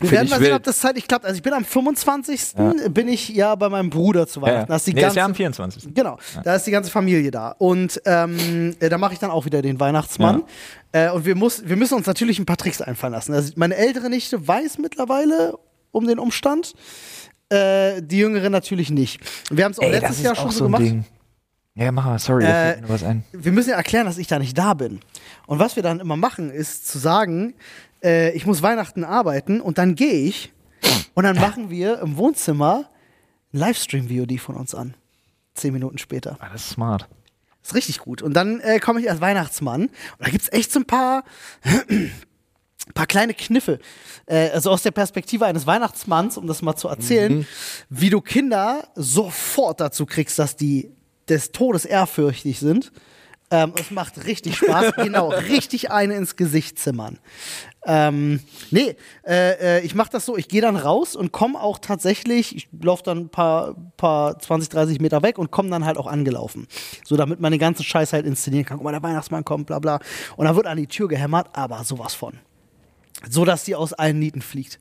Wir 0.03 0.11
werden 0.11 0.25
ich 0.27 0.31
mal 0.31 0.41
sehen, 0.41 0.55
ob 0.55 0.63
das 0.63 0.79
zeitlich 0.79 1.07
klappt. 1.09 1.25
Also 1.25 1.37
ich 1.37 1.43
bin 1.43 1.53
am 1.53 1.65
25. 1.65 2.55
bin 2.91 3.09
ich 3.09 3.29
ja 3.31 3.55
bei 3.55 3.69
meinem 3.69 3.91
Bruder 3.91 4.27
zu 4.27 4.43
Weihnachten. 4.43 4.69
Da 4.69 4.77
ist 4.77 4.87
die 4.87 4.93
nee, 4.93 5.01
ist 5.01 5.05
ganze, 5.05 5.19
ja 5.19 5.25
am 5.25 5.35
24. 5.35 5.95
Genau, 5.95 6.19
da 6.45 6.55
ist 6.55 6.67
die 6.67 6.71
ganze 6.71 6.91
Familie 6.91 7.31
da. 7.31 7.55
Und 7.59 8.01
ähm, 8.05 8.75
äh, 8.81 8.89
da 8.89 8.99
mache 8.99 9.15
ich 9.15 9.19
dann 9.19 9.31
auch 9.31 9.45
wieder 9.45 9.63
den 9.63 9.81
Weihnachtsmann. 9.81 10.43
Äh, 10.93 11.11
und 11.11 11.25
wir, 11.25 11.35
muss, 11.35 11.67
wir 11.67 11.77
müssen 11.77 11.95
uns 11.95 12.07
natürlich 12.07 12.39
ein 12.39 12.47
paar 12.47 12.57
Tricks 12.57 12.81
einfallen 12.81 13.13
lassen. 13.13 13.33
Also 13.33 13.53
meine 13.57 13.77
ältere 13.77 14.11
Nichte 14.11 14.47
weiß 14.47 14.79
mittlerweile 14.79 15.55
um 15.91 16.07
den 16.07 16.19
Umstand. 16.19 16.75
Äh, 17.49 18.03
die 18.03 18.19
jüngere 18.19 18.49
natürlich 18.51 18.91
nicht. 18.91 19.21
Wir 19.51 19.65
haben 19.65 19.73
es 19.73 19.79
auch 19.79 19.89
letztes 19.89 20.23
Jahr 20.23 20.35
schon 20.35 20.51
so 20.51 20.65
gemacht. 20.65 20.83
Ja, 21.75 21.91
mach 21.91 22.05
mal, 22.05 22.19
sorry, 22.19 22.45
Äh, 22.45 22.83
was 22.87 23.03
ein. 23.03 23.25
Wir 23.33 23.53
müssen 23.53 23.71
ja 23.71 23.77
erklären, 23.77 24.07
dass 24.07 24.19
ich 24.19 24.27
da 24.27 24.39
nicht 24.39 24.57
da 24.57 24.75
bin. 24.75 25.01
Und 25.47 25.59
was 25.59 25.77
wir 25.77 25.83
dann 25.83 26.01
immer 26.01 26.17
machen, 26.17 26.51
ist 26.51 26.87
zu 26.87 26.99
sagen, 26.99 27.55
äh, 28.03 28.33
ich 28.33 28.47
muss 28.47 28.63
Weihnachten 28.63 29.05
arbeiten 29.05 29.61
und 29.61 29.79
dann 29.79 29.95
gehe 29.95 30.13
ich 30.13 30.53
und 31.15 31.25
dann 31.25 31.37
machen 31.37 31.71
wir 31.71 32.01
im 32.01 32.17
Wohnzimmer 32.17 32.91
ein 33.53 33.59
Livestream-VOD 33.59 34.41
von 34.41 34.57
uns 34.57 34.75
an. 34.75 34.95
Zehn 35.55 35.73
Minuten 35.73 35.99
später. 35.99 36.37
Ah, 36.41 36.49
das 36.53 36.63
ist 36.63 36.71
smart. 36.71 37.09
ist 37.63 37.75
richtig 37.75 37.99
gut. 37.99 38.23
Und 38.23 38.35
dann 38.35 38.61
äh, 38.61 38.79
komme 38.79 39.01
ich 39.01 39.11
als 39.11 39.21
Weihnachtsmann 39.21 39.83
und 39.83 39.93
da 40.19 40.31
gibt 40.31 40.43
es 40.43 40.53
echt 40.53 40.73
so 40.73 40.81
ein 40.81 40.87
paar, 40.87 41.25
paar 42.95 43.07
kleine 43.07 43.35
Kniffe. 43.35 43.79
Äh, 44.27 44.51
also 44.51 44.71
aus 44.71 44.83
der 44.83 44.91
Perspektive 44.93 45.45
eines 45.45 45.67
Weihnachtsmanns, 45.67 46.39
um 46.39 46.47
das 46.47 46.63
mal 46.63 46.77
zu 46.77 46.89
erzählen, 46.89 47.47
wie 47.91 48.11
du 48.11 48.21
Kinder 48.21 48.89
sofort 48.95 49.81
dazu 49.81 50.07
kriegst, 50.07 50.39
dass 50.39 50.57
die 50.57 50.91
des 51.29 51.53
Todes 51.53 51.85
ehrfürchtig 51.85 52.59
sind. 52.59 52.93
Ähm, 53.53 53.75
es 53.79 53.91
macht 53.91 54.25
richtig 54.25 54.57
Spaß, 54.57 54.95
genau, 54.97 55.29
richtig 55.29 55.91
eine 55.91 56.15
ins 56.15 56.37
Gesicht 56.37 56.79
zimmern. 56.79 57.19
Ähm, 57.85 58.41
nee, 58.71 58.97
äh, 59.27 59.79
äh, 59.79 59.81
ich 59.81 59.95
mache 59.95 60.09
das 60.11 60.25
so, 60.25 60.39
ich 60.39 60.49
gehe 60.49 60.63
dann 60.63 60.77
raus 60.77 61.15
und 61.15 61.33
komme 61.33 61.61
auch 61.61 61.79
tatsächlich, 61.79 62.57
ich 62.57 62.69
laufe 62.81 63.03
dann 63.03 63.19
ein 63.19 63.29
paar, 63.29 63.75
paar 63.99 64.39
20, 64.39 64.71
30 64.71 65.01
Meter 65.01 65.23
weg 65.23 65.37
und 65.37 65.51
komme 65.51 65.69
dann 65.69 65.85
halt 65.85 65.99
auch 65.99 66.07
angelaufen. 66.07 66.67
So, 67.05 67.17
damit 67.17 67.41
man 67.41 67.53
den 67.53 67.61
ganzen 67.61 67.85
Scheiß 67.85 68.15
halt 68.15 68.25
inszenieren 68.25 68.65
kann. 68.65 68.79
Guck 68.79 68.85
mal, 68.85 68.93
der 68.93 69.03
Weihnachtsmann 69.03 69.45
kommt, 69.45 69.67
bla 69.67 69.79
bla. 69.81 70.01
Und 70.37 70.47
dann 70.47 70.57
wird 70.57 70.67
an 70.67 70.79
die 70.79 70.87
Tür 70.87 71.09
gehämmert, 71.09 71.51
aber 71.53 71.85
sowas 71.85 72.15
von. 72.15 72.39
So, 73.29 73.45
dass 73.45 73.65
die 73.65 73.75
aus 73.75 73.93
allen 73.93 74.19
Nieten 74.19 74.41
fliegt. 74.41 74.81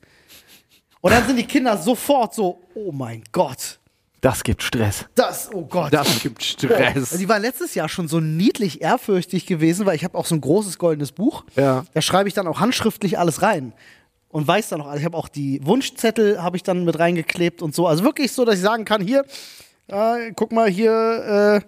Und 1.02 1.12
dann 1.12 1.26
sind 1.26 1.36
die 1.36 1.46
Kinder 1.46 1.76
sofort 1.76 2.34
so, 2.34 2.62
oh 2.74 2.90
mein 2.92 3.22
Gott, 3.32 3.80
Das 4.22 4.44
gibt 4.44 4.62
Stress. 4.62 5.06
das, 5.16 5.50
oh 5.52 5.66
Gott. 5.66 5.92
Das 5.92 6.22
gibt 6.22 6.44
Stress. 6.44 6.96
Also 6.96 7.18
die 7.18 7.28
war 7.28 7.40
letztes 7.40 7.74
Jahr 7.74 7.88
schon 7.88 8.06
so 8.06 8.20
niedlich 8.20 8.80
ehrfürchtig 8.80 9.46
gewesen, 9.46 9.84
weil 9.84 9.96
ich 9.96 10.04
habe 10.04 10.16
auch 10.16 10.26
so 10.26 10.36
ein 10.36 10.40
großes 10.40 10.78
goldenes 10.78 11.10
Buch. 11.10 11.44
Ja. 11.56 11.84
Da 11.92 12.00
schreibe 12.00 12.28
ich 12.28 12.34
dann 12.34 12.46
auch 12.46 12.60
handschriftlich 12.60 13.18
alles 13.18 13.42
rein 13.42 13.72
und 14.28 14.46
weiß 14.46 14.68
dann 14.68 14.80
auch 14.80 14.86
alles. 14.86 15.00
Ich 15.00 15.04
habe 15.04 15.16
auch 15.16 15.28
die 15.28 15.60
Wunschzettel 15.66 16.40
habe 16.40 16.56
ich 16.56 16.62
dann 16.62 16.84
mit 16.84 17.00
reingeklebt 17.00 17.62
und 17.62 17.74
so. 17.74 17.88
Also 17.88 18.04
wirklich 18.04 18.30
so, 18.30 18.44
dass 18.44 18.54
ich 18.54 18.60
sagen 18.60 18.84
kann, 18.84 19.02
hier, 19.02 19.24
äh, 19.88 20.30
guck 20.36 20.52
mal 20.52 20.70
hier, 20.70 21.60
äh, 21.60 21.66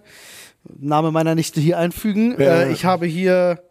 Name 0.79 1.11
meiner 1.11 1.35
Nichte 1.35 1.61
hier 1.61 1.77
einfügen. 1.79 2.41
Ja. 2.41 2.63
Äh, 2.63 2.73
ich 2.73 2.85
habe 2.85 3.07
hier 3.07 3.65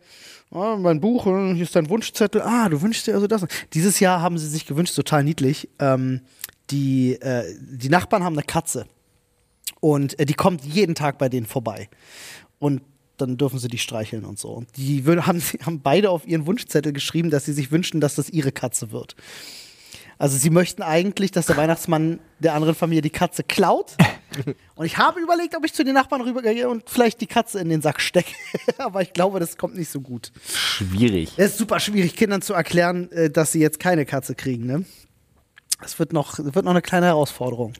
ah, 0.51 0.75
mein 0.77 0.99
Buch, 0.99 1.25
äh, 1.25 1.53
hier 1.53 1.63
ist 1.63 1.75
dein 1.75 1.89
Wunschzettel. 1.89 2.41
Ah, 2.41 2.67
du 2.67 2.81
wünschst 2.81 3.07
dir 3.07 3.13
also 3.13 3.27
das. 3.27 3.45
Dieses 3.73 4.01
Jahr 4.01 4.21
haben 4.21 4.37
sie 4.37 4.47
sich 4.47 4.65
gewünscht, 4.65 4.93
total 4.93 5.23
niedlich. 5.23 5.69
Ähm, 5.79 6.19
die, 6.73 7.13
äh, 7.21 7.55
die 7.59 7.89
Nachbarn 7.89 8.23
haben 8.23 8.33
eine 8.33 8.43
Katze. 8.43 8.85
Und 9.79 10.19
äh, 10.19 10.25
die 10.25 10.33
kommt 10.33 10.65
jeden 10.65 10.95
Tag 10.95 11.17
bei 11.17 11.29
denen 11.29 11.45
vorbei. 11.45 11.89
Und 12.59 12.81
dann 13.17 13.37
dürfen 13.37 13.59
sie 13.59 13.67
die 13.67 13.77
streicheln 13.77 14.25
und 14.25 14.39
so. 14.39 14.49
Und 14.49 14.75
die 14.75 15.03
haben, 15.05 15.41
haben 15.65 15.81
beide 15.81 16.09
auf 16.09 16.27
ihren 16.27 16.45
Wunschzettel 16.47 16.91
geschrieben, 16.91 17.29
dass 17.29 17.45
sie 17.45 17.53
sich 17.53 17.71
wünschen, 17.71 18.01
dass 18.01 18.15
das 18.15 18.29
ihre 18.29 18.51
Katze 18.51 18.91
wird. 18.91 19.15
Also 20.17 20.37
sie 20.37 20.49
möchten 20.49 20.81
eigentlich, 20.81 21.31
dass 21.31 21.47
der 21.47 21.57
Weihnachtsmann 21.57 22.19
der 22.39 22.53
anderen 22.53 22.75
Familie 22.75 23.01
die 23.01 23.09
Katze 23.09 23.43
klaut. 23.43 23.95
Und 24.75 24.85
ich 24.85 24.97
habe 24.97 25.19
überlegt, 25.19 25.55
ob 25.55 25.65
ich 25.65 25.73
zu 25.73 25.83
den 25.83 25.93
Nachbarn 25.93 26.21
rübergehe 26.21 26.67
und 26.67 26.89
vielleicht 26.89 27.21
die 27.21 27.27
Katze 27.27 27.59
in 27.59 27.69
den 27.69 27.83
Sack 27.83 28.01
stecke. 28.01 28.33
Aber 28.79 29.03
ich 29.03 29.13
glaube, 29.13 29.39
das 29.39 29.57
kommt 29.57 29.75
nicht 29.75 29.89
so 29.89 30.01
gut. 30.01 30.31
Schwierig. 30.51 31.33
Es 31.37 31.51
ist 31.51 31.57
super 31.59 31.79
schwierig, 31.79 32.15
Kindern 32.15 32.41
zu 32.41 32.53
erklären, 32.53 33.11
äh, 33.11 33.29
dass 33.29 33.51
sie 33.51 33.59
jetzt 33.59 33.79
keine 33.79 34.07
Katze 34.07 34.33
kriegen. 34.33 34.65
Ne? 34.65 34.85
Das 35.83 35.99
wird 35.99 36.13
noch, 36.13 36.39
wird 36.39 36.63
noch 36.65 36.71
eine 36.71 36.81
kleine 36.81 37.05
Herausforderung. 37.07 37.73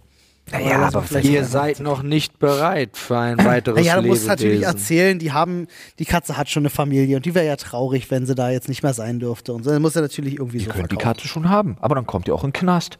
Naja, 0.52 0.88
aber 0.88 1.04
vielleicht- 1.04 1.30
Ihr 1.30 1.46
seid 1.46 1.80
noch 1.80 2.04
nicht 2.04 2.38
bereit 2.38 2.98
für 2.98 3.18
ein 3.18 3.38
weiteres 3.46 3.86
Ja, 3.86 4.02
du 4.02 4.10
musst 4.10 4.28
natürlich 4.28 4.64
erzählen, 4.64 5.18
die 5.18 5.32
haben, 5.32 5.68
die 6.00 6.04
Katze 6.06 6.36
hat 6.36 6.50
schon 6.50 6.64
eine 6.64 6.70
Familie 6.70 7.16
und 7.16 7.26
die 7.26 7.34
wäre 7.34 7.46
ja 7.46 7.56
traurig, 7.56 8.12
wenn 8.12 8.26
sie 8.26 8.36
da 8.36 8.50
jetzt 8.50 8.68
nicht 8.68 8.84
mehr 8.84 8.94
sein 8.94 9.20
dürfte. 9.22 9.54
Und 9.54 9.64
so, 9.64 9.70
dann 9.72 9.82
muss 9.82 9.96
er 9.96 10.02
natürlich 10.02 10.34
irgendwie 10.40 10.58
Ihr 10.58 10.66
so 10.66 10.72
könnt 10.72 10.92
die. 10.92 10.98
Katze 10.98 11.30
schon 11.30 11.48
haben, 11.48 11.78
aber 11.80 11.96
dann 11.96 12.06
kommt 12.06 12.28
ihr 12.28 12.36
auch 12.36 12.44
in 12.44 12.50
den 12.50 12.54
Knast. 12.60 13.00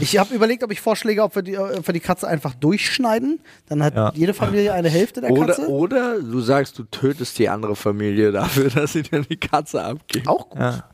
Ich 0.00 0.16
habe 0.16 0.34
überlegt, 0.34 0.64
ob 0.64 0.72
ich 0.72 0.80
vorschläge, 0.80 1.22
ob 1.24 1.34
wir, 1.34 1.42
die, 1.42 1.58
ob 1.58 1.86
wir 1.86 1.92
die 1.92 2.00
Katze 2.00 2.26
einfach 2.26 2.54
durchschneiden. 2.54 3.40
Dann 3.68 3.82
hat 3.82 3.94
Ja. 3.94 4.10
jede 4.14 4.32
Familie 4.32 4.72
eine 4.72 4.88
Hälfte 4.88 5.20
der 5.20 5.34
Katze. 5.34 5.68
Oder, 5.68 6.14
oder 6.14 6.22
du 6.22 6.40
sagst, 6.40 6.78
du 6.78 6.84
tötest 6.84 7.38
die 7.38 7.50
andere 7.50 7.76
Familie 7.76 8.32
dafür, 8.32 8.70
dass 8.74 8.94
sie 8.94 9.02
dir 9.02 9.20
die 9.20 9.36
Katze 9.36 9.84
abgibt. 9.84 10.26
Auch 10.26 10.48
gut. 10.48 10.58
Ja. 10.58 10.84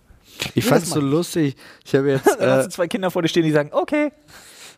Ich 0.55 0.65
fand's 0.65 0.91
so 0.91 1.01
lustig. 1.01 1.57
Ich 1.85 1.95
habe 1.95 2.11
jetzt, 2.11 2.27
Dann 2.39 2.51
hast 2.51 2.61
äh, 2.61 2.65
du 2.65 2.71
zwei 2.71 2.89
Kinder 2.89 3.11
vor 3.11 3.23
dir 3.23 3.29
stehen, 3.29 3.45
die 3.45 3.53
sagen, 3.53 3.71
okay. 3.73 4.13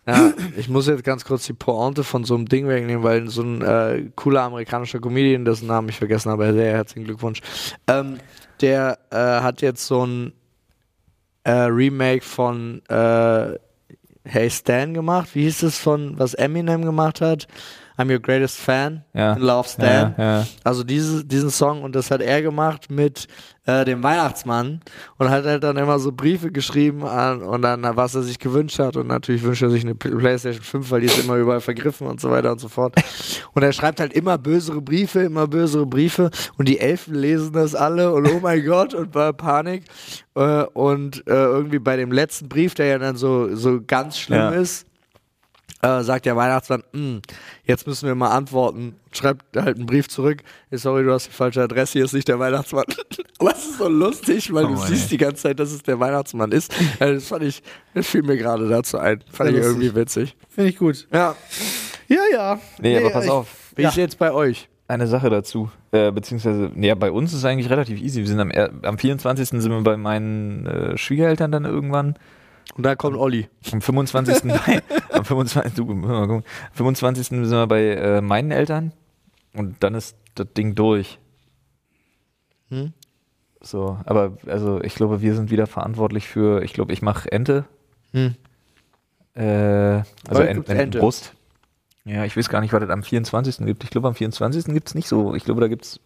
ja, 0.07 0.33
ich 0.57 0.69
muss 0.69 0.87
jetzt 0.87 1.05
ganz 1.05 1.25
kurz 1.25 1.47
die 1.47 1.53
Pointe 1.53 2.05
von 2.05 2.25
so 2.25 2.35
einem 2.35 2.47
Ding 2.47 2.69
wegnehmen, 2.69 3.03
weil 3.03 3.29
so 3.29 3.43
ein 3.43 3.63
äh, 3.63 4.11
cooler 4.15 4.43
amerikanischer 4.43 5.01
Comedian, 5.01 5.45
dessen 5.45 5.67
Namen 5.67 5.89
ich 5.89 5.97
vergessen 5.97 6.31
habe, 6.31 6.53
sehr 6.53 6.73
herzlichen 6.73 7.05
Glückwunsch, 7.05 7.41
ähm, 7.89 8.19
der 8.61 8.99
äh, 9.11 9.17
hat 9.17 9.63
jetzt 9.63 9.87
so 9.87 10.07
ein 10.07 10.33
äh, 11.45 11.51
Remake 11.51 12.25
von 12.25 12.83
äh, 12.89 13.59
Hey 14.25 14.51
Stan 14.51 14.93
gemacht. 14.93 15.31
Wie 15.35 15.43
hieß 15.43 15.63
es 15.63 15.79
von, 15.79 16.19
was 16.19 16.35
Eminem 16.35 16.83
gemacht 16.83 17.21
hat? 17.21 17.47
I'm 17.99 18.13
your 18.13 18.21
greatest 18.21 18.59
fan. 18.59 19.05
Ja. 19.15 19.35
Love 19.37 19.69
Stan. 19.69 20.15
Ja, 20.19 20.39
ja. 20.39 20.47
Also 20.65 20.85
diese, 20.85 21.25
diesen 21.25 21.51
Song 21.51 21.83
und 21.83 21.95
das 21.95 22.11
hat 22.11 22.21
er 22.21 22.43
gemacht 22.43 22.91
mit 22.91 23.27
äh, 23.65 23.85
dem 23.85 24.03
Weihnachtsmann 24.03 24.81
und 25.19 25.31
hat 25.31 25.45
halt 25.45 25.63
dann 25.65 25.77
immer 25.77 25.99
so 25.99 26.13
Briefe 26.13 26.53
geschrieben 26.53 27.05
an 27.05 27.43
und 27.43 27.63
dann 27.63 27.85
was 27.97 28.15
er 28.15 28.23
sich 28.23 28.39
gewünscht 28.39 28.79
hat 28.79 28.97
und 28.97 29.09
natürlich 29.09 29.43
wünscht 29.43 29.63
er 29.63 29.71
sich 29.71 29.83
eine 29.83 29.95
Playstation 29.95 30.63
5, 30.63 30.91
weil 30.91 31.01
die 31.01 31.07
ist 31.07 31.19
immer 31.19 31.37
überall 31.37 31.61
vergriffen 31.61 32.07
und 32.07 32.21
so 32.21 32.31
weiter 32.31 32.53
und 32.53 32.61
so 32.61 32.69
fort. 32.69 32.95
Und 33.55 33.63
er 33.63 33.73
schreibt 33.73 34.01
halt 34.01 34.13
immer 34.13 34.39
bösere 34.39 34.81
Briefe, 34.81 35.21
immer 35.21 35.47
bösere 35.47 35.87
Briefe 35.87 36.31
und 36.59 36.69
die 36.69 36.79
Elfen 36.79 37.15
lesen 37.15 37.53
das 37.53 37.75
alle 37.75 38.13
und 38.13 38.29
oh 38.29 38.41
mein 38.41 38.65
Gott 38.67 38.95
und 38.95 39.15
war 39.15 39.33
Panik 39.33 39.85
äh, 40.35 40.65
und 40.65 41.27
äh, 41.27 41.33
irgendwie 41.33 41.79
bei 41.79 41.97
dem 41.97 42.13
letzten 42.13 42.49
Brief, 42.49 42.75
der 42.75 42.87
ja 42.87 42.99
dann 42.99 43.17
so, 43.17 43.55
so 43.55 43.81
ganz 43.85 44.19
schlimm 44.19 44.53
ist, 44.53 44.87
äh, 45.83 46.03
sagt 46.03 46.27
der 46.27 46.37
Weihnachtsmann, 46.37 46.83
"Hm, 46.93 47.21
jetzt 47.65 47.87
müssen 47.87 48.07
wir 48.07 48.15
mal 48.15 48.31
antworten. 48.31 48.97
Schreibt 49.13 49.57
halt 49.57 49.77
einen 49.77 49.87
Brief 49.87 50.09
zurück. 50.09 50.43
Hey, 50.71 50.79
sorry, 50.79 51.05
du 51.05 51.13
hast 51.13 51.27
die 51.29 51.33
falsche 51.33 51.63
Adresse, 51.63 51.93
hier 51.95 52.05
ist 52.05 52.13
nicht 52.15 52.29
der 52.29 52.39
Weihnachtsmann. 52.39 52.85
Aber 53.39 53.53
es 53.53 53.59
ist 53.67 53.79
so 53.79 53.89
lustig, 53.89 54.53
weil 54.53 54.65
Oh 54.65 54.69
du 54.69 54.75
Mann, 54.75 54.89
siehst 54.89 55.05
ey. 55.05 55.09
die 55.11 55.17
ganze 55.19 55.43
Zeit, 55.43 55.61
dass 55.61 55.73
es 55.73 55.83
der 55.83 56.01
Weihnachtsmann 56.01 56.53
ist. 56.53 56.75
Äh, 57.01 57.15
das 57.15 57.29
fand 57.29 57.43
ich, 57.45 57.63
das 57.95 58.07
fiel 58.07 58.23
mir 58.23 58.37
gerade 58.39 58.69
dazu 58.69 58.99
ein. 58.99 59.23
Fand 59.31 59.51
ich 59.51 59.57
lustig. 59.57 59.73
irgendwie 59.75 59.95
witzig. 59.95 60.37
Finde 60.49 60.71
ich 60.71 60.77
gut. 60.79 61.07
Ja. 61.13 61.35
Ja, 62.09 62.21
ja. 62.33 62.61
Nee, 62.81 62.97
aber 62.99 63.11
pass 63.11 63.25
ich- 63.27 63.31
auf. 63.31 63.49
Wie 63.77 63.83
Ja. 63.83 63.89
ist 63.91 63.97
jetzt 63.97 64.19
bei 64.19 64.33
euch? 64.33 64.69
Eine 64.89 65.07
Sache 65.09 65.29
dazu. 65.31 65.69
Äh, 65.91 66.13
beziehungsweise, 66.13 66.71
ja, 66.77 66.95
bei 66.95 67.11
uns 67.11 67.33
ist 67.33 67.39
es 67.41 67.45
eigentlich 67.45 67.69
relativ 67.71 68.01
easy. 68.01 68.21
Wir 68.21 68.29
sind 68.29 68.39
am, 68.41 68.53
am 68.83 68.99
24. 68.99 69.49
sind 69.61 69.69
wir 69.71 69.81
bei 69.83 69.97
meinen 69.97 70.65
äh, 70.67 70.97
Schwiegereltern 70.97 71.51
dann 71.51 71.65
irgendwann. 71.65 72.15
Und 72.75 72.83
da 72.83 72.95
kommt 72.97 73.17
Olli. 73.17 73.49
Am 73.73 73.81
25. 73.81 74.43
bei, 74.53 74.83
am 75.13 75.25
25. 75.25 75.75
Du, 75.75 75.85
mal 75.87 76.27
gucken. 76.27 76.45
Am 76.71 76.75
25. 76.77 77.27
sind 77.29 77.51
wir 77.51 77.67
bei 77.67 77.83
äh, 77.95 78.21
meinen 78.21 78.51
Eltern. 78.51 78.93
Und 79.55 79.83
dann 79.83 79.95
ist 79.95 80.17
das 80.35 80.49
Ding 80.55 80.75
durch. 80.75 81.19
Hm? 82.69 82.93
So, 83.61 83.99
aber 84.05 84.37
also 84.47 84.81
ich 84.83 84.95
glaube, 84.95 85.23
wir 85.23 85.35
sind 85.35 85.51
wieder 85.51 85.67
verantwortlich 85.67 86.27
für, 86.29 86.63
ich 86.63 86.73
glaube, 86.75 86.93
ich 86.93 87.01
mache 87.03 87.31
Ente. 87.33 87.65
Hm. 88.13 88.35
Äh, 89.35 90.03
also 90.29 90.43
Ent. 90.43 90.69
Entenbrust. 90.69 91.33
Ja, 92.05 92.25
ich 92.25 92.37
weiß 92.37 92.49
gar 92.49 92.61
nicht, 92.61 92.73
was 92.73 92.83
es 92.83 92.91
am 92.91 93.03
24. 93.03 93.59
gibt. 93.67 93.83
Ich 93.85 93.91
glaube, 93.91 94.09
am 94.09 94.15
24. 94.15 94.67
gibt 94.67 94.89
es 94.89 94.95
nicht 94.95 95.09
so. 95.09 95.35
Ich 95.35 95.45
glaube, 95.45 95.61
da 95.61 95.69
gibt 95.69 95.85
es. 95.87 96.01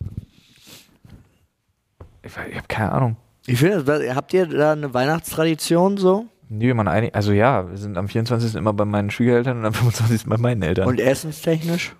Ich, 2.22 2.32
ich 2.50 2.56
habe 2.56 2.68
keine 2.68 2.92
Ahnung. 2.92 3.16
Ich 3.46 3.58
finde, 3.58 3.82
das- 3.84 4.14
habt 4.14 4.32
ihr 4.32 4.46
da 4.46 4.72
eine 4.72 4.94
Weihnachtstradition 4.94 5.96
so? 5.96 6.26
Nee, 6.52 6.74
man 6.74 6.88
einig, 6.88 7.14
also 7.14 7.30
ja, 7.32 7.70
wir 7.70 7.78
sind 7.78 7.96
am 7.96 8.08
24. 8.08 8.56
immer 8.56 8.72
bei 8.72 8.84
meinen 8.84 9.10
Schwiegereltern 9.10 9.58
und 9.60 9.66
am 9.66 9.72
25. 9.72 10.26
bei 10.28 10.36
meinen 10.36 10.62
Eltern. 10.62 10.88
Und 10.88 10.98
essenstechnisch? 11.00 11.94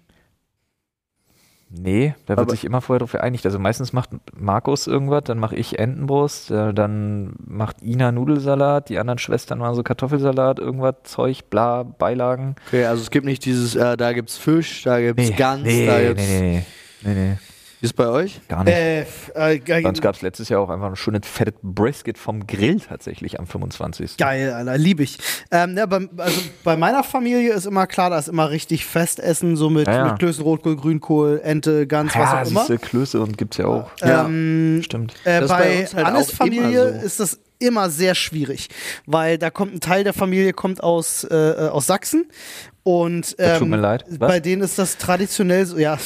nee, 1.73 2.15
da 2.27 2.31
wird 2.31 2.41
Aber- 2.41 2.51
sich 2.51 2.65
immer 2.65 2.81
vorher 2.81 2.99
darauf 2.99 3.13
geeinigt. 3.13 3.47
Also 3.47 3.61
meistens 3.61 3.93
macht 3.93 4.11
Markus 4.37 4.89
irgendwas, 4.89 5.23
dann 5.25 5.39
mache 5.39 5.55
ich 5.55 5.79
Entenbrust, 5.79 6.51
äh, 6.51 6.75
dann 6.75 7.35
macht 7.47 7.81
Ina 7.83 8.11
Nudelsalat, 8.11 8.89
die 8.89 8.99
anderen 8.99 9.19
Schwestern 9.19 9.59
machen 9.61 9.77
so 9.77 9.85
Kartoffelsalat, 9.85 10.59
irgendwas, 10.59 10.97
Zeug, 11.05 11.49
bla, 11.49 11.85
Beilagen. 11.85 12.57
Okay, 12.67 12.87
also 12.87 13.03
es 13.03 13.11
gibt 13.13 13.25
nicht 13.25 13.45
dieses, 13.45 13.77
äh, 13.77 13.97
da 13.97 14.13
gibt's 14.13 14.37
Fisch, 14.37 14.83
da 14.83 15.01
gibt's 15.01 15.31
Gans, 15.37 15.63
nee, 15.63 15.87
da 15.87 15.99
nee, 15.99 16.07
gibt's. 16.09 16.29
nee, 16.29 16.41
nee, 16.41 17.15
nee, 17.15 17.15
nee, 17.15 17.39
Wie 17.81 17.87
ist 17.87 17.95
bei 17.95 18.09
euch? 18.09 18.41
gar 18.49 18.65
nicht. 18.65 18.75
Äh, 18.75 19.01
äh, 19.35 19.59
Bei 19.83 19.89
uns 19.89 20.01
gab 20.01 20.15
es 20.15 20.23
letztes 20.23 20.49
Jahr 20.51 20.61
auch 20.61 20.69
einfach 20.71 20.89
ein 20.89 20.97
schönes 20.97 21.27
fettes 21.27 21.55
Brisket 21.63 22.19
vom 22.19 22.47
Grill 22.47 22.79
tatsächlich 22.81 23.41
am 23.41 23.47
25. 23.47 24.17
geil, 24.19 24.53
Alter, 24.53 24.77
liebe 24.77 25.03
ich. 25.03 25.19
Ähm, 25.51 25.77
ja, 25.77 25.87
bei, 25.87 26.07
also 26.19 26.41
bei 26.63 26.77
meiner 26.77 27.03
Familie 27.03 27.53
ist 27.53 27.67
immer 27.67 27.87
klar, 27.87 28.11
da 28.11 28.19
ist 28.19 28.29
immer 28.29 28.51
richtig 28.51 28.85
Festessen, 28.87 29.57
so 29.57 29.71
mit, 29.71 29.87
Ja, 29.87 29.95
ja. 29.95 30.05
mit 30.11 30.19
Klößen, 30.19 30.43
Rotkohl, 30.45 30.77
Grünkohl, 30.77 31.41
Ente, 31.43 31.87
Gans, 31.87 32.15
was 32.15 32.49
auch 32.49 32.51
immer. 32.69 32.79
Klöße 32.79 33.21
und 33.21 33.39
gibt's 33.39 33.57
ja 33.57 33.67
auch. 33.67 33.91
Ja. 34.01 34.27
Ähm, 34.27 34.81
Stimmt. 34.85 35.15
Äh, 35.25 35.41
bei 35.43 35.47
bei 35.47 35.81
uns 35.81 35.95
halt 35.95 36.07
Annes 36.07 36.31
Familie 36.33 37.01
so. 37.01 37.07
ist 37.07 37.21
das 37.21 37.41
immer 37.61 37.89
sehr 37.91 38.15
schwierig, 38.15 38.69
weil 39.07 39.39
da 39.39 39.51
kommt 39.51 39.75
ein 39.75 39.81
Teil 39.81 40.03
der 40.05 40.13
Familie 40.15 40.53
kommt 40.53 40.83
aus, 40.83 41.25
äh, 41.25 41.69
aus 41.71 41.87
Sachsen 41.87 42.27
und 42.83 43.39
Das 43.39 43.59
tut 43.59 43.63
ähm, 43.65 43.71
mir 43.71 43.77
leid. 43.77 44.05
Was? 44.09 44.19
bei 44.19 44.41
denen 44.41 44.63
ist 44.63 44.79
das 44.79 44.97
traditionell 44.97 45.67
so, 45.67 45.79
ja, 45.79 45.99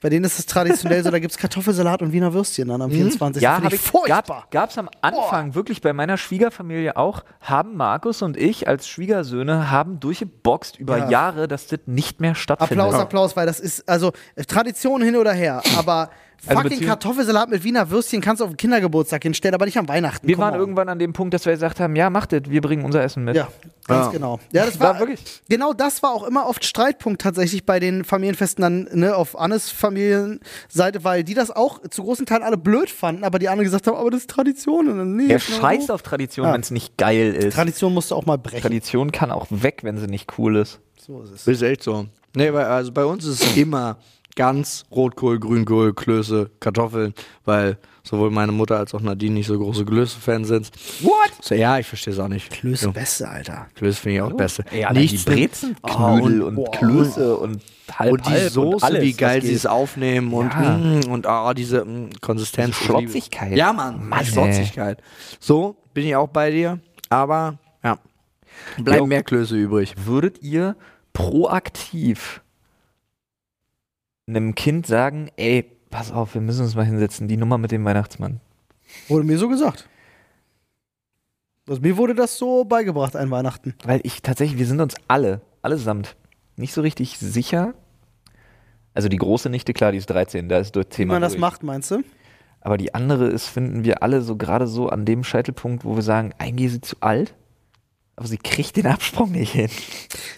bei 0.00 0.08
denen 0.08 0.24
ist 0.24 0.38
das 0.38 0.46
traditionell 0.46 1.02
so, 1.02 1.10
da 1.10 1.18
gibt 1.18 1.32
es 1.32 1.36
Kartoffelsalat 1.38 2.00
und 2.00 2.12
Wiener 2.12 2.32
Würstchen 2.32 2.68
dann 2.68 2.80
am 2.80 2.90
24. 2.90 3.42
Ja, 3.42 3.54
Finde 3.56 3.66
hab 3.66 3.72
ich 3.74 3.80
furchtbar. 3.80 4.24
gab, 4.24 4.50
gab's 4.52 4.78
am 4.78 4.88
Anfang 5.00 5.54
wirklich 5.56 5.80
bei 5.82 5.92
meiner 5.92 6.16
Schwiegerfamilie 6.16 6.96
auch, 6.96 7.24
haben 7.40 7.76
Markus 7.76 8.22
und 8.22 8.36
ich 8.36 8.68
als 8.68 8.86
Schwiegersöhne 8.88 9.70
haben 9.70 9.98
durchgeboxt 9.98 10.78
über 10.78 10.98
Ja. 10.98 11.10
Jahre, 11.10 11.48
dass 11.48 11.66
das 11.66 11.80
nicht 11.86 12.20
mehr 12.20 12.34
stattfindet. 12.36 12.78
Applaus, 12.78 13.00
Applaus, 13.00 13.36
weil 13.36 13.46
das 13.46 13.58
ist, 13.58 13.88
also 13.88 14.12
Tradition 14.46 15.02
hin 15.02 15.16
oder 15.16 15.32
her, 15.32 15.60
aber 15.76 16.10
Also 16.46 16.60
fucking 16.62 16.80
Kartoffelsalat 16.80 17.50
mit 17.50 17.62
Wiener 17.62 17.88
Würstchen 17.90 18.20
kannst 18.20 18.40
du 18.40 18.44
auf 18.44 18.50
den 18.50 18.56
Kindergeburtstag 18.56 19.22
hinstellen, 19.22 19.54
aber 19.54 19.64
nicht 19.64 19.78
am 19.78 19.88
Weihnachten. 19.88 20.26
Wir 20.26 20.34
come 20.34 20.44
waren 20.46 20.54
on. 20.54 20.60
irgendwann 20.60 20.88
an 20.88 20.98
dem 20.98 21.12
Punkt, 21.12 21.32
dass 21.34 21.44
wir 21.46 21.52
gesagt 21.52 21.78
haben, 21.78 21.94
ja, 21.94 22.10
macht 22.10 22.32
das, 22.32 22.42
wir 22.48 22.60
bringen 22.60 22.84
unser 22.84 23.02
Essen 23.02 23.22
mit. 23.24 23.36
Ja, 23.36 23.48
ganz 23.86 24.06
Ja. 24.06 24.10
genau. 24.12 24.40
Ja, 24.52 24.66
das 24.66 24.80
War 24.80 24.94
war, 24.94 24.98
wirklich. 25.00 25.20
Genau 25.48 25.72
das 25.72 26.02
war 26.02 26.10
auch 26.10 26.24
immer 26.26 26.48
oft 26.48 26.64
Streitpunkt 26.64 27.20
tatsächlich 27.22 27.64
bei 27.64 27.78
den 27.78 28.04
Familienfesten 28.04 28.60
dann 28.62 28.88
ne, 28.92 29.14
auf 29.14 29.38
Annes 29.38 29.70
Familienseite, 29.70 31.04
weil 31.04 31.24
die 31.24 31.34
das 31.34 31.50
auch 31.50 31.80
zu 31.88 32.02
großen 32.02 32.26
Teilen 32.26 32.42
alle 32.42 32.56
blöd 32.56 32.90
fanden, 32.90 33.24
aber 33.24 33.38
die 33.38 33.48
anderen 33.48 33.64
gesagt 33.64 33.86
haben, 33.86 33.96
aber 33.96 34.10
das 34.10 34.20
ist 34.22 34.30
Tradition. 34.30 34.88
Und 34.88 34.98
dann, 34.98 35.16
nee, 35.16 35.24
Er 35.26 35.28
nur 35.34 35.40
scheißt 35.40 35.90
auf 35.90 36.02
Tradition, 36.02 36.46
Ja. 36.46 36.54
wenn 36.54 36.60
es 36.60 36.70
nicht 36.70 36.96
geil 36.96 37.34
ist. 37.34 37.54
Tradition 37.54 37.94
musst 37.94 38.10
du 38.10 38.14
auch 38.16 38.26
mal 38.26 38.38
brechen. 38.38 38.62
Tradition 38.62 39.12
kann 39.12 39.30
auch 39.30 39.46
weg, 39.50 39.80
wenn 39.82 39.98
sie 39.98 40.06
nicht 40.06 40.38
cool 40.38 40.56
ist. 40.56 40.80
So 40.98 41.22
ist 41.22 41.30
es. 41.32 41.46
Ist 41.46 41.62
echt 41.62 41.82
so. 41.82 42.06
Nee, 42.34 42.52
weil, 42.52 42.64
also 42.64 42.92
bei 42.92 43.04
uns 43.04 43.24
ist 43.24 43.42
es 43.42 43.56
immer 43.56 43.98
ganz 44.34 44.84
Rotkohl, 44.90 45.38
Grünkohl, 45.38 45.92
Klöße, 45.94 46.50
Kartoffeln, 46.60 47.14
weil 47.44 47.76
sowohl 48.02 48.30
meine 48.30 48.50
Mutter 48.52 48.78
als 48.78 48.94
auch 48.94 49.00
Nadine 49.00 49.34
nicht 49.34 49.46
so 49.46 49.58
große 49.58 49.84
Klöße-Fans 49.84 50.48
sind. 50.48 50.70
What? 51.02 51.12
So, 51.40 51.54
ja, 51.54 51.78
ich 51.78 51.86
verstehe 51.86 52.14
es 52.14 52.18
auch 52.18 52.28
nicht. 52.28 52.50
Klöße 52.50 52.86
Ja. 52.86 52.90
Beste, 52.92 53.28
Alter. 53.28 53.66
Klöße 53.74 54.00
finde 54.00 54.16
ich 54.16 54.22
auch 54.22 54.32
beste. 54.32 54.64
Ja, 54.72 54.88
allein 54.88 55.06
die 55.06 55.12
Nichts 55.12 55.24
Brezenknödel 55.24 56.42
Oh, 56.42 56.46
und, 56.48 56.58
und- 56.58 56.72
Klöße 56.72 57.36
und 57.36 57.62
halb 57.92 58.12
und 58.12 58.26
die 58.26 58.30
halb 58.30 58.50
Soße, 58.50 58.74
und 58.76 58.82
alles, 58.82 59.02
wie 59.02 59.12
geil 59.12 59.42
sie 59.42 59.52
es 59.52 59.66
aufnehmen 59.66 60.32
und, 60.32 60.52
Ja. 60.52 60.78
mm, 60.78 61.10
und 61.10 61.26
ah, 61.26 61.52
diese 61.54 61.84
mm, 61.84 62.10
Konsistenz. 62.20 62.76
Diese 62.78 62.84
Schlotzigkeit. 62.86 63.56
Ja, 63.56 63.72
Mann, 63.72 64.08
Mann, 64.08 64.24
Schlotzigkeit. 64.24 65.00
So, 65.38 65.76
bin 65.94 66.06
ich 66.06 66.16
auch 66.16 66.28
bei 66.28 66.50
dir, 66.50 66.80
aber 67.10 67.58
ja, 67.84 67.98
bleiben 68.78 69.02
Ja. 69.02 69.06
mehr 69.06 69.22
Klöße 69.22 69.56
übrig. 69.56 69.94
Würdet 70.04 70.42
ihr 70.42 70.74
proaktiv 71.12 72.41
einem 74.26 74.54
Kind 74.54 74.86
sagen, 74.86 75.30
ey, 75.36 75.64
pass 75.90 76.12
auf, 76.12 76.34
wir 76.34 76.40
müssen 76.40 76.62
uns 76.62 76.74
mal 76.74 76.84
hinsetzen, 76.84 77.28
die 77.28 77.36
Nummer 77.36 77.58
mit 77.58 77.70
dem 77.70 77.84
Weihnachtsmann. 77.84 78.40
Wurde 79.08 79.24
mir 79.24 79.38
so 79.38 79.48
gesagt. 79.48 79.88
Also 81.68 81.80
mir 81.80 81.96
wurde 81.96 82.14
das 82.14 82.38
so 82.38 82.64
beigebracht 82.64 83.14
an 83.14 83.30
Weihnachten. 83.30 83.74
Weil 83.84 84.00
ich 84.02 84.22
tatsächlich, 84.22 84.58
wir 84.58 84.66
sind 84.66 84.80
uns 84.80 84.94
alle, 85.08 85.40
allesamt, 85.62 86.16
nicht 86.56 86.72
so 86.72 86.80
richtig 86.80 87.18
sicher. 87.18 87.74
Also 88.94 89.08
die 89.08 89.16
große 89.16 89.48
Nichte, 89.48 89.72
klar, 89.72 89.92
die 89.92 89.98
ist 89.98 90.10
13, 90.10 90.48
da 90.48 90.58
ist 90.58 90.74
Wie 90.76 90.84
Thema 90.84 91.14
man 91.14 91.22
das 91.22 91.32
durch. 91.32 91.40
macht, 91.40 91.62
meinst 91.62 91.90
du? 91.90 92.02
Aber 92.60 92.76
die 92.78 92.94
andere 92.94 93.26
ist, 93.26 93.48
finden 93.48 93.84
wir 93.84 94.02
alle 94.02 94.22
so 94.22 94.36
gerade 94.36 94.66
so 94.66 94.88
an 94.88 95.04
dem 95.04 95.24
Scheitelpunkt, 95.24 95.84
wo 95.84 95.96
wir 95.96 96.02
sagen, 96.02 96.32
eigentlich 96.38 96.66
ist 96.66 96.72
sie 96.72 96.80
zu 96.80 96.96
alt. 97.00 97.34
Aber 98.14 98.28
sie 98.28 98.36
kriegt 98.36 98.76
den 98.76 98.86
Absprung 98.86 99.32
nicht 99.32 99.52
hin. 99.52 99.70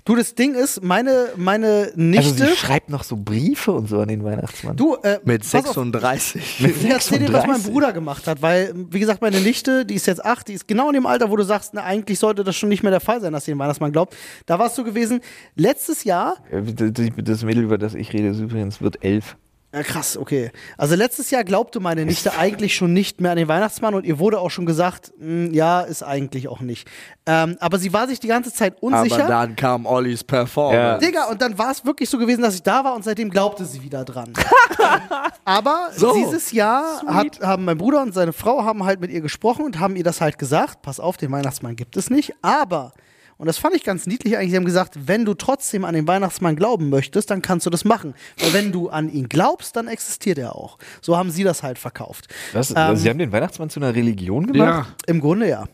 Du, 0.04 0.14
das 0.14 0.36
Ding 0.36 0.54
ist, 0.54 0.82
meine, 0.84 1.30
meine 1.36 1.86
Also 1.88 1.92
Nichte. 1.96 2.46
sie 2.46 2.56
schreibt 2.56 2.88
noch 2.88 3.02
so 3.02 3.16
Briefe 3.16 3.72
und 3.72 3.88
so 3.88 3.98
an 3.98 4.06
den 4.08 4.22
Weihnachtsmann. 4.22 4.76
du, 4.76 4.94
äh, 5.02 5.18
Mit 5.24 5.42
pass 5.42 5.54
auf, 5.56 5.66
36. 5.74 6.60
Ich 6.64 6.84
erzähl 6.88 7.18
dir, 7.18 7.32
was 7.32 7.46
mein 7.46 7.56
36. 7.56 7.72
Bruder 7.72 7.92
gemacht 7.92 8.28
hat, 8.28 8.40
weil, 8.42 8.72
wie 8.90 9.00
gesagt, 9.00 9.22
meine 9.22 9.40
Nichte, 9.40 9.84
die 9.84 9.94
ist 9.94 10.06
jetzt 10.06 10.24
acht, 10.24 10.46
die 10.46 10.52
ist 10.52 10.68
genau 10.68 10.86
in 10.88 10.94
dem 10.94 11.04
Alter, 11.06 11.30
wo 11.30 11.36
du 11.36 11.42
sagst, 11.42 11.72
na, 11.74 11.82
eigentlich 11.82 12.20
sollte 12.20 12.44
das 12.44 12.54
schon 12.54 12.68
nicht 12.68 12.82
mehr 12.84 12.92
der 12.92 13.00
Fall 13.00 13.20
sein, 13.20 13.32
dass 13.32 13.44
sie 13.44 13.50
den 13.50 13.58
Weihnachtsmann 13.58 13.90
glaubt. 13.90 14.14
Da 14.46 14.56
war 14.58 14.66
es 14.68 14.76
so 14.76 14.84
gewesen, 14.84 15.20
letztes 15.56 16.04
Jahr, 16.04 16.36
Das 16.52 17.42
Mädel, 17.42 17.64
über 17.64 17.76
das 17.76 17.94
ich 17.94 18.12
rede, 18.12 18.28
ist 18.28 18.38
übrigens 18.38 18.80
wird 18.80 19.04
elf. 19.04 19.36
Ja 19.74 19.82
krass, 19.82 20.16
okay. 20.16 20.50
Also 20.78 20.94
letztes 20.94 21.30
Jahr 21.30 21.44
glaubte 21.44 21.80
meine 21.80 22.04
Nichte 22.06 22.36
eigentlich 22.38 22.74
schon 22.76 22.92
nicht 22.92 23.20
mehr 23.20 23.32
an 23.32 23.36
den 23.36 23.48
Weihnachtsmann 23.48 23.94
und 23.94 24.04
ihr 24.06 24.18
wurde 24.18 24.38
auch 24.38 24.50
schon 24.50 24.66
gesagt, 24.66 25.12
mh, 25.18 25.54
ja, 25.54 25.80
ist 25.80 26.02
eigentlich 26.02 26.48
auch 26.48 26.60
nicht. 26.60 26.88
Ähm, 27.26 27.56
aber 27.60 27.78
sie 27.78 27.92
war 27.92 28.06
sich 28.06 28.20
die 28.20 28.28
ganze 28.28 28.52
Zeit 28.52 28.82
unsicher. 28.82 29.20
Aber 29.20 29.28
dann 29.28 29.56
kam 29.56 29.86
Ollis 29.86 30.22
Performance. 30.24 31.04
Digga, 31.04 31.24
und 31.24 31.40
dann 31.42 31.58
war 31.58 31.70
es 31.70 31.84
wirklich 31.84 32.08
so 32.08 32.18
gewesen, 32.18 32.42
dass 32.42 32.54
ich 32.54 32.62
da 32.62 32.84
war 32.84 32.94
und 32.94 33.02
seitdem 33.04 33.30
glaubte 33.30 33.64
sie 33.64 33.82
wieder 33.82 34.04
dran. 34.04 34.32
Aber 35.44 35.90
So. 35.96 36.14
dieses 36.14 36.52
Jahr 36.52 37.02
hat, 37.06 37.40
haben 37.40 37.64
mein 37.64 37.78
Bruder 37.78 38.02
und 38.02 38.14
seine 38.14 38.32
Frau 38.32 38.64
haben 38.64 38.84
halt 38.84 39.00
mit 39.00 39.10
ihr 39.10 39.20
gesprochen 39.20 39.64
und 39.64 39.80
haben 39.80 39.96
ihr 39.96 40.04
das 40.04 40.20
halt 40.20 40.38
gesagt, 40.38 40.82
pass 40.82 41.00
auf, 41.00 41.16
den 41.16 41.30
Weihnachtsmann 41.32 41.76
gibt 41.76 41.96
es 41.96 42.10
nicht, 42.10 42.34
aber 42.42 42.92
und 43.36 43.46
das 43.46 43.58
fand 43.58 43.74
ich 43.74 43.82
ganz 43.84 44.06
niedlich 44.06 44.36
eigentlich. 44.36 44.50
Sie 44.50 44.56
haben 44.56 44.64
gesagt, 44.64 44.94
wenn 45.06 45.24
du 45.24 45.34
trotzdem 45.34 45.84
an 45.84 45.94
den 45.94 46.06
Weihnachtsmann 46.06 46.56
glauben 46.56 46.88
möchtest, 46.88 47.30
dann 47.30 47.42
kannst 47.42 47.66
du 47.66 47.70
das 47.70 47.84
machen. 47.84 48.14
Weil 48.38 48.52
wenn 48.52 48.72
du 48.72 48.88
an 48.88 49.08
ihn 49.08 49.28
glaubst, 49.28 49.76
dann 49.76 49.88
existiert 49.88 50.38
er 50.38 50.54
auch. 50.54 50.78
So 51.00 51.16
haben 51.16 51.30
sie 51.30 51.44
das 51.44 51.62
halt 51.62 51.78
verkauft. 51.78 52.28
Was? 52.52 52.72
Ähm, 52.76 52.96
Sie 52.96 53.08
haben 53.10 53.18
den 53.18 53.32
Weihnachtsmann 53.32 53.70
zu 53.70 53.80
einer 53.80 53.94
Religion 53.94 54.46
gemacht? 54.46 54.86
Ja. 54.88 54.94
Im 55.06 55.20
Grunde 55.20 55.48
ja. 55.48 55.64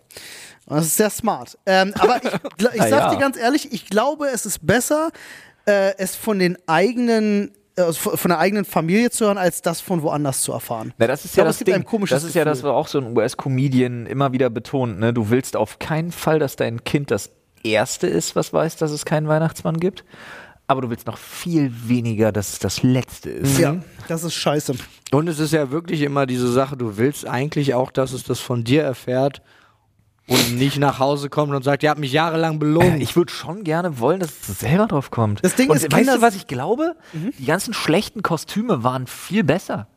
Und 0.66 0.76
das 0.76 0.86
ist 0.86 0.96
sehr 0.96 1.10
smart. 1.10 1.58
Ähm, 1.66 1.92
aber 1.98 2.20
ich, 2.22 2.32
ich 2.74 2.80
Ah, 2.80 2.88
sag 2.88 3.00
ja. 3.00 3.10
dir 3.10 3.18
ganz 3.18 3.36
ehrlich, 3.36 3.72
ich 3.72 3.86
glaube, 3.86 4.28
es 4.28 4.46
ist 4.46 4.66
besser, 4.66 5.10
äh, 5.66 5.94
es 5.98 6.16
von 6.16 6.38
den 6.38 6.56
eigenen, 6.66 7.52
äh, 7.76 7.92
von 7.92 8.16
von 8.16 8.28
der 8.30 8.38
eigenen 8.38 8.64
Familie 8.64 9.10
zu 9.10 9.26
hören, 9.26 9.38
als 9.38 9.62
das 9.62 9.80
von 9.80 10.02
woanders 10.02 10.42
zu 10.42 10.52
erfahren. 10.52 10.94
Na, 10.98 11.06
das 11.06 11.24
ist 11.24 11.36
ja 11.36 11.42
glaube, 11.44 11.58
das 11.58 11.64
Ding. 11.64 12.06
das 12.08 12.24
ist 12.24 12.34
ja 12.34 12.44
das, 12.44 12.58
Gefühl. 12.58 12.70
was 12.70 12.76
auch 12.76 12.88
so 12.88 12.98
ein 12.98 13.16
US-Comedian 13.16 14.06
immer 14.06 14.32
wieder 14.32 14.48
betont. 14.48 14.98
Ne? 14.98 15.12
Du 15.12 15.30
willst 15.30 15.56
auf 15.56 15.78
keinen 15.78 16.12
Fall, 16.12 16.38
dass 16.38 16.56
dein 16.56 16.84
Kind 16.84 17.10
das 17.10 17.30
Erste 17.62 18.06
ist, 18.06 18.36
was 18.36 18.52
weiß, 18.52 18.76
dass 18.76 18.90
es 18.90 19.04
keinen 19.04 19.28
Weihnachtsmann 19.28 19.78
gibt. 19.78 20.04
Aber 20.66 20.82
du 20.82 20.90
willst 20.90 21.06
noch 21.06 21.18
viel 21.18 21.72
weniger, 21.88 22.30
dass 22.30 22.52
es 22.52 22.58
das 22.60 22.82
Letzte 22.82 23.30
ist. 23.30 23.58
Ja, 23.58 23.76
das 24.06 24.22
ist 24.22 24.34
scheiße. 24.34 24.74
Und 25.10 25.28
es 25.28 25.40
ist 25.40 25.52
ja 25.52 25.70
wirklich 25.72 26.02
immer 26.02 26.26
diese 26.26 26.50
Sache, 26.50 26.76
du 26.76 26.96
willst 26.96 27.26
eigentlich 27.26 27.74
auch, 27.74 27.90
dass 27.90 28.12
es 28.12 28.22
das 28.22 28.38
von 28.38 28.62
dir 28.62 28.82
erfährt 28.82 29.42
und 30.28 30.56
nicht 30.56 30.78
nach 30.78 31.00
Hause 31.00 31.28
kommt 31.28 31.52
und 31.52 31.64
sagt, 31.64 31.82
ihr 31.82 31.90
habt 31.90 31.98
mich 31.98 32.12
jahrelang 32.12 32.60
belogen. 32.60 33.00
Ich 33.00 33.16
würde 33.16 33.32
schon 33.32 33.64
gerne 33.64 33.98
wollen, 33.98 34.20
dass 34.20 34.48
es 34.48 34.60
selber 34.60 34.86
drauf 34.86 35.10
kommt. 35.10 35.44
Das 35.44 35.56
Ding 35.56 35.68
Und 35.68 35.76
ist, 35.76 35.90
weißt 35.90 36.08
du, 36.08 36.22
was 36.22 36.36
ich 36.36 36.46
glaube? 36.46 36.94
Die 37.12 37.46
ganzen 37.46 37.74
schlechten 37.74 38.22
Kostüme 38.22 38.84
waren 38.84 39.08
viel 39.08 39.42
besser. 39.42 39.88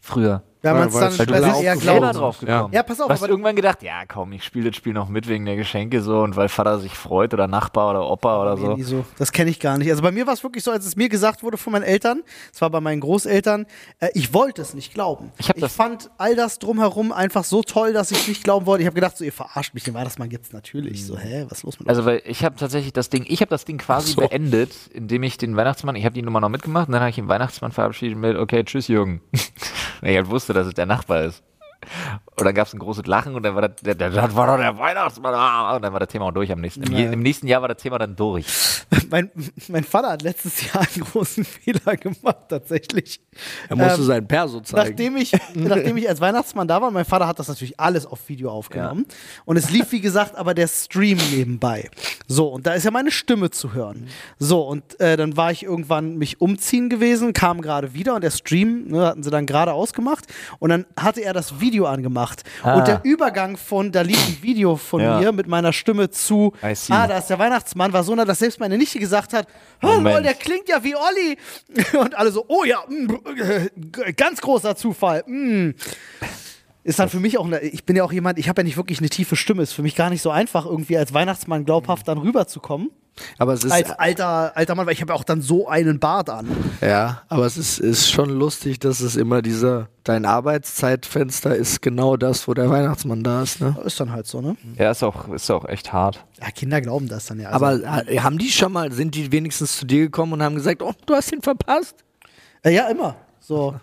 Früher. 0.00 0.44
Wenn 0.62 0.74
man 0.76 0.88
es 0.88 0.94
dann 0.94 1.16
du 1.16 1.32
bist 1.32 1.62
eher 1.62 1.76
selber 1.78 2.12
drauf 2.12 2.38
gekommen. 2.40 2.72
Ja, 2.74 2.82
pass 2.82 3.00
auf, 3.00 3.06
Du 3.06 3.12
hast 3.14 3.22
aber- 3.22 3.30
irgendwann 3.30 3.56
gedacht, 3.56 3.82
ja 3.82 4.02
komm, 4.06 4.32
ich 4.32 4.44
spiele 4.44 4.68
das 4.70 4.76
Spiel 4.76 4.92
noch 4.92 5.08
mit 5.08 5.26
wegen 5.28 5.46
der 5.46 5.56
Geschenke 5.56 6.02
so 6.02 6.20
und 6.20 6.36
weil 6.36 6.48
Vater 6.50 6.78
sich 6.80 6.92
freut 6.92 7.32
oder 7.32 7.46
Nachbar 7.46 7.90
oder 7.90 8.06
Opa 8.10 8.42
oder 8.42 8.54
Nee, 8.56 8.60
so. 8.60 8.74
nie 8.76 8.82
so. 8.82 9.04
Das 9.18 9.32
kenne 9.32 9.50
ich 9.50 9.58
gar 9.58 9.78
nicht. 9.78 9.90
Also 9.90 10.02
bei 10.02 10.12
mir 10.12 10.26
war 10.26 10.34
es 10.34 10.42
wirklich 10.42 10.62
so, 10.62 10.70
als 10.70 10.84
es 10.84 10.96
mir 10.96 11.08
gesagt 11.08 11.42
wurde 11.42 11.56
von 11.56 11.72
meinen 11.72 11.84
Eltern, 11.84 12.22
es 12.52 12.60
war 12.60 12.68
bei 12.70 12.80
meinen 12.80 13.00
Großeltern, 13.00 13.66
äh, 14.00 14.08
ich 14.14 14.34
wollte 14.34 14.60
es 14.62 14.74
nicht 14.74 14.92
glauben. 14.92 15.32
Ich 15.38 15.46
das- 15.48 15.72
fand 15.74 16.10
all 16.18 16.36
das 16.36 16.58
drumherum 16.58 17.12
einfach 17.12 17.44
so 17.44 17.62
toll, 17.62 17.92
dass 17.94 18.10
ich 18.10 18.18
es 18.18 18.28
nicht 18.28 18.44
glauben 18.44 18.66
wollte. 18.66 18.82
Ich 18.82 18.86
habe 18.86 18.94
gedacht, 18.94 19.16
so 19.16 19.24
ihr 19.24 19.32
verarscht 19.32 19.72
mich, 19.74 19.84
den 19.84 19.94
Weihnachtsmann 19.94 20.28
gibt's 20.28 20.52
natürlich. 20.52 21.06
So, 21.06 21.16
hä, 21.18 21.46
was 21.48 21.58
ist 21.58 21.64
los 21.64 21.78
mit 21.80 21.88
Also 21.88 22.04
weil 22.04 22.20
ich 22.26 22.44
habe 22.44 22.56
tatsächlich 22.56 22.92
das 22.92 23.08
Ding, 23.08 23.24
ich 23.26 23.40
habe 23.40 23.48
das 23.50 23.64
Ding 23.64 23.78
quasi 23.78 24.12
So. 24.12 24.20
beendet, 24.20 24.72
indem 24.92 25.22
ich 25.22 25.38
den 25.38 25.56
Weihnachtsmann, 25.56 25.96
ich 25.96 26.04
habe 26.04 26.14
die 26.14 26.22
Nummer 26.22 26.40
noch 26.40 26.48
mitgemacht 26.50 26.88
und 26.88 26.92
dann 26.92 27.00
habe 27.00 27.10
ich 27.10 27.16
den 27.16 27.28
Weihnachtsmann 27.28 27.72
verabschiedet 27.72 28.18
mit, 28.18 28.36
okay, 28.36 28.62
tschüss 28.64 28.88
Jürgen. 28.88 29.22
Ich 30.02 30.16
halt 30.16 30.30
wusste, 30.30 30.49
dass 30.52 30.66
es 30.66 30.74
der 30.74 30.86
Nachbar 30.86 31.22
ist. 31.22 31.42
Und 32.40 32.46
dann 32.46 32.54
gab 32.54 32.66
es 32.66 32.72
ein 32.74 32.78
großes 32.78 33.06
Lachen 33.06 33.34
und 33.34 33.42
dann 33.42 33.54
war 33.54 33.62
das, 33.68 33.76
der, 33.82 33.94
der, 33.94 34.10
das 34.10 34.34
war 34.34 34.46
doch 34.46 34.56
der 34.56 34.76
Weihnachtsmann. 34.78 35.34
ah, 35.34 35.76
Und 35.76 35.82
dann 35.82 35.92
war 35.92 36.00
das 36.00 36.08
Thema 36.08 36.26
auch 36.26 36.32
durch 36.32 36.50
am 36.50 36.60
nächsten. 36.60 36.80
Naja. 36.82 37.10
Im 37.10 37.20
nächsten 37.22 37.46
Jahr 37.46 37.60
war 37.62 37.68
das 37.68 37.78
Thema 37.82 37.98
dann 37.98 38.16
durch. 38.16 38.46
mein, 39.10 39.30
mein 39.68 39.84
Vater 39.84 40.10
hat 40.10 40.22
letztes 40.22 40.72
Jahr 40.72 40.82
einen 40.94 41.04
großen 41.04 41.44
Fehler 41.44 41.96
gemacht, 41.96 42.48
tatsächlich. 42.48 43.20
er 43.68 43.76
musste 43.76 44.00
Ähm, 44.00 44.06
sein 44.06 44.28
Perso 44.28 44.60
zeigen. 44.60 44.88
Nachdem 44.90 45.16
ich, 45.16 45.32
nachdem 45.54 45.96
ich 45.96 46.08
als 46.08 46.20
Weihnachtsmann 46.20 46.66
da 46.68 46.80
war, 46.80 46.90
mein 46.90 47.04
Vater 47.04 47.26
hat 47.26 47.38
das 47.38 47.48
natürlich 47.48 47.78
alles 47.78 48.06
auf 48.06 48.28
Video 48.28 48.50
aufgenommen. 48.50 49.06
Und 49.44 49.56
es 49.56 49.70
lief, 49.70 49.92
wie 49.92 50.00
gesagt, 50.00 50.36
aber 50.36 50.54
der 50.54 50.68
Stream 50.68 51.18
nebenbei. 51.32 51.90
So, 52.26 52.48
und 52.48 52.66
da 52.66 52.72
ist 52.74 52.84
ja 52.84 52.90
meine 52.90 53.10
Stimme 53.10 53.50
zu 53.50 53.72
hören. 53.72 54.06
So, 54.38 54.62
und 54.62 54.98
äh, 55.00 55.16
dann 55.16 55.36
war 55.36 55.50
ich 55.50 55.62
irgendwann 55.64 56.16
mich 56.16 56.40
umziehen 56.40 56.88
gewesen, 56.88 57.32
kam 57.32 57.60
gerade 57.60 57.92
wieder 57.94 58.14
und 58.14 58.22
der 58.22 58.30
Stream, 58.30 58.88
ne, 58.88 59.06
hatten 59.06 59.22
sie 59.22 59.30
dann 59.30 59.46
gerade 59.46 59.72
ausgemacht. 59.72 60.26
Und 60.58 60.70
dann 60.70 60.86
hatte 60.98 61.20
er 61.22 61.32
das 61.32 61.60
Video 61.60 61.86
angemacht. 61.86 62.29
Ah. 62.62 62.74
Und 62.78 62.88
der 62.88 63.00
Übergang 63.04 63.56
von, 63.56 63.92
da 63.92 64.02
lief 64.02 64.18
ein 64.26 64.38
Video 64.42 64.76
von 64.76 65.00
Ja. 65.00 65.18
mir 65.20 65.32
mit 65.32 65.46
meiner 65.46 65.72
Stimme 65.72 66.10
zu, 66.10 66.52
ah, 66.62 67.06
da 67.06 67.18
ist 67.18 67.30
der 67.30 67.38
Weihnachtsmann, 67.38 67.92
war 67.92 68.02
so 68.04 68.14
nah, 68.14 68.24
dass 68.24 68.38
selbst 68.40 68.60
meine 68.60 68.76
Nichte 68.78 68.98
gesagt 68.98 69.32
hat, 69.32 69.46
mal, 69.80 69.96
Moment. 69.96 70.26
der 70.26 70.34
klingt 70.34 70.68
ja 70.68 70.82
wie 70.82 70.94
Olli. 70.96 71.36
Und 71.98 72.14
alle 72.16 72.30
so, 72.32 72.44
oh 72.48 72.64
ja, 72.64 72.82
mm, 72.88 73.70
äh, 74.04 74.12
ganz 74.16 74.40
großer 74.40 74.76
Zufall. 74.76 75.22
mm. 75.26 75.70
Ist 76.82 76.98
dann 76.98 77.08
für 77.10 77.20
mich 77.20 77.36
auch, 77.38 77.44
eine, 77.46 77.60
ich 77.60 77.84
bin 77.84 77.94
ja 77.96 78.04
auch 78.04 78.12
jemand, 78.12 78.38
ich 78.38 78.48
habe 78.48 78.60
ja 78.60 78.64
nicht 78.64 78.76
wirklich 78.76 78.98
eine 79.00 79.10
tiefe 79.10 79.36
Stimme. 79.36 79.62
Ist 79.62 79.72
für 79.72 79.82
mich 79.82 79.96
gar 79.96 80.08
nicht 80.10 80.22
so 80.22 80.30
einfach, 80.30 80.64
irgendwie 80.64 80.96
als 80.96 81.12
Weihnachtsmann 81.12 81.64
glaubhaft 81.66 82.08
dann 82.08 82.16
rüberzukommen. 82.18 82.90
aber 83.36 83.52
es 83.52 83.64
ist, 83.64 83.72
Als 83.72 83.90
alter, 83.90 84.56
alter 84.56 84.74
Mann, 84.74 84.86
weil 84.86 84.94
ich 84.94 85.02
habe 85.02 85.12
ja 85.12 85.18
auch 85.18 85.24
dann 85.24 85.42
so 85.42 85.68
einen 85.68 85.98
Bart 85.98 86.30
an. 86.30 86.48
ja, 86.80 87.20
aber 87.28 87.44
es 87.44 87.58
ist, 87.58 87.80
ist 87.80 88.10
schon 88.10 88.30
lustig, 88.30 88.78
dass 88.78 89.00
es 89.00 89.16
immer 89.16 89.42
dieser, 89.42 89.88
dein 90.04 90.24
Arbeitszeitfenster 90.24 91.54
ist 91.54 91.82
genau 91.82 92.16
das, 92.16 92.48
wo 92.48 92.54
der 92.54 92.70
Weihnachtsmann 92.70 93.22
da 93.22 93.42
ist, 93.42 93.60
ne? 93.60 93.76
Ist 93.84 94.00
dann 94.00 94.12
halt 94.12 94.26
so, 94.26 94.40
ne? 94.40 94.56
Ja, 94.78 94.90
ist 94.90 95.02
auch, 95.02 95.28
ist 95.28 95.50
auch 95.50 95.66
echt 95.66 95.92
hart. 95.92 96.24
Ja, 96.40 96.50
Kinder 96.50 96.80
glauben 96.80 97.08
das 97.08 97.26
dann 97.26 97.40
ja. 97.40 97.50
Also, 97.50 97.84
Aber 97.86 98.08
äh, 98.10 98.20
haben 98.20 98.38
die 98.38 98.50
schon 98.50 98.72
mal, 98.72 98.90
sind 98.90 99.14
die 99.14 99.30
wenigstens 99.32 99.76
zu 99.76 99.84
dir 99.84 100.00
gekommen 100.00 100.32
und 100.32 100.42
haben 100.42 100.54
gesagt, 100.54 100.80
oh, 100.82 100.94
du 101.04 101.14
hast 101.14 101.30
ihn 101.30 101.42
verpasst? 101.42 101.96
äh, 102.62 102.74
ja, 102.74 102.88
immer. 102.88 103.16
So, 103.50 103.74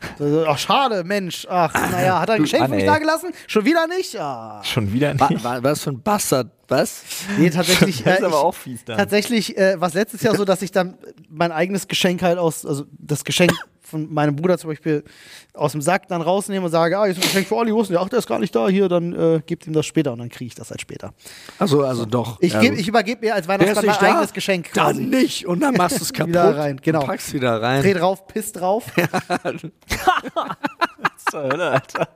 ach, 0.47 0.57
schade, 0.57 1.03
Mensch. 1.03 1.45
Ach, 1.49 1.73
naja, 1.91 2.21
hat 2.21 2.29
er 2.29 2.35
ein 2.35 2.41
Geschenk 2.43 2.63
für 2.63 2.69
Mann, 2.69 2.77
mich 2.77 2.85
da 2.85 2.99
gelassen? 2.99 3.31
Schon 3.47 3.65
wieder 3.65 3.85
nicht? 3.85 4.13
Ja. 4.13 4.61
Schon 4.63 4.93
wieder 4.93 5.13
nicht. 5.13 5.43
wa 5.43 5.59
was 5.61 5.83
für 5.83 5.89
ein 5.89 6.01
Bastard, 6.01 6.47
was? 6.69 7.01
Nee, 7.37 7.49
tatsächlich. 7.49 8.01
Das 8.05 8.15
ist 8.15 8.21
äh, 8.21 8.25
aber 8.27 8.35
ich- 8.37 8.41
auch 8.43 8.55
fies 8.55 8.85
dann. 8.85 8.97
Tatsächlich 8.97 9.57
äh, 9.57 9.77
war 9.81 9.89
es 9.89 9.93
letztes 9.93 10.21
Jahr 10.21 10.35
so, 10.35 10.45
dass 10.45 10.61
ich 10.61 10.71
dann 10.71 10.97
mein 11.29 11.51
eigenes 11.51 11.89
Geschenk 11.89 12.21
halt 12.21 12.37
aus, 12.37 12.65
also 12.65 12.85
das 12.97 13.25
Geschenk 13.25 13.51
von 13.87 14.13
meinem 14.13 14.35
Bruder 14.35 14.57
zum 14.57 14.69
Beispiel 14.69 15.03
aus 15.53 15.71
dem 15.71 15.81
Sack 15.81 16.07
dann 16.07 16.21
rausnehme 16.21 16.65
und 16.65 16.71
sage, 16.71 16.97
ah, 16.97 17.03
hier 17.03 17.11
ist 17.13 17.17
ein 17.17 17.21
Geschenk 17.21 17.47
für 17.47 17.55
Olli, 17.55 17.71
denn 17.71 17.83
der? 17.89 18.01
Ach, 18.01 18.09
der 18.09 18.19
ist 18.19 18.27
gar 18.27 18.39
nicht 18.39 18.55
da, 18.55 18.67
hier, 18.67 18.89
dann 18.89 19.13
äh, 19.13 19.41
gebt 19.45 19.67
ihm 19.67 19.73
das 19.73 19.85
später 19.85 20.13
und 20.13 20.19
dann 20.19 20.29
kriege 20.29 20.47
ich 20.47 20.55
das 20.55 20.69
halt 20.69 20.81
später. 20.81 21.13
Also, 21.59 21.83
also 21.83 22.05
doch. 22.05 22.37
Ich, 22.41 22.53
Ja, 22.53 22.61
geb, 22.61 22.77
ich 22.77 22.87
übergebe 22.87 23.25
mir 23.25 23.35
als 23.35 23.47
Weihnachtsmann 23.47 23.85
mein 23.85 23.95
da? 23.99 24.13
eigenes 24.15 24.33
Geschenk 24.33 24.71
quasi. 24.71 25.01
Dann 25.01 25.09
nicht. 25.09 25.45
Und 25.45 25.59
dann 25.61 25.75
machst 25.75 25.99
du 25.99 26.03
es 26.03 26.13
kaputt. 26.13 26.29
Wieder 26.29 26.57
rein, 26.57 26.79
genau. 26.81 27.05
Packst 27.05 27.33
wieder 27.33 27.61
rein. 27.61 27.81
Dreh 27.81 27.93
drauf, 27.93 28.27
piss 28.27 28.51
drauf. 28.51 28.85
zur 31.31 31.43
Hölle, 31.43 31.71
Alter. 31.71 32.07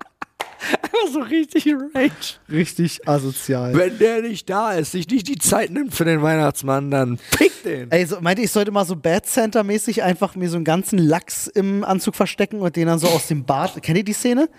So 1.12 1.20
richtig 1.20 1.68
Rage. 1.68 2.40
Richtig 2.50 3.08
asozial. 3.08 3.74
Wenn 3.74 3.98
der 3.98 4.22
nicht 4.22 4.50
da 4.50 4.74
ist, 4.74 4.92
sich 4.92 5.08
nicht 5.08 5.28
die 5.28 5.38
Zeit 5.38 5.72
nimmt 5.72 5.94
für 5.94 6.06
den 6.06 6.22
Weihnachtsmann, 6.22 6.92
dann 6.92 7.20
pick 7.32 7.64
den. 7.64 7.92
Ey, 7.92 8.06
so, 8.06 8.22
meinte 8.22 8.42
ich 8.42 8.52
sollte 8.52 8.72
mal 8.72 8.86
so 8.86 8.96
Bad 8.96 9.26
Center-mäßig 9.26 10.04
einfach 10.04 10.36
mir 10.36 10.50
so 10.50 10.56
einen 10.58 10.66
ganzen 10.66 11.00
Lachs 11.00 11.48
im 11.48 11.84
Anzug 11.84 12.16
verstecken 12.16 12.60
und 12.62 12.76
den 12.76 12.88
dann 12.88 13.00
so 13.00 13.08
aus 13.08 13.28
dem 13.28 13.46
Bart. 13.46 13.82
Kennt 13.82 13.98
ihr 13.98 14.04
die 14.04 14.14
Szene? 14.14 14.50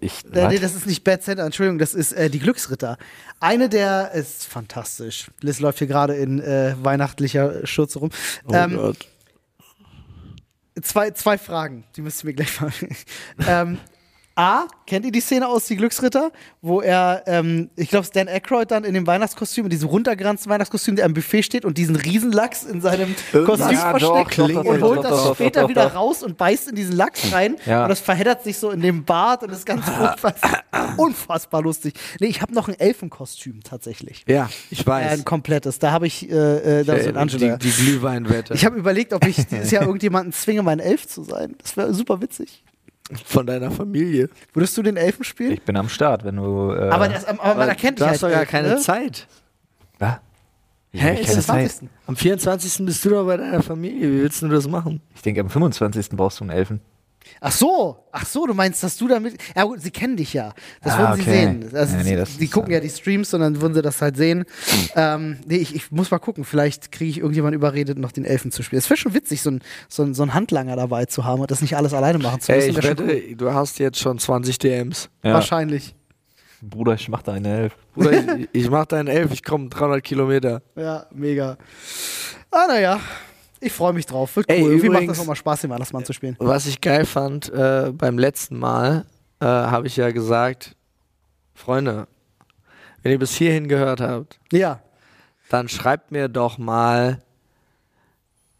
Ich, 0.00 0.24
Äh, 0.32 0.48
nee, 0.48 0.58
das 0.58 0.74
ist 0.74 0.86
nicht 0.86 1.04
Bad 1.04 1.22
Center, 1.22 1.44
Entschuldigung, 1.44 1.78
das 1.78 1.94
ist 1.94 2.12
äh, 2.12 2.28
die 2.30 2.40
Glücksritter. 2.40 2.98
Eine 3.40 3.68
der 3.68 4.12
ist 4.12 4.44
fantastisch. 4.44 5.30
Liz 5.40 5.60
läuft 5.60 5.78
hier 5.78 5.86
gerade 5.86 6.14
in 6.14 6.40
äh, 6.40 6.74
weihnachtlicher 6.82 7.66
Schürze 7.66 8.00
rum. 8.00 8.10
Oh 8.46 8.54
ähm, 8.54 8.76
Gott. 8.76 9.08
zwei, 10.82 11.12
zwei 11.12 11.38
Fragen, 11.38 11.84
die 11.96 12.02
müsst 12.02 12.24
ihr 12.24 12.26
mir 12.26 12.34
gleich 12.34 12.50
fragen. 12.50 12.96
ähm, 13.46 13.78
A, 14.38 14.68
kennt 14.86 15.04
ihr 15.04 15.10
die 15.10 15.20
Szene 15.20 15.48
aus 15.48 15.66
Die 15.66 15.74
Glücksritter, 15.74 16.30
wo 16.62 16.80
er, 16.80 17.24
ähm, 17.26 17.70
ich 17.74 17.88
glaube, 17.88 18.06
Stan 18.06 18.28
Aykroyd 18.28 18.70
dann 18.70 18.84
in 18.84 18.94
dem 18.94 19.04
Weihnachtskostüm, 19.04 19.64
in 19.64 19.70
diesem 19.70 19.88
runtergeranzten 19.88 20.48
Weihnachtskostüm, 20.48 20.94
der 20.94 21.06
am 21.06 21.12
Buffet 21.12 21.42
steht 21.42 21.64
und 21.64 21.76
diesen 21.76 21.96
Riesenlachs 21.96 22.62
in 22.62 22.80
seinem 22.80 23.16
Kostüm 23.32 23.72
Ja, 23.72 23.90
versteckt 23.90 24.38
doch, 24.38 24.44
und 24.44 24.54
doch, 24.54 24.64
holt 24.64 24.98
doch, 24.98 25.02
das 25.02 25.10
doch, 25.10 25.34
später 25.34 25.68
wieder 25.68 25.92
raus 25.92 26.22
und 26.22 26.38
beißt 26.38 26.68
in 26.68 26.76
diesen 26.76 26.94
Lachs 26.94 27.32
rein 27.32 27.56
Ja. 27.66 27.82
und 27.82 27.88
das 27.88 27.98
verheddert 27.98 28.44
sich 28.44 28.58
so 28.58 28.70
in 28.70 28.80
dem 28.80 29.04
Bart 29.04 29.42
und 29.42 29.50
ist 29.50 29.66
ganz 29.66 29.88
unfassbar, 29.88 30.62
unfassbar 30.96 31.60
lustig. 31.60 31.94
Nee, 32.20 32.28
ich 32.28 32.40
habe 32.40 32.54
noch 32.54 32.68
ein 32.68 32.78
Elfenkostüm 32.78 33.64
tatsächlich. 33.64 34.24
Ja, 34.28 34.48
ich 34.70 34.86
weiß. 34.86 35.18
ein 35.18 35.24
komplettes. 35.24 35.80
Da 35.80 35.90
habe 35.90 36.06
ich 36.06 36.30
äh, 36.30 36.80
äh, 36.80 36.84
da 36.84 36.96
so 37.00 37.12
ein 37.12 37.26
die, 37.26 37.58
die 37.58 37.72
Glühweinwette. 37.72 38.54
Ich 38.54 38.64
habe 38.64 38.76
überlegt, 38.76 39.12
ob 39.12 39.26
ich 39.26 39.34
dieses 39.48 39.72
Jahr 39.72 39.82
irgendjemanden 39.86 40.32
zwinge, 40.32 40.62
mein 40.62 40.78
Elf 40.78 41.08
zu 41.08 41.24
sein. 41.24 41.56
Das 41.60 41.76
wäre 41.76 41.92
super 41.92 42.20
witzig. 42.22 42.62
Von 43.24 43.46
deiner 43.46 43.70
Familie. 43.70 44.28
Würdest 44.52 44.76
du 44.76 44.82
den 44.82 44.96
Elfen 44.96 45.24
spielen? 45.24 45.52
Ich 45.52 45.62
bin 45.62 45.76
am 45.76 45.88
Start, 45.88 46.24
wenn 46.24 46.36
du. 46.36 46.72
Äh, 46.72 46.90
aber, 46.90 47.08
das, 47.08 47.24
aber 47.24 47.54
man 47.54 47.68
erkennt 47.68 48.00
du 48.00 48.04
dich 48.04 48.12
hast 48.12 48.22
halt 48.22 48.34
doch 48.34 48.38
gar 48.38 48.46
keine 48.46 48.68
ne? 48.68 48.76
Zeit. 48.78 49.26
Was? 49.98 50.16
Ich 50.92 51.02
Hä, 51.02 51.14
keine 51.14 51.40
Zeit. 51.40 51.70
20. 51.70 51.88
Am 52.06 52.16
24. 52.16 52.86
bist 52.86 53.04
du 53.04 53.10
doch 53.10 53.24
bei 53.26 53.36
deiner 53.36 53.62
Familie. 53.62 54.10
Wie 54.10 54.22
willst 54.22 54.42
du 54.42 54.48
das 54.48 54.68
machen? 54.68 55.00
Ich 55.14 55.22
denke, 55.22 55.40
am 55.40 55.48
25. 55.50 56.10
brauchst 56.10 56.40
du 56.40 56.44
einen 56.44 56.50
Elfen. 56.50 56.80
Ach 57.40 57.52
so, 57.52 58.04
ach 58.12 58.26
so, 58.26 58.46
du 58.46 58.54
meinst, 58.54 58.82
dass 58.82 58.96
du 58.96 59.06
damit. 59.08 59.36
Ja 59.56 59.64
gut, 59.64 59.80
sie 59.80 59.90
kennen 59.90 60.16
dich 60.16 60.32
ja. 60.32 60.52
Das 60.82 60.94
Ah, 60.94 60.98
würden 60.98 61.14
sie 61.16 61.22
okay. 61.22 61.30
sehen. 61.30 61.70
Also, 61.72 61.96
Ja, 61.96 62.02
nee, 62.02 62.08
sie- 62.10 62.16
das 62.16 62.36
die 62.36 62.44
ist, 62.46 62.52
gucken 62.52 62.72
ja 62.72 62.80
die 62.80 62.88
Streams 62.90 63.32
und 63.34 63.40
dann 63.40 63.60
würden 63.60 63.74
sie 63.74 63.82
das 63.82 64.00
halt 64.02 64.16
sehen. 64.16 64.44
Ähm, 64.96 65.38
nee, 65.46 65.56
ich, 65.56 65.74
ich 65.74 65.90
muss 65.92 66.10
mal 66.10 66.18
gucken. 66.18 66.44
Vielleicht 66.44 66.90
kriege 66.92 67.10
ich 67.10 67.18
irgendjemand 67.18 67.54
überredet, 67.54 67.98
noch 67.98 68.12
den 68.12 68.24
Elfen 68.24 68.50
zu 68.50 68.62
spielen. 68.62 68.78
Es 68.78 68.90
wäre 68.90 68.98
schon 68.98 69.14
witzig, 69.14 69.42
so 69.42 69.50
ein, 69.50 69.60
so, 69.88 70.02
ein, 70.02 70.14
so 70.14 70.22
ein 70.22 70.34
Handlanger 70.34 70.76
dabei 70.76 71.04
zu 71.06 71.24
haben 71.24 71.40
und 71.40 71.50
das 71.50 71.60
nicht 71.62 71.76
alles 71.76 71.94
alleine 71.94 72.18
machen 72.18 72.40
zu 72.40 72.50
müssen. 72.52 72.64
Ey, 72.64 72.70
ich 72.70 72.82
wette, 72.82 73.36
du 73.36 73.52
hast 73.52 73.78
jetzt 73.78 73.98
schon 74.00 74.18
20 74.18 74.58
DMs. 74.58 75.08
Ja. 75.22 75.34
Wahrscheinlich. 75.34 75.94
Bruder, 76.60 76.94
ich 76.94 77.08
mach 77.08 77.22
da 77.22 77.34
eine 77.34 77.56
Elf. 77.56 77.76
Bruder, 77.94 78.36
ich, 78.38 78.48
ich 78.52 78.68
mach 78.70 78.84
deinen 78.86 79.06
Elf, 79.06 79.32
ich 79.32 79.44
komme 79.44 79.68
300 79.68 80.02
Kilometer. 80.02 80.60
Ja, 80.74 81.06
mega. 81.14 81.56
Ah, 82.50 82.64
naja. 82.66 82.98
Ich 83.60 83.72
freue 83.72 83.92
mich 83.92 84.06
drauf. 84.06 84.36
Wird 84.36 84.46
cool. 84.48 84.54
Ey, 84.56 84.62
Irgendwie 84.62 84.88
macht 84.88 84.96
übrigens- 84.98 85.16
das 85.18 85.24
auch 85.24 85.26
mal 85.28 85.34
Spaß, 85.36 85.62
den 85.62 85.70
Weihnachtsmann 85.70 86.04
zu 86.04 86.12
spielen. 86.12 86.36
Was 86.38 86.66
ich 86.66 86.80
geil 86.80 87.04
fand, 87.04 87.52
äh, 87.52 87.90
beim 87.92 88.18
letzten 88.18 88.58
Mal 88.58 89.04
äh, 89.40 89.44
habe 89.46 89.86
ich 89.86 89.96
ja 89.96 90.10
gesagt, 90.10 90.74
Freunde, 91.54 92.06
wenn 93.02 93.12
ihr 93.12 93.18
bis 93.18 93.34
hierhin 93.34 93.68
gehört 93.68 94.00
habt, 94.00 94.38
Ja. 94.52 94.80
dann 95.48 95.68
schreibt 95.68 96.10
mir 96.12 96.28
doch 96.28 96.58
mal 96.58 97.18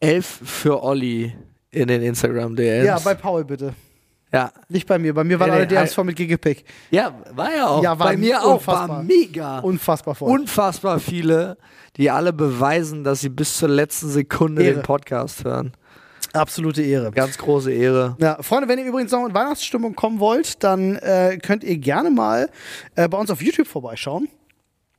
elf 0.01 0.27
für 0.45 0.83
Olli 0.83 1.35
in 1.71 1.89
den 1.89 2.03
Instagram 2.03 2.55
DMs. 2.57 2.87
Ja, 2.87 2.99
bei 2.99 3.15
Paul 3.15 3.45
bitte. 3.45 3.75
Ja. 4.33 4.53
Nicht 4.69 4.87
bei 4.87 4.99
mir. 4.99 5.15
Bei 5.15 5.25
mir 5.25 5.41
waren 5.41 5.51
Nee, 5.51 5.67
nee, 5.67 5.77
alle 5.77 5.87
voll 5.89 6.05
mit 6.05 6.17
Gigepick. 6.17 6.65
ja, 6.91 7.15
war 7.35 7.55
ja 7.55 7.67
auch. 7.69 7.83
Ja, 7.83 7.99
war 7.99 8.09
bei 8.09 8.17
mir 8.17 8.43
auch, 8.43 8.55
unfassbar. 8.55 8.89
war 8.89 9.03
mega. 9.03 9.59
Unfassbar 9.61 10.15
voll. 10.15 10.31
Unfassbar 10.31 11.01
viele, 11.01 11.57
die 11.97 12.11
alle 12.11 12.33
beweisen, 12.33 13.05
dass 13.05 13.21
sie 13.21 13.29
bis 13.31 13.57
zur 13.57 13.69
letzten 13.69 14.09
Sekunde 14.09 14.63
Ehre. 14.63 14.75
den 14.75 14.83
Podcast 14.83 15.45
hören. 15.45 15.73
Absolute 16.35 16.83
Ehre. 16.83 17.11
Ganz 17.11 17.39
große 17.39 17.73
Ehre. 17.73 18.17
Ja, 18.21 18.43
Freunde, 18.43 18.69
wenn 18.69 18.79
ihr 18.79 18.85
übrigens 18.85 19.13
noch 19.13 19.27
in 19.27 19.33
Weihnachtsstimmung 19.33 19.95
kommen 19.95 20.21
wollt, 20.21 20.63
dann 20.63 20.97
äh, 20.97 21.39
könnt 21.43 21.65
ihr 21.65 21.79
gerne 21.79 22.11
mal 22.11 22.51
äh, 22.97 23.09
bei 23.09 23.17
uns 23.17 23.31
auf 23.31 23.41
YouTube 23.41 23.67
vorbeischauen. 23.67 24.29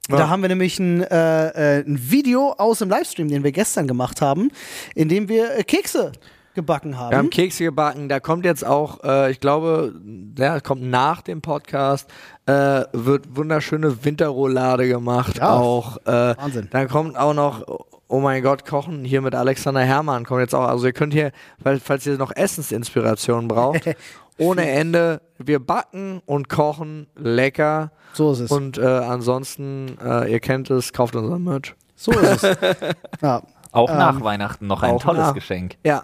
Da 0.07 0.27
haben 0.27 0.41
wir 0.41 0.49
nämlich 0.49 0.79
ein, 0.79 1.03
äh, 1.03 1.77
äh, 1.77 1.83
ein 1.85 1.99
Video 2.09 2.53
aus 2.53 2.79
dem 2.79 2.89
Livestream, 2.89 3.27
den 3.27 3.43
wir 3.43 3.51
gestern 3.51 3.87
gemacht 3.87 4.21
haben, 4.21 4.49
in 4.95 5.07
dem 5.07 5.29
wir 5.29 5.55
äh, 5.55 5.63
Kekse 5.63 6.13
gebacken 6.59 6.97
haben. 6.97 7.11
Wir 7.11 7.17
haben 7.17 7.29
Kekse 7.29 7.63
gebacken, 7.63 8.09
da 8.09 8.19
kommt 8.19 8.45
jetzt 8.45 8.65
auch, 8.65 9.03
äh, 9.03 9.31
ich 9.31 9.39
glaube, 9.39 9.93
ja, 10.37 10.59
kommt 10.59 10.83
nach 10.83 11.21
dem 11.21 11.41
Podcast, 11.41 12.09
äh, 12.45 12.83
wird 12.93 13.35
wunderschöne 13.35 14.03
Winterroulade 14.03 14.87
gemacht. 14.87 15.37
Ja. 15.37 15.51
Auch, 15.53 15.97
äh, 16.05 16.35
Wahnsinn. 16.37 16.67
Dann 16.71 16.87
kommt 16.89 17.17
auch 17.17 17.33
noch, 17.33 17.63
oh 18.07 18.19
mein 18.19 18.43
Gott, 18.43 18.65
Kochen 18.65 19.05
hier 19.05 19.21
mit 19.21 19.35
Alexander 19.35 19.81
Herrmann 19.81 20.25
kommt 20.25 20.41
jetzt 20.41 20.53
auch. 20.55 20.67
Also 20.67 20.85
ihr 20.87 20.93
könnt 20.93 21.13
hier, 21.13 21.31
falls 21.83 22.05
ihr 22.05 22.17
noch 22.17 22.35
Essensinspiration 22.35 23.47
braucht, 23.47 23.89
ohne 24.37 24.69
Ende, 24.69 25.21
wir 25.37 25.59
backen 25.59 26.21
und 26.25 26.49
kochen 26.49 27.07
lecker. 27.15 27.91
so 28.13 28.31
ist 28.31 28.39
es. 28.39 28.51
Und 28.51 28.77
äh, 28.77 28.85
ansonsten, 28.85 29.97
äh, 30.03 30.31
ihr 30.31 30.39
kennt 30.39 30.69
es, 30.69 30.91
kauft 30.93 31.15
unser 31.15 31.39
Merch. 31.39 31.75
so 31.95 32.11
ist 32.11 32.43
es. 32.43 32.57
ja, 33.21 33.43
Auch 33.71 33.89
Ähm, 33.89 33.97
nach 33.97 34.21
Weihnachten 34.21 34.65
noch 34.67 34.81
ein 34.81 34.97
tolles 34.97 35.27
nach. 35.27 35.33
Geschenk. 35.33 35.75
Ja, 35.85 36.03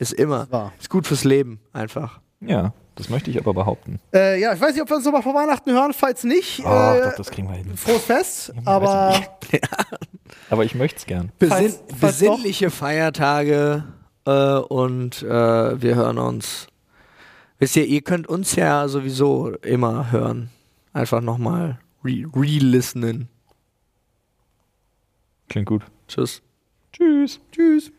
ist 0.00 0.12
immer. 0.12 0.50
wahr. 0.50 0.72
Ist 0.80 0.90
gut 0.90 1.06
fürs 1.06 1.24
Leben, 1.24 1.60
einfach. 1.72 2.20
Ja, 2.40 2.72
das 2.96 3.08
möchte 3.10 3.30
ich 3.30 3.38
aber 3.38 3.52
behaupten. 3.54 4.00
Äh, 4.14 4.40
ja, 4.40 4.52
ich 4.54 4.60
weiß 4.60 4.72
nicht, 4.72 4.82
ob 4.82 4.88
wir 4.88 4.96
uns 4.96 5.04
nochmal 5.04 5.22
vor 5.22 5.34
Weihnachten 5.34 5.70
hören. 5.72 5.92
Falls 5.92 6.24
nicht, 6.24 6.62
Ach, 6.64 6.94
äh, 6.96 7.02
doch, 7.02 7.14
das 7.16 7.30
kriegen 7.30 7.48
wir 7.48 7.54
hin. 7.56 7.76
frohes 7.76 8.04
Fest. 8.04 8.52
Ja, 8.56 8.62
Aber 8.66 9.20
Aber 10.50 10.64
ich 10.64 10.74
möchte 10.74 10.98
es 10.98 11.06
gern. 11.06 11.30
Besin 11.38 11.56
Falls- 11.56 11.82
falls 11.98 12.18
doch- 12.18 12.30
besinnliche 12.36 12.70
Feiertage 12.70 13.84
äh, 14.26 14.54
und 14.56 15.22
äh, 15.22 15.80
wir 15.82 15.94
hören 15.94 16.18
uns. 16.18 16.66
Wisst 17.58 17.76
ihr, 17.76 17.84
ihr 17.84 18.00
könnt 18.00 18.26
uns 18.26 18.56
ja 18.56 18.88
sowieso 18.88 19.50
immer 19.62 20.10
hören. 20.10 20.50
Einfach 20.94 21.20
nochmal 21.20 21.78
re- 22.04 22.24
re-listenen. 22.34 23.28
Klingt 25.48 25.66
gut. 25.68 25.82
Tschüss. 26.08 26.42
Tschüss. 26.92 27.40
tschüss. 27.52 27.92